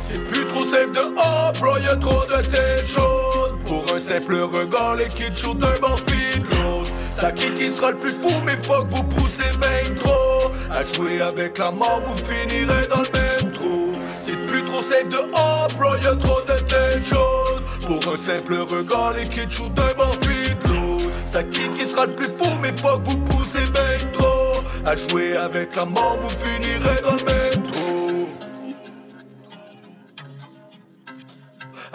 C'est 0.00 0.24
plus 0.24 0.44
trop 0.46 0.64
safe 0.64 0.90
dehors, 0.90 1.52
bro, 1.60 1.78
y'a 1.78 1.96
trop 1.96 2.24
de 2.24 2.42
tête 2.42 2.86
chaude 2.86 3.45
Pour 3.66 3.84
un 3.94 3.98
simple 3.98 4.36
regard, 4.36 4.96
les 4.96 5.08
kids 5.08 5.36
shoot 5.36 5.58
d'un 5.58 5.72
pis 6.06 6.38
de 6.38 6.48
l'autre 6.50 6.90
Ça 7.20 7.32
qui 7.32 7.50
qui 7.54 7.68
sera 7.68 7.90
le 7.90 7.96
plus 7.96 8.12
fou, 8.12 8.30
mais 8.44 8.56
que 8.56 8.66
vous 8.66 9.02
poussez 9.02 9.50
ben 9.60 9.94
trop 9.96 10.52
À 10.70 10.84
jouer 10.92 11.20
avec 11.20 11.58
la 11.58 11.70
mort, 11.70 12.00
vous 12.04 12.16
finirez 12.16 12.86
dans 12.86 13.02
le 13.02 13.18
même 13.18 13.52
trou. 13.52 13.94
C'est 14.24 14.36
plus 14.46 14.62
trop 14.62 14.82
safe 14.82 15.08
dehors, 15.08 15.68
bro, 15.78 15.96
y'a 15.96 16.14
trop 16.16 16.40
de 16.42 16.60
tête 16.60 17.04
chaude 17.08 17.62
Pour 17.86 18.12
un 18.12 18.16
simple 18.16 18.54
regard, 18.54 19.14
les 19.14 19.28
kids 19.28 19.50
shoot 19.50 19.72
d'un 19.74 19.88
pis 20.20 20.54
de 20.54 20.74
l'autre 20.74 21.10
Ça 21.32 21.42
qui 21.42 21.68
qui 21.70 21.86
sera 21.86 22.06
le 22.06 22.14
plus 22.14 22.26
fou, 22.38 22.48
mais 22.62 22.72
que 22.72 22.80
vous 22.80 23.18
poussez 23.18 23.66
ben 23.74 24.12
trop 24.12 24.62
À 24.84 24.96
jouer 24.96 25.36
avec 25.36 25.74
la 25.74 25.86
mort, 25.86 26.18
vous 26.20 26.30
finirez 26.30 27.00
dans 27.02 27.14
le 27.14 27.24
même 27.24 27.45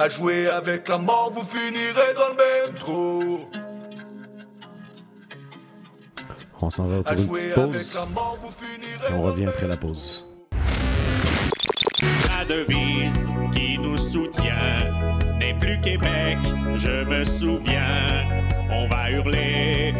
À 0.02 0.10
jouer 0.10 0.48
avec 0.48 0.88
la 0.88 0.98
mort, 0.98 1.32
vous 1.32 1.46
finirez 1.46 2.16
dans 2.16 2.30
le 2.30 2.36
même 2.36 2.76
trou. 2.76 3.40
On 6.60 6.72
s'en 6.72 6.88
va 6.88 7.04
pour 7.04 7.14
une 7.14 7.28
petite 7.28 7.54
pause. 7.54 8.02
Et 9.08 9.14
on 9.14 9.22
revient 9.22 9.46
après 9.46 9.68
la 9.68 9.78
pause. 9.78 10.28
La 12.02 12.46
devise 12.46 13.32
qui 13.54 13.78
nous 13.78 14.00
soutient 14.00 15.36
n'est 15.40 15.54
plus 15.60 15.80
Québec, 15.82 16.40
je 16.74 17.04
me 17.06 17.24
souviens. 17.24 18.28
On 18.72 18.88
va 18.88 19.12
hurler 19.12 19.94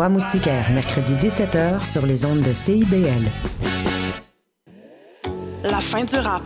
Trois 0.00 0.08
Moustiquaires, 0.08 0.70
mercredi 0.70 1.14
17h 1.14 1.84
sur 1.84 2.06
les 2.06 2.24
ondes 2.24 2.40
de 2.40 2.54
CIBL. 2.54 3.30
La 5.62 5.78
fin 5.78 6.04
du 6.04 6.16
rap. 6.16 6.42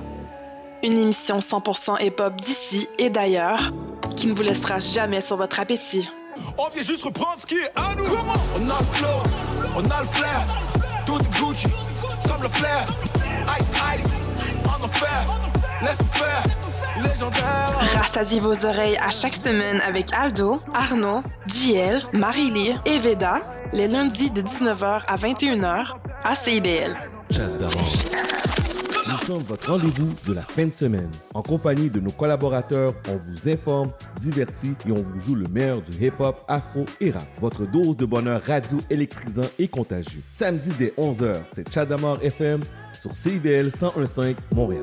Une 0.83 0.99
émission 0.99 1.39
100% 1.39 2.05
hip-hop 2.05 2.35
d'ici 2.41 2.89
et 2.99 3.11
d'ailleurs 3.11 3.73
qui 4.17 4.27
ne 4.27 4.33
vous 4.33 4.43
laissera 4.43 4.81
jamais 4.81 5.21
sur 5.21 5.37
votre 5.37 5.61
appétit. 5.61 6.11
On 6.59 6.69
vient 6.71 6.83
juste 6.83 7.05
reprendre 7.05 7.39
ce 7.39 7.47
qui 7.47 7.55
est 7.55 7.71
à 7.77 7.95
nous. 7.95 8.03
on 8.57 8.69
a 8.69 8.79
le 8.81 8.87
flow, 8.87 9.23
on 9.77 9.89
a 9.89 10.01
le 10.01 10.09
flair. 10.09 10.45
Tout 11.07 11.21
est 11.21 11.39
Gucci, 11.39 11.69
comme 12.27 12.43
le 12.43 12.49
flair. 12.49 12.85
Ice, 13.61 14.01
ice, 14.01 14.11
en 14.65 14.85
enfer. 14.85 15.25
Laisse-nous 15.81 16.07
faire. 16.07 16.43
Rassasiez 16.97 18.39
vos 18.39 18.65
oreilles 18.65 18.97
à 18.99 19.09
chaque 19.09 19.35
semaine 19.35 19.81
avec 19.87 20.13
Aldo, 20.13 20.61
Arnaud, 20.73 21.23
JL, 21.49 21.99
Marie-Lee 22.13 22.77
et 22.87 22.99
Veda, 22.99 23.41
les 23.73 23.89
lundis 23.89 24.31
de 24.31 24.43
19h 24.43 25.03
à 25.09 25.17
21h 25.17 25.95
à 26.23 26.35
CIBL. 26.37 26.95
J'adore. 27.31 27.73
Nous 29.09 29.17
sommes 29.27 29.43
votre 29.43 29.73
rendez-vous 29.73 30.15
de 30.27 30.35
la 30.35 30.43
fin 30.43 30.67
de 30.67 30.73
semaine. 30.73 31.11
En 31.35 31.43
compagnie 31.43 31.91
de 31.91 31.99
nos 31.99 32.13
collaborateurs, 32.13 32.95
on 33.09 33.17
vous 33.17 33.49
informe, 33.51 33.91
divertit 34.21 34.77
et 34.87 34.93
on 34.93 35.03
vous 35.03 35.19
joue 35.19 35.35
le 35.35 35.49
meilleur 35.49 35.83
du 35.83 35.93
hip-hop, 36.07 36.45
afro 36.47 36.87
et 37.01 37.11
rap. 37.11 37.27
Votre 37.41 37.67
dose 37.67 37.97
de 37.97 38.07
bonheur 38.07 38.41
radio 38.43 38.79
électrisant 38.89 39.49
et 39.59 39.67
contagieux. 39.67 40.23
Samedi 40.33 40.71
dès 40.79 40.95
11h, 40.97 41.39
c'est 41.53 41.73
Chadamar 41.73 42.19
FM 42.23 42.61
sur 43.01 43.17
CIVL 43.17 43.65
1015 43.65 44.37
Montréal. 44.53 44.83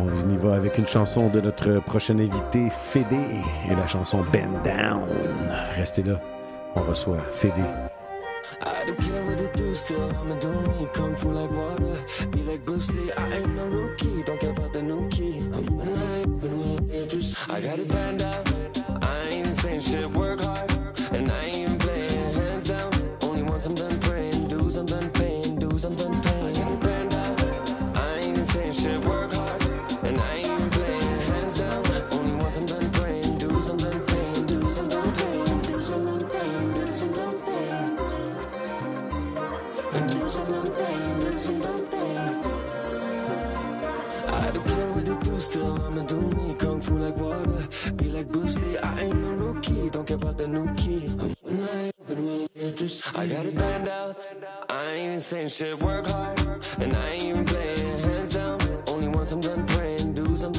On 0.00 0.30
y 0.30 0.36
va 0.36 0.54
avec 0.54 0.78
une 0.78 0.86
chanson 0.86 1.28
de 1.28 1.40
notre 1.40 1.80
prochain 1.80 2.18
invité, 2.18 2.68
Fédé, 2.70 3.16
et 3.68 3.74
la 3.74 3.86
chanson 3.86 4.24
Bend 4.32 4.62
Down. 4.62 5.08
Restez 5.76 6.04
là, 6.04 6.20
on 6.76 6.82
reçoit 6.82 7.20
Fédé. 7.30 7.62
I 8.60 8.86
don't 8.86 8.96
care 8.96 9.24
what 9.26 9.38
they 9.38 9.50
do, 9.56 9.74
still 9.74 10.02
I'ma 10.02 10.34
do 10.40 10.50
me. 10.50 10.86
Kung 10.94 11.14
fu 11.16 11.30
like 11.30 11.50
water, 11.50 11.98
be 12.30 12.42
like 12.42 12.64
Bruce 12.64 12.90
Lee. 12.90 13.10
I 13.16 13.38
ain't 13.38 13.54
no 13.54 13.66
rookie, 13.66 14.22
don't 14.24 14.38
care 14.40 14.50
about 14.50 14.72
the 14.72 14.82
new 14.82 15.08
key. 15.08 15.38
I'm 15.52 15.66
when 15.76 15.88
I 15.88 16.24
when 16.26 17.08
just 17.08 17.36
I 17.50 17.60
got 17.60 17.78
it 17.78 17.88
planned 17.88 18.22
out. 18.22 18.48
I 19.02 19.28
ain't 19.32 19.56
saying 19.58 19.80
shit, 19.82 20.10
work 20.10 20.42
hard, 20.42 20.47
the 50.38 50.46
new 50.46 50.72
key. 50.74 51.08
When 51.42 51.60
I 51.62 51.90
open, 52.00 52.24
when 52.24 52.48
I 52.64 52.70
just 52.70 53.18
I 53.18 53.26
got 53.26 53.44
it 53.44 53.56
planned 53.56 53.88
out. 53.88 54.16
I 54.70 54.84
ain't 54.92 55.08
even 55.08 55.20
saying 55.20 55.48
shit, 55.48 55.82
work 55.82 56.06
hard, 56.06 56.38
and 56.78 56.94
I 56.94 57.08
ain't 57.10 57.24
even 57.24 57.44
playing 57.44 57.98
hands 57.98 58.34
down. 58.34 58.58
Only 58.88 59.08
once 59.08 59.32
I'm 59.32 59.40
done 59.40 59.66
praying, 59.66 60.14
do 60.14 60.24
I'm 60.24 60.52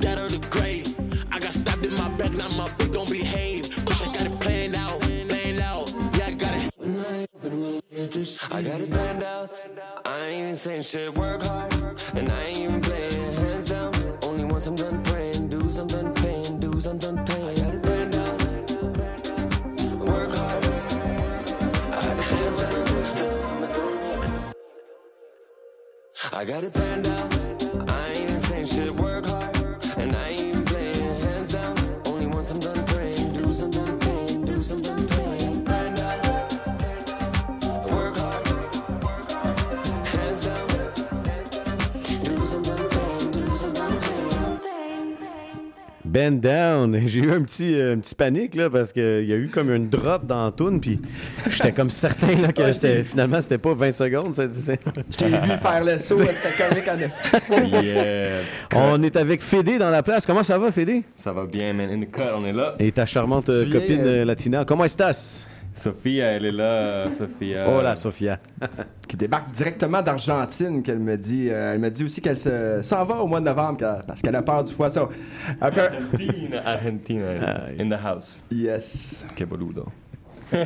dead 0.00 0.18
or 0.18 0.28
the 0.28 0.38
grave. 0.48 0.86
I 1.32 1.38
got 1.38 1.52
stabbed 1.52 1.86
in 1.86 1.94
my 1.94 2.08
back, 2.10 2.32
now 2.34 2.48
my 2.56 2.70
don't 2.92 3.10
behave. 3.10 3.68
Wish 3.86 4.02
I 4.02 4.06
got 4.06 4.26
it 4.26 4.40
planned 4.40 4.76
out. 4.76 5.02
Yeah, 6.16 6.28
I 8.50 8.62
got 8.62 8.80
it. 8.80 8.90
Planned 8.90 9.22
out. 9.22 9.50
I 10.04 10.26
ain't 10.26 10.42
even 10.42 10.56
saying 10.56 10.82
shit, 10.82 11.14
work 11.14 11.44
hard, 11.44 11.72
and 12.14 12.30
I 12.30 12.42
ain't 12.44 12.58
even 12.58 12.80
playing 12.80 13.12
hands 13.12 13.70
down. 13.70 13.92
Only 14.24 14.44
once 14.44 14.66
I'm 14.66 14.74
done 14.74 15.02
praying, 15.04 15.34
I'm 15.36 15.86
done 15.86 16.12
I'm 16.86 16.98
done. 16.98 17.28
I 17.28 17.54
got 17.54 17.74
it 17.74 17.82
planned 17.82 18.14
out. 18.16 18.40
Work 20.06 20.36
hard. 20.36 20.64
I 26.34 26.44
got 26.44 26.64
it 26.64 26.72
planned 26.72 27.06
out. 27.06 27.11
Bend 46.12 46.40
Down. 46.40 47.00
J'ai 47.06 47.20
eu 47.20 47.32
un 47.32 47.42
petit, 47.42 47.74
euh, 47.74 47.94
un 47.94 47.98
petit 47.98 48.14
panique 48.14 48.54
là, 48.54 48.68
parce 48.68 48.92
qu'il 48.92 49.24
y 49.24 49.32
a 49.32 49.36
eu 49.36 49.48
comme 49.48 49.72
une 49.72 49.88
drop 49.88 50.26
dans 50.26 50.44
la 50.44 50.52
toune, 50.52 50.80
puis 50.80 51.00
j'étais 51.48 51.72
comme 51.72 51.90
certain 51.90 52.34
là, 52.36 52.52
que 52.52 52.72
finalement 53.04 53.40
c'était 53.40 53.58
pas 53.58 53.74
20 53.74 53.90
secondes. 53.92 54.34
Je 54.36 55.16
t'ai 55.16 55.26
vu 55.26 55.32
faire 55.62 55.84
le 55.84 55.98
saut, 55.98 56.18
t'es 56.18 56.68
comique 56.68 56.88
en. 56.88 57.72
Yeah. 57.82 58.28
On 58.74 59.02
est 59.02 59.16
avec 59.16 59.40
Fédé 59.42 59.78
dans 59.78 59.90
la 59.90 60.02
place. 60.02 60.26
Comment 60.26 60.42
ça 60.42 60.58
va, 60.58 60.70
Fédé? 60.72 61.02
Ça 61.16 61.32
va 61.32 61.46
bien, 61.46 61.72
man. 61.72 61.90
In 61.90 62.00
the 62.00 62.10
cut, 62.10 62.22
on 62.36 62.44
est 62.44 62.52
là. 62.52 62.74
Et 62.78 62.92
ta 62.92 63.06
charmante 63.06 63.48
euh, 63.48 63.64
copine 63.70 64.00
euh, 64.00 64.22
euh, 64.22 64.24
Latina. 64.24 64.64
Comment 64.64 64.84
estás? 64.84 65.48
Sophie, 65.74 66.18
elle 66.18 66.44
est 66.44 66.52
là. 66.52 66.64
euh, 66.64 67.08
euh, 67.42 67.66
Oh 67.78 67.82
là, 67.82 67.96
Sophia. 67.96 68.38
qui 69.08 69.16
débarque 69.16 69.50
directement 69.52 70.02
d'Argentine, 70.02 70.82
qu'elle 70.82 70.98
me 70.98 71.16
dit. 71.16 71.48
Euh, 71.50 71.72
elle 71.74 71.80
me 71.80 71.90
dit 71.90 72.04
aussi 72.04 72.20
qu'elle 72.20 72.36
se- 72.38 72.80
s'en 72.82 73.04
va 73.04 73.16
au 73.22 73.26
mois 73.26 73.40
de 73.40 73.46
novembre 73.46 73.78
parce 74.06 74.20
qu'elle 74.20 74.36
a 74.36 74.42
peur 74.42 74.64
du 74.64 74.72
foisson. 74.72 75.08
Après- 75.60 75.90
Argentina, 76.12 76.62
Argentina, 76.64 77.24
in 77.80 77.88
the 77.88 77.98
house. 78.04 78.42
Yes. 78.50 79.24
Que 79.34 79.44
boludo. 79.44 79.86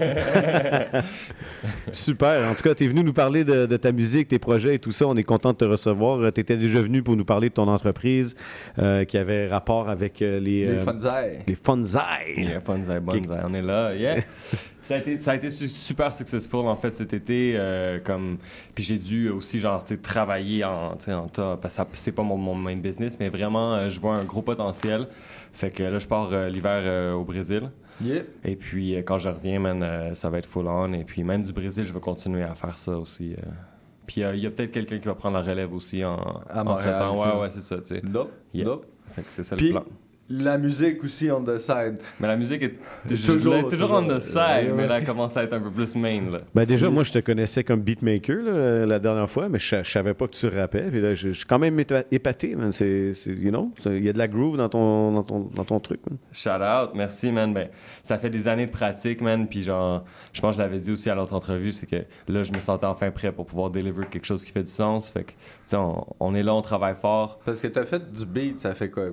Super. 1.92 2.48
En 2.50 2.54
tout 2.56 2.62
cas, 2.64 2.74
tu 2.74 2.84
es 2.84 2.88
venu 2.88 3.04
nous 3.04 3.12
parler 3.12 3.44
de, 3.44 3.66
de 3.66 3.76
ta 3.76 3.92
musique, 3.92 4.26
tes 4.28 4.40
projets 4.40 4.74
et 4.74 4.78
tout 4.80 4.90
ça. 4.90 5.06
On 5.06 5.14
est 5.16 5.22
content 5.22 5.52
de 5.52 5.58
te 5.58 5.64
recevoir. 5.64 6.32
Tu 6.32 6.40
étais 6.40 6.56
déjà 6.56 6.80
venu 6.80 7.04
pour 7.04 7.14
nous 7.16 7.24
parler 7.24 7.48
de 7.50 7.54
ton 7.54 7.68
entreprise 7.68 8.34
euh, 8.80 9.04
qui 9.04 9.16
avait 9.16 9.46
rapport 9.46 9.88
avec 9.88 10.22
euh, 10.22 10.40
les... 10.40 10.66
Les 10.66 10.72
euh, 10.72 10.78
funzai. 10.84 11.38
Les 11.46 11.54
funzai. 11.54 12.00
Yeah, 12.36 12.60
funzai, 12.60 12.98
bonzai, 13.00 13.38
on 13.44 13.54
est 13.54 13.62
là, 13.62 13.94
yeah. 13.94 14.16
ça, 14.86 14.94
a 14.94 14.98
été, 14.98 15.18
ça 15.18 15.32
a 15.32 15.34
été 15.34 15.50
su- 15.50 15.68
super 15.68 16.12
successful 16.14 16.66
en 16.66 16.76
fait 16.76 16.96
cet 16.96 17.12
été, 17.12 17.54
euh, 17.56 17.98
comme 18.02 18.38
puis 18.74 18.84
j'ai 18.84 18.98
dû 18.98 19.28
aussi 19.30 19.60
genre 19.60 19.82
travailler 20.02 20.64
en, 20.64 20.90
en 21.08 21.26
tas 21.28 21.56
parce 21.60 21.76
que 21.76 21.82
c'est 21.92 22.12
pas 22.12 22.22
mon, 22.22 22.36
mon 22.36 22.54
main 22.54 22.76
business, 22.76 23.18
mais 23.20 23.28
vraiment 23.28 23.74
euh, 23.74 23.90
je 23.90 23.98
vois 24.00 24.14
un 24.16 24.24
gros 24.24 24.42
potentiel. 24.42 25.08
Fait 25.52 25.70
que 25.70 25.82
là 25.82 25.98
je 25.98 26.06
pars 26.06 26.28
euh, 26.32 26.48
l'hiver 26.48 27.14
au 27.16 27.24
Brésil. 27.24 27.70
Et 28.44 28.56
puis 28.56 28.92
quand 29.06 29.18
je 29.18 29.28
reviens, 29.30 29.58
man, 29.58 30.14
ça 30.14 30.28
va 30.28 30.38
être 30.38 30.46
full 30.46 30.66
on. 30.68 30.92
Et 30.92 31.04
puis 31.04 31.24
même 31.24 31.42
du 31.42 31.52
Brésil, 31.52 31.84
je 31.84 31.92
vais 31.94 32.00
continuer 32.00 32.42
à 32.42 32.54
faire 32.54 32.76
ça 32.76 32.92
aussi. 32.98 33.34
Puis 34.06 34.20
il 34.20 34.38
y 34.40 34.46
a 34.46 34.50
peut-être 34.50 34.70
quelqu'un 34.70 34.98
qui 34.98 35.06
va 35.06 35.14
prendre 35.14 35.38
la 35.38 35.42
relève 35.42 35.72
aussi 35.72 36.04
en, 36.04 36.16
À 36.50 36.60
entre 36.62 36.84
temps. 36.98 37.18
Ouais, 37.36 37.40
ouais, 37.42 37.50
c'est 37.50 37.62
ça, 37.62 37.78
tu 37.78 37.94
sais. 37.94 38.02
Nope, 38.04 38.32
Yeah. 38.52 38.66
nope. 38.66 38.86
Fait 39.08 39.22
que 39.22 39.28
c'est 39.32 39.42
ça 39.42 39.56
le 39.56 39.70
plan. 39.70 39.84
La 40.28 40.58
musique 40.58 41.02
aussi 41.04 41.30
on 41.30 41.42
the 41.42 41.58
side. 41.58 41.98
Mais 42.20 42.26
la 42.26 42.36
musique 42.36 42.62
est 42.62 42.74
Toujours, 43.08 43.36
toujours, 43.36 43.54
toujours, 43.68 43.70
toujours 43.70 43.92
on 43.92 44.06
the 44.08 44.20
side, 44.20 44.36
Ouais, 44.38 44.72
mais 44.76 44.86
là, 44.88 44.98
elle 44.98 45.06
commence 45.06 45.36
à 45.36 45.44
être 45.44 45.52
un 45.52 45.60
peu 45.60 45.70
plus 45.70 45.94
main. 45.94 46.22
Là. 46.30 46.38
Ben 46.54 46.64
déjà, 46.64 46.90
moi, 46.90 47.02
je 47.04 47.12
te 47.12 47.18
connaissais 47.20 47.62
comme 47.62 47.80
beatmaker 47.80 48.42
là, 48.42 48.86
la 48.86 48.98
dernière 48.98 49.30
fois, 49.30 49.48
mais 49.48 49.58
je, 49.58 49.82
je 49.82 49.90
savais 49.90 50.14
pas 50.14 50.26
que 50.26 50.32
tu 50.34 50.48
rappais. 50.48 50.82
Puis 50.90 51.00
là, 51.00 51.14
je, 51.14 51.28
je 51.28 51.36
suis 51.36 51.44
quand 51.46 51.58
même 51.58 51.78
épa- 51.78 52.04
épaté, 52.10 52.56
man. 52.56 52.72
C'est, 52.72 53.12
you 53.26 53.50
know, 53.50 53.72
il 53.86 54.04
y 54.04 54.08
a 54.08 54.12
de 54.12 54.18
la 54.18 54.26
groove 54.28 54.56
dans 54.56 54.68
ton, 54.68 55.12
dans 55.12 55.22
ton, 55.22 55.48
dans 55.54 55.64
ton 55.64 55.78
truc, 55.80 56.00
man. 56.10 56.18
Shout 56.32 56.50
out, 56.50 56.90
merci, 56.94 57.30
man. 57.30 57.52
Ben, 57.54 57.68
ça 58.02 58.18
fait 58.18 58.30
des 58.30 58.48
années 58.48 58.66
de 58.66 58.72
pratique, 58.72 59.20
man. 59.20 59.46
Puis, 59.46 59.62
genre, 59.62 60.04
je 60.32 60.40
pense 60.40 60.56
que 60.56 60.62
je 60.62 60.66
l'avais 60.66 60.78
dit 60.80 60.90
aussi 60.90 61.08
à 61.08 61.14
l'autre 61.14 61.34
entrevue, 61.34 61.72
c'est 61.72 61.86
que 61.86 62.04
là, 62.28 62.42
je 62.44 62.52
me 62.52 62.60
sentais 62.60 62.86
enfin 62.86 63.10
prêt 63.10 63.30
pour 63.32 63.46
pouvoir 63.46 63.70
deliver 63.70 64.04
quelque 64.10 64.26
chose 64.26 64.44
qui 64.44 64.50
fait 64.52 64.64
du 64.64 64.70
sens. 64.72 65.10
Fait 65.10 65.24
que, 65.24 65.30
tu 65.30 65.36
sais, 65.66 65.76
on, 65.76 66.04
on 66.18 66.34
est 66.34 66.42
là, 66.42 66.54
on 66.54 66.62
travaille 66.62 66.96
fort. 67.00 67.38
Parce 67.44 67.60
que 67.60 67.68
t'as 67.68 67.84
fait 67.84 68.10
du 68.10 68.26
beat, 68.26 68.58
ça 68.58 68.74
fait 68.74 68.90
quoi? 68.90 69.10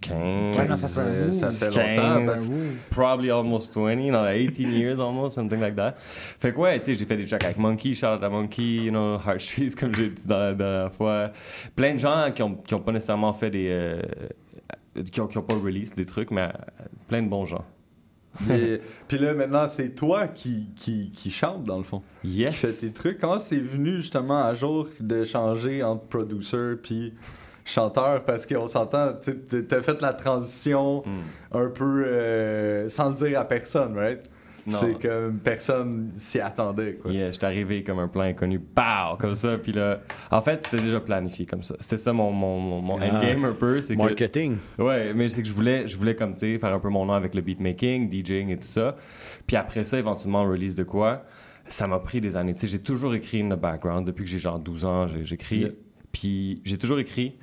15, 0.00 0.58
Ouais, 0.58 0.76
ça 0.76 0.88
fait 0.88 1.00
un 1.00 1.28
bout. 1.28 1.34
Ça 1.34 1.48
fait 1.50 1.66
longtemps, 1.66 2.14
15, 2.14 2.26
parce 2.26 2.40
que- 2.42 2.90
probably 2.90 3.30
almost 3.30 3.74
20, 3.76 4.10
dans 4.12 4.32
18 4.32 4.68
years 4.68 5.00
almost, 5.00 5.34
something 5.34 5.60
like 5.60 5.76
that. 5.76 5.94
Fait 5.98 6.52
que 6.52 6.58
ouais, 6.58 6.78
tu 6.78 6.86
sais, 6.86 6.94
j'ai 6.94 7.04
fait 7.04 7.16
des 7.16 7.26
tracks 7.26 7.44
avec 7.44 7.58
Monkey, 7.58 7.94
shout 7.94 8.06
out 8.06 8.22
à 8.22 8.28
Monkey, 8.28 8.62
you 8.62 8.90
know, 8.90 9.16
Heart 9.18 9.40
Streets, 9.40 9.74
comme 9.78 9.94
j'ai 9.94 10.10
dit 10.10 10.26
dans 10.26 10.38
la 10.38 10.54
dernière 10.54 10.92
fois. 10.92 11.30
Plein 11.76 11.94
de 11.94 11.98
gens 11.98 12.30
qui 12.34 12.42
ont, 12.42 12.54
qui 12.54 12.74
ont 12.74 12.80
pas 12.80 12.92
nécessairement 12.92 13.32
fait 13.32 13.50
des. 13.50 13.68
euh, 13.70 14.02
qui, 15.12 15.20
ont, 15.20 15.26
qui 15.26 15.38
ont 15.38 15.42
pas 15.42 15.54
release 15.54 15.94
des 15.94 16.04
trucs, 16.06 16.30
mais 16.30 16.42
euh, 16.42 16.48
plein 17.08 17.22
de 17.22 17.28
bons 17.28 17.46
gens. 17.46 17.64
Et- 18.50 18.80
Puis 19.08 19.18
là, 19.18 19.34
maintenant, 19.34 19.66
c'est 19.68 19.90
toi 19.94 20.28
qui, 20.28 20.68
qui, 20.76 21.10
qui 21.10 21.30
chante, 21.30 21.64
dans 21.64 21.78
le 21.78 21.84
fond. 21.84 22.02
Yes. 22.24 22.50
Qui 22.60 22.66
fait 22.66 22.86
tes 22.86 22.92
trucs. 22.92 23.18
Comment 23.18 23.38
c'est 23.40 23.58
venu, 23.58 23.96
justement, 23.96 24.44
à 24.44 24.54
jour 24.54 24.88
de 25.00 25.24
changer 25.24 25.82
entre 25.82 26.04
producer 26.04 26.74
puis 26.82 27.12
chanteur? 27.64 28.24
Parce 28.24 28.46
qu'on 28.46 28.66
s'entend, 28.66 29.14
tu 29.22 29.34
t'as 29.66 29.82
fait 29.82 30.00
la 30.02 30.12
transition 30.12 31.02
Hmm. 31.04 31.56
un 31.56 31.68
peu 31.68 32.04
euh, 32.06 32.88
sans 32.88 33.08
le 33.10 33.14
dire 33.14 33.40
à 33.40 33.44
personne, 33.44 33.96
right? 33.96 34.22
Non. 34.66 34.76
C'est 34.76 35.00
comme 35.00 35.38
personne 35.38 36.12
s'y 36.16 36.38
attendait, 36.38 36.94
quoi. 36.96 37.10
Yeah, 37.10 37.32
j'étais 37.32 37.46
arrivé 37.46 37.82
comme 37.82 37.98
un 37.98 38.08
plan 38.08 38.24
inconnu, 38.24 38.58
pow, 38.60 39.16
comme 39.18 39.34
ça, 39.34 39.56
puis 39.56 39.72
là, 39.72 40.00
en 40.30 40.42
fait, 40.42 40.62
c'était 40.62 40.82
déjà 40.82 41.00
planifié 41.00 41.46
comme 41.46 41.62
ça. 41.62 41.74
C'était 41.80 41.96
ça 41.96 42.12
mon, 42.12 42.30
mon, 42.30 42.60
mon, 42.60 42.80
mon 42.82 42.98
Ah. 43.00 43.06
endgame 43.06 43.46
un 43.46 43.52
peu, 43.54 43.80
c'est 43.80 43.96
que... 43.96 44.02
Marketing. 44.02 44.58
Ouais, 44.78 45.14
mais 45.14 45.28
c'est 45.28 45.40
que 45.42 45.48
je 45.48 45.54
voulais, 45.54 45.88
je 45.88 45.96
voulais 45.96 46.14
comme, 46.14 46.34
tu 46.34 46.40
sais, 46.40 46.58
faire 46.58 46.74
un 46.74 46.78
peu 46.78 46.90
mon 46.90 47.06
nom 47.06 47.14
avec 47.14 47.34
le 47.34 47.40
beatmaking, 47.40 48.10
DJing 48.10 48.50
et 48.50 48.58
tout 48.58 48.66
ça. 48.68 48.96
Puis 49.46 49.56
après 49.56 49.82
ça, 49.84 49.98
éventuellement, 49.98 50.44
release 50.44 50.74
de 50.76 50.84
quoi, 50.84 51.24
ça 51.66 51.86
m'a 51.86 51.98
pris 51.98 52.20
des 52.20 52.36
années. 52.36 52.52
Tu 52.52 52.60
sais, 52.60 52.66
j'ai 52.66 52.80
toujours 52.80 53.14
écrit 53.14 53.40
in 53.40 53.48
the 53.56 53.58
background, 53.58 54.06
depuis 54.06 54.24
que 54.24 54.30
j'ai 54.30 54.38
genre 54.38 54.58
12 54.58 54.84
ans, 54.84 55.08
j'ai- 55.08 55.24
j'écris. 55.24 55.60
Yeah. 55.60 55.70
Puis 56.12 56.60
j'ai 56.64 56.76
toujours 56.76 56.98
écrit. 56.98 57.38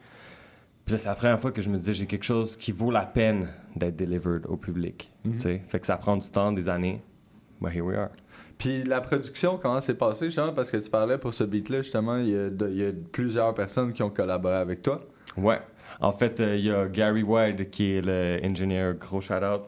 Puis 0.88 0.94
là, 0.94 0.98
c'est 1.00 1.10
la 1.10 1.16
première 1.16 1.38
fois 1.38 1.52
que 1.52 1.62
je 1.62 1.70
me 1.70 1.76
disais, 1.76 1.94
j'ai 1.94 2.06
quelque 2.06 2.24
chose 2.24 2.56
qui 2.56 2.72
vaut 2.72 2.92
la 2.92 3.06
peine 3.06 3.50
d'être 3.76 3.98
delivered 3.98 4.46
au 4.48 4.56
public. 4.56 5.12
Tu 5.24 5.38
sais, 5.38 5.62
fait 5.68 5.82
que 5.82 5.86
ça 5.86 5.98
prend 5.98 6.16
du 6.16 6.32
temps, 6.32 6.54
des 6.54 6.70
années. 6.70 7.02
But 7.60 7.74
here 7.76 7.82
we 7.84 7.98
are. 7.98 8.08
Puis 8.58 8.86
la 8.86 9.02
production, 9.02 9.58
comment 9.58 9.82
c'est 9.82 9.98
passé, 9.98 10.28
justement? 10.28 10.54
Parce 10.54 10.72
que 10.72 10.78
tu 10.78 10.90
parlais 10.90 11.18
pour 11.18 11.34
ce 11.34 11.44
beat-là, 11.44 11.82
justement, 11.82 12.18
il 12.20 12.30
y, 12.30 12.36
a 12.38 12.50
de- 12.50 12.70
il 12.70 12.78
y 12.78 12.86
a 12.88 12.92
plusieurs 13.12 13.54
personnes 13.54 13.92
qui 13.92 14.02
ont 14.02 14.10
collaboré 14.10 14.56
avec 14.56 14.82
toi. 14.82 15.00
Ouais. 15.36 15.60
En 16.00 16.14
fait, 16.14 16.40
euh, 16.40 16.56
il 16.56 16.64
y 16.66 16.72
a 16.72 16.88
Gary 16.88 17.22
Wide 17.24 17.70
qui 17.70 17.92
est 17.98 18.02
l'ingénieur, 18.02 18.94
gros 18.96 19.20
shout-out. 19.20 19.64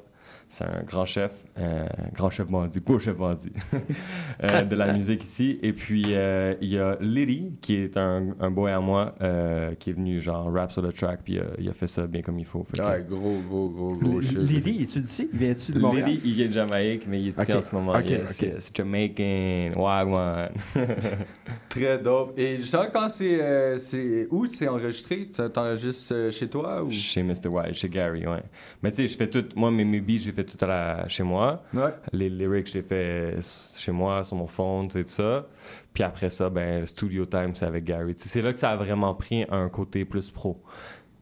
C'est 0.52 0.64
un 0.66 0.82
grand 0.84 1.06
chef, 1.06 1.46
euh, 1.60 1.86
grand 2.16 2.32
chef 2.32 2.48
bandit, 2.48 2.80
gros 2.82 2.98
chef 2.98 3.18
bandit 3.18 3.52
euh, 4.44 4.64
de 4.64 4.76
la 4.76 4.92
musique 4.94 5.24
ici. 5.24 5.60
Et 5.62 5.74
puis, 5.74 6.06
euh, 6.08 6.56
il 6.60 6.70
y 6.70 6.80
a 6.80 6.98
Liddy, 7.00 7.52
qui 7.62 7.76
est 7.76 7.98
un, 7.98 8.30
un 8.40 8.50
boy 8.50 8.72
à 8.72 8.80
moi, 8.80 9.14
euh, 9.22 9.76
qui 9.76 9.92
est 9.92 9.94
venu 9.94 10.20
genre 10.24 10.52
rap 10.52 10.72
sur 10.72 10.82
le 10.82 10.92
track, 10.92 11.20
puis 11.24 11.38
euh, 11.38 11.44
il 11.60 11.70
a 11.70 11.74
fait 11.74 11.86
ça 11.86 12.08
bien 12.08 12.24
comme 12.24 12.40
il 12.40 12.46
faut. 12.46 12.64
Fait 12.64 12.78
que- 12.78 12.84
Ouais, 12.84 13.06
gros, 13.08 13.38
gros, 13.48 13.70
gros, 13.70 13.94
gros 13.96 14.22
shit. 14.22 14.40
Lydie, 14.40 14.82
es-tu 14.82 15.02
d'ici? 15.02 15.30
Viens-tu 15.32 15.72
de 15.72 15.80
Montréal? 15.80 16.10
Liddy, 16.10 16.22
il 16.26 16.34
vient 16.34 16.48
de 16.48 16.52
Jamaïque, 16.54 17.04
mais 17.08 17.22
il 17.22 17.28
est 17.28 17.40
ici 17.40 17.54
en 17.54 17.62
ce 17.62 17.76
moment. 17.76 17.92
Ok, 17.94 18.10
yes, 18.10 18.42
ok. 18.42 18.48
yes. 18.48 18.72
Jamaican, 18.74 19.80
Wagwan. 19.80 20.50
Très 21.70 22.00
dope. 22.00 22.38
Et 22.40 22.58
justement, 22.58 22.86
quand 22.92 23.08
c'est. 23.10 23.40
euh, 23.42 23.78
c'est 23.78 24.28
où 24.32 24.48
c'est 24.48 24.68
enregistré? 24.68 25.30
Tu 25.32 25.42
t'enregistres 25.52 26.30
chez 26.32 26.48
toi 26.48 26.84
ou? 26.84 26.90
Chez 26.92 27.22
Mr. 27.22 27.48
White, 27.50 27.76
chez 27.76 27.90
Gary, 27.90 28.26
ouais. 28.26 28.42
Mais 28.82 28.90
tu 28.92 28.98
sais, 29.04 29.08
je 29.08 29.16
fais 29.16 29.30
tout. 29.30 29.46
Moi, 29.56 29.70
mes, 29.72 29.86
mes 29.86 30.00
beats, 30.02 30.18
j'ai 30.18 30.32
fait 30.44 30.58
tout 30.58 30.64
à 30.64 30.68
la, 30.68 31.08
chez 31.08 31.24
moi. 31.24 31.64
Ouais. 31.74 31.94
Les 32.12 32.30
lyrics, 32.30 32.68
j'ai 32.68 32.82
fait 32.82 33.38
chez 33.78 33.92
moi, 33.92 34.24
sur 34.24 34.38
mon 34.38 34.48
phone, 34.48 34.88
tu 34.88 35.00
sais, 35.00 35.04
tout 35.04 35.12
ça. 35.12 35.46
Puis 35.94 36.04
après 36.04 36.30
ça, 36.30 36.50
ben, 36.50 36.82
le 36.82 36.86
studio 36.86 37.26
time, 37.26 37.52
c'est 37.54 37.66
avec 37.66 37.84
Gary. 37.84 38.14
C'est 38.18 38.42
là 38.42 38.54
que 38.54 38.60
ça 38.60 38.72
a 38.72 38.76
vraiment 38.76 39.14
pris 39.14 39.46
un 39.50 39.70
côté 39.70 40.06
plus 40.06 40.30
pro. 40.30 40.62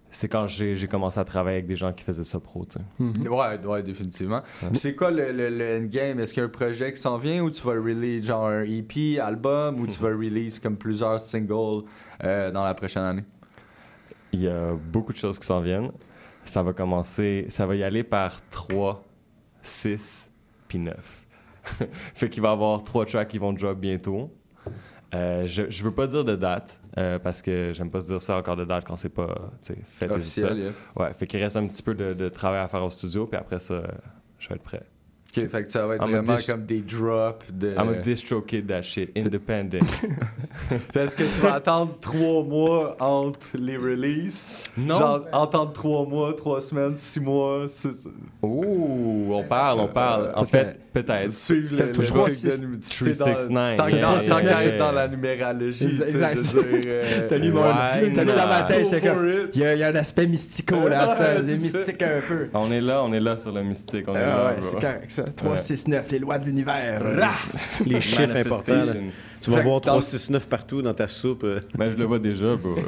C'est 0.09 0.29
quand 0.29 0.47
j'ai 0.47 0.75
j'ai 0.75 0.87
commencé 0.87 1.19
à 1.19 1.25
travailler 1.25 1.57
avec 1.57 1.67
des 1.67 1.75
gens 1.75 1.91
qui 1.91 2.03
faisaient 2.03 2.23
ça 2.23 2.39
pro, 2.39 2.65
tu 2.65 2.79
sais. 2.79 2.85
Mhm. 2.97 3.27
Ouais, 3.27 3.59
ouais, 3.65 3.83
définitivement. 3.83 4.41
Puis 4.69 4.79
c'est 4.79 4.95
quoi 4.95 5.11
le, 5.11 5.31
le, 5.31 5.49
le 5.49 5.77
endgame 5.77 6.19
Est-ce 6.19 6.33
qu'il 6.33 6.41
y 6.41 6.45
a 6.45 6.47
un 6.47 6.51
projet 6.51 6.93
qui 6.93 7.01
s'en 7.01 7.17
vient 7.17 7.43
ou 7.43 7.51
tu 7.51 7.61
vas 7.61 7.73
release 7.73 8.25
genre 8.25 8.47
un 8.47 8.63
EP, 8.63 9.19
album 9.19 9.79
ou 9.79 9.85
tu 9.85 9.99
vas 9.99 10.09
release 10.09 10.59
comme 10.59 10.77
plusieurs 10.77 11.19
singles 11.19 11.83
euh, 12.23 12.51
dans 12.51 12.63
la 12.63 12.73
prochaine 12.73 13.03
année? 13.03 13.23
Il 14.31 14.41
y 14.41 14.47
a 14.47 14.73
beaucoup 14.91 15.11
de 15.11 15.17
choses 15.17 15.39
qui 15.39 15.45
s'en 15.45 15.59
viennent. 15.59 15.91
Ça 16.43 16.63
va 16.63 16.71
commencer, 16.71 17.45
ça 17.49 17.65
va 17.65 17.75
y 17.75 17.83
aller 17.83 18.03
par 18.03 18.39
3, 18.49 19.03
6, 19.67 20.31
puis 20.67 20.79
9. 20.79 21.25
fait 22.13 22.29
qu'il 22.29 22.41
va 22.41 22.49
y 22.49 22.51
avoir 22.51 22.83
trois 22.83 23.05
tracks 23.05 23.27
qui 23.27 23.37
vont 23.37 23.53
drop 23.53 23.77
bientôt. 23.77 24.31
Euh, 25.15 25.47
je, 25.47 25.69
je 25.69 25.83
veux 25.83 25.93
pas 25.93 26.07
dire 26.07 26.25
de 26.25 26.35
date, 26.35 26.81
euh, 26.97 27.17
parce 27.17 27.41
que 27.41 27.71
j'aime 27.73 27.89
pas 27.89 28.01
se 28.01 28.07
dire 28.07 28.21
ça 28.21 28.37
encore 28.37 28.57
de 28.57 28.65
date 28.65 28.83
quand 28.85 28.97
c'est 28.97 29.09
pas 29.09 29.51
fait 29.83 30.11
Officiel, 30.11 30.57
yeah. 30.57 30.71
Ouais, 30.97 31.13
fait 31.13 31.25
qu'il 31.27 31.41
reste 31.41 31.55
un 31.55 31.65
petit 31.65 31.81
peu 31.81 31.93
de, 31.93 32.13
de 32.13 32.29
travail 32.29 32.59
à 32.59 32.67
faire 32.67 32.83
au 32.83 32.89
studio, 32.89 33.25
puis 33.25 33.37
après 33.39 33.59
ça, 33.59 33.83
je 34.37 34.49
vais 34.49 34.55
être 34.55 34.63
prêt. 34.63 34.83
Ok, 35.43 35.49
fait 35.49 35.63
que 35.63 35.71
ça 35.71 35.85
va 35.87 35.95
être 35.95 36.03
I'm 36.03 36.13
a 36.15 36.21
vraiment 36.21 36.37
comme 36.47 36.65
des 36.65 36.79
drops 36.81 37.45
de. 37.51 37.71
I'm 37.71 37.89
a 37.89 37.93
distro 37.95 38.41
kid, 38.41 38.67
that 38.67 38.81
shit. 38.81 39.11
Independent. 39.17 39.75
Est-ce 40.95 41.15
que 41.15 41.23
tu 41.23 41.41
vas 41.41 41.55
attendre 41.55 41.97
trois 42.01 42.43
mois 42.43 42.95
entre 42.99 43.57
les 43.57 43.77
releases? 43.77 44.65
Non. 44.77 44.95
Genre, 44.95 45.25
attendre 45.31 45.73
trois 45.73 46.05
mois, 46.05 46.33
trois 46.33 46.61
semaines, 46.61 46.95
six 46.97 47.19
mois. 47.21 47.65
Ouh, 48.41 49.29
on 49.33 49.43
parle, 49.43 49.79
on 49.79 49.87
parle. 49.87 50.29
En 50.31 50.39
Parce 50.39 50.51
fait, 50.51 50.79
peut-être. 50.93 51.31
Suivre 51.31 51.75
le, 51.77 51.85
le 51.85 51.91
truc 51.91 52.31
six- 52.31 52.59
de 52.59 52.65
numé- 52.67 52.79
369. 52.79 53.77
Tant 53.77 53.85
qu'à 53.85 54.63
être 54.63 54.77
dans 54.77 54.91
la 54.91 55.07
numérologie, 55.07 56.01
Exact. 56.01 56.39
euh, 56.55 57.27
T'as 57.29 57.39
mis 57.39 57.51
dans 57.51 58.47
ma 58.47 58.63
tête, 58.63 58.87
j'étais 58.91 59.07
comme. 59.07 59.27
Il 59.53 59.61
y, 59.61 59.83
a, 59.83 59.87
un 59.87 59.95
aspect 59.95 60.27
mystico 60.27 60.87
là, 60.87 61.07
ça, 61.09 61.41
mystique 61.41 62.01
un 62.01 62.21
peu. 62.27 62.47
On 62.53 62.71
est 62.71 62.81
là, 62.81 63.03
on 63.03 63.13
est 63.13 63.19
là 63.19 63.37
sur 63.37 63.51
le 63.51 63.63
mystique. 63.63 64.05
On 64.07 64.15
est 64.15 64.19
Ah 64.19 64.29
là, 64.29 64.45
ouais, 64.47 64.55
c'est 64.61 64.79
correct 64.79 65.11
ça. 65.11 65.25
3, 65.35 65.57
6, 65.57 65.87
9, 65.87 66.11
les 66.11 66.19
lois 66.19 66.37
de 66.39 66.45
l'univers. 66.45 67.01
Les 67.85 68.01
chiffres 68.01 68.35
importants. 68.37 68.73
là. 68.85 68.93
Tu 69.39 69.49
vas 69.51 69.57
Fait 69.57 69.63
que 69.63 69.67
voir 69.67 69.81
dans- 69.81 69.91
3, 69.91 70.01
6, 70.01 70.29
9 70.31 70.47
partout 70.49 70.81
dans 70.81 70.93
ta 70.93 71.07
soupe. 71.07 71.43
euh. 71.43 71.59
Ben, 71.77 71.91
je 71.91 71.97
le 71.97 72.05
vois 72.05 72.19
déjà, 72.19 72.55
bro. 72.55 72.75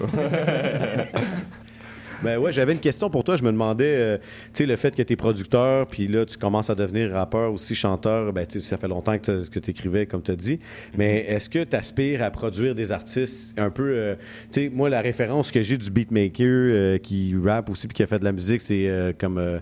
Ben 2.22 2.38
ouais, 2.38 2.52
j'avais 2.52 2.74
une 2.74 2.80
question 2.82 3.10
pour 3.10 3.24
toi. 3.24 3.38
Je 3.38 3.44
me 3.44 3.52
demandais, 3.52 3.96
euh, 3.96 4.18
tu 4.18 4.24
sais, 4.52 4.66
le 4.66 4.76
fait 4.76 4.94
que 4.94 5.02
tu 5.02 5.14
es 5.14 5.16
producteur, 5.16 5.88
puis 5.88 6.10
là, 6.10 6.26
tu 6.26 6.38
commences 6.38 6.70
à 6.70 6.76
devenir 6.76 7.12
rappeur, 7.14 7.54
aussi 7.54 7.76
chanteur, 7.76 8.34
ben, 8.34 8.46
tu 8.46 8.60
sais, 8.60 8.66
ça 8.68 8.78
fait 8.78 8.90
longtemps 8.90 9.18
que 9.18 9.48
tu 9.48 9.72
écrivais, 9.72 10.06
comme 10.06 10.22
tu 10.22 10.32
as 10.32 10.36
dit. 10.36 10.60
Mais 10.98 11.20
est-ce 11.30 11.50
que 11.50 11.64
tu 11.64 11.74
aspires 11.78 12.22
à 12.22 12.30
produire 12.30 12.76
des 12.76 12.92
artistes 12.92 13.58
un 13.58 13.70
peu. 13.70 13.88
euh, 13.96 14.16
tu 14.52 14.64
sais, 14.64 14.70
moi, 14.70 14.90
la 14.90 15.00
référence 15.00 15.50
que 15.50 15.62
j'ai 15.62 15.78
du 15.78 15.90
beatmaker 15.92 16.46
euh, 16.50 16.98
qui 16.98 17.34
rappe 17.42 17.70
aussi, 17.70 17.88
puis 17.88 17.96
qui 17.96 18.04
a 18.04 18.08
fait 18.08 18.20
de 18.20 18.26
la 18.26 18.34
musique, 18.34 18.60
c'est 18.60 18.90
euh, 18.90 19.14
comme 19.18 19.38
euh, 19.38 19.60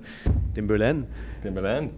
Timberland. 0.55 1.03
Timberland? 1.43 1.89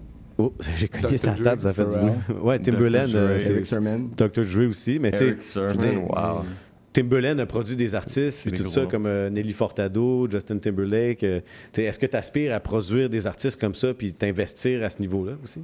Oh, 0.42 0.54
j'ai 0.76 0.88
cogné 0.88 1.18
sa 1.18 1.34
table, 1.34 1.62
ça 1.62 1.74
fait 1.74 1.86
du 1.86 1.98
bruit. 1.98 2.12
Ouais, 2.42 2.58
Timberland. 2.60 3.10
Dr. 3.10 3.18
euh, 3.18 3.34
Dre. 3.36 3.42
c'est- 3.42 3.52
Eric 3.52 3.66
Sermon. 3.66 4.10
Dr. 4.18 4.44
Dre 4.46 4.68
aussi, 4.70 4.98
mais 5.00 5.12
tu 5.12 5.36
sais. 5.42 5.66
Wow. 5.98 6.44
Timberland 6.92 7.40
a 7.40 7.46
produit 7.46 7.76
des 7.76 7.94
artistes, 7.94 8.48
puis 8.48 8.58
tout 8.58 8.64
gros 8.64 8.72
ça, 8.72 8.86
comme 8.86 9.06
euh, 9.06 9.30
Nelly 9.30 9.54
Furtado, 9.54 10.28
Justin 10.30 10.58
Timberlake. 10.58 11.24
euh, 11.24 11.40
tu 11.72 11.82
sais, 11.82 11.84
Est-ce 11.84 12.00
que 12.00 12.08
tu 12.08 12.16
aspires 12.18 12.54
à 12.56 12.60
produire 12.60 13.10
des 13.10 13.28
artistes 13.28 13.60
comme 13.62 13.76
ça, 13.76 13.94
puis 13.94 14.12
t'investir 14.14 14.84
à 14.84 14.90
ce 14.90 15.00
niveau-là 15.00 15.34
aussi? 15.44 15.64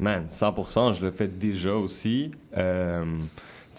Man, 0.00 0.24
100%, 0.28 0.94
je 0.94 1.04
le 1.04 1.12
fais 1.12 1.28
déjà 1.28 1.74
aussi. 1.74 2.32
Euh, 2.56 3.04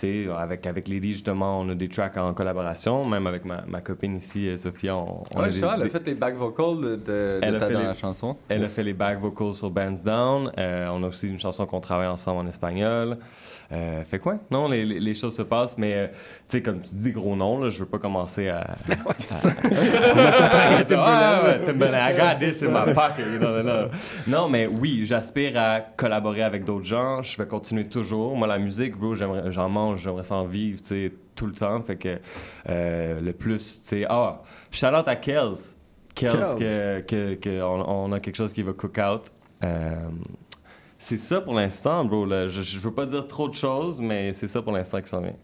avec, 0.04 0.66
avec 0.68 0.88
Lady, 0.88 1.14
justement, 1.14 1.60
on 1.60 1.70
a 1.70 1.76
des 1.76 1.88
tracks 1.90 2.18
en 2.18 2.34
collaboration. 2.34 3.06
Même 3.08 3.28
avec 3.28 3.46
ma, 3.46 3.64
ma 3.68 3.82
copine 3.82 4.18
ici, 4.18 4.48
euh, 4.50 4.58
Sophia, 4.58 4.96
on, 4.96 5.24
on 5.36 5.40
a 5.40 5.50
des- 5.50 5.60
elle 5.60 5.82
a 5.84 5.90
fait 5.90 6.06
les 6.06 6.14
back 6.16 6.36
vocals 6.36 6.82
de, 6.82 6.96
de, 6.96 7.40
Elle 7.42 7.54
de 7.56 7.60
ta 7.60 7.68
dernière 7.70 7.94
les- 7.94 7.98
chanson. 8.00 8.36
Elle 8.50 8.64
a 8.64 8.68
fait 8.70 8.84
les 8.84 8.94
back 8.94 9.20
vocals 9.20 9.54
sur 9.54 9.70
Bands 9.70 10.02
Down. 10.04 10.52
Euh, 10.58 10.88
on 10.92 11.04
a 11.04 11.08
aussi 11.08 11.28
une 11.28 11.40
chanson 11.40 11.66
qu'on 11.66 11.80
travaille 11.82 12.08
ensemble 12.08 12.40
en 12.46 12.48
espagnol. 12.48 13.18
Euh, 13.72 14.04
fait 14.06 14.20
quoi? 14.20 14.38
Non, 14.50 14.70
les, 14.70 15.14
choses 15.14 15.36
se 15.36 15.42
passent, 15.42 15.78
mais 15.78 15.94
euh, 15.94 16.08
tu 16.08 16.14
sais, 16.48 16.62
comme 16.62 16.82
tu 16.82 16.88
dis, 16.92 17.12
gros 17.12 17.36
nom, 17.36 17.60
là, 17.60 17.70
je 17.70 17.80
veux 17.80 17.86
pas 17.86 18.00
commencer 18.00 18.48
à. 18.48 18.78
ouais, 18.88 18.96
c'est 19.18 19.34
ça. 19.34 19.50
I 20.90 22.16
got 22.16 22.40
this 22.40 22.64
in 22.64 22.70
my 22.70 22.94
pocket. 22.94 23.26
you 23.28 23.40
know, 23.40 23.62
non, 23.62 23.90
non, 24.28 24.48
mais 24.48 24.68
oui, 24.68 25.02
j'aspire 25.06 25.58
à 25.58 25.82
collaborer 25.82 26.44
avec 26.44 26.64
d'autres 26.64 26.86
gens. 26.86 27.22
Je 27.22 27.38
vais 27.38 27.48
continuer 27.48 27.86
toujours. 27.86 28.38
Moi, 28.38 28.48
la 28.48 28.58
musique, 28.58 28.96
bro, 28.96 29.16
j'en 29.16 29.70
mange, 29.70 30.00
j'aimerais 30.00 30.24
s'en 30.24 30.46
vivre, 30.46 30.80
tu 30.80 30.88
sais, 30.88 31.14
tout 31.36 31.48
le 31.48 31.54
temps. 31.54 31.82
Fait 31.82 31.98
que 31.98 32.20
euh, 32.70 33.20
le 33.20 33.34
plus, 33.34 33.82
tu 33.82 33.86
sais. 33.86 34.06
Ah, 34.08 34.42
shout 34.72 34.88
out 34.88 35.08
à 35.08 35.18
Kels. 35.18 35.76
Kels, 36.16 36.32
Kels. 36.32 36.56
que, 36.58 37.00
que, 37.02 37.34
que 37.36 37.62
on, 37.62 38.06
on 38.06 38.12
a 38.14 38.20
quelque 38.22 38.38
chose 38.38 38.54
qui 38.54 38.64
va 38.64 38.72
cook 38.72 38.98
out. 38.98 39.32
Euh, 40.98 41.00
c'est 41.00 41.18
ça 41.18 41.42
pour 41.42 41.54
l'instant, 41.54 42.04
bro. 42.06 42.26
là. 42.26 42.48
Je, 42.48 42.62
je 42.62 42.80
veux 42.80 42.94
pas 42.94 43.06
dire 43.06 43.28
trop 43.28 43.48
de 43.48 43.54
choses, 43.54 44.02
mais 44.02 44.34
c'est 44.34 44.48
ça 44.48 44.62
pour 44.62 44.72
l'instant 44.72 45.02
qui 45.02 45.08
s'en 45.10 45.22
vient. 45.22 45.36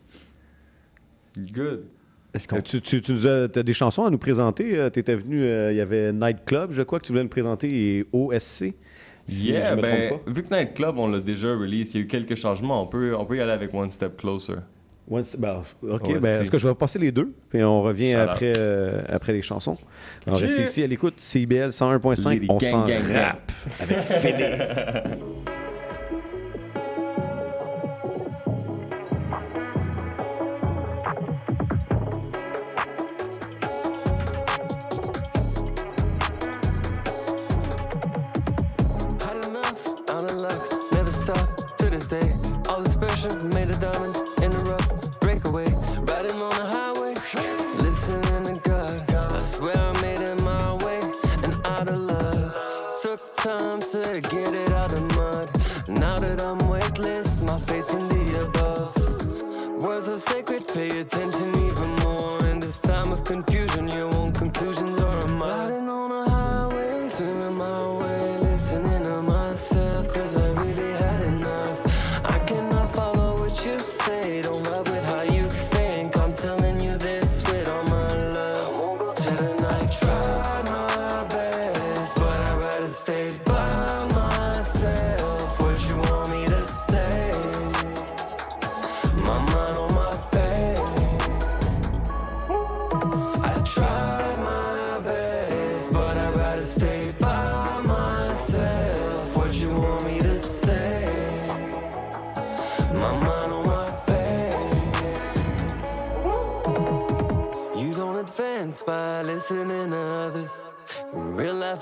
Good. 1.38 1.86
Est-ce 2.34 2.48
qu'on 2.48 2.58
Euh, 2.58 2.62
tu, 2.62 2.82
tu, 2.82 3.02
tu 3.02 3.12
nous 3.14 3.28
as, 3.28 3.48
des 3.48 3.74
chansons 3.74 4.06
à 4.06 4.10
nous 4.10 4.18
présenter? 4.18 4.90
tu 4.92 5.00
étais 5.00 5.16
venu, 5.16 5.44
euh, 5.44 5.72
il 5.72 5.78
y 5.78 5.82
avait 5.82 6.12
Night 6.12 6.46
Club, 6.46 6.72
je 6.72 6.82
crois 6.82 7.00
que 7.00 7.06
tu 7.06 7.12
voulais 7.12 7.24
nous 7.24 7.30
présenter, 7.30 7.98
et 8.00 8.06
OSC. 8.12 8.74
si 9.28 9.48
yeah, 9.50 9.72
je 9.72 9.76
me 9.76 9.82
ben, 9.82 10.20
vu 10.28 10.44
que 10.44 10.54
Night 10.54 10.74
Club, 10.74 10.98
on 10.98 11.08
l'a 11.08 11.20
déjà 11.20 11.50
release, 11.56 11.94
il 11.94 11.98
y 11.98 12.02
a 12.02 12.06
eu 12.06 12.08
quelques 12.08 12.36
changements. 12.36 12.82
On 12.82 12.88
peut, 12.88 13.16
on 13.16 13.26
peut 13.26 13.38
y 13.38 13.40
aller 13.42 13.52
avec 13.52 13.74
One 13.74 13.92
Step 13.92 14.18
Closer. 14.18 14.56
One- 15.10 15.24
ben, 15.38 15.62
OK, 15.90 16.20
ben, 16.20 16.42
est-ce 16.42 16.50
que 16.50 16.58
je 16.58 16.68
vais 16.68 16.74
passer 16.76 16.98
les 16.98 17.12
deux, 17.12 17.32
puis 17.50 17.62
on 17.64 17.82
revient 17.82 18.12
Shout 18.14 18.18
après, 18.20 18.54
euh, 18.58 19.02
après 19.10 19.34
les 19.34 19.42
chansons. 19.42 19.78
Alors, 20.26 20.40
Yeah. 20.40 20.48
restez 20.48 20.64
ici 20.64 20.84
à 20.84 20.88
l'écoute, 20.88 21.16
CIBL 21.18 21.72
101.5, 21.72 22.30
Lady 22.30 22.48
on 22.50 22.60
s'en 22.60 22.84
rappe 22.86 23.52
avec 23.82 23.98
Fédé. 24.02 24.58
get 54.22 54.54
it 54.54 54.72
out 54.72 54.94
of 54.94 55.02
mud. 55.16 55.50
Now 55.88 56.20
that 56.20 56.40
I'm 56.40 56.68
weightless, 56.68 57.42
my 57.42 57.60
fate's 57.60 57.94
in 57.94 58.08
the 58.10 58.44
above. 58.44 58.96
Words 59.82 60.08
are 60.08 60.18
sacred, 60.18 60.68
pay 60.68 61.00
attention 61.00 61.50
even 61.68 61.96
more. 62.04 62.46
In 62.46 62.60
this 62.60 62.80
time 62.82 63.12
of 63.12 63.24
confusion, 63.24 63.73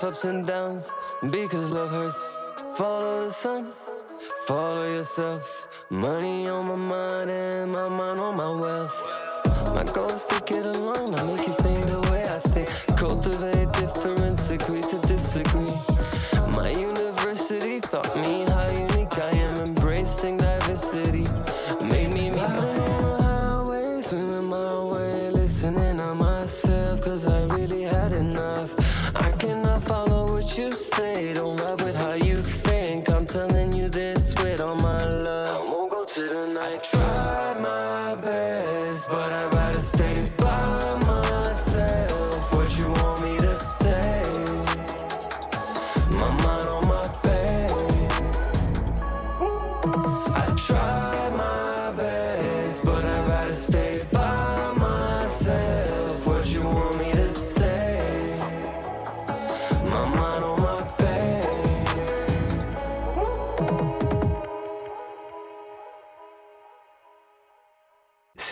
ups 0.02 0.24
and 0.24 0.46
downs, 0.46 0.90
because 1.30 1.70
love 1.70 1.90
hurts. 1.90 2.38
Follow 2.76 3.24
the 3.24 3.30
sun, 3.30 3.72
follow 4.46 4.84
yourself. 4.84 5.68
Money 5.90 6.48
on 6.48 6.66
my 6.66 6.76
mind 6.76 7.30
and 7.30 7.72
my 7.72 7.88
mind 7.88 8.20
on 8.20 8.36
my 8.36 8.50
wealth. 8.50 9.08
My 9.74 9.84
goal 9.84 10.10
is 10.10 10.24
to 10.26 10.40
get 10.46 10.64
along, 10.64 11.14
I 11.14 11.22
make 11.24 11.46
you 11.46 11.54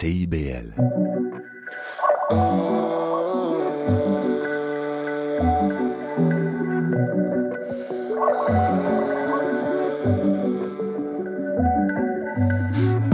CIBL. 0.00 0.72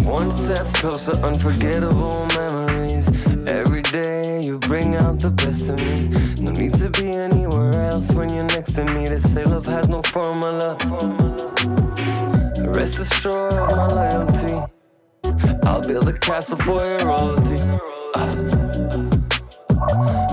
One 0.05 0.31
step 0.31 0.65
closer, 0.75 1.11
unforgettable 1.25 2.25
memories. 2.27 3.09
Every 3.49 3.83
day 3.83 4.43
you 4.43 4.61
bring 4.61 4.95
out 4.95 5.19
the 5.19 5.31
best 5.31 5.69
of 5.69 5.79
me. 5.81 6.11
No 6.41 6.53
need 6.53 6.75
to 6.75 6.89
be 6.91 7.11
anywhere 7.11 7.91
else 7.91 8.13
when 8.13 8.33
you're 8.33 8.45
next 8.45 8.75
to 8.75 8.85
me. 8.85 9.07
To 9.07 9.19
say 9.19 9.45
love 9.45 9.67
has 9.67 9.89
no 9.89 10.03
formula. 10.03 10.77
Rest 12.61 13.01
assured 13.01 13.55
of 13.55 13.77
my 13.77 13.89
loyalty. 13.89 14.76
Build 15.87 16.09
a 16.09 16.13
castle 16.13 16.59
for 16.59 16.81
your 16.81 16.99
royalty. 17.07 17.63
Ah. 18.17 18.29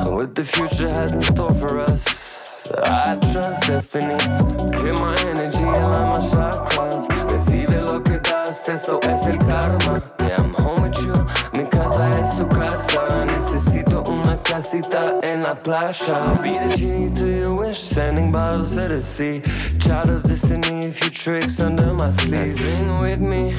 What 0.09 0.33
the 0.33 0.43
future 0.43 0.89
has 0.89 1.11
in 1.11 1.21
store 1.21 1.53
for 1.53 1.79
us. 1.79 2.71
I 2.83 3.17
trust 3.31 3.67
destiny. 3.67 4.17
Clear 4.73 4.93
my 4.93 5.15
energy, 5.29 5.61
align 5.61 6.09
my 6.09 6.21
chakras. 6.25 7.07
Recibe 7.29 7.79
lo 7.85 8.01
que 8.01 8.19
das, 8.19 8.67
eso 8.67 8.99
es 9.03 9.27
el 9.27 9.37
karma. 9.37 10.01
Yeah, 10.21 10.41
I'm 10.41 10.55
home 10.55 10.81
with 10.81 10.99
you. 11.03 11.13
Mi 11.53 11.69
casa 11.69 12.09
es 12.19 12.35
su 12.35 12.47
casa. 12.47 13.25
Necesito 13.25 14.03
una 14.09 14.37
casita 14.41 15.19
en 15.21 15.43
la 15.43 15.53
playa. 15.53 16.15
I'll 16.15 16.41
be 16.41 16.53
the 16.53 16.75
genie 16.75 17.13
to 17.13 17.27
your 17.27 17.53
wish, 17.53 17.79
sending 17.79 18.31
bottles 18.31 18.71
to 18.73 18.87
the 18.87 19.01
sea. 19.01 19.43
Child 19.79 20.09
of 20.09 20.23
destiny, 20.23 20.87
a 20.87 20.91
few 20.91 21.11
tricks 21.11 21.59
under 21.59 21.93
my 21.93 22.09
sleeve. 22.09 22.57
Sing 22.57 22.99
with 22.99 23.21
me. 23.21 23.53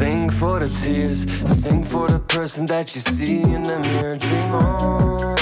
Sing 0.00 0.30
for 0.30 0.58
the 0.58 0.68
tears, 0.82 1.26
sing 1.60 1.84
for 1.84 2.08
the 2.08 2.18
person 2.20 2.64
that 2.64 2.94
you 2.94 3.02
see 3.02 3.42
in 3.42 3.62
the 3.62 3.78
mirror. 3.80 4.16
Dream 4.16 4.54
on, 4.54 5.36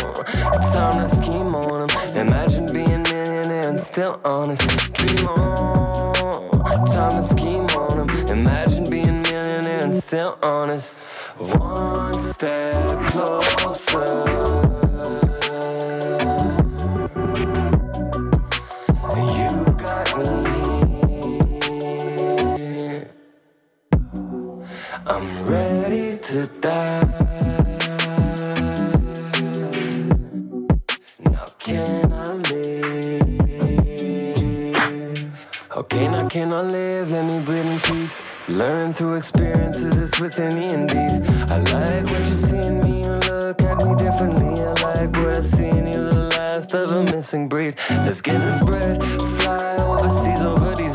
time 0.73 0.99
to 0.99 1.07
scheme 1.07 1.55
on 1.55 1.87
them. 1.87 2.17
Imagine 2.27 2.67
being 2.67 3.05
millionaire 3.05 3.69
and 3.69 3.79
still 3.79 4.21
honest. 4.25 4.63
Dream 4.95 5.29
on, 5.29 6.87
time 6.87 7.13
to 7.13 7.23
scheme 7.23 7.67
on 7.79 7.99
them. 8.05 8.27
Imagine 8.37 8.91
being 8.91 9.23
millionaire 9.23 9.85
and 9.85 9.95
still 9.95 10.37
honest. 10.43 10.97
One 11.39 12.21
step 12.21 13.07
closer. 13.13 14.78
To 26.29 26.47
die. 26.61 27.05
Now 31.21 31.47
can 31.59 32.13
I 32.13 32.33
live? 32.51 33.25
Okay, 35.75 36.09
now 36.09 36.29
can 36.29 36.53
I 36.53 36.61
live? 36.61 37.11
Let 37.13 37.25
me 37.25 37.41
breathe 37.41 37.65
in 37.65 37.81
peace. 37.81 38.21
Learn 38.47 38.93
through 38.93 39.15
experiences, 39.15 39.97
it's 39.97 40.21
within 40.21 40.55
me 40.55 40.69
indeed. 40.69 41.25
I 41.51 41.57
like 41.73 42.05
what 42.05 42.29
you 42.29 42.37
see 42.37 42.59
in 42.59 42.83
me, 42.83 43.05
you 43.05 43.13
look 43.33 43.63
at 43.63 43.79
me 43.79 43.95
differently. 43.95 44.63
I 44.63 44.73
like 44.85 45.17
what 45.17 45.35
I 45.39 45.41
see 45.41 45.69
in 45.69 45.87
you, 45.87 46.11
the 46.11 46.29
last 46.37 46.75
of 46.75 46.91
a 46.91 47.05
missing 47.05 47.49
breed. 47.49 47.79
Let's 48.05 48.21
get 48.21 48.39
this 48.39 48.63
bread, 48.65 49.03
fly 49.41 49.77
overseas 49.77 50.43
over 50.45 50.75
these 50.75 50.88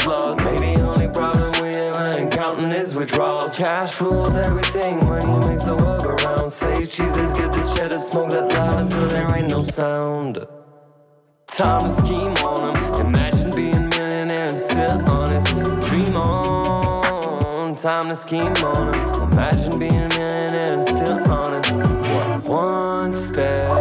withdrawals. 3.03 3.57
Cash 3.57 4.01
rules 4.01 4.35
everything, 4.37 5.05
money 5.05 5.47
makes 5.47 5.65
the 5.65 5.75
world 5.75 6.03
go 6.03 6.11
round. 6.25 6.51
Say 6.51 6.85
cheeses, 6.85 7.33
get 7.33 7.51
this 7.51 7.73
cheddar, 7.75 7.99
smoke 7.99 8.29
that 8.31 8.51
loud 8.53 8.83
until 8.83 9.07
there 9.07 9.35
ain't 9.35 9.49
no 9.49 9.61
sound. 9.63 10.45
Time 11.47 11.81
to 11.81 11.91
scheme 11.91 12.35
on 12.47 12.73
them. 12.73 13.05
Imagine 13.07 13.49
being 13.51 13.89
millionaire 13.89 14.47
and 14.47 14.57
still 14.57 15.09
honest. 15.09 15.47
Dream 15.87 16.15
on. 16.15 17.75
Time 17.75 18.07
to 18.09 18.15
scheme 18.15 18.55
on 18.71 18.91
them. 18.91 19.31
Imagine 19.31 19.79
being 19.79 20.07
millionaire 20.09 20.73
and 20.79 20.83
still 20.87 21.31
honest. 21.31 22.47
One 22.47 23.13
step 23.13 23.72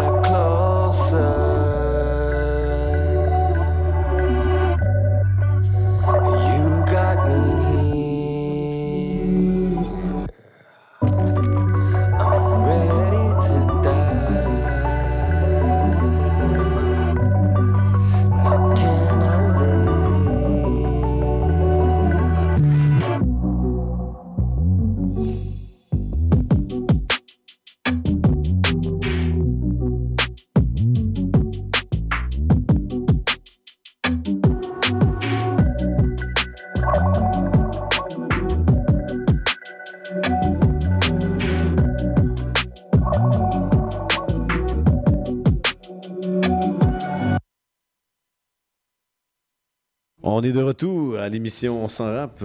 On 50.43 50.45
est 50.45 50.51
de 50.51 50.61
retour 50.61 51.17
à 51.21 51.29
l'émission 51.29 51.85
On 51.85 51.89
s'en 51.89 52.13
rap. 52.13 52.43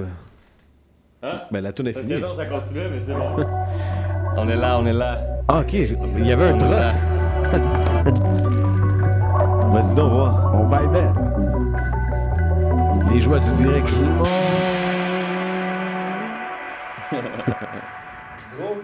Hein? 1.24 1.42
Ben, 1.50 1.62
la 1.62 1.74
tourne 1.74 1.88
est 1.88 1.94
finie. 1.94 2.10
serait 2.10 2.20
long, 2.20 2.38
ça 2.38 2.46
continuait, 2.46 2.90
mais 2.92 3.02
c'est 3.04 3.16
bon. 3.16 3.44
on 4.38 4.48
est 4.48 4.56
là, 4.56 4.78
on 4.80 4.86
est 4.86 4.94
là. 4.94 5.20
Ah, 5.48 5.62
ok. 5.62 5.74
Il 5.74 6.28
y 6.28 6.32
avait 6.32 6.46
un 6.46 6.54
On 6.54 6.58
est 6.58 6.60
drop. 6.60 6.70
là. 6.70 6.94
Vas-y 9.74 9.96
donc 9.96 10.12
voir. 10.12 10.52
On 10.54 10.66
va 10.66 10.84
y 10.84 10.88
vers. 10.90 11.14
Les 13.12 13.20
joies 13.20 13.40
du 13.40 13.52
direct. 13.56 13.96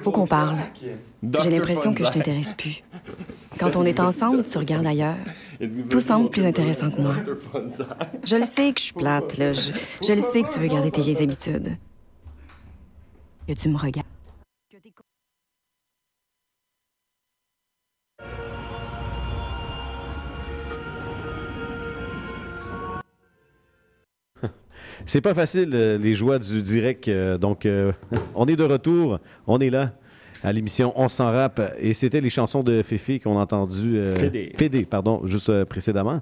Faut 0.02 0.12
qu'on 0.12 0.26
parle. 0.26 0.56
J'ai 1.44 1.52
l'impression 1.52 1.94
que 1.94 2.04
je 2.04 2.10
t'intéresse 2.10 2.54
plus. 2.54 2.82
Quand 3.60 3.76
on 3.76 3.86
est 3.86 4.00
ensemble, 4.00 4.44
tu 4.44 4.58
regardes 4.58 4.88
ailleurs. 4.88 5.14
Tout 5.90 6.02
semble 6.02 6.30
plus 6.30 6.46
intéressant 6.46 6.90
que 6.90 7.02
moi. 7.02 7.16
Je 8.26 8.36
le 8.36 8.44
sais 8.44 8.72
que 8.74 8.80
je 8.80 8.86
suis 8.86 8.94
plate, 8.94 9.36
je 9.38 10.14
le 10.14 10.22
sais 10.22 10.44
que 10.44 10.54
tu 10.54 10.60
veux 10.60 10.68
garder 10.68 10.92
tes 10.92 11.02
vieilles 11.02 11.22
habitudes. 11.24 11.78
Que 13.48 13.54
tu 13.54 13.70
me 13.70 13.78
regardes. 13.78 14.08
C'est 25.06 25.22
pas 25.22 25.34
facile, 25.34 25.72
euh, 25.74 25.98
les 25.98 26.16
joies 26.16 26.40
du 26.40 26.62
direct. 26.62 27.08
euh, 27.08 27.38
donc, 27.38 27.66
euh, 27.66 27.92
on 28.36 28.48
est 28.48 28.56
de 28.56 28.64
retour. 28.64 29.20
On 29.48 29.60
est 29.60 29.70
là 29.70 29.92
à 30.44 30.52
l'émission 30.52 30.94
On 30.96 31.08
s'en 31.10 31.26
rappe. 31.32 31.62
Et 31.80 31.94
c'était 31.94 32.22
les 32.22 32.30
chansons 32.30 32.64
de 32.64 32.82
Féfé 32.84 33.20
qu'on 33.20 33.38
a 33.38 33.42
entendues. 33.42 33.98
euh, 33.98 34.16
Fédé. 34.16 34.52
Fédé, 34.58 34.86
pardon, 34.86 35.22
juste 35.26 35.50
euh, 35.50 35.66
précédemment. 35.66 36.22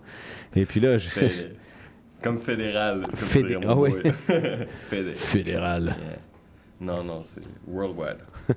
Et 0.56 0.66
puis 0.66 0.80
là, 0.80 0.98
je... 0.98 1.10
Fédé. 1.10 1.34
Comme 2.24 2.38
fédéral. 2.38 3.02
comme 3.08 3.16
Fédé, 3.16 3.58
ah 3.68 3.76
oui. 3.76 3.92
Fédé. 4.90 5.10
Fédéral. 5.12 5.86
Yeah. 5.86 5.96
Non, 6.80 7.04
non, 7.04 7.18
c'est 7.26 7.42
worldwide. 7.68 8.18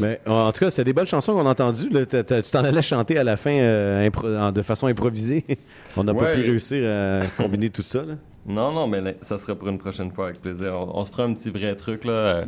Mais 0.00 0.20
en 0.26 0.50
tout 0.52 0.60
cas, 0.60 0.70
c'est 0.70 0.82
des 0.84 0.92
bonnes 0.92 1.06
chansons 1.06 1.32
qu'on 1.32 1.46
a 1.46 1.50
entendues. 1.50 1.88
là. 1.90 2.04
T'as- 2.04 2.24
t'as- 2.24 2.42
Tu 2.42 2.50
t'en 2.50 2.64
allais 2.64 2.82
chanter 2.82 3.16
à 3.18 3.24
la 3.24 3.36
fin 3.36 3.52
euh, 3.52 4.06
impro- 4.08 4.52
de 4.52 4.62
façon 4.62 4.88
improvisée. 4.88 5.44
On 5.96 6.04
n'a 6.04 6.12
pas 6.12 6.32
pu 6.32 6.40
réussir 6.42 6.90
à 6.90 7.20
combiner 7.38 7.70
tout 7.70 7.82
ça. 7.82 8.00
là. 8.04 8.14
Non, 8.46 8.72
non, 8.72 8.86
mais 8.86 9.00
là, 9.00 9.12
ça 9.22 9.38
serait 9.38 9.54
pour 9.56 9.68
une 9.68 9.78
prochaine 9.78 10.10
fois 10.10 10.26
avec 10.26 10.40
plaisir. 10.42 10.74
On, 10.74 10.98
on 11.00 11.04
se 11.04 11.12
fera 11.12 11.24
un 11.24 11.32
petit 11.34 11.50
vrai 11.50 11.74
truc, 11.76 12.04
là. 12.04 12.12
euh, 12.12 12.44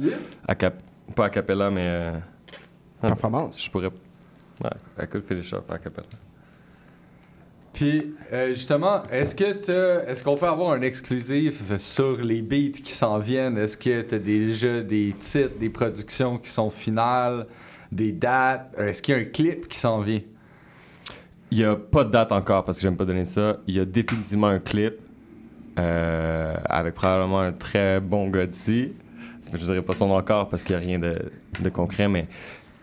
à 0.47 0.55
cap- 0.55 0.82
pas 1.15 1.27
à 1.27 1.31
capella, 1.31 1.71
mais. 1.71 1.85
Euh, 1.87 2.13
Performance. 3.01 3.63
Je 3.65 3.71
pourrais. 3.71 3.87
Ouais, 3.87 4.71
I 5.03 5.07
could 5.07 5.25
finish 5.25 5.53
up 5.55 5.71
à 5.71 5.79
capella. 5.79 6.07
Puis, 7.73 8.15
euh, 8.33 8.49
justement, 8.49 9.05
est-ce 9.11 9.35
que 9.37 9.53
t'as- 9.53 10.05
est-ce 10.11 10.25
qu'on 10.25 10.37
peut 10.37 10.49
avoir 10.49 10.73
un 10.73 10.83
exclusif 10.83 11.77
sur 11.79 12.17
les 12.17 12.43
beats 12.43 12.81
qui 12.83 12.93
s'en 12.93 13.19
viennent? 13.19 13.57
Est-ce 13.57 13.77
que 13.77 14.03
tu 14.03 14.15
as 14.17 14.19
déjà 14.19 14.81
des 14.81 15.15
titres, 15.19 15.59
des 15.61 15.69
productions 15.69 16.39
qui 16.39 16.51
sont 16.51 16.71
finales, 16.71 17.47
des 17.93 18.11
dates? 18.11 18.75
Est-ce 18.79 19.01
qu'il 19.01 19.15
y 19.15 19.19
a 19.19 19.21
un 19.21 19.25
clip 19.27 19.69
qui 19.69 19.79
s'en 19.79 20.01
vient? 20.01 20.21
Il 21.53 21.59
n'y 21.59 21.65
a 21.65 21.77
pas 21.77 22.03
de 22.05 22.11
date 22.11 22.33
encore 22.33 22.65
parce 22.65 22.79
que 22.79 22.83
j'aime 22.83 22.97
pas 22.97 23.05
donner 23.05 23.27
ça. 23.27 23.59
Il 23.69 23.77
y 23.77 23.81
a 23.81 23.85
définitivement 23.85 24.49
un 24.49 24.59
clip 24.59 24.95
euh, 25.79 26.57
avec 26.65 26.95
probablement 26.95 27.41
un 27.41 27.53
très 27.53 28.01
bon 28.01 28.29
gars 28.29 28.47
d'ici. 28.47 28.93
Je 29.55 29.62
dirais 29.65 29.83
pas 29.83 29.95
son 29.95 30.09
nom 30.09 30.16
encore 30.16 30.49
parce 30.49 30.62
qu'il 30.62 30.77
n'y 30.77 30.83
a 30.83 30.87
rien 30.87 30.99
de, 30.99 31.16
de 31.61 31.69
concret, 31.70 32.09
mais 32.09 32.27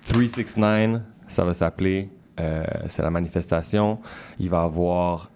369, 0.07 1.01
ça 1.27 1.45
va 1.45 1.53
s'appeler. 1.53 2.09
Euh, 2.39 2.63
c'est 2.89 3.01
la 3.01 3.11
manifestation. 3.11 3.99
Il 4.39 4.49
va 4.49 4.63
avoir 4.63 5.31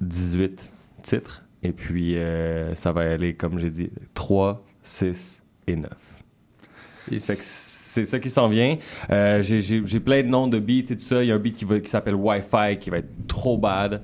18 0.00 0.72
titres. 1.02 1.44
Et 1.62 1.72
puis, 1.72 2.16
euh, 2.16 2.74
ça 2.74 2.92
va 2.92 3.10
aller, 3.10 3.34
comme 3.34 3.58
j'ai 3.58 3.70
dit, 3.70 3.90
3, 4.14 4.62
6 4.82 5.42
et 5.66 5.76
9. 5.76 5.90
Fait 7.10 7.16
que 7.16 7.22
c'est 7.26 8.06
ça 8.06 8.18
qui 8.18 8.30
s'en 8.30 8.48
vient. 8.48 8.78
Euh, 9.10 9.42
j'ai- 9.42 9.60
J'ai 9.60 9.82
j'ai 9.84 10.00
plein 10.00 10.22
de 10.22 10.28
noms 10.28 10.46
de 10.48 10.58
beats 10.58 10.90
et 10.90 10.96
tout 10.96 11.00
ça. 11.00 11.22
Il 11.22 11.28
y 11.28 11.32
a 11.32 11.34
un 11.34 11.38
beat 11.38 11.56
qui, 11.56 11.64
va- 11.66 11.78
qui 11.80 11.90
s'appelle 11.90 12.14
Wi-Fi 12.14 12.78
qui 12.80 12.88
va 12.88 12.98
être 12.98 13.26
trop 13.26 13.58
bad. 13.58 14.02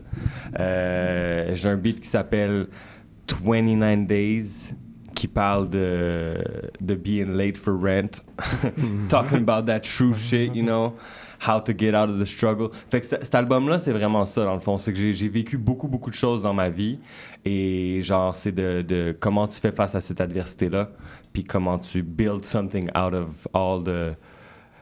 Euh, 0.59 1.52
J'ai 1.55 1.69
un 1.70 1.77
beat 1.77 2.01
qui 2.01 2.09
s'appelle 2.09 2.66
29 3.43 4.07
Days 4.07 4.74
qui 5.20 5.28
parle 5.28 5.68
de, 5.68 6.34
de 6.80 6.94
being 6.94 7.36
late 7.36 7.59
for 7.59 7.74
rent. 7.78 8.24
Talking 9.10 9.40
about 9.47 9.66
that 9.66 9.80
true 9.80 10.14
shit, 10.14 10.55
you 10.55 10.62
know. 10.62 10.94
How 11.47 11.59
to 11.60 11.74
get 11.76 11.94
out 11.94 12.09
of 12.09 12.18
the 12.18 12.24
struggle. 12.26 12.70
Fait 12.90 13.01
que 13.01 13.06
cet 13.06 13.34
album-là, 13.34 13.78
c'est 13.78 13.92
vraiment 13.92 14.24
ça, 14.24 14.44
dans 14.44 14.55
le 14.55 14.60
fond. 14.60 14.78
C'est 14.78 14.94
que 14.94 14.98
j'ai- 15.12 15.28
vécu 15.28 15.59
beaucoup, 15.59 15.88
beaucoup 15.88 16.09
de 16.09 16.14
choses 16.14 16.42
dans 16.42 16.55
ma 16.55 16.70
vie. 16.70 16.98
Et 17.44 18.01
genre, 18.02 18.34
c'est 18.34 18.52
de, 18.52 18.80
de 18.80 19.14
comment 19.18 19.47
tu 19.47 19.60
fais 19.60 19.72
face 19.72 19.94
à 19.94 20.01
cette 20.01 20.22
adversité-là. 20.22 20.88
Puis 21.34 21.44
comment 21.44 21.78
tu 21.78 22.02
build 22.02 22.42
something 22.47 22.88
out 22.97 23.12
of 23.12 23.47
all 23.52 23.82
the, 23.84 24.16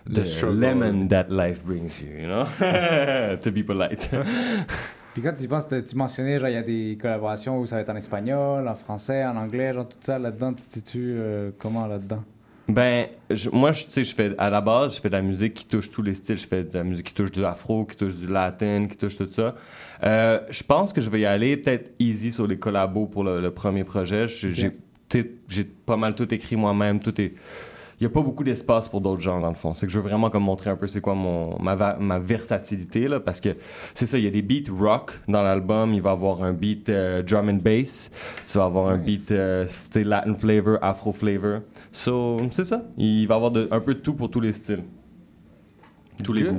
the 0.08 0.44
lemon 0.44 1.08
that 1.08 1.26
life 1.30 1.64
brings 1.64 2.00
you, 2.00 2.12
you 2.16 2.26
know? 2.28 2.44
to 3.42 3.50
be 3.50 3.64
polite. 3.64 4.08
Puis 5.20 5.28
quand 5.28 5.36
tu 5.36 5.42
y 5.42 5.48
penses, 5.48 5.66
tu 5.66 5.96
mentionnais, 5.96 6.38
genre, 6.38 6.48
il 6.48 6.54
y 6.54 6.56
a 6.56 6.62
des 6.62 6.96
collaborations 7.00 7.58
où 7.58 7.66
ça 7.66 7.74
va 7.74 7.82
être 7.82 7.90
en 7.90 7.96
espagnol, 7.96 8.68
en 8.68 8.74
français, 8.76 9.24
en 9.24 9.36
anglais, 9.36 9.72
genre, 9.72 9.88
tout 9.88 9.96
ça 9.98 10.16
là-dedans, 10.16 10.52
tu 10.52 10.62
te 10.62 10.72
situes 10.74 11.16
euh, 11.18 11.50
comment 11.58 11.88
là-dedans? 11.88 12.22
Ben, 12.68 13.06
je- 13.28 13.50
moi, 13.50 13.72
je- 13.72 13.86
tu 13.86 13.90
sais, 13.90 14.04
je 14.04 14.14
fais 14.14 14.32
à 14.38 14.48
la 14.48 14.60
base, 14.60 14.94
je 14.94 15.00
fais 15.00 15.08
de 15.08 15.14
la 15.16 15.22
musique 15.22 15.54
qui 15.54 15.66
touche 15.66 15.90
tous 15.90 16.02
les 16.02 16.14
styles. 16.14 16.38
Je 16.38 16.46
fais 16.46 16.62
de 16.62 16.72
la 16.72 16.84
musique 16.84 17.06
qui 17.06 17.14
touche 17.14 17.32
du 17.32 17.44
afro, 17.44 17.84
qui 17.84 17.96
touche 17.96 18.14
du 18.14 18.28
latin, 18.28 18.86
qui 18.88 18.96
touche 18.96 19.16
tout 19.16 19.26
ça. 19.26 19.56
Euh, 20.04 20.38
je 20.50 20.62
pense 20.62 20.92
que 20.92 21.00
je 21.00 21.10
vais 21.10 21.18
y 21.20 21.26
aller 21.26 21.56
peut-être 21.56 21.90
easy 21.98 22.30
sur 22.30 22.46
les 22.46 22.58
collabos 22.58 23.06
pour 23.06 23.24
le, 23.24 23.40
le 23.40 23.50
premier 23.50 23.82
projet. 23.82 24.28
Je- 24.28 24.50
J'ai 24.52 24.70
sais, 25.08 25.30
j'ai 25.48 25.64
pas 25.64 25.96
mal 25.96 26.14
tout 26.14 26.32
écrit 26.32 26.54
moi-même. 26.54 27.00
Tout 27.00 27.18
est. 27.20 27.32
Il 28.00 28.04
y 28.04 28.06
a 28.06 28.10
pas 28.10 28.22
beaucoup 28.22 28.44
d'espace 28.44 28.88
pour 28.88 29.00
d'autres 29.00 29.20
gens 29.20 29.40
dans 29.40 29.48
le 29.48 29.54
fond. 29.54 29.74
C'est 29.74 29.86
que 29.86 29.92
je 29.92 29.98
veux 29.98 30.08
vraiment 30.08 30.30
comme 30.30 30.44
montrer 30.44 30.70
un 30.70 30.76
peu 30.76 30.86
c'est 30.86 31.00
quoi 31.00 31.14
mon 31.16 31.60
ma, 31.60 31.74
va- 31.74 31.96
ma 31.98 32.20
versatilité 32.20 33.08
là, 33.08 33.18
parce 33.18 33.40
que 33.40 33.56
c'est 33.92 34.06
ça. 34.06 34.18
Il 34.18 34.24
y 34.24 34.28
a 34.28 34.30
des 34.30 34.42
beats 34.42 34.70
rock 34.72 35.18
dans 35.26 35.42
l'album. 35.42 35.92
Il 35.94 36.00
va 36.00 36.10
y 36.10 36.12
avoir 36.12 36.42
un 36.44 36.52
beat 36.52 36.88
euh, 36.90 37.22
drum 37.24 37.48
and 37.48 37.54
bass. 37.62 38.10
Tu 38.46 38.56
vas 38.56 38.66
avoir 38.66 38.88
un 38.88 38.98
beat 38.98 39.32
euh, 39.32 39.66
Latin 39.96 40.34
flavor, 40.34 40.78
Afro 40.80 41.12
flavor. 41.12 41.60
So 41.90 42.40
c'est 42.52 42.64
ça. 42.64 42.82
Il 42.96 43.26
va 43.26 43.34
y 43.34 43.36
avoir 43.36 43.50
de- 43.50 43.66
un 43.70 43.80
peu 43.80 43.94
de 43.94 44.00
tout 44.00 44.14
pour 44.14 44.30
tous 44.30 44.40
les 44.40 44.52
styles. 44.52 44.84
Tous 46.22 46.32
les 46.32 46.42
goûts. 46.44 46.56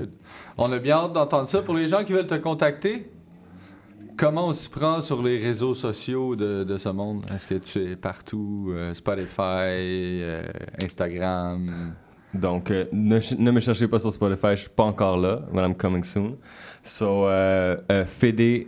On 0.57 0.71
a 0.73 0.77
bien 0.77 0.97
hâte 0.97 1.13
d'entendre 1.13 1.47
ça. 1.47 1.61
Pour 1.61 1.73
les 1.75 1.87
gens 1.87 2.03
qui 2.03 2.11
veulent 2.13 2.27
te 2.27 2.35
contacter, 2.35 3.09
comment 4.19 4.47
on 4.47 4.53
s'y 4.53 4.69
prend 4.69 4.99
sur 4.99 5.23
les 5.23 5.37
réseaux 5.37 5.73
sociaux 5.73 6.35
de, 6.35 6.65
de 6.65 6.77
ce 6.77 6.89
monde? 6.89 7.25
Est-ce 7.33 7.47
que 7.47 7.55
tu 7.55 7.91
es 7.91 7.95
partout? 7.95 8.67
euh, 8.75 8.93
Spotify, 8.93 10.19
euh, 10.21 10.43
Instagram? 10.83 11.93
Donc, 12.33 12.69
euh, 12.69 12.85
ne, 12.91 13.17
ne 13.41 13.51
me 13.51 13.59
cherchez 13.61 13.87
pas 13.87 13.97
sur 13.97 14.11
Spotify, 14.11 14.51
je 14.51 14.61
suis 14.63 14.69
pas 14.69 14.83
encore 14.83 15.17
là, 15.17 15.41
but 15.53 15.61
I'm 15.61 15.73
coming 15.73 16.03
soon. 16.03 16.37
So, 16.83 17.27
Fede 18.05 18.67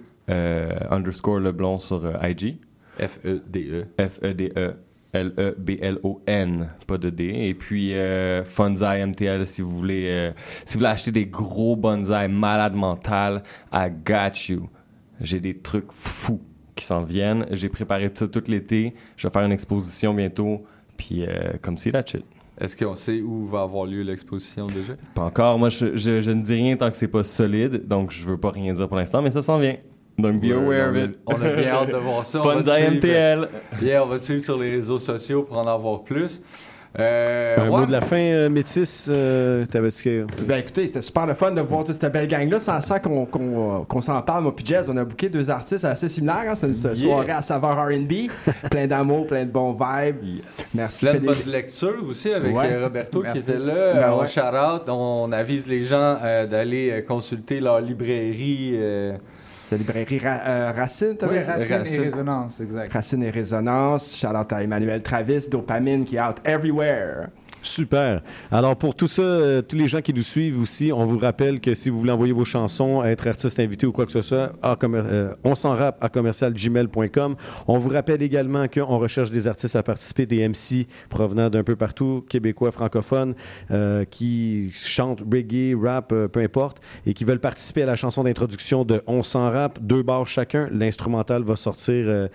underscore 0.89 1.41
Leblon 1.41 1.77
sur 1.77 2.01
IG. 2.23 2.57
F-E-D-E. 2.97 3.85
F-E-D-E. 3.99 4.73
L-E-B-L-O-N, 5.13 6.67
pas 6.87 6.97
de 6.97 7.09
D. 7.09 7.25
Et 7.25 7.53
puis 7.53 7.93
euh, 7.93 8.43
Funzai 8.45 9.05
MTL, 9.05 9.45
si 9.47 9.61
vous 9.61 9.71
voulez, 9.77 10.07
euh, 10.09 10.31
si 10.65 10.75
vous 10.75 10.79
voulez 10.79 10.91
acheter 10.91 11.11
des 11.11 11.25
gros 11.25 11.75
bonsaïs 11.75 12.31
malades 12.31 12.75
mental, 12.75 13.43
I 13.73 13.89
got 13.89 14.47
you. 14.47 14.69
J'ai 15.21 15.39
des 15.39 15.57
trucs 15.57 15.91
fous 15.91 16.41
qui 16.75 16.85
s'en 16.85 17.03
viennent. 17.03 17.45
J'ai 17.51 17.69
préparé 17.69 18.09
ça 18.13 18.27
tout 18.27 18.43
l'été. 18.47 18.93
Je 19.17 19.27
vais 19.27 19.31
faire 19.31 19.43
une 19.43 19.51
exposition 19.51 20.13
bientôt. 20.13 20.63
Puis 20.97 21.25
euh, 21.25 21.53
comme 21.61 21.77
si 21.77 21.91
la 21.91 22.05
shit. 22.05 22.23
Est-ce 22.59 22.75
qu'on 22.75 22.95
sait 22.95 23.21
où 23.21 23.45
va 23.45 23.61
avoir 23.61 23.85
lieu 23.85 24.01
l'exposition 24.03 24.63
déjà? 24.67 24.93
Pas 25.15 25.23
encore. 25.23 25.57
Moi, 25.57 25.69
je, 25.69 25.95
je- 25.95 26.21
je 26.21 26.31
ne 26.31 26.41
dis 26.43 26.53
rien 26.53 26.77
tant 26.77 26.91
que 26.91 26.95
c'est 26.97 27.07
pas 27.07 27.23
solide, 27.23 27.87
donc 27.87 28.11
je 28.11 28.23
veux 28.25 28.37
pas 28.37 28.51
rien 28.51 28.73
dire 28.73 28.87
pour 28.87 28.97
l'instant, 28.97 29.21
mais 29.21 29.31
ça 29.31 29.41
s'en 29.41 29.57
vient. 29.57 29.77
Donc, 30.19 30.39
be 30.41 30.51
aware 30.51 30.91
of 30.91 30.97
it. 30.97 31.17
On 31.25 31.33
a 31.41 31.55
bien 31.55 31.69
hâte 31.69 31.91
de 31.91 31.97
voir 31.97 32.23
ça. 32.25 32.41
Suivre. 32.63 32.91
MTL. 32.91 33.47
Yeah, 33.81 34.03
on 34.03 34.07
va 34.07 34.19
te 34.19 34.23
suivre 34.25 34.43
sur 34.43 34.59
les 34.59 34.69
réseaux 34.69 34.99
sociaux 34.99 35.41
pour 35.43 35.57
en 35.57 35.63
avoir 35.63 36.03
plus. 36.03 36.41
Euh, 36.99 37.55
Un 37.57 37.69
ouais. 37.69 37.79
mot 37.79 37.85
de 37.85 37.91
la 37.93 38.01
fin, 38.01 38.17
euh, 38.17 38.49
Métis, 38.49 39.07
euh, 39.09 39.65
t'avais-tu 39.65 40.03
que... 40.03 40.25
Ben 40.43 40.57
écoutez, 40.57 40.87
c'était 40.87 41.01
super 41.01 41.25
le 41.25 41.33
fun 41.35 41.51
de 41.51 41.61
voir 41.61 41.85
toute 41.85 41.99
cette 42.01 42.11
belle 42.11 42.27
gang-là. 42.27 42.59
Sans 42.59 42.81
ça 42.81 42.99
qu'on 42.99 43.25
qu'on, 43.25 43.79
euh, 43.81 43.83
qu'on 43.85 44.01
s'en 44.01 44.21
parle, 44.21 44.43
moi 44.43 44.53
puis 44.53 44.65
Jazz, 44.65 44.89
on 44.89 44.97
a 44.97 45.05
booké 45.05 45.29
deux 45.29 45.49
artistes 45.49 45.85
assez 45.85 46.09
similaires. 46.09 46.43
hein. 46.49 46.55
C'était 46.55 46.67
une 46.67 46.95
Yeah. 46.97 47.13
soirée 47.15 47.31
à 47.31 47.41
saveur 47.41 47.77
R&B. 47.77 48.29
plein 48.69 48.87
d'amour, 48.87 49.25
plein 49.25 49.45
de 49.45 49.51
bons 49.51 49.71
vibes. 49.71 50.17
Merci. 50.75 51.05
Plein 51.05 51.13
de 51.13 51.19
Félix. 51.19 51.43
bonne 51.43 51.53
lecture 51.53 52.05
aussi 52.09 52.33
avec 52.33 52.53
Ouais. 52.53 52.73
euh, 52.73 52.83
Roberto 52.83 53.21
Merci. 53.23 53.41
qui 53.41 53.49
était 53.51 53.59
là. 53.59 53.93
Ben 53.93 53.99
Euh, 54.03 54.11
on 54.15 54.21
ouais. 54.21 54.27
shout 54.27 54.41
out, 54.41 54.89
on 54.89 55.31
avise 55.31 55.67
les 55.67 55.85
gens 55.85 56.17
euh, 56.21 56.45
d'aller 56.45 57.05
consulter 57.07 57.61
leur 57.61 57.79
librairie. 57.79 58.77
La 59.71 59.77
librairie 59.77 60.19
Ra- 60.19 60.41
euh, 60.45 60.71
Racine, 60.75 61.15
t'avais 61.17 61.39
Oui, 61.39 61.43
Racine. 61.45 61.75
et 62.01 62.03
Résonance, 62.03 62.59
exact. 62.59 62.91
Racine 62.91 63.23
et 63.23 63.29
Résonance. 63.29 64.17
Shout 64.17 64.27
out 64.35 64.51
à 64.51 64.61
Emmanuel 64.63 65.01
Travis, 65.01 65.47
Dopamine 65.49 66.03
qui 66.03 66.17
est 66.17 66.21
out 66.21 66.37
everywhere. 66.45 67.27
Super. 67.63 68.21
Alors 68.51 68.75
pour 68.75 68.95
tout 68.95 69.07
ça, 69.07 69.21
euh, 69.21 69.61
tous 69.61 69.75
les 69.75 69.87
gens 69.87 70.01
qui 70.01 70.13
nous 70.13 70.23
suivent 70.23 70.59
aussi, 70.59 70.91
on 70.91 71.05
vous 71.05 71.19
rappelle 71.19 71.59
que 71.59 71.75
si 71.75 71.89
vous 71.89 71.99
voulez 71.99 72.11
envoyer 72.11 72.33
vos 72.33 72.45
chansons, 72.45 73.03
être 73.03 73.27
artiste 73.27 73.59
invité 73.59 73.85
ou 73.85 73.91
quoi 73.91 74.07
que 74.07 74.11
ce 74.11 74.23
soit, 74.23 74.53
euh, 74.63 75.35
on 75.43 75.53
s'en 75.53 75.75
rappe 75.75 76.03
à 76.03 76.09
commercialgmail.com. 76.09 77.35
On 77.67 77.77
vous 77.77 77.89
rappelle 77.89 78.23
également 78.23 78.67
qu'on 78.67 78.97
recherche 78.97 79.29
des 79.29 79.45
artistes 79.47 79.75
à 79.75 79.83
participer, 79.83 80.25
des 80.25 80.47
MC 80.47 80.87
provenant 81.09 81.49
d'un 81.51 81.63
peu 81.63 81.75
partout, 81.75 82.25
québécois, 82.27 82.71
francophones, 82.71 83.35
euh, 83.69 84.05
qui 84.05 84.71
chantent 84.73 85.21
reggae, 85.21 85.75
rap, 85.79 86.09
peu 86.09 86.39
importe, 86.39 86.81
et 87.05 87.13
qui 87.13 87.25
veulent 87.25 87.39
participer 87.39 87.83
à 87.83 87.85
la 87.85 87.95
chanson 87.95 88.23
d'introduction 88.23 88.85
de 88.85 89.03
On 89.05 89.21
s'en 89.21 89.51
deux 89.81 90.01
bars 90.01 90.27
chacun. 90.27 90.67
L'instrumental 90.71 91.43
va 91.43 91.55
sortir 91.55 92.29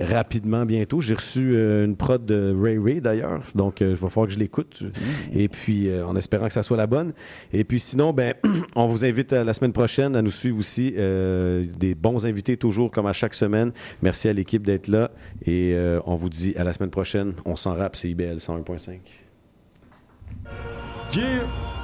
rapidement 0.00 0.64
bientôt. 0.64 1.00
J'ai 1.00 1.14
reçu 1.14 1.52
euh, 1.54 1.84
une 1.84 1.96
prod 1.96 2.24
de 2.24 2.56
Ray 2.58 2.78
Ray 2.78 3.00
d'ailleurs, 3.00 3.42
donc 3.54 3.82
euh, 3.82 3.90
il 3.90 3.96
va 3.96 4.08
falloir 4.08 4.26
que 4.28 4.32
je 4.34 4.38
l'écoute. 4.38 4.82
Et 5.32 5.48
puis 5.48 5.88
euh, 5.88 6.06
en 6.06 6.16
espérant 6.16 6.46
que 6.46 6.52
ça 6.52 6.62
soit 6.62 6.76
la 6.76 6.86
bonne. 6.86 7.12
Et 7.52 7.64
puis 7.64 7.80
sinon, 7.80 8.12
ben, 8.12 8.34
on 8.76 8.86
vous 8.86 9.04
invite 9.04 9.32
à 9.32 9.44
la 9.44 9.54
semaine 9.54 9.72
prochaine 9.72 10.16
à 10.16 10.22
nous 10.22 10.30
suivre 10.30 10.58
aussi. 10.58 10.94
euh, 11.18 11.64
des 11.78 11.94
bons 11.94 12.26
invités 12.26 12.56
toujours 12.56 12.90
comme 12.90 13.06
à 13.06 13.12
chaque 13.12 13.34
semaine. 13.34 13.72
Merci 14.02 14.28
à 14.28 14.32
l'équipe 14.32 14.66
d'être 14.66 14.88
là 14.88 15.10
et 15.44 15.72
euh, 15.74 16.00
on 16.06 16.14
vous 16.14 16.28
dit 16.28 16.54
à 16.56 16.64
la 16.64 16.72
semaine 16.72 16.90
prochaine. 16.90 17.34
On 17.44 17.56
s'en 17.56 17.74
rappe, 17.74 17.96
c'est 17.96 18.10
IBL 18.10 18.36
101.5. 18.36 18.98
Yeah! 21.14 21.77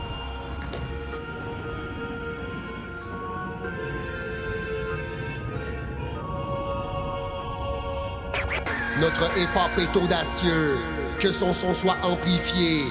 Notre 9.01 9.25
hip-hop 9.37 9.71
est 9.79 9.97
audacieux, 9.97 10.79
que 11.19 11.31
son 11.33 11.53
son 11.53 11.75
soit 11.75 11.97
amplifié, 12.03 12.85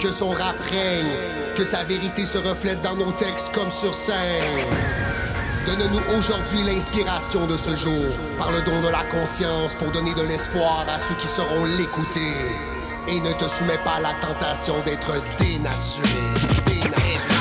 que 0.00 0.12
son 0.12 0.30
rap 0.30 0.60
règne, 0.70 1.54
que 1.56 1.64
sa 1.64 1.84
vérité 1.84 2.26
se 2.26 2.38
reflète 2.38 2.82
dans 2.82 2.96
nos 2.96 3.12
textes 3.12 3.54
comme 3.54 3.70
sur 3.70 3.94
scène. 3.94 4.66
Donne-nous 5.66 6.18
aujourd'hui 6.18 6.62
l'inspiration 6.62 7.46
de 7.46 7.56
ce 7.56 7.74
jour, 7.74 8.04
par 8.38 8.52
le 8.52 8.60
don 8.62 8.80
de 8.80 8.88
la 8.88 9.02
conscience 9.04 9.74
pour 9.74 9.90
donner 9.90 10.14
de 10.14 10.22
l'espoir 10.22 10.86
à 10.88 10.98
ceux 10.98 11.14
qui 11.16 11.26
sauront 11.26 11.64
l'écouter. 11.64 12.34
Et 13.08 13.20
ne 13.20 13.32
te 13.32 13.48
soumets 13.48 13.78
pas 13.84 13.96
à 13.96 14.00
la 14.00 14.14
tentation 14.14 14.74
d'être 14.84 15.12
dénaturé. 15.38 16.08
Dénaturé. 16.66 17.35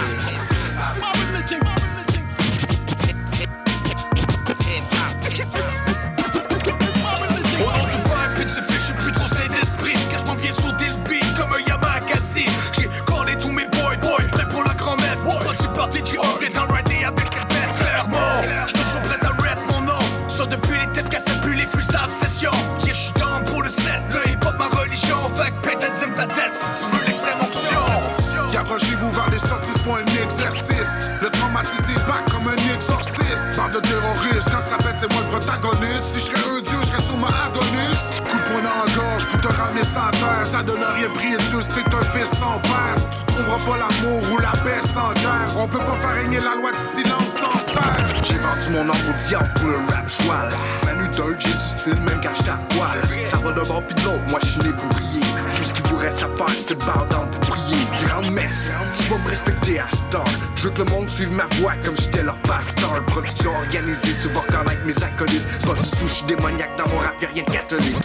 Bonus. 34.46 34.54
Quand 34.54 34.62
ça 34.62 34.78
pète, 34.78 34.96
c'est 34.96 35.12
moi 35.12 35.22
le 35.24 35.38
protagoniste. 35.38 36.02
Si 36.02 36.20
je 36.20 36.26
serais 36.26 36.58
un 36.58 36.62
dieu, 36.62 36.78
je 36.82 36.88
serais 36.88 37.02
sur 37.02 37.18
ma 37.18 37.28
Adonis. 37.28 38.12
Coup 38.46 38.62
dans 38.62 38.86
la 38.86 38.96
gorge 38.96 39.26
pour 39.28 39.42
te 39.42 39.48
ramener 39.48 39.84
sans 39.84 40.10
terre. 40.12 40.46
Ça 40.46 40.64
donne 40.64 40.84
rien 40.96 41.10
prix 41.10 41.36
Dieu 41.50 41.62
si 41.62 41.70
t'es 41.70 41.96
un 41.96 42.04
fils 42.04 42.30
sans 42.38 42.60
père. 42.60 42.96
Tu 43.12 43.26
trouveras 43.26 43.58
pas 43.58 43.78
l'amour 43.78 44.22
ou 44.32 44.38
la 44.38 44.52
paix 44.64 44.82
sans 44.88 45.14
guerre. 45.14 45.58
On 45.58 45.68
peut 45.68 45.80
pas 45.80 45.96
faire 45.98 46.16
régner 46.16 46.40
la 46.40 46.56
loi 46.56 46.72
du 46.72 46.80
silence 46.80 47.30
sans 47.30 47.60
se 47.60 47.72
taire. 47.72 48.06
J'ai 48.24 48.38
vendu 48.38 48.70
mon 48.72 48.90
âme 48.90 49.10
au 49.10 49.28
diable 49.28 49.50
pour 49.56 49.70
le 49.70 49.78
rap 49.94 50.08
joie. 50.10 50.48
Manu 50.86 51.08
Dirt, 51.10 51.40
j'ai 51.40 51.52
du 51.52 51.60
style 51.60 52.02
même 52.02 52.22
quand 52.22 52.36
j'étais 52.36 52.52
à 52.52 52.60
poil. 52.70 53.26
Ça 53.26 53.38
va 53.38 53.52
d'un 53.52 53.64
bord 53.64 53.84
pis 53.84 53.96
de 53.96 54.02
l'autre, 54.02 54.30
moi 54.30 54.40
je 54.44 54.48
suis 54.48 54.62
né 54.62 54.70
pour 54.72 54.90
briller. 54.90 55.22
Tout 55.58 55.64
ce 55.64 55.74
qu'il 55.74 55.86
vous 55.88 55.98
reste 55.98 56.24
à 56.24 56.28
faire, 56.28 56.50
c'est 56.50 56.80
le 56.80 56.86
bar 56.86 57.06
pour 57.08 57.55
prier. 57.66 58.06
Grande 58.06 58.32
messe, 58.32 58.72
tu 58.96 59.04
vas 59.04 59.18
me 59.18 59.30
respecter 59.30 59.80
à 59.80 59.90
Star. 59.90 60.26
Je 60.56 60.64
veux 60.64 60.70
que 60.72 60.80
le 60.80 60.86
monde 60.86 61.10
suive 61.10 61.32
ma 61.32 61.46
voix 61.58 61.74
comme 61.84 61.96
j'étais 61.98 62.24
leur 62.24 62.38
pasteur. 62.40 63.04
Production 63.08 63.52
organisée, 63.56 64.16
tu 64.22 64.28
vas 64.30 64.42
reconnaître 64.42 64.86
mes 64.86 65.04
acolytes. 65.04 65.46
Pas 65.66 65.74
tout, 65.74 66.08
j'suis 66.08 66.26
démoniaque 66.26 66.78
dans 66.78 66.90
mon 66.90 67.00
rap, 67.00 67.22
y'a 67.22 67.30
rien 67.30 67.44
de 67.44 67.52
catholique. 67.52 67.96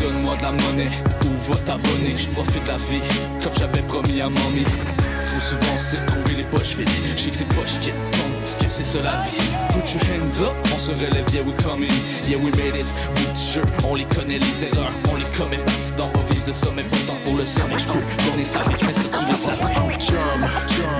Donne-moi 0.00 0.36
de 0.36 0.42
la 0.42 0.52
monnaie 0.52 0.90
ou 1.24 1.52
va 1.52 1.58
t'abonner? 1.60 2.16
Je 2.16 2.28
profite 2.30 2.62
de 2.64 2.68
la 2.68 2.76
vie 2.76 3.02
comme 3.42 3.52
j'avais 3.58 3.82
promis 3.82 4.20
à 4.20 4.28
mamie. 4.28 4.66
Trop 5.26 5.40
souvent, 5.40 5.78
c'est 5.78 6.00
de 6.02 6.06
trouver 6.06 6.34
les 6.36 6.44
poches 6.44 6.76
vides. 6.76 6.88
Je 7.16 7.30
que 7.30 7.36
c'est 7.36 7.44
poches 7.48 7.78
qui 7.80 7.90
comptent, 7.90 8.58
que 8.60 8.68
c'est 8.68 8.82
ça 8.82 9.00
la 9.02 9.22
vie. 9.22 9.67
On 9.80 10.78
se 10.78 10.90
relève, 10.90 11.24
yeah 11.32 11.42
we 11.42 11.54
coming. 11.62 11.90
Yeah 12.26 12.38
we 12.38 12.50
made 12.56 12.74
it. 12.74 12.86
Vos 13.12 13.32
t-shirts, 13.32 13.68
on 13.88 13.94
les 13.94 14.04
connaît, 14.04 14.38
les 14.38 14.64
erreurs, 14.64 14.92
on 15.10 15.16
les 15.16 15.24
commet. 15.36 15.58
Parti 15.58 15.92
dans 15.96 16.10
on 16.14 16.32
vise 16.32 16.46
le 16.46 16.52
sommet, 16.52 16.82
pas 16.82 16.96
tant 17.06 17.16
pour 17.24 17.36
le 17.36 17.44
sommet. 17.44 17.78
Je 17.78 17.86
peux 17.86 18.24
tourner 18.24 18.44
sa 18.44 18.60
vie, 18.60 18.74
mais 18.86 18.92
ça 18.92 19.02
tu 19.02 19.30
le 19.30 19.36
savais. 19.36 19.74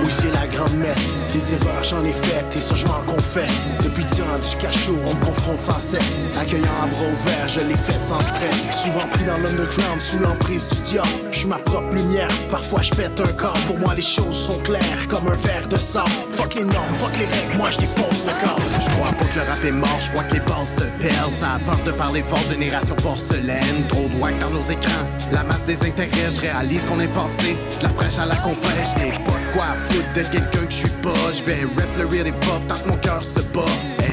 Oui, 0.01 0.09
c'est 0.09 0.31
la 0.31 0.47
grande 0.47 0.73
messe. 0.75 1.11
Des 1.33 1.53
erreurs, 1.55 1.83
j'en 1.83 2.03
ai 2.05 2.13
faites 2.13 2.55
et 2.55 2.59
ça, 2.59 2.75
je 2.75 2.85
m'en 2.87 3.01
confesse. 3.13 3.51
Depuis 3.83 4.03
le 4.03 4.09
temps 4.09 4.39
du 4.39 4.55
cachot, 4.57 4.97
on 5.05 5.13
me 5.13 5.25
confronte 5.25 5.59
sans 5.59 5.79
cesse. 5.79 6.15
Accueillant 6.39 6.63
à 6.81 6.87
bras 6.87 7.05
ouverts, 7.11 7.47
je 7.47 7.59
l'ai 7.59 7.77
fait 7.77 8.01
sans 8.01 8.21
stress. 8.21 8.69
Souvent 8.71 9.07
pris 9.11 9.25
dans 9.25 9.37
l'underground, 9.37 10.01
sous 10.01 10.19
l'emprise 10.19 10.67
du 10.69 10.79
diable. 10.81 11.09
Je 11.31 11.39
suis 11.39 11.47
ma 11.47 11.57
propre 11.57 11.93
lumière, 11.93 12.29
parfois 12.49 12.81
je 12.81 12.91
pète 12.91 13.19
un 13.19 13.33
corps. 13.33 13.59
Pour 13.67 13.77
moi, 13.79 13.93
les 13.95 14.01
choses 14.01 14.37
sont 14.37 14.59
claires 14.59 15.07
comme 15.09 15.27
un 15.27 15.35
verre 15.35 15.67
de 15.67 15.77
sable. 15.77 16.09
Fuck 16.33 16.55
les 16.55 16.63
normes, 16.63 16.95
fuck 16.95 17.17
les 17.17 17.25
règles, 17.25 17.57
moi 17.57 17.69
je 17.71 17.81
le 17.81 17.87
cadre. 18.39 18.68
Je 18.79 18.89
crois 18.91 19.11
pas 19.11 19.25
que 19.25 19.35
le 19.35 19.41
rap 19.41 19.63
est 19.65 19.71
mort, 19.71 19.99
je 19.99 20.09
crois 20.11 20.23
que 20.23 20.33
les 20.35 20.39
se 20.39 20.83
perdent. 21.01 21.35
Ça 21.35 21.53
apporte 21.55 21.85
de 21.85 21.91
parler 21.91 22.23
fort, 22.23 22.39
génération 22.49 22.95
porcelaine. 22.95 23.87
Trop 23.87 24.07
de 24.07 24.15
wack 24.15 24.37
dans 24.39 24.49
nos 24.51 24.61
écrans. 24.61 25.05
La 25.31 25.43
masse 25.43 25.65
des 25.65 25.81
intérêts, 25.83 26.31
je 26.35 26.41
réalise 26.41 26.83
qu'on 26.85 26.99
est 26.99 27.13
passé. 27.13 27.57
De 27.79 27.83
la 27.83 27.89
prêche 27.89 28.17
à 28.19 28.25
la 28.25 28.35
confesse, 28.35 28.93
je 28.97 29.03
n'ai 29.03 29.11
pas 29.11 29.31
de 29.31 29.53
quoi 29.53 29.65
foutre 29.87 30.11
d'être 30.13 30.31
quelqu'un 30.31 30.65
que 30.65 30.71
je 30.71 30.77
suis 30.77 30.95
pas. 31.01 31.31
Je 31.33 31.43
vais 31.43 31.61
rap 31.77 31.89
le 31.97 32.05
real 32.05 32.27
hip 32.27 32.33
hop 32.47 32.67
tant 32.67 32.75
que 32.75 32.89
mon 32.89 32.97
cœur 32.97 33.23
se 33.23 33.41
bat. 33.53 34.08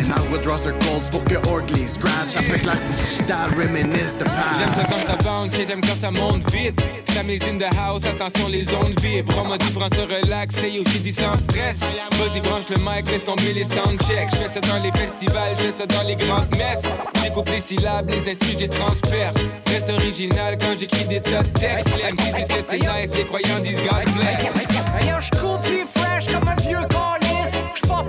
Circles 0.58 1.10
pour 1.10 1.24
que 1.24 1.48
Orgley 1.48 1.86
scratch. 1.86 2.34
L'art 2.64 2.76
digital 2.80 3.50
reminisce 3.56 4.16
de 4.16 4.24
past. 4.24 4.58
J'aime 4.58 4.72
ça 4.72 4.84
quand 4.84 5.06
ça 5.06 5.16
bounce 5.16 5.58
et 5.58 5.66
j'aime 5.66 5.80
quand 5.80 5.96
ça 5.96 6.10
monte 6.10 6.50
vite. 6.50 6.80
Sam 7.08 7.30
is 7.30 7.40
in 7.48 7.58
the 7.58 7.74
house, 7.76 8.06
attention 8.06 8.48
les 8.48 8.74
ondes 8.74 8.98
vibrent. 9.00 9.38
On 9.38 9.48
m'a 9.48 9.58
dit 9.58 9.70
prends 9.72 9.88
ce 9.94 10.02
relax 10.02 10.62
et 10.64 10.78
aussi 10.78 11.00
dit 11.00 11.12
sans 11.12 11.36
stress. 11.36 11.80
Vas-y 11.80 12.40
branche 12.40 12.64
le 12.70 12.76
mic, 12.76 13.10
laisse 13.10 13.24
tomber 13.24 13.52
les 13.52 13.64
soundchecks. 13.64 14.30
Je 14.30 14.36
fais 14.36 14.48
ça 14.48 14.60
dans 14.60 14.82
les 14.82 14.92
festivals, 14.92 15.54
je 15.58 15.62
fais 15.64 15.70
ça 15.70 15.86
dans 15.86 16.02
les 16.02 16.16
grandes 16.16 16.56
messes. 16.56 16.82
J'écoute 17.22 17.48
les 17.48 17.60
syllabes, 17.60 18.08
les 18.10 18.30
instruments, 18.30 18.58
j'ai 18.60 18.68
transperce. 18.68 19.38
Reste 19.66 19.90
original 19.90 20.56
quand 20.58 20.78
j'écris 20.78 21.04
des 21.04 21.20
tas 21.20 21.42
de 21.42 21.48
textes. 21.58 21.90
Les 21.96 22.12
MC 22.12 22.34
disent 22.36 22.48
que 22.48 22.62
c'est 22.64 22.78
nice, 22.78 23.10
les 23.16 23.24
croyants 23.24 23.60
disent 23.62 23.82
God 23.82 24.04
bless. 24.14 24.54
Ailleurs, 24.98 25.20
je 25.20 25.30
coupe 25.30 25.66
fresh 25.94 26.26
comme 26.32 26.48
un 26.48 26.56
vieux. 26.56 26.86
Je 27.76 27.86
pas 27.88 28.02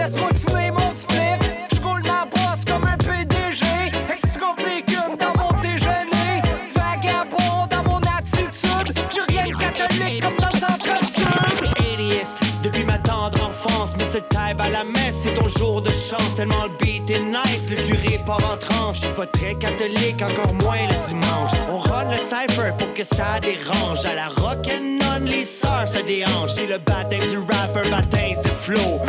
laisse-moi 0.00 0.30
fumer 0.34 0.70
mon 0.70 0.92
spliff. 0.98 1.40
Je 1.72 1.80
roule 1.82 2.02
ma 2.04 2.24
brosse 2.24 2.64
comme 2.66 2.84
un 2.84 2.96
PDG. 2.96 3.64
Extra 4.12 4.54
bacon 4.56 5.16
dans 5.18 5.34
mon 5.40 5.60
déjeuner. 5.60 6.42
Vagabond 6.74 7.66
dans 7.70 7.84
mon 7.90 8.00
attitude. 8.16 8.94
J'ai 9.14 9.34
rien 9.34 9.46
de 9.46 9.62
catholique 9.62 10.22
comme 10.22 10.36
dans 10.38 10.52
le 10.52 10.60
centre-sud. 10.60 11.68
Atheist, 11.78 12.62
depuis 12.62 12.84
ma 12.84 12.98
tendre 12.98 13.38
enfance, 13.44 13.94
mais 13.98 14.04
ce 14.04 14.18
type 14.18 14.60
à 14.60 14.70
la 14.70 14.84
messe, 14.84 15.20
c'est 15.22 15.34
ton 15.34 15.48
jour 15.48 15.82
de 15.82 15.90
chance. 15.90 16.34
Tellement 16.34 16.64
le 16.64 16.70
beat 16.80 17.10
est 17.10 17.20
nice, 17.20 17.70
le 17.70 17.76
curé 17.76 18.20
part 18.24 18.38
en 18.50 18.56
tranche. 18.56 18.96
Je 18.96 19.06
suis 19.06 19.14
pas 19.14 19.26
très 19.26 19.54
catholique, 19.54 20.22
encore 20.22 20.54
moins 20.54 20.86
le 20.88 21.08
dimanche. 21.08 21.52
On 21.70 21.78
run 21.78 22.04
le 22.04 22.16
cypher 22.16 22.72
pour 22.78 22.92
que 22.94 23.04
ça 23.04 23.38
dérange. 23.42 24.04
À 24.06 24.14
la 24.14 24.28
rock 24.28 24.66
and 24.66 24.98
non, 25.00 25.24
les 25.24 25.44
sœurs 25.44 25.88
se 25.88 26.00
déhanchent. 26.00 26.54
C'est 26.54 26.66
le 26.66 26.78
baptême 26.78 27.26
du 27.28 27.38
rapper, 27.38 27.88
baptême 27.90 28.34
c'est 28.34 28.54
flow. 28.54 29.00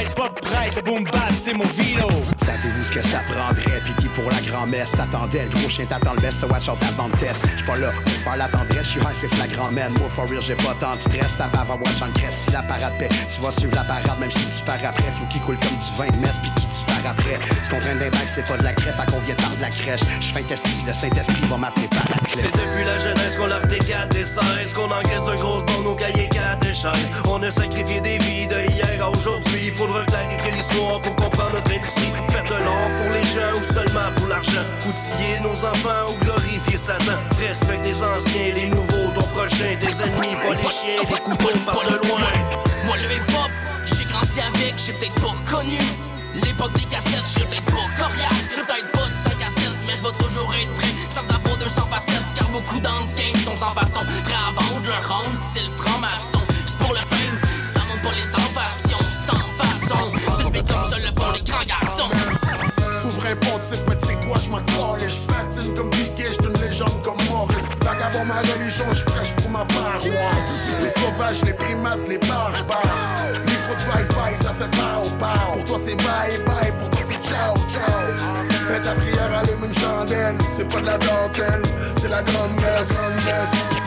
Prête, 0.00 0.76
le 0.76 0.82
boom 0.82 1.04
bap, 1.04 1.32
c'est 1.38 1.52
mon 1.52 1.64
vino. 1.64 2.08
Savez-vous 2.42 2.84
ce 2.84 2.90
que 2.90 3.02
ça 3.02 3.20
prendrait? 3.28 3.80
Puis 3.84 3.94
qui 3.98 4.08
pour 4.08 4.30
la 4.30 4.40
grand-messe 4.40 4.92
t'attendais? 4.92 5.44
Le 5.44 5.50
gros 5.50 5.68
chien 5.68 5.84
t'attend 5.84 6.14
le 6.14 6.20
best, 6.20 6.40
so 6.40 6.46
watch 6.46 6.68
out 6.68 6.78
avant 6.82 7.08
de 7.08 7.16
test. 7.16 7.44
J'suis 7.54 7.66
pas 7.66 7.76
là 7.76 7.92
pour 7.92 8.12
faire 8.12 8.36
la 8.36 8.48
tendresse, 8.48 8.86
j'suis 8.86 9.00
high, 9.00 9.12
c'est 9.12 9.32
flagrant, 9.34 9.70
man. 9.70 9.92
Moi, 9.98 10.08
for 10.08 10.26
real, 10.28 10.42
j'ai 10.42 10.54
pas 10.54 10.74
tant 10.80 10.96
de 10.96 11.00
stress. 11.00 11.34
Ça 11.36 11.48
va, 11.52 11.64
watch 11.74 12.02
en 12.02 12.10
crèche. 12.12 12.34
Si 12.34 12.50
la 12.50 12.62
parade 12.62 12.96
paie, 12.98 13.08
tu 13.08 13.40
vas 13.42 13.52
suivre 13.52 13.74
la 13.74 13.84
parade, 13.84 14.18
même 14.18 14.30
si 14.30 14.58
tu 14.58 14.64
pars 14.64 14.78
après. 14.82 15.12
Faut 15.18 15.26
qui 15.28 15.40
coule 15.40 15.58
comme 15.58 15.76
du 15.76 15.92
vin 15.96 16.16
de 16.16 16.20
messe, 16.20 16.38
puis 16.38 16.50
qui 16.56 16.66
après. 17.06 17.38
Ce 17.64 17.70
qu'on 17.70 17.80
traîne 17.80 17.98
d'impact, 17.98 18.28
c'est 18.34 18.46
pas 18.46 18.56
de 18.56 18.64
la 18.64 18.72
crève, 18.72 18.98
à 18.98 19.06
qu'on 19.06 19.20
vient 19.20 19.34
de 19.34 19.60
la 19.60 19.68
crèche? 19.68 20.00
J'fais 20.20 20.40
un 20.40 20.42
testi, 20.42 20.82
le 20.86 20.92
Saint-Esprit 20.92 21.42
va 21.48 21.56
m'appeler 21.56 21.88
par 21.88 22.04
la 22.08 22.16
C'est 22.34 22.46
depuis 22.46 22.84
la 22.84 22.98
jeunesse 22.98 23.36
qu'on 23.36 23.46
l'appelait 23.46 23.78
4 23.78 24.16
et 24.16 24.24
16 24.24 24.72
Qu'on 24.74 24.90
encaisse 24.90 25.24
de 25.24 25.36
grosses 25.36 25.64
dans 25.66 25.82
nos 25.82 25.94
cahiers 25.94 26.28
4 26.28 26.66
et 26.66 26.74
16 26.74 27.12
On 27.28 27.42
a 27.42 27.50
sacrifié 27.50 28.00
des 28.00 28.18
vies 28.18 28.46
de 28.46 28.60
hier 28.70 29.04
à 29.04 29.10
aujourd'hui. 29.10 29.66
Il 29.66 29.72
faudra 29.72 30.04
clarifier 30.04 30.52
l'histoire 30.52 31.00
pour 31.00 31.14
comprendre 31.16 31.52
notre 31.54 31.72
industrie. 31.72 32.12
Faire 32.30 32.44
de 32.44 32.64
l'or 32.64 32.88
pour 32.98 33.12
les 33.12 33.22
gens 33.22 33.52
ou 33.58 33.62
seulement 33.62 34.10
pour 34.16 34.28
l'argent. 34.28 34.64
Outiller 34.86 35.40
nos 35.42 35.64
enfants 35.64 36.06
ou 36.08 36.24
glorifier 36.24 36.78
Satan. 36.78 37.18
Respecte 37.38 37.84
les 37.84 38.02
anciens, 38.02 38.54
les 38.54 38.66
nouveaux, 38.66 39.10
ton 39.14 39.26
prochain 39.28 39.76
Tes 39.78 40.02
ennemis, 40.02 40.34
pas 40.36 40.54
les 40.54 40.70
chiens, 40.70 41.02
les 41.08 41.20
couteaux 41.20 41.58
par 41.64 41.82
de 41.84 42.08
loin. 42.08 42.20
Moi 42.84 42.96
le 42.96 43.16
hip-hop, 43.16 43.50
j'ai 43.84 44.04
grandi 44.04 44.40
avec, 44.40 44.74
j'ai 44.78 44.92
peut-être 44.94 45.20
pas 45.20 45.34
connu 45.50 45.78
L'époque 46.34 46.72
des 46.74 46.84
cassettes, 46.84 47.26
je 47.36 47.44
peut-être 47.44 47.64
pas 47.64 47.86
coriace 47.98 48.48
J'ai 48.54 48.62
peut-être 48.62 48.92
pas 48.92 49.08
de 49.08 49.14
5 49.14 49.42
à 49.42 49.50
7, 49.50 49.62
mais 49.86 49.92
je 49.96 50.02
vais 50.02 50.24
toujours 50.24 50.54
être 50.54 50.74
vrai. 50.76 50.88
Sans 51.08 51.34
avoir 51.34 51.56
200 51.56 51.80
facettes, 51.90 52.24
car 52.34 52.48
beaucoup 52.50 52.80
dans 52.80 53.02
ce 53.04 53.16
game 53.16 53.34
sont 53.36 53.56
sans 53.56 53.74
façon. 53.74 54.00
Prêts 54.24 54.34
à 54.34 54.52
vendre 54.52 54.86
leur 54.86 55.08
ronde, 55.08 55.36
c'est 55.52 55.62
le 55.62 55.70
franc-maçon. 55.70 56.40
C'est 56.66 56.78
pour 56.78 56.92
le 56.92 57.00
fame, 57.00 57.38
ça 57.62 57.80
monte 57.88 58.02
pas 58.02 58.14
les 58.16 58.24
sans 58.24 58.48
faces 58.54 58.78
qui 58.86 58.94
ont 58.94 59.10
sans 59.26 59.44
façon 59.58 60.12
C'est 60.36 60.44
le 60.44 60.62
comme 60.62 60.90
ça 60.90 60.98
le 60.98 61.10
font 61.20 61.32
les 61.34 61.42
grands 61.42 61.64
garçons. 61.64 62.10
Souverain 63.02 63.36
pontif, 63.36 63.82
mais 63.88 63.96
tu 63.96 64.06
sais 64.06 64.18
quoi, 64.26 64.38
je 64.38 64.50
m'en 64.50 64.60
calais. 64.60 65.08
J'fatine 65.08 65.74
comme 65.74 65.90
Vagabond 68.20 68.26
ma 68.26 68.40
religion, 68.52 68.84
j'prêche 68.92 69.34
pour 69.36 69.50
ma 69.50 69.64
paroisse. 69.64 70.72
Les 70.82 70.90
sauvages, 70.90 71.44
les 71.44 71.52
primates, 71.52 72.06
les 72.08 72.18
barbares. 72.18 73.32
Micro 73.44 73.74
drive-by, 73.74 74.34
ça 74.42 74.54
fait 74.54 74.70
pow 74.70 75.08
pow. 75.18 75.52
Pour 75.54 75.64
toi 75.64 75.78
c'est 75.84 75.96
bye 75.96 76.44
bye, 76.46 76.72
pour 76.78 76.90
toi 76.90 77.00
c'est 77.06 77.22
ciao 77.26 77.56
ciao. 77.68 78.50
Fais 78.68 78.80
ta 78.80 78.94
prière, 78.94 79.38
allume 79.38 79.64
une 79.64 79.74
chandelle. 79.74 80.36
C'est 80.56 80.68
pas 80.68 80.80
de 80.80 80.86
la 80.86 80.98
dentelle, 80.98 81.62
c'est 82.00 82.08
la 82.08 82.22
grande 82.22 82.54
messe. 82.56 83.79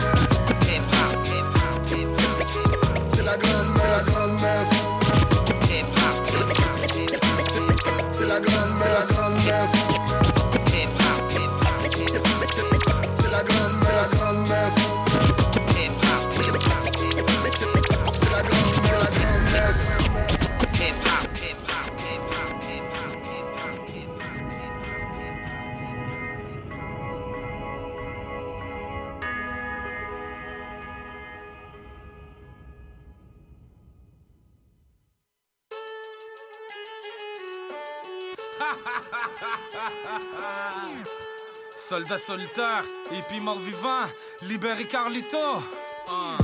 Soldat 42.04 42.18
solitaire 42.18 42.82
mort 43.42 43.58
vivant, 43.60 44.04
libéré 44.42 44.86
Carlito. 44.86 45.38
Hein. 46.10 46.36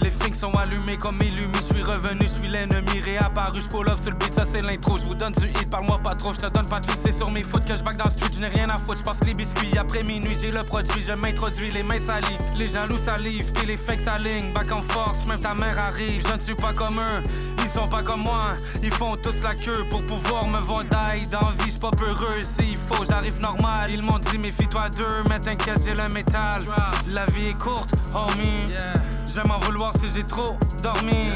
les 0.00 0.10
things 0.10 0.34
sont 0.34 0.52
allumés 0.52 0.96
comme 0.96 1.20
illumés. 1.20 1.58
Je 1.68 1.74
suis 1.74 1.82
revenu, 1.82 2.22
je 2.22 2.38
suis 2.38 2.48
l'ennemi 2.48 3.00
réapparu. 3.00 3.60
Je 3.60 3.68
pull 3.68 3.88
off 3.88 4.00
sur 4.00 4.12
le 4.12 4.16
beat, 4.16 4.32
ça 4.34 4.44
c'est 4.46 4.62
l'intro. 4.62 4.96
Je 4.98 5.04
vous 5.04 5.14
donne 5.14 5.32
du 5.32 5.48
hit, 5.48 5.68
parle-moi 5.70 5.98
pas 5.98 6.14
trop. 6.14 6.32
Je 6.32 6.40
te 6.40 6.46
donne 6.46 6.68
pas 6.68 6.78
de 6.78 6.86
c'est 7.04 7.12
sur 7.12 7.30
mes 7.30 7.42
fautes 7.42 7.64
que 7.64 7.76
je 7.76 7.82
back 7.82 7.96
dans 7.96 8.04
le 8.04 8.10
street. 8.10 8.30
Je 8.32 8.40
n'ai 8.40 8.48
rien 8.48 8.68
à 8.70 8.78
foutre, 8.78 8.98
je 8.98 9.02
passe 9.02 9.24
les 9.24 9.34
biscuits. 9.34 9.76
Après 9.76 10.04
minuit, 10.04 10.36
j'ai 10.40 10.52
le 10.52 10.62
produit, 10.62 11.02
je 11.02 11.12
m'introduis, 11.12 11.72
les 11.72 11.82
mains 11.82 11.98
salives. 11.98 12.38
Les 12.56 12.68
jaloux 12.68 12.98
salivent, 12.98 13.52
puis 13.54 13.66
les 13.66 13.76
fakes 13.76 14.02
s'alignent. 14.02 14.52
Back 14.52 14.70
en 14.70 14.82
force, 14.82 15.26
même 15.26 15.40
ta 15.40 15.54
mère 15.54 15.78
arrive. 15.80 16.24
Je 16.28 16.34
ne 16.34 16.40
suis 16.40 16.54
pas 16.54 16.72
comme 16.72 17.00
eux, 17.00 17.22
ils 17.68 17.78
sont 17.78 17.88
pas 17.88 18.02
comme 18.02 18.22
moi. 18.22 18.56
Ils 18.82 18.92
font 18.92 19.16
tous 19.16 19.42
la 19.42 19.54
queue 19.54 19.84
pour 19.90 20.04
pouvoir 20.06 20.46
me 20.46 20.58
die. 20.58 21.28
Dans 21.28 21.50
vie, 21.50 21.68
j'suis 21.68 21.80
pas 21.80 21.90
peureux. 21.90 22.42
S'il 22.42 22.76
faut, 22.76 23.04
j'arrive 23.04 23.40
normal. 23.40 23.90
Ils 23.92 24.02
m'ont 24.02 24.18
dit, 24.18 24.38
méfie-toi 24.38 24.88
d'eux, 24.90 25.22
mais 25.28 25.38
t'inquiète, 25.40 25.80
j'ai 25.84 25.94
le 25.94 26.08
métal. 26.08 26.62
La 27.10 27.26
vie 27.26 27.48
est 27.48 27.58
courte, 27.58 27.94
homie. 28.14 28.68
Je 28.70 29.17
vais 29.38 29.48
m'en 29.48 29.58
vouloir 29.58 29.92
si 30.00 30.10
j'ai 30.14 30.24
trop 30.24 30.56
dormi. 30.82 31.30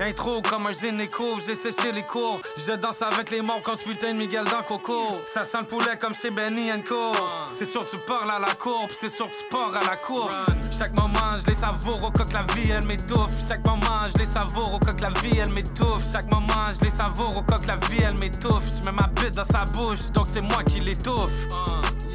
Intro 0.00 0.42
comme 0.42 0.66
un 0.66 0.72
gynéco, 0.72 1.38
j'ai 1.46 1.54
séché 1.54 1.92
les 1.92 2.02
cours. 2.02 2.40
Je 2.66 2.72
danse 2.72 3.00
avec 3.02 3.30
les 3.30 3.42
morts 3.42 3.62
comme 3.62 3.76
ce 3.76 3.84
putain 3.84 4.12
de 4.12 4.18
Miguel 4.18 4.44
dans 4.44 4.62
Coco. 4.62 5.20
Ça 5.32 5.44
sent 5.44 5.58
le 5.60 5.66
poulet 5.66 5.96
comme 6.00 6.14
chez 6.14 6.30
Benny 6.30 6.70
Co. 6.82 7.12
C'est 7.52 7.70
sûr 7.70 7.84
que 7.84 7.90
tu 7.90 7.98
parles 7.98 8.30
à 8.30 8.38
la 8.40 8.52
courbe, 8.54 8.90
c'est 8.90 9.10
sûr 9.10 9.30
que 9.30 9.36
tu 9.36 9.44
pars 9.50 9.74
à 9.74 9.84
la 9.88 9.96
courbe. 9.96 10.30
Chaque 10.76 10.94
moment, 10.94 11.38
je 11.38 11.46
les 11.46 11.54
savoure 11.54 12.02
au 12.02 12.10
coq, 12.10 12.32
la 12.32 12.42
vie 12.54 12.70
elle 12.70 12.86
m'étouffe. 12.86 13.30
Chaque 13.46 13.64
moment, 13.64 13.98
je 14.12 14.18
les 14.18 14.26
savoure 14.26 14.74
au 14.74 14.78
coq, 14.80 15.00
la 15.00 15.10
vie 15.10 15.38
elle 15.38 15.52
m'étouffe. 15.52 16.02
Chaque 16.12 16.30
moment, 16.32 16.72
je 16.76 16.84
les 16.84 16.90
savoure 16.90 17.36
au 17.36 17.42
coq, 17.42 17.66
la 17.66 17.76
vie 17.76 18.02
elle 18.02 18.18
m'étouffe. 18.18 18.64
Je 18.80 18.84
mets 18.84 18.92
ma 18.92 19.06
bite 19.06 19.36
dans 19.36 19.44
sa 19.44 19.64
bouche, 19.64 20.10
donc 20.12 20.26
c'est 20.32 20.40
moi 20.40 20.64
qui 20.64 20.80
l'étouffe. 20.80 21.36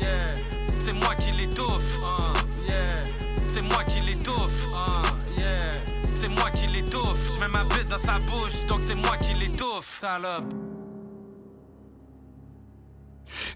yeah. 0.02 0.18
C'est 0.68 0.94
moi 0.94 1.16
qui 1.16 1.32
l'étouffe. 1.32 1.98
yeah. 2.68 2.84
C'est 3.54 3.62
moi 3.62 3.84
qui 3.86 4.02
l'étouffe. 4.02 4.68
C'est 6.04 6.28
moi 6.28 6.50
qui 6.52 6.68
l'étouffe. 6.68 7.36
Je 7.36 7.40
mets 7.40 7.48
ma 7.48 7.64
bite 7.64 7.90
dans 7.90 7.98
sa 7.98 8.18
bouche, 8.20 8.66
donc 8.68 8.80
c'est 8.86 8.96
moi 8.96 9.18
qui 9.18 9.34
l'étouffe. 9.34 10.00
Salope. 10.00 10.54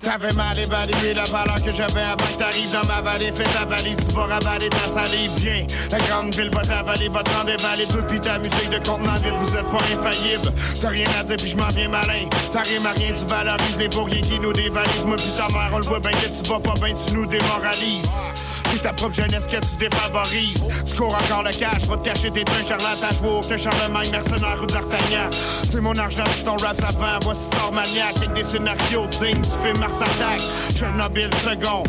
T'avais 0.02 0.34
mal 0.34 0.60
évalué 0.60 1.14
la 1.14 1.24
valeur 1.24 1.62
que 1.64 1.72
j'avais 1.72 2.02
avant 2.02 2.26
que 2.26 2.38
t'arrives 2.38 2.72
dans 2.72 2.86
ma 2.88 3.02
vallée. 3.02 3.32
Fais 3.34 3.44
ta 3.44 3.66
valise, 3.66 3.98
tu 4.08 4.16
vas 4.16 4.26
ravaler 4.26 4.70
ta 4.70 4.78
salive. 4.80 5.32
Viens, 5.38 5.66
la 5.92 5.98
grande 6.00 6.36
ville 6.36 6.50
va 6.50 6.62
t'avaler, 6.62 7.10
va 7.10 7.24
te 7.24 7.32
rendre 7.32 7.46
dévaler. 7.46 7.86
Toi 7.88 8.02
pis 8.04 8.20
ta 8.20 8.38
musique 8.38 8.70
de 8.70 8.78
contenant 8.78 9.16
vide, 9.16 9.34
vous 9.38 9.58
êtes 9.58 9.70
pas 9.72 9.78
infaillible. 9.78 10.52
T'as 10.82 10.90
rien 10.90 11.08
à 11.20 11.24
dire, 11.24 11.36
puis 11.38 11.50
je 11.50 11.58
m'en 11.58 11.68
viens 11.68 11.90
malin. 11.90 12.28
Ça 12.52 12.62
rime 12.62 12.86
à 12.86 12.92
rien, 12.92 13.14
tu 13.14 13.26
valorises 13.26 13.78
les 13.78 13.88
rien 13.88 14.22
qui 14.22 14.40
nous 14.40 14.54
dévalisent. 14.54 15.06
Moi 15.06 15.16
pis 15.16 15.32
ta 15.38 15.48
mère, 15.48 15.70
on 15.72 15.80
le 15.80 15.86
voit 15.86 16.00
bien 16.00 16.12
que 16.12 16.42
tu 16.42 16.50
vas 16.50 16.60
pas 16.60 16.74
bien, 16.74 16.94
tu 16.94 17.14
nous 17.14 17.26
démoralises. 17.26 18.43
Ta 18.82 18.92
propre 18.92 19.16
jeunesse 19.16 19.46
que 19.46 19.58
tu 19.58 19.76
défavorises. 19.78 20.66
Tu 20.88 20.96
cours 20.98 21.16
encore 21.16 21.44
le 21.44 21.52
cash, 21.52 21.84
va 21.88 21.98
te 21.98 22.06
cacher 22.06 22.32
tes 22.32 22.44
pains, 22.44 22.66
charlatan, 22.68 23.08
je 23.12 23.18
vois 23.18 23.40
aucun 23.40 23.58
Charlemagne, 23.58 24.10
mercenaire 24.12 24.60
ou 24.62 24.66
d'Artagnan. 24.66 25.30
C'est 25.64 25.80
mon 25.80 25.96
argent, 25.98 26.24
c'est 26.36 26.44
ton 26.44 26.56
rap, 26.58 26.76
ça 26.80 26.90
vend, 26.98 27.20
voici 27.22 27.46
Star 27.46 27.72
Maniac, 27.72 28.18
avec 28.18 28.34
des 28.34 28.44
scénarios 28.44 29.08
dignes, 29.08 29.42
tu 29.42 29.50
fais 29.62 29.74
Mars 29.80 30.02
Attack, 30.02 30.42
Chernobyl 30.76 31.30
second. 31.36 31.84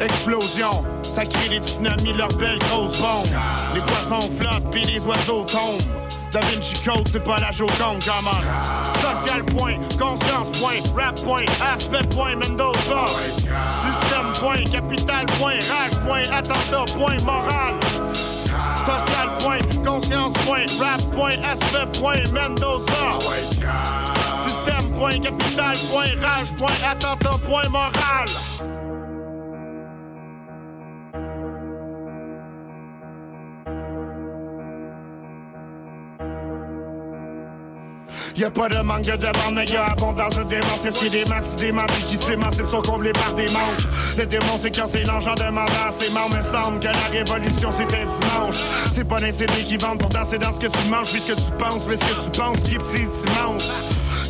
Explosion, 0.00 0.84
ça 1.02 1.24
crée 1.24 1.48
des 1.48 1.66
tsunamis, 1.66 2.12
leurs 2.12 2.32
belles 2.34 2.58
grosses 2.58 2.98
bombes. 2.98 3.26
Les 3.74 3.80
poissons 3.80 4.30
flottent, 4.30 4.70
puis 4.70 4.82
les 4.82 5.04
oiseaux 5.04 5.44
tombent. 5.44 5.82
Da 6.32 6.40
Vinci 6.40 6.82
Code, 6.82 7.06
c'est 7.12 7.22
pas 7.22 7.38
la 7.38 7.50
Joconde, 7.50 8.02
come 8.02 8.26
on. 8.26 9.00
Social 9.00 9.44
point, 9.44 9.76
conscience 9.98 10.58
point, 10.58 10.80
rap 10.96 11.14
point, 11.20 11.44
aspect 11.62 12.08
point, 12.14 12.36
Mendoza. 12.36 13.04
Système 13.34 14.32
point, 14.40 14.64
capital 14.64 15.26
point, 15.38 15.58
rage 15.68 16.00
point, 16.06 16.22
attentat 16.32 16.86
point, 16.96 17.22
morale. 17.24 17.78
Social 18.76 19.36
point, 19.40 19.84
conscience 19.84 20.32
point, 20.46 20.64
rap 20.80 21.02
point, 21.12 21.38
aspect 21.44 22.00
point, 22.00 22.32
Mendoza. 22.32 23.18
Système 24.46 24.90
point, 24.98 25.18
capital 25.18 25.76
point, 25.90 26.14
rage 26.22 26.56
point, 26.56 26.72
attentat 26.82 27.38
point, 27.46 27.68
morale. 27.68 28.91
Y'a 38.36 38.50
pas 38.50 38.68
de 38.68 38.78
manque 38.78 39.02
de 39.02 39.16
demande, 39.16 39.54
mais 39.54 39.66
y'a 39.66 39.92
abondance 39.92 40.36
de 40.36 40.42
démons. 40.44 40.78
C'est 40.82 40.94
si 40.94 41.10
des 41.10 41.24
masses, 41.26 41.54
des 41.56 41.70
membres 41.70 41.92
qui 42.08 42.16
s'émancipent 42.16 42.70
sont 42.70 42.82
comblés 42.82 43.12
par 43.12 43.34
des 43.34 43.46
manques. 43.48 43.82
Le 44.16 44.24
démon, 44.24 44.58
c'est 44.60 44.74
quand 44.74 44.86
c'est 44.88 45.04
l'enjeu 45.04 45.30
demandant 45.36 45.70
à 45.86 45.92
ses 45.92 46.10
membres. 46.10 46.36
Me 46.36 46.42
semble 46.42 46.80
que 46.80 46.86
la 46.86 47.18
révolution, 47.18 47.70
c'était 47.76 48.06
dimanche. 48.06 48.56
C'est 48.94 49.04
pas 49.04 49.18
CD 49.18 49.52
qui 49.68 49.76
vendent, 49.76 49.98
pourtant 49.98 50.24
c'est 50.24 50.38
dans 50.38 50.52
ce 50.52 50.60
que 50.60 50.66
tu 50.66 50.88
manges. 50.88 51.10
Puisque 51.10 51.36
tu 51.36 51.52
penses, 51.58 51.84
puisque 51.84 52.24
tu 52.24 52.38
penses, 52.38 52.62
qui 52.62 52.76
petit 52.76 53.02
immense. 53.02 53.68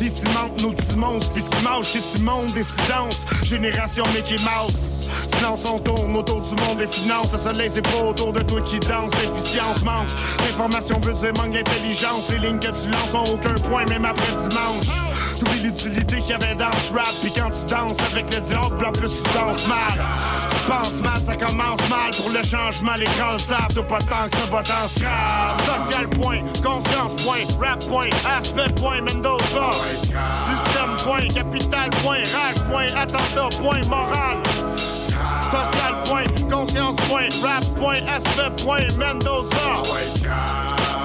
Ici 0.01 0.23
mentent 0.33 0.61
nos 0.61 0.71
petits 0.73 0.97
monstres, 0.97 1.31
puisqu'ils 1.31 1.63
mangent 1.63 1.87
chez 1.87 2.01
du 2.15 2.23
monde, 2.23 2.51
décidence. 2.53 3.21
Génération 3.43 4.03
Mickey 4.13 4.35
Mouse. 4.43 4.92
Silence, 5.23 5.61
on 5.65 5.79
tourne 5.79 6.15
autour 6.15 6.41
du 6.41 6.55
monde 6.55 6.77
des 6.77 6.87
finances. 6.87 7.31
Le 7.31 7.37
soleil, 7.37 7.69
c'est 7.73 7.81
pas 7.81 8.03
autour 8.03 8.33
de 8.33 8.41
toi 8.41 8.61
qui 8.61 8.79
danse. 8.79 9.11
L'efficience 9.21 9.83
manque. 9.83 10.09
L'information 10.39 10.99
veut 10.99 11.13
dire 11.13 11.33
manque 11.37 11.53
d'intelligence. 11.53 12.29
Les 12.29 12.39
lignes 12.39 12.59
que 12.59 12.67
tu 12.67 12.89
lances 12.89 13.13
ont 13.13 13.33
aucun 13.33 13.55
point, 13.55 13.85
même 13.85 14.05
après 14.05 14.31
dimanche. 14.49 14.85
T'oublies 15.39 15.63
l'utilité 15.63 16.19
qu'il 16.21 16.29
y 16.29 16.33
avait 16.33 16.55
dans 16.55 16.71
ce 16.73 16.93
rap. 16.93 17.07
Puis 17.21 17.31
quand 17.35 17.49
tu 17.49 17.65
danses 17.73 17.97
avec 18.11 18.33
le 18.33 18.41
diable, 18.41 18.85
en 18.85 18.91
plus 18.91 19.09
tu 19.09 19.23
danses 19.33 19.67
mal. 19.67 20.05
Tu 20.49 20.71
penses 20.71 21.01
mal, 21.01 21.21
ça 21.25 21.35
commence 21.35 21.89
mal. 21.89 22.11
Pour 22.17 22.29
le 22.29 22.43
changement, 22.43 22.93
les 22.97 23.05
grands 23.17 23.33
le 23.33 23.39
savent. 23.39 23.73
T'as 23.73 23.83
pas 23.83 23.99
tant 23.99 24.29
que 24.29 24.37
ça 24.37 24.45
va 24.51 24.63
dans 24.63 24.87
ce. 24.89 24.99
Social 24.99 26.09
point, 26.09 26.41
conscience 26.63 27.21
point, 27.23 27.45
rap 27.59 27.83
point, 27.87 28.09
aspect 28.37 28.73
point, 28.75 29.01
Mendoza. 29.01 29.71
Système 30.01 30.95
point, 31.03 31.27
capital 31.27 31.89
point, 32.03 32.17
rage 32.17 32.63
point, 32.69 32.87
attentat 32.95 33.49
point, 33.61 33.81
morale. 33.87 34.37
Social 35.53 35.93
point, 36.05 36.49
conscience 36.49 36.95
point, 37.07 37.29
rap 37.43 37.63
point, 37.75 38.01
aspect 38.07 38.63
point, 38.63 38.91
Mendoza. 38.97 39.83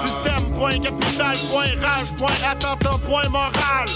Système 0.03 0.51
point, 0.57 0.79
capital 0.79 1.35
point, 1.51 1.79
rage 1.79 2.11
point, 2.17 2.33
attentat 2.43 2.97
point, 3.05 3.29
morale. 3.29 3.87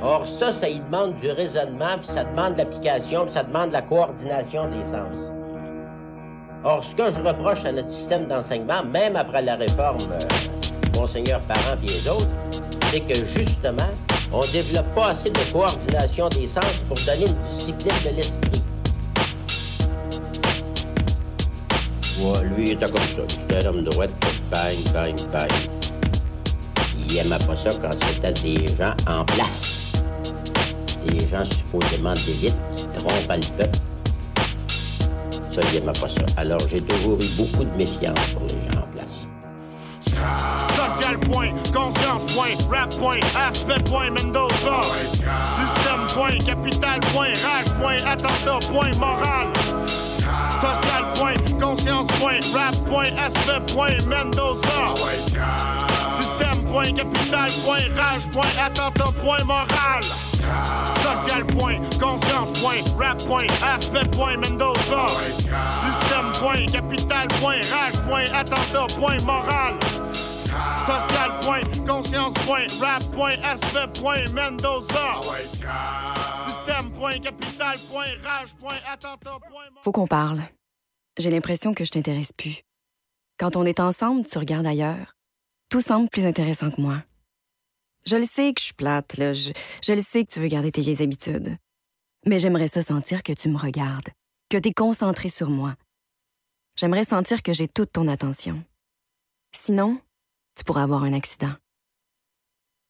Or, 0.00 0.26
ça, 0.26 0.52
ça 0.52 0.70
y 0.70 0.80
demande 0.80 1.16
du 1.16 1.30
raisonnement, 1.30 1.98
puis 1.98 2.06
ça 2.14 2.24
demande 2.24 2.54
de 2.54 2.58
l'application, 2.60 3.24
puis 3.26 3.34
ça 3.34 3.42
demande 3.42 3.68
de 3.68 3.72
la 3.74 3.82
coordination 3.82 4.70
des 4.70 4.84
sens. 4.86 5.16
Or, 6.64 6.82
ce 6.82 6.94
que 6.94 7.12
je 7.12 7.20
reproche 7.20 7.66
à 7.66 7.72
notre 7.72 7.90
système 7.90 8.24
d'enseignement, 8.24 8.82
même 8.84 9.16
après 9.16 9.42
la 9.42 9.56
réforme 9.56 9.98
euh, 10.12 10.98
Monseigneur 10.98 11.42
Parent 11.42 11.76
et 11.82 11.86
les 11.86 12.90
c'est 12.90 13.00
que 13.00 13.26
justement, 13.26 13.92
on 14.32 14.40
développe 14.50 14.94
pas 14.94 15.10
assez 15.10 15.28
de 15.28 15.52
coordination 15.52 16.30
des 16.30 16.46
sens 16.46 16.82
pour 16.88 16.96
donner 17.04 17.26
une 17.26 17.42
discipline 17.42 17.92
de 18.06 18.16
l'esprit. 18.16 18.62
Lui, 22.16 22.62
il 22.64 22.72
était 22.72 22.86
comme 22.86 23.02
ça. 23.02 23.22
C'était 23.28 23.66
un 23.66 23.70
homme 23.70 23.84
droit, 23.84 24.06
bang, 24.50 24.76
bang, 24.92 25.16
bang. 25.32 25.50
Il 26.96 27.16
aimait 27.18 27.38
pas 27.38 27.56
ça 27.56 27.70
quand 27.80 27.90
c'était 28.08 28.32
des 28.32 28.66
gens 28.76 28.94
en 29.08 29.24
place. 29.24 29.92
Des 31.06 31.28
gens 31.28 31.44
supposément 31.44 32.12
d'élite 32.14 32.56
qui 32.76 32.86
trompent 32.98 33.28
le 33.28 33.56
peuple. 33.56 33.78
Ça, 35.50 35.60
il 35.72 35.76
aimait 35.78 35.92
pas 35.92 36.08
ça. 36.08 36.20
Alors, 36.36 36.60
j'ai 36.70 36.80
toujours 36.82 37.18
eu 37.20 37.28
beaucoup 37.36 37.64
de 37.64 37.76
méfiance 37.76 38.30
pour 38.34 38.42
les 38.42 38.70
gens 38.70 38.80
en 38.80 38.88
place. 38.92 39.26
Social 40.76 41.18
point, 41.18 41.52
conscience 41.72 42.32
point, 42.32 42.56
rap 42.70 42.94
point, 42.96 43.20
aspect 43.36 43.82
point, 43.84 44.10
Mendoza. 44.10 44.80
Système 45.02 46.06
point, 46.14 46.38
capital 46.38 47.00
point, 47.12 47.32
rage 47.42 47.70
point, 47.80 47.96
attentat 48.06 48.60
point, 48.70 48.96
morale. 48.98 49.52
Social 50.50 51.04
point, 51.16 51.53
conscience 51.64 52.10
point, 52.20 52.44
rap 52.52 52.74
point, 52.84 53.12
aspect 53.14 53.72
point, 53.72 54.06
Mendoza. 54.06 54.94
Système 56.18 56.60
point, 56.66 56.94
capital 56.94 57.48
point, 57.64 57.88
rage 57.96 58.26
point, 58.34 58.54
attentat 58.66 59.14
point, 59.24 59.46
morale. 59.46 60.02
Social 61.04 61.44
point, 61.56 61.98
conscience 61.98 62.60
point, 62.60 62.86
rap 62.96 63.18
point, 63.18 63.50
aspect 63.62 64.12
point, 64.12 64.40
Mendoza. 64.40 65.06
Système 65.84 66.32
point, 66.34 66.70
capital 66.70 67.28
point, 67.40 67.64
rage 67.72 67.98
point, 68.08 68.28
attentat 68.28 68.90
point, 69.00 69.24
morale. 69.24 69.78
Social 70.84 71.30
point, 71.40 71.86
conscience 71.86 72.34
point, 72.44 72.70
rap 72.78 73.02
point, 73.12 73.38
aspect 73.42 73.98
point, 74.02 74.30
Mendoza. 74.34 75.08
Système 76.44 76.90
point, 76.98 77.22
capital 77.22 77.74
point, 77.90 78.16
rage 78.22 78.54
point, 78.60 78.82
attentat 78.84 79.40
point. 79.50 79.70
Faut 79.82 79.92
qu'on 79.92 80.06
parle. 80.06 80.42
J'ai 81.16 81.30
l'impression 81.30 81.74
que 81.74 81.84
je 81.84 81.90
t'intéresse 81.90 82.32
plus. 82.32 82.62
Quand 83.38 83.56
on 83.56 83.64
est 83.64 83.78
ensemble, 83.78 84.26
tu 84.26 84.36
regardes 84.38 84.66
ailleurs. 84.66 85.16
Tout 85.68 85.80
semble 85.80 86.08
plus 86.08 86.24
intéressant 86.24 86.70
que 86.70 86.80
moi. 86.80 87.04
Je 88.04 88.16
le 88.16 88.24
sais 88.24 88.52
que 88.52 88.60
je 88.60 88.66
suis 88.66 88.74
plate, 88.74 89.16
là. 89.16 89.32
Je, 89.32 89.52
je 89.82 89.92
le 89.92 90.02
sais 90.02 90.24
que 90.24 90.32
tu 90.32 90.40
veux 90.40 90.48
garder 90.48 90.72
tes 90.72 90.80
vieilles 90.80 91.02
habitudes. 91.02 91.56
Mais 92.26 92.38
j'aimerais 92.38 92.68
ça 92.68 92.82
sentir 92.82 93.22
que 93.22 93.32
tu 93.32 93.48
me 93.48 93.56
regardes, 93.56 94.08
que 94.50 94.58
tu 94.58 94.68
es 94.70 94.72
concentré 94.72 95.28
sur 95.28 95.50
moi. 95.50 95.74
J'aimerais 96.76 97.04
sentir 97.04 97.42
que 97.42 97.52
j'ai 97.52 97.68
toute 97.68 97.92
ton 97.92 98.08
attention. 98.08 98.64
Sinon, 99.54 100.00
tu 100.56 100.64
pourrais 100.64 100.82
avoir 100.82 101.04
un 101.04 101.12
accident. 101.12 101.54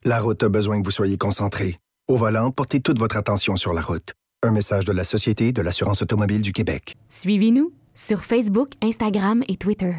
La 0.05 0.18
route 0.18 0.42
a 0.42 0.48
besoin 0.48 0.80
que 0.80 0.84
vous 0.84 0.90
soyez 0.90 1.18
concentré. 1.18 1.78
Au 2.09 2.16
volant, 2.16 2.51
portez 2.51 2.80
toute 2.80 2.98
votre 2.98 3.16
attention 3.16 3.56
sur 3.56 3.74
la 3.74 3.82
route. 3.82 4.14
Un 4.42 4.51
message 4.51 4.84
de 4.84 4.92
la 4.92 5.05
Société 5.05 5.52
de 5.52 5.62
l'assurance 5.62 6.02
automobile 6.02 6.42
du 6.42 6.52
Québec. 6.52 6.96
Suivez-nous 7.09 7.72
sur 7.95 8.23
Facebook, 8.23 8.71
Instagram 8.83 9.43
et 9.49 9.57
Twitter. 9.57 9.95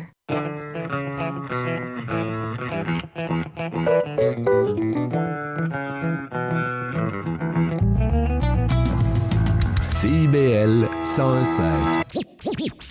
CIBL 9.82 10.88
105. 11.02 12.04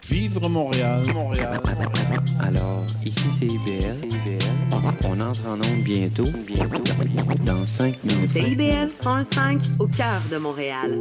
Vivre 0.08 0.48
Montréal, 0.48 1.02
Montréal. 1.12 1.60
Alors, 2.40 2.84
ici 3.04 3.24
c'est 3.38 3.46
IBL. 3.46 4.08
On 5.04 5.20
entre 5.20 5.46
en 5.46 5.54
onde 5.54 5.82
bientôt, 5.82 6.24
bientôt, 6.46 6.82
dans 7.44 7.66
5 7.66 8.02
minutes. 8.04 8.30
CIBL 8.30 8.90
105 9.00 9.60
au 9.78 9.86
cœur 9.86 10.20
de 10.30 10.38
Montréal. 10.38 10.98